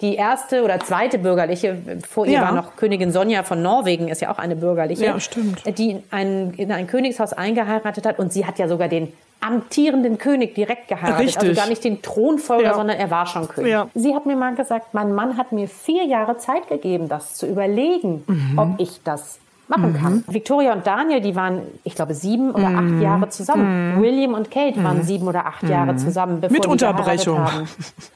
die 0.00 0.16
erste 0.16 0.62
oder 0.64 0.80
zweite 0.80 1.18
bürgerliche, 1.18 1.76
vor 2.08 2.26
ihr 2.26 2.32
Ja. 2.34 2.42
war 2.42 2.52
noch 2.52 2.74
Königin 2.76 3.12
Sonja 3.12 3.42
von 3.44 3.62
Norwegen, 3.62 4.08
ist 4.08 4.20
ja 4.20 4.32
auch 4.32 4.38
eine 4.38 4.56
bürgerliche, 4.56 5.04
Ja, 5.04 5.20
stimmt. 5.20 5.62
die 5.78 6.02
ein, 6.10 6.52
in 6.56 6.72
ein 6.72 6.86
Königshaus 6.88 7.32
eingeheiratet 7.32 8.04
hat 8.06 8.18
und 8.18 8.32
sie 8.32 8.44
hat 8.46 8.58
ja 8.58 8.66
sogar 8.68 8.88
den 8.88 9.12
amtierenden 9.40 10.18
König 10.18 10.54
direkt 10.54 10.88
geheiratet. 10.88 11.26
Richtig. 11.26 11.48
Also 11.50 11.60
gar 11.60 11.68
nicht 11.68 11.84
den 11.84 12.02
Thronfolger, 12.02 12.64
Ja. 12.70 12.74
sondern 12.74 12.96
er 12.98 13.10
war 13.10 13.26
schon 13.26 13.46
König. 13.48 13.70
Ja. 13.70 13.88
Sie 13.94 14.14
hat 14.14 14.26
mir 14.26 14.36
mal 14.36 14.54
gesagt, 14.54 14.94
mein 14.94 15.14
Mann 15.14 15.36
hat 15.36 15.52
mir 15.52 15.68
vier 15.68 16.04
Jahre 16.04 16.38
Zeit 16.38 16.68
gegeben, 16.68 17.08
das 17.08 17.34
zu 17.34 17.46
überlegen, 17.46 18.24
Mhm. 18.26 18.58
ob 18.58 18.68
ich 18.78 19.00
das 19.04 19.38
machen 19.68 19.94
kann. 20.00 20.24
Victoria 20.26 20.72
und 20.72 20.86
Daniel, 20.86 21.20
die 21.20 21.36
waren, 21.36 21.60
ich 21.84 21.94
glaube, 21.94 22.14
sieben 22.14 22.52
oder 22.52 22.70
Mhm. 22.70 22.96
acht 22.96 23.02
Jahre 23.02 23.28
zusammen. 23.28 24.00
William 24.00 24.32
und 24.32 24.50
Kate 24.50 24.82
waren 24.82 25.02
sieben 25.02 25.28
oder 25.28 25.44
acht 25.46 25.62
Jahre 25.62 25.94
zusammen, 25.96 26.40
bevor 26.40 26.56
Mit 26.56 26.66
Unterbrechung. 26.66 27.38
haben. 27.38 27.68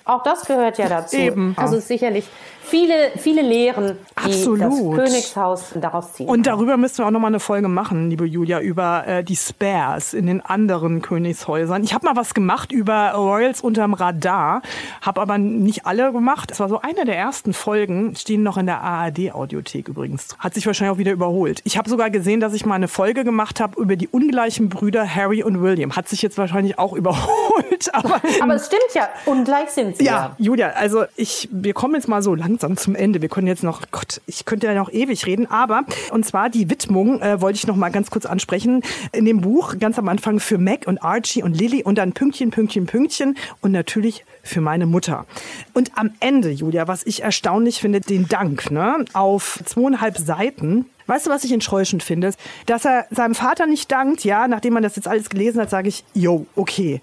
Auch 0.06 0.22
das 0.22 0.46
gehört 0.46 0.78
ja 0.78 0.88
dazu. 0.88 1.14
Eben. 1.18 1.54
Also 1.58 1.78
sicherlich 1.78 2.26
viele, 2.72 3.12
viele 3.18 3.42
Lehren, 3.42 3.98
die 4.24 4.30
Absolut. 4.30 4.60
das 4.62 4.78
Königshaus 4.78 5.64
daraus 5.74 6.14
ziehen. 6.14 6.26
Und 6.26 6.46
darüber 6.46 6.78
müssen 6.78 6.98
wir 6.98 7.06
auch 7.06 7.10
noch 7.10 7.20
mal 7.20 7.26
eine 7.26 7.38
Folge 7.38 7.68
machen, 7.68 8.08
liebe 8.08 8.24
Julia, 8.24 8.60
über 8.60 9.06
äh, 9.06 9.22
die 9.22 9.36
Spares 9.36 10.14
in 10.14 10.26
den 10.26 10.40
anderen 10.40 11.02
Königshäusern. 11.02 11.84
Ich 11.84 11.92
habe 11.92 12.06
mal 12.06 12.16
was 12.16 12.32
gemacht 12.32 12.72
über 12.72 13.10
Royals 13.10 13.60
unterm 13.60 13.92
Radar, 13.92 14.62
habe 15.02 15.20
aber 15.20 15.36
nicht 15.36 15.84
alle 15.84 16.12
gemacht. 16.12 16.50
Es 16.50 16.60
war 16.60 16.70
so 16.70 16.80
eine 16.80 17.04
der 17.04 17.18
ersten 17.18 17.52
Folgen, 17.52 18.16
stehen 18.16 18.42
noch 18.42 18.56
in 18.56 18.64
der 18.64 18.80
ARD-Audiothek 18.80 19.88
übrigens. 19.88 20.28
Hat 20.38 20.54
sich 20.54 20.66
wahrscheinlich 20.66 20.94
auch 20.94 20.98
wieder 20.98 21.12
überholt. 21.12 21.60
Ich 21.64 21.76
habe 21.76 21.90
sogar 21.90 22.08
gesehen, 22.08 22.40
dass 22.40 22.54
ich 22.54 22.64
mal 22.64 22.76
eine 22.76 22.88
Folge 22.88 23.22
gemacht 23.22 23.60
habe 23.60 23.78
über 23.82 23.96
die 23.96 24.08
ungleichen 24.08 24.70
Brüder 24.70 25.06
Harry 25.06 25.42
und 25.42 25.60
William. 25.60 25.94
Hat 25.94 26.08
sich 26.08 26.22
jetzt 26.22 26.38
wahrscheinlich 26.38 26.78
auch 26.78 26.92
überholt, 27.02 27.92
aber 27.92 28.18
Aber 28.40 28.54
es 28.54 28.66
stimmt 28.66 28.94
ja, 28.94 29.10
ungleich 29.26 29.68
sind 29.68 29.98
sie 29.98 30.06
ja. 30.06 30.12
ja, 30.12 30.36
Julia, 30.38 30.68
also 30.70 31.04
ich, 31.16 31.50
wir 31.52 31.74
kommen 31.74 31.96
jetzt 31.96 32.08
mal 32.08 32.22
so 32.22 32.34
langsam 32.34 32.61
zum 32.76 32.94
Ende. 32.94 33.22
Wir 33.22 33.28
können 33.28 33.46
jetzt 33.46 33.62
noch, 33.62 33.82
Gott, 33.90 34.20
ich 34.26 34.44
könnte 34.44 34.66
ja 34.66 34.74
noch 34.74 34.90
ewig 34.92 35.26
reden, 35.26 35.50
aber 35.50 35.84
und 36.10 36.24
zwar 36.24 36.48
die 36.48 36.70
Widmung 36.70 37.20
äh, 37.20 37.40
wollte 37.40 37.56
ich 37.56 37.66
noch 37.66 37.76
mal 37.76 37.90
ganz 37.90 38.10
kurz 38.10 38.26
ansprechen. 38.26 38.82
In 39.12 39.24
dem 39.24 39.40
Buch 39.40 39.78
ganz 39.78 39.98
am 39.98 40.08
Anfang 40.08 40.40
für 40.40 40.58
Mac 40.58 40.86
und 40.86 41.02
Archie 41.02 41.42
und 41.42 41.58
Lily 41.58 41.82
und 41.82 41.96
dann 41.96 42.12
Pünktchen, 42.12 42.50
Pünktchen, 42.50 42.86
Pünktchen 42.86 43.36
und 43.60 43.72
natürlich 43.72 44.24
für 44.42 44.60
meine 44.60 44.86
Mutter. 44.86 45.26
Und 45.74 45.92
am 45.96 46.10
Ende, 46.20 46.50
Julia, 46.50 46.88
was 46.88 47.04
ich 47.04 47.22
erstaunlich 47.22 47.80
finde, 47.80 48.00
den 48.00 48.28
Dank, 48.28 48.70
ne, 48.70 49.04
auf 49.12 49.60
zweieinhalb 49.64 50.18
Seiten. 50.18 50.86
Weißt 51.06 51.26
du, 51.26 51.30
was 51.30 51.44
ich 51.44 51.52
enttäuschend 51.52 52.02
finde? 52.02 52.32
Dass 52.66 52.84
er 52.84 53.06
seinem 53.10 53.34
Vater 53.34 53.66
nicht 53.66 53.90
dankt, 53.90 54.24
ja, 54.24 54.46
nachdem 54.46 54.74
man 54.74 54.82
das 54.82 54.96
jetzt 54.96 55.08
alles 55.08 55.28
gelesen 55.28 55.60
hat, 55.60 55.70
sage 55.70 55.88
ich, 55.88 56.04
jo, 56.14 56.46
okay. 56.54 57.00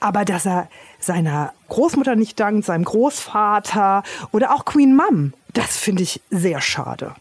Aber 0.00 0.24
dass 0.24 0.46
er 0.46 0.68
seiner 0.98 1.52
Großmutter 1.68 2.16
nicht 2.16 2.40
dankt, 2.40 2.64
seinem 2.64 2.84
Großvater 2.84 4.02
oder 4.32 4.54
auch 4.54 4.64
Queen 4.64 4.96
Mum, 4.96 5.32
das 5.54 5.76
finde 5.76 6.02
ich 6.02 6.20
sehr 6.30 6.60
schade. 6.60 7.12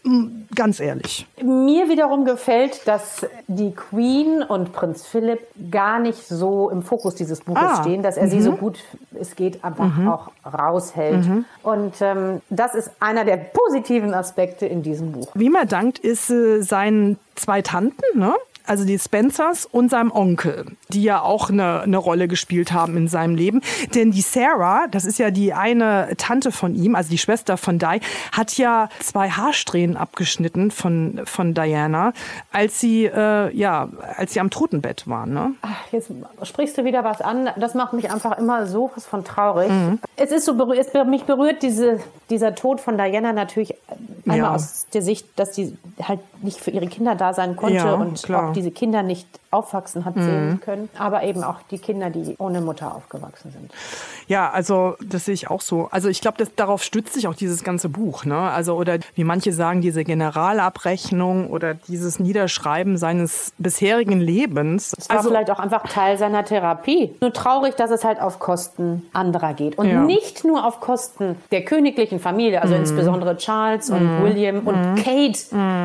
Ganz 0.54 0.80
ehrlich. 0.80 1.26
Mir 1.42 1.90
wiederum 1.90 2.26
gefällt, 2.26 2.88
dass 2.88 3.26
die 3.48 3.72
Queen 3.72 4.44
und 4.44 4.74
Prinz 4.74 5.06
Philipp 5.06 5.40
gar 5.72 6.00
nicht 6.00 6.28
so 6.28 6.70
im 6.70 6.84
Fokus 6.84 7.16
dieses 7.16 7.42
Buches 7.42 7.64
Ah, 7.64 7.82
stehen, 7.82 8.04
dass 8.04 8.18
er 8.18 8.28
sie 8.28 8.42
so 8.42 8.54
gut 8.54 8.80
es 9.20 9.36
geht 9.36 9.64
einfach 9.64 9.92
auch 10.08 10.32
raushält. 10.46 11.26
Und 11.64 11.94
ähm, 12.02 12.42
das 12.50 12.76
ist 12.76 12.92
einer 13.00 13.26
der 13.26 13.38
positiven 13.38 14.14
Aspekte 14.14 14.66
in 14.66 14.84
diesem 14.84 15.12
Buch. 15.14 15.30
Wie 15.34 15.50
man 15.50 15.68
dankt, 15.68 16.00
ist 16.00 16.30
äh, 16.30 16.62
seinen 16.62 17.18
zwei 17.36 17.62
Tanten, 17.62 18.04
ne? 18.20 18.36
Also 18.68 18.84
die 18.86 19.00
Spencers 19.00 19.66
und 19.66 19.90
seinem 19.90 20.12
Onkel, 20.12 20.66
die 20.90 21.02
ja 21.04 21.22
auch 21.22 21.50
eine, 21.50 21.82
eine 21.82 21.98
Rolle 21.98 22.28
gespielt 22.28 22.72
haben 22.74 22.98
in 22.98 23.08
seinem 23.08 23.36
Leben. 23.36 23.62
Denn 23.96 24.12
die 24.12 24.22
Sarah, 24.22 24.88
das 24.92 25.06
ist 25.06 25.20
ja 25.20 25.32
die 25.32 25.54
eine 25.54 26.10
Tante 26.18 26.52
von 26.52 26.76
ihm, 26.76 26.94
also 26.96 27.10
die 27.10 27.18
Schwester 27.18 27.58
von 27.58 27.80
Di, 27.80 28.02
hat 28.34 28.58
ja 28.58 28.90
zwei 29.00 29.30
Haarsträhnen 29.30 29.96
abgeschnitten 29.98 30.72
von, 30.72 31.22
von 31.26 31.54
Diana, 31.54 32.12
als 32.52 32.80
sie, 32.80 33.06
äh, 33.06 33.56
ja, 33.56 33.88
als 34.18 34.34
sie 34.34 34.40
am 34.42 34.50
Totenbett 34.50 35.08
war. 35.08 35.26
Ne? 35.26 35.52
Ach, 35.62 35.70
jetzt 35.92 36.12
sprichst 36.44 36.78
du 36.78 36.84
wieder 36.84 37.04
was 37.04 37.22
an. 37.22 37.50
Das 37.58 37.74
macht 37.74 37.94
mich 37.94 38.12
einfach 38.12 38.38
immer 38.38 38.68
so 38.68 38.92
was 38.96 39.06
von 39.06 39.24
traurig. 39.24 39.72
Es 40.18 40.32
ist 40.32 40.46
so 40.46 40.54
berühr- 40.54 40.78
es, 40.78 40.88
mich 41.08 41.24
berührt 41.24 41.64
diese, 41.64 42.00
dieser 42.30 42.54
Tod 42.54 42.82
von 42.82 42.98
Diana 42.98 43.32
natürlich 43.34 43.74
einmal 44.26 44.38
Ja. 44.38 44.56
aus 44.56 44.88
der 44.94 45.02
Sicht, 45.02 45.26
dass 45.38 45.56
sie 45.56 45.78
halt 46.04 46.20
nicht 46.44 46.60
für 46.60 46.72
ihre 46.72 46.88
Kinder 46.88 47.16
da 47.16 47.34
sein 47.34 47.56
konnte 47.56 47.78
Ja, 47.78 47.94
und 47.94 48.22
klar. 48.22 48.50
Auch 48.50 48.54
diese 48.54 48.72
Kinder 48.72 49.04
nicht 49.04 49.28
aufwachsen 49.50 50.04
hat 50.06 50.16
sehen 50.16 50.60
können, 50.64 50.90
aber 50.98 51.24
eben 51.24 51.44
auch 51.44 51.62
die 51.72 51.78
Kinder, 51.78 52.10
die 52.10 52.36
ohne 52.38 52.60
Mutter 52.60 52.94
aufgewachsen 52.94 53.52
sind. 53.52 53.72
Ja, 54.28 54.50
also 54.50 54.96
das 55.06 55.24
sehe 55.26 55.34
ich 55.34 55.50
auch 55.50 55.62
so. 55.62 55.88
Also 55.90 56.10
ich 56.10 56.20
glaube, 56.20 56.46
darauf 56.58 56.84
stützt 56.84 57.14
sich 57.14 57.28
auch 57.28 57.34
dieses 57.34 57.64
ganze 57.64 57.88
Buch. 57.88 58.26
Ne? 58.26 58.38
Also 58.38 58.76
oder 58.76 58.98
wie 59.16 59.24
manche 59.24 59.54
sagen, 59.54 59.80
diese 59.82 60.04
Generalabrechnung 60.04 61.50
oder 61.50 61.76
dieses 61.76 62.20
Niederschreiben 62.20 62.98
seines 62.98 63.54
bisherigen 63.58 64.20
Lebens. 64.20 64.94
Es 64.98 65.10
war 65.10 65.18
also 65.18 65.30
vielleicht 65.30 65.50
auch 65.50 65.60
einfach 65.60 65.84
Teil 65.88 66.18
seiner 66.18 66.44
Therapie. 66.44 67.16
Nur 67.22 67.32
traurig, 67.32 67.76
dass 67.76 67.92
es 67.92 68.04
halt 68.04 68.20
auf 68.22 68.40
Kosten 68.40 69.06
anderer 69.14 69.54
geht. 69.54 69.78
Und 69.78 69.88
Ja. 69.88 70.00
Mhm. 70.02 70.08
nicht 70.08 70.44
nur 70.44 70.66
auf 70.66 70.82
Kosten 70.82 71.38
der 71.52 71.64
königlichen 71.64 72.20
Familie, 72.20 72.62
also 72.62 72.76
insbesondere 72.76 73.38
Charles 73.38 73.90
und 73.90 74.24
William 74.24 74.68
und 74.68 74.96
Kate. 74.96 75.40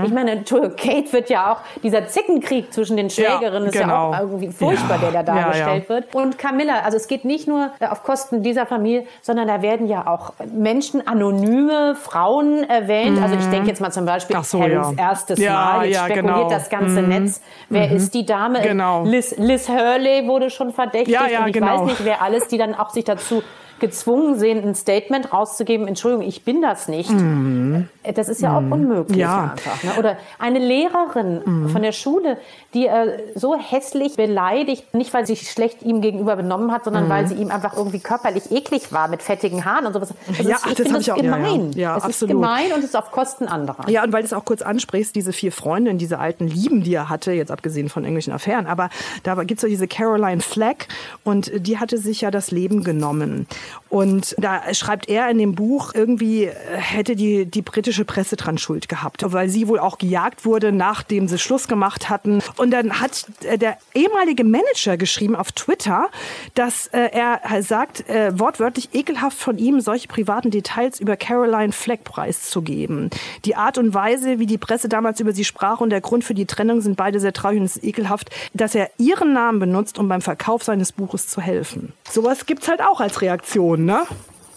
Ich 0.05 0.13
meine, 0.13 0.43
Kate 0.43 1.13
wird 1.13 1.31
ja 1.31 1.53
auch, 1.53 1.61
dieser 1.83 2.09
Zickenkrieg 2.09 2.73
zwischen 2.73 2.97
den 2.97 3.09
Schwägerinnen 3.11 3.52
ist 3.67 3.75
ja 3.75 3.83
genau. 3.83 4.11
auch 4.11 4.19
irgendwie 4.21 4.49
furchtbar, 4.49 4.99
Ja, 5.03 5.11
der 5.11 5.23
da 5.23 5.35
ja, 5.35 5.39
ja. 5.39 5.45
dargestellt 5.45 5.89
wird. 5.89 6.15
Und 6.15 6.39
Camilla, 6.39 6.81
also 6.85 6.97
es 6.97 7.07
geht 7.07 7.25
nicht 7.25 7.49
nur 7.49 7.71
äh, 7.81 7.87
auf 7.87 8.03
Kosten 8.03 8.43
dieser 8.43 8.67
Familie, 8.67 9.07
sondern 9.21 9.49
da 9.49 9.63
werden 9.63 9.87
ja 9.87 10.07
auch 10.07 10.33
Menschen, 10.53 11.07
anonyme 11.07 11.95
Frauen 11.95 12.69
erwähnt. 12.69 13.21
Also 13.23 13.37
ich 13.37 13.47
denke 13.47 13.69
jetzt 13.69 13.81
mal 13.81 13.93
zum 13.93 14.05
Beispiel 14.05 14.37
Ach 14.37 14.45
so, 14.45 14.61
Harrys 14.61 14.97
ja. 14.97 15.09
erstes 15.09 15.39
Ja, 15.39 15.53
Mal. 15.53 15.87
Jetzt 15.87 15.95
ja, 15.95 16.05
spekuliert 16.05 16.37
genau. 16.37 16.51
das 16.51 16.71
ganze 16.71 17.03
Netz. 17.03 17.41
Wer 17.69 17.91
ist 17.93 18.15
die 18.15 18.27
Dame? 18.27 18.61
Genau. 18.63 19.05
Liz, 19.05 19.35
Liz 19.37 19.69
Hurley 19.69 20.27
wurde 20.27 20.51
schon 20.51 20.73
verdächtigt 20.73 21.21
Ja, 21.21 21.27
ja, 21.29 21.41
und 21.41 21.49
ich 21.49 21.53
genau. 21.55 21.81
weiß 21.81 21.87
nicht, 21.87 22.05
wer 22.05 22.23
alles, 22.23 22.49
die 22.49 22.59
dann 22.59 22.75
auch 22.75 22.91
sich 22.91 23.05
dazu 23.05 23.43
gezwungen 23.83 24.39
sehen, 24.39 24.67
ein 24.67 24.75
Statement 24.75 25.31
rauszugeben, 25.33 25.87
Entschuldigung, 25.87 26.27
ich 26.27 26.43
bin 26.45 26.63
das 26.63 26.89
nicht. 26.89 27.11
Äh, 27.11 28.13
Das 28.15 28.29
ist 28.31 28.41
ja 28.41 28.57
auch 28.57 28.63
unmöglich 28.63 29.17
Mhm. 29.17 29.21
Ja. 29.21 29.37
Mhm. 29.37 29.51
einfach. 29.51 29.83
Ne? 29.83 29.91
Oder 29.99 30.17
eine 30.39 30.59
Lehrerin 30.59 31.69
von 31.71 31.83
der 31.83 31.93
Schule, 31.93 32.39
die 32.73 32.87
äh, 32.87 33.19
so 33.35 33.55
hässlich 33.57 34.17
beleidigt, 34.17 34.95
nicht 34.95 35.13
weil 35.13 35.27
sie 35.27 35.35
sich 35.35 35.51
schlecht 35.51 35.83
ihm 35.83 36.01
gegenüber 36.01 36.37
benommen 36.37 36.73
hat, 36.73 36.85
sondern 36.85 37.09
weil 37.11 37.27
sie 37.27 37.35
ihm 37.35 37.51
einfach 37.51 37.77
irgendwie 37.77 37.99
körperlich 38.01 38.51
eklig 38.51 38.93
war 38.93 39.09
mit 39.09 39.23
fettigen 39.23 39.65
Haaren 39.65 39.87
und 39.87 39.93
sowas. 39.93 40.09
Das 40.27 40.39
Mhm. 40.39 40.49
Ja, 40.49 40.57
ist, 40.57 40.63
ach, 40.65 40.69
das 40.69 40.77
finde 40.77 40.91
hab 40.91 40.97
das 40.99 41.07
ich 41.07 41.13
auch- 41.13 41.17
ja, 41.19 41.25
ja. 41.25 41.37
gemein. 41.37 41.71
Ja, 41.75 41.93
es 41.97 42.03
ist 42.05 42.09
absolut. 42.11 42.35
gemein 42.35 42.73
und 42.73 42.79
es 42.79 42.85
ist 42.87 42.97
auf 42.97 43.11
Kosten 43.11 43.47
anderer. 43.47 43.89
Ja, 43.89 44.03
und 44.05 44.13
weil 44.13 44.23
du 44.23 44.27
es 44.27 44.33
auch 44.33 44.45
kurz 44.45 44.63
ansprichst, 44.63 45.15
diese 45.15 45.33
vier 45.33 45.53
Freundinnen, 45.53 45.99
diese 45.99 46.19
alten 46.19 46.47
Lieben, 46.47 46.83
die 46.83 46.95
er 46.95 47.09
hatte, 47.09 47.33
jetzt 47.33 47.51
abgesehen 47.51 47.89
von 47.89 48.05
irgendwelchen 48.05 48.33
Affären, 48.33 48.67
aber 48.67 48.89
da 49.25 49.35
gibt 49.43 49.59
es 49.59 49.63
so 49.63 49.67
diese 49.67 49.89
Caroline 49.89 50.41
Fleck 50.41 50.89
und 51.25 51.51
die 51.67 51.79
hatte 51.79 51.99
sich 51.99 52.21
ja 52.21 52.31
das 52.31 52.51
Leben 52.53 52.85
genommen. 52.85 53.47
Und 53.89 54.35
da 54.39 54.73
schreibt 54.75 55.09
er 55.09 55.29
in 55.31 55.39
dem 55.39 55.55
Buch, 55.55 55.93
irgendwie 55.95 56.45
äh, 56.45 56.55
hätte 56.77 57.15
die, 57.17 57.47
die 57.47 57.63
britische 57.63 58.05
Presse 58.05 58.37
dran 58.37 58.59
Schuld 58.59 58.89
gehabt, 58.89 59.25
weil 59.33 59.49
sie 59.49 59.69
wohl 59.69 59.79
auch 59.79 59.99
gejagt 59.99 60.45
wurde, 60.45 60.73
nachdem 60.73 61.29
sie 61.29 61.39
Schluss 61.39 61.69
gemacht 61.69 62.09
hatten. 62.09 62.43
Und 62.57 62.71
dann 62.71 63.01
hat 63.01 63.27
äh, 63.45 63.59
der 63.59 63.77
ehemalige 63.95 64.45
Manager 64.45 64.97
geschrieben 64.97 65.37
auf 65.37 65.53
Twitter, 65.53 66.09
dass 66.55 66.87
äh, 66.89 67.11
er 67.13 67.41
sagt, 67.63 68.05
wortwörtlich 68.09 68.91
ekelhaft 68.95 69.37
von 69.39 69.59
ihm, 69.59 69.81
solche 69.81 70.09
privaten 70.09 70.51
Details 70.51 71.01
über 71.01 71.17
Caroline 71.17 71.73
Fleck 71.73 72.05
preiszugeben. 72.05 73.11
Die 73.45 73.57
Art 73.57 73.79
und 73.79 73.95
Weise, 73.95 74.39
wie 74.39 74.47
die 74.47 74.59
Presse 74.59 74.89
damals 74.89 75.21
über 75.21 75.33
sie 75.33 75.45
sprach 75.45 75.81
und 75.81 75.91
der 75.91 76.01
Grund 76.01 76.25
für 76.25 76.35
die 76.35 76.47
Trennung 76.47 76.81
sind 76.81 76.97
beide 76.97 77.21
sehr 77.21 77.33
traurig 77.33 77.59
und 77.59 77.65
es 77.67 77.77
ist 77.77 77.85
ekelhaft, 77.85 78.31
dass 78.55 78.75
er 78.75 78.91
ihren 78.99 79.33
Namen 79.33 79.59
benutzt, 79.59 79.99
um 79.99 80.09
beim 80.09 80.21
Verkauf 80.23 80.63
seines 80.63 80.93
Buches 80.93 81.29
zu 81.29 81.41
helfen. 81.41 81.93
Sowas 82.11 82.47
gibt's 82.47 82.69
halt 82.69 82.83
auch 82.83 83.01
als 83.01 83.21
Reaktion, 83.21 83.43
ne? 83.59 84.05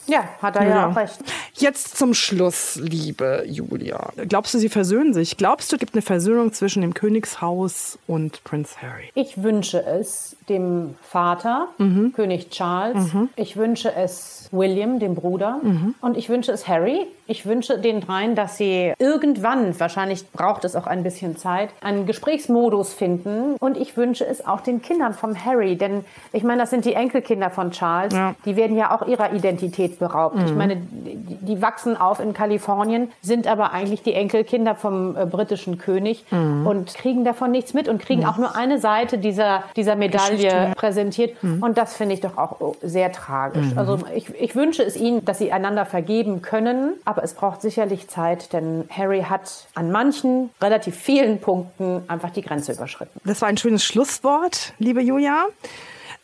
Ja, 0.08 0.24
hat 0.42 0.56
er 0.56 0.64
ja, 0.64 0.70
ja 0.70 0.90
auch 0.90 0.96
recht. 0.96 1.20
Jetzt 1.56 1.98
zum 1.98 2.14
Schluss, 2.14 2.76
liebe 2.76 3.44
Julia. 3.48 4.12
Glaubst 4.28 4.54
du, 4.54 4.60
sie 4.60 4.70
versöhnen 4.70 5.14
sich? 5.14 5.38
Glaubst 5.38 5.72
du, 5.72 5.78
es 5.78 5.80
gibt 5.80 5.96
eine 5.96 6.02
Versöhnung 6.02 6.54
zwischen 6.54 6.82
dem 6.82 6.94
Königshaus 6.94 7.98
und 8.06 8.44
Prince 8.44 8.76
Harry? 8.82 9.10
Ich 9.16 9.42
wünsche 9.42 9.84
es 9.84 10.36
dem 10.48 10.96
Vater, 11.02 11.70
mhm. 11.78 12.14
König 12.16 12.50
Charles. 12.52 13.14
Mhm. 13.14 13.30
Ich 13.36 13.58
wünsche 13.58 13.94
es 13.96 14.45
William, 14.56 15.00
dem 15.00 15.16
Bruder. 15.16 15.60
Mhm. 15.62 15.96
Und 16.02 16.18
ich 16.18 16.30
wünsche 16.30 16.52
es 16.52 16.68
Harry. 16.68 17.06
Ich 17.28 17.46
wünsche 17.46 17.80
den 17.80 18.02
dreien, 18.02 18.36
dass 18.36 18.58
sie 18.58 18.94
irgendwann, 19.00 19.80
wahrscheinlich 19.80 20.30
braucht 20.32 20.64
es 20.64 20.76
auch 20.76 20.86
ein 20.86 21.02
bisschen 21.02 21.38
Zeit, 21.38 21.70
einen 21.82 22.06
Gesprächsmodus 22.06 22.94
finden. 22.94 23.56
Und 23.60 23.78
ich 23.78 23.98
wünsche 23.98 24.26
es 24.26 24.46
auch 24.46 24.62
den 24.62 24.82
Kindern 24.82 25.14
vom 25.14 25.44
Harry. 25.44 25.76
Denn 25.76 26.06
ich 26.34 26.44
meine, 26.44 26.62
das 26.62 26.70
sind 26.70 26.86
die 26.86 26.94
Enkelkinder 26.94 27.50
von 27.50 27.72
Charles. 27.72 28.14
Ja. 28.14 28.36
Die 28.46 28.56
werden 28.56 28.78
ja 28.78 28.96
auch 28.96 29.08
ihrer 29.08 29.34
Identität 29.34 29.98
beraubt. 29.98 30.38
Ich 30.46 30.52
mhm. 30.52 30.58
meine, 30.58 30.76
die, 30.76 31.38
die, 31.42 31.62
wachsen 31.62 31.98
auf 31.98 32.20
in 32.20 32.34
Kalifornien, 32.34 33.12
sind 33.22 33.48
aber 33.48 33.72
eigentlich 33.72 34.04
die 34.04 34.14
Enkelkinder 34.14 34.76
vom 34.76 35.16
äh, 35.16 35.26
britischen 35.26 35.78
König 35.80 36.26
mhm. 36.30 36.68
und 36.68 36.94
kriegen 36.94 37.24
davon 37.24 37.52
nichts 37.52 37.74
mit 37.74 37.88
und 37.88 38.00
kriegen 38.00 38.26
auch 38.26 38.38
nur 38.38 38.56
eine 38.56 38.80
Seite 38.80 39.18
dieser, 39.18 39.64
dieser 39.76 39.96
Medaille 39.96 40.36
Geschichte. 40.36 40.74
präsentiert. 40.76 41.44
Mhm. 41.44 41.64
Und 41.64 41.78
das 41.78 41.96
finde 41.96 42.14
ich 42.14 42.22
doch 42.22 42.38
auch 42.38 42.76
sehr 42.82 43.12
tragisch. 43.12 43.72
Mhm. 43.72 43.80
Also 43.80 44.00
ich, 44.16 44.30
ich 44.40 44.45
wünsche 44.54 44.84
es 44.84 44.98
ihnen, 44.98 45.24
dass 45.24 45.38
sie 45.38 45.54
einander 45.54 45.86
vergeben 45.86 46.42
können, 46.42 46.94
aber 47.06 47.24
es 47.24 47.34
braucht 47.34 47.62
sicherlich 47.62 48.10
Zeit, 48.10 48.52
denn 48.52 48.84
Harry 48.92 49.22
hat 49.22 49.68
an 49.76 49.92
manchen, 49.92 50.50
relativ 50.62 50.96
vielen 50.96 51.40
Punkten 51.40 52.04
einfach 52.10 52.32
die 52.32 52.42
Grenze 52.42 52.74
überschritten. 52.74 53.18
Das 53.24 53.42
war 53.42 53.48
ein 53.48 53.58
schönes 53.58 53.86
Schlusswort, 53.86 54.74
liebe 54.78 55.02
Julia. 55.02 55.46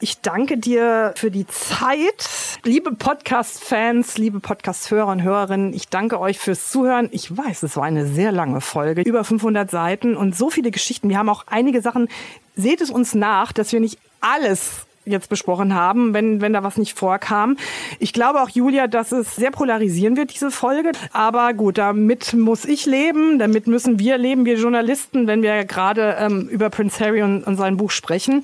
Ich 0.03 0.19
danke 0.19 0.57
dir 0.57 1.13
für 1.15 1.29
die 1.29 1.45
Zeit. 1.45 2.27
Liebe 2.63 2.91
Podcast-Fans, 2.91 4.17
liebe 4.17 4.39
Podcast-Hörer 4.39 5.11
und 5.11 5.21
Hörerinnen, 5.21 5.73
ich 5.73 5.89
danke 5.89 6.19
euch 6.19 6.39
fürs 6.39 6.71
Zuhören. 6.71 7.07
Ich 7.11 7.37
weiß, 7.37 7.61
es 7.61 7.77
war 7.77 7.83
eine 7.83 8.07
sehr 8.07 8.31
lange 8.31 8.61
Folge, 8.61 9.03
über 9.03 9.23
500 9.23 9.69
Seiten 9.69 10.17
und 10.17 10.35
so 10.35 10.49
viele 10.49 10.71
Geschichten. 10.71 11.07
Wir 11.09 11.19
haben 11.19 11.29
auch 11.29 11.45
einige 11.47 11.83
Sachen, 11.83 12.09
seht 12.55 12.81
es 12.81 12.89
uns 12.89 13.13
nach, 13.13 13.51
dass 13.51 13.71
wir 13.71 13.79
nicht 13.79 13.99
alles 14.21 14.87
jetzt 15.05 15.29
besprochen 15.29 15.73
haben, 15.73 16.13
wenn, 16.13 16.41
wenn 16.41 16.53
da 16.53 16.63
was 16.63 16.77
nicht 16.77 16.97
vorkam. 16.97 17.57
Ich 17.99 18.13
glaube 18.13 18.41
auch, 18.41 18.49
Julia, 18.49 18.87
dass 18.87 19.11
es 19.11 19.35
sehr 19.35 19.51
polarisieren 19.51 20.15
wird, 20.15 20.33
diese 20.33 20.51
Folge. 20.51 20.91
Aber 21.11 21.53
gut, 21.53 21.77
damit 21.77 22.33
muss 22.33 22.65
ich 22.65 22.85
leben, 22.85 23.39
damit 23.39 23.67
müssen 23.67 23.99
wir 23.99 24.17
leben, 24.17 24.45
wir 24.45 24.57
Journalisten, 24.57 25.27
wenn 25.27 25.41
wir 25.41 25.65
gerade 25.65 26.17
ähm, 26.19 26.47
über 26.49 26.69
Prince 26.69 27.03
Harry 27.03 27.21
und, 27.23 27.43
und 27.43 27.57
sein 27.57 27.77
Buch 27.77 27.91
sprechen. 27.91 28.41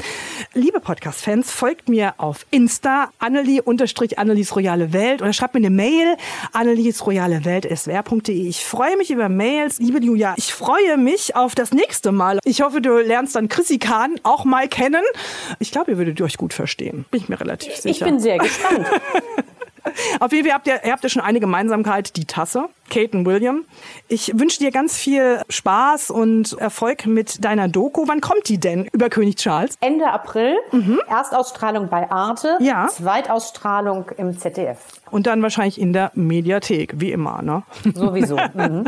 Liebe 0.53 0.79
Podcast-Fans, 0.79 1.51
folgt 1.51 1.89
mir 1.89 2.15
auf 2.17 2.45
Insta, 2.51 3.09
Annelie 3.19 3.61
unterstrich 3.61 4.17
Annelies 4.19 4.55
Royale 4.55 4.93
Welt 4.93 5.21
oder 5.21 5.33
schreibt 5.33 5.53
mir 5.53 5.59
eine 5.59 5.69
Mail, 5.69 6.17
Annelies 6.53 7.05
Royale 7.05 7.45
Welt, 7.45 7.67
swr.de. 7.73 8.47
Ich 8.47 8.65
freue 8.65 8.97
mich 8.97 9.11
über 9.11 9.29
Mails. 9.29 9.79
Liebe 9.79 10.03
Julia, 10.03 10.33
ich 10.37 10.53
freue 10.53 10.97
mich 10.97 11.35
auf 11.35 11.55
das 11.55 11.71
nächste 11.71 12.11
Mal. 12.11 12.39
Ich 12.43 12.61
hoffe, 12.61 12.81
du 12.81 12.97
lernst 12.97 13.35
dann 13.35 13.47
Chrissy 13.47 13.77
Kahn 13.77 14.15
auch 14.23 14.45
mal 14.45 14.67
kennen. 14.67 15.03
Ich 15.59 15.71
glaube, 15.71 15.91
ihr 15.91 15.97
würdet 15.97 16.19
euch 16.21 16.37
gut 16.37 16.53
verstehen. 16.57 17.05
Bin 17.11 17.21
ich 17.21 17.29
mir 17.29 17.39
relativ 17.39 17.75
sicher. 17.75 17.89
Ich 17.89 17.99
bin 17.99 18.19
sehr 18.19 18.37
gespannt. 18.37 18.85
Auf 20.19 20.31
jeden 20.31 20.45
Fall 20.45 20.55
habt 20.55 20.67
ihr, 20.67 20.83
ihr 20.83 20.91
habt 20.91 21.03
ja 21.03 21.09
schon 21.09 21.21
eine 21.21 21.39
Gemeinsamkeit, 21.39 22.15
die 22.17 22.25
Tasse. 22.25 22.65
Kate 22.89 23.17
und 23.17 23.25
William. 23.25 23.65
Ich 24.07 24.37
wünsche 24.37 24.59
dir 24.59 24.71
ganz 24.71 24.97
viel 24.97 25.41
Spaß 25.49 26.11
und 26.11 26.53
Erfolg 26.59 27.05
mit 27.05 27.43
deiner 27.43 27.67
Doku. 27.67 28.03
Wann 28.07 28.21
kommt 28.21 28.47
die 28.49 28.59
denn 28.59 28.85
über 28.91 29.09
König 29.09 29.37
Charles? 29.37 29.75
Ende 29.81 30.07
April. 30.09 30.55
Mhm. 30.71 30.99
Erstausstrahlung 31.07 31.89
bei 31.89 32.09
Arte. 32.09 32.57
Ja. 32.59 32.87
Zweitausstrahlung 32.87 34.11
im 34.17 34.37
ZDF. 34.37 34.77
Und 35.11 35.27
dann 35.27 35.41
wahrscheinlich 35.41 35.79
in 35.79 35.93
der 35.93 36.11
Mediathek, 36.15 36.95
wie 36.97 37.11
immer, 37.11 37.41
ne? 37.41 37.63
Sowieso. 37.93 38.37
Mhm. 38.57 38.85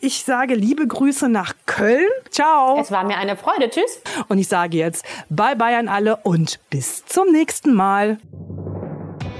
Ich 0.00 0.24
sage 0.24 0.54
liebe 0.54 0.86
Grüße 0.86 1.28
nach 1.28 1.54
Köln. 1.64 2.04
Ciao. 2.30 2.78
Es 2.78 2.90
war 2.90 3.04
mir 3.04 3.16
eine 3.16 3.36
Freude. 3.36 3.70
Tschüss. 3.70 4.00
Und 4.28 4.38
ich 4.38 4.48
sage 4.48 4.76
jetzt 4.76 5.04
bye 5.30 5.56
bye 5.56 5.76
an 5.78 5.88
alle 5.88 6.16
und 6.18 6.60
bis 6.68 7.04
zum 7.06 7.32
nächsten 7.32 7.72
Mal. 7.72 8.18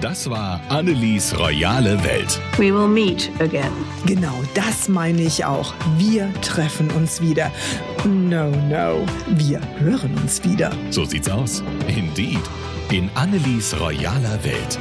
Das 0.01 0.29
war 0.29 0.61
Annelies 0.69 1.39
royale 1.39 2.03
Welt. 2.05 2.39
We 2.57 2.73
will 2.75 2.89
meet 2.89 3.31
again. 3.41 3.73
Genau, 4.07 4.35
das 4.55 4.89
meine 4.89 5.23
ich 5.23 5.45
auch. 5.45 5.73
Wir 5.97 6.33
treffen 6.43 6.91
uns 6.91 7.21
wieder. 7.21 7.51
No, 8.05 8.49
no, 8.69 9.05
wir 9.29 9.61
hören 9.79 10.15
uns 10.23 10.45
wieder. 10.45 10.71
So 10.91 11.05
sieht's 11.05 11.31
aus. 11.31 11.63
Indeed. 11.89 12.41
In 12.91 13.09
Annelies 13.15 13.75
royaler 13.81 14.43
Welt. 14.45 14.79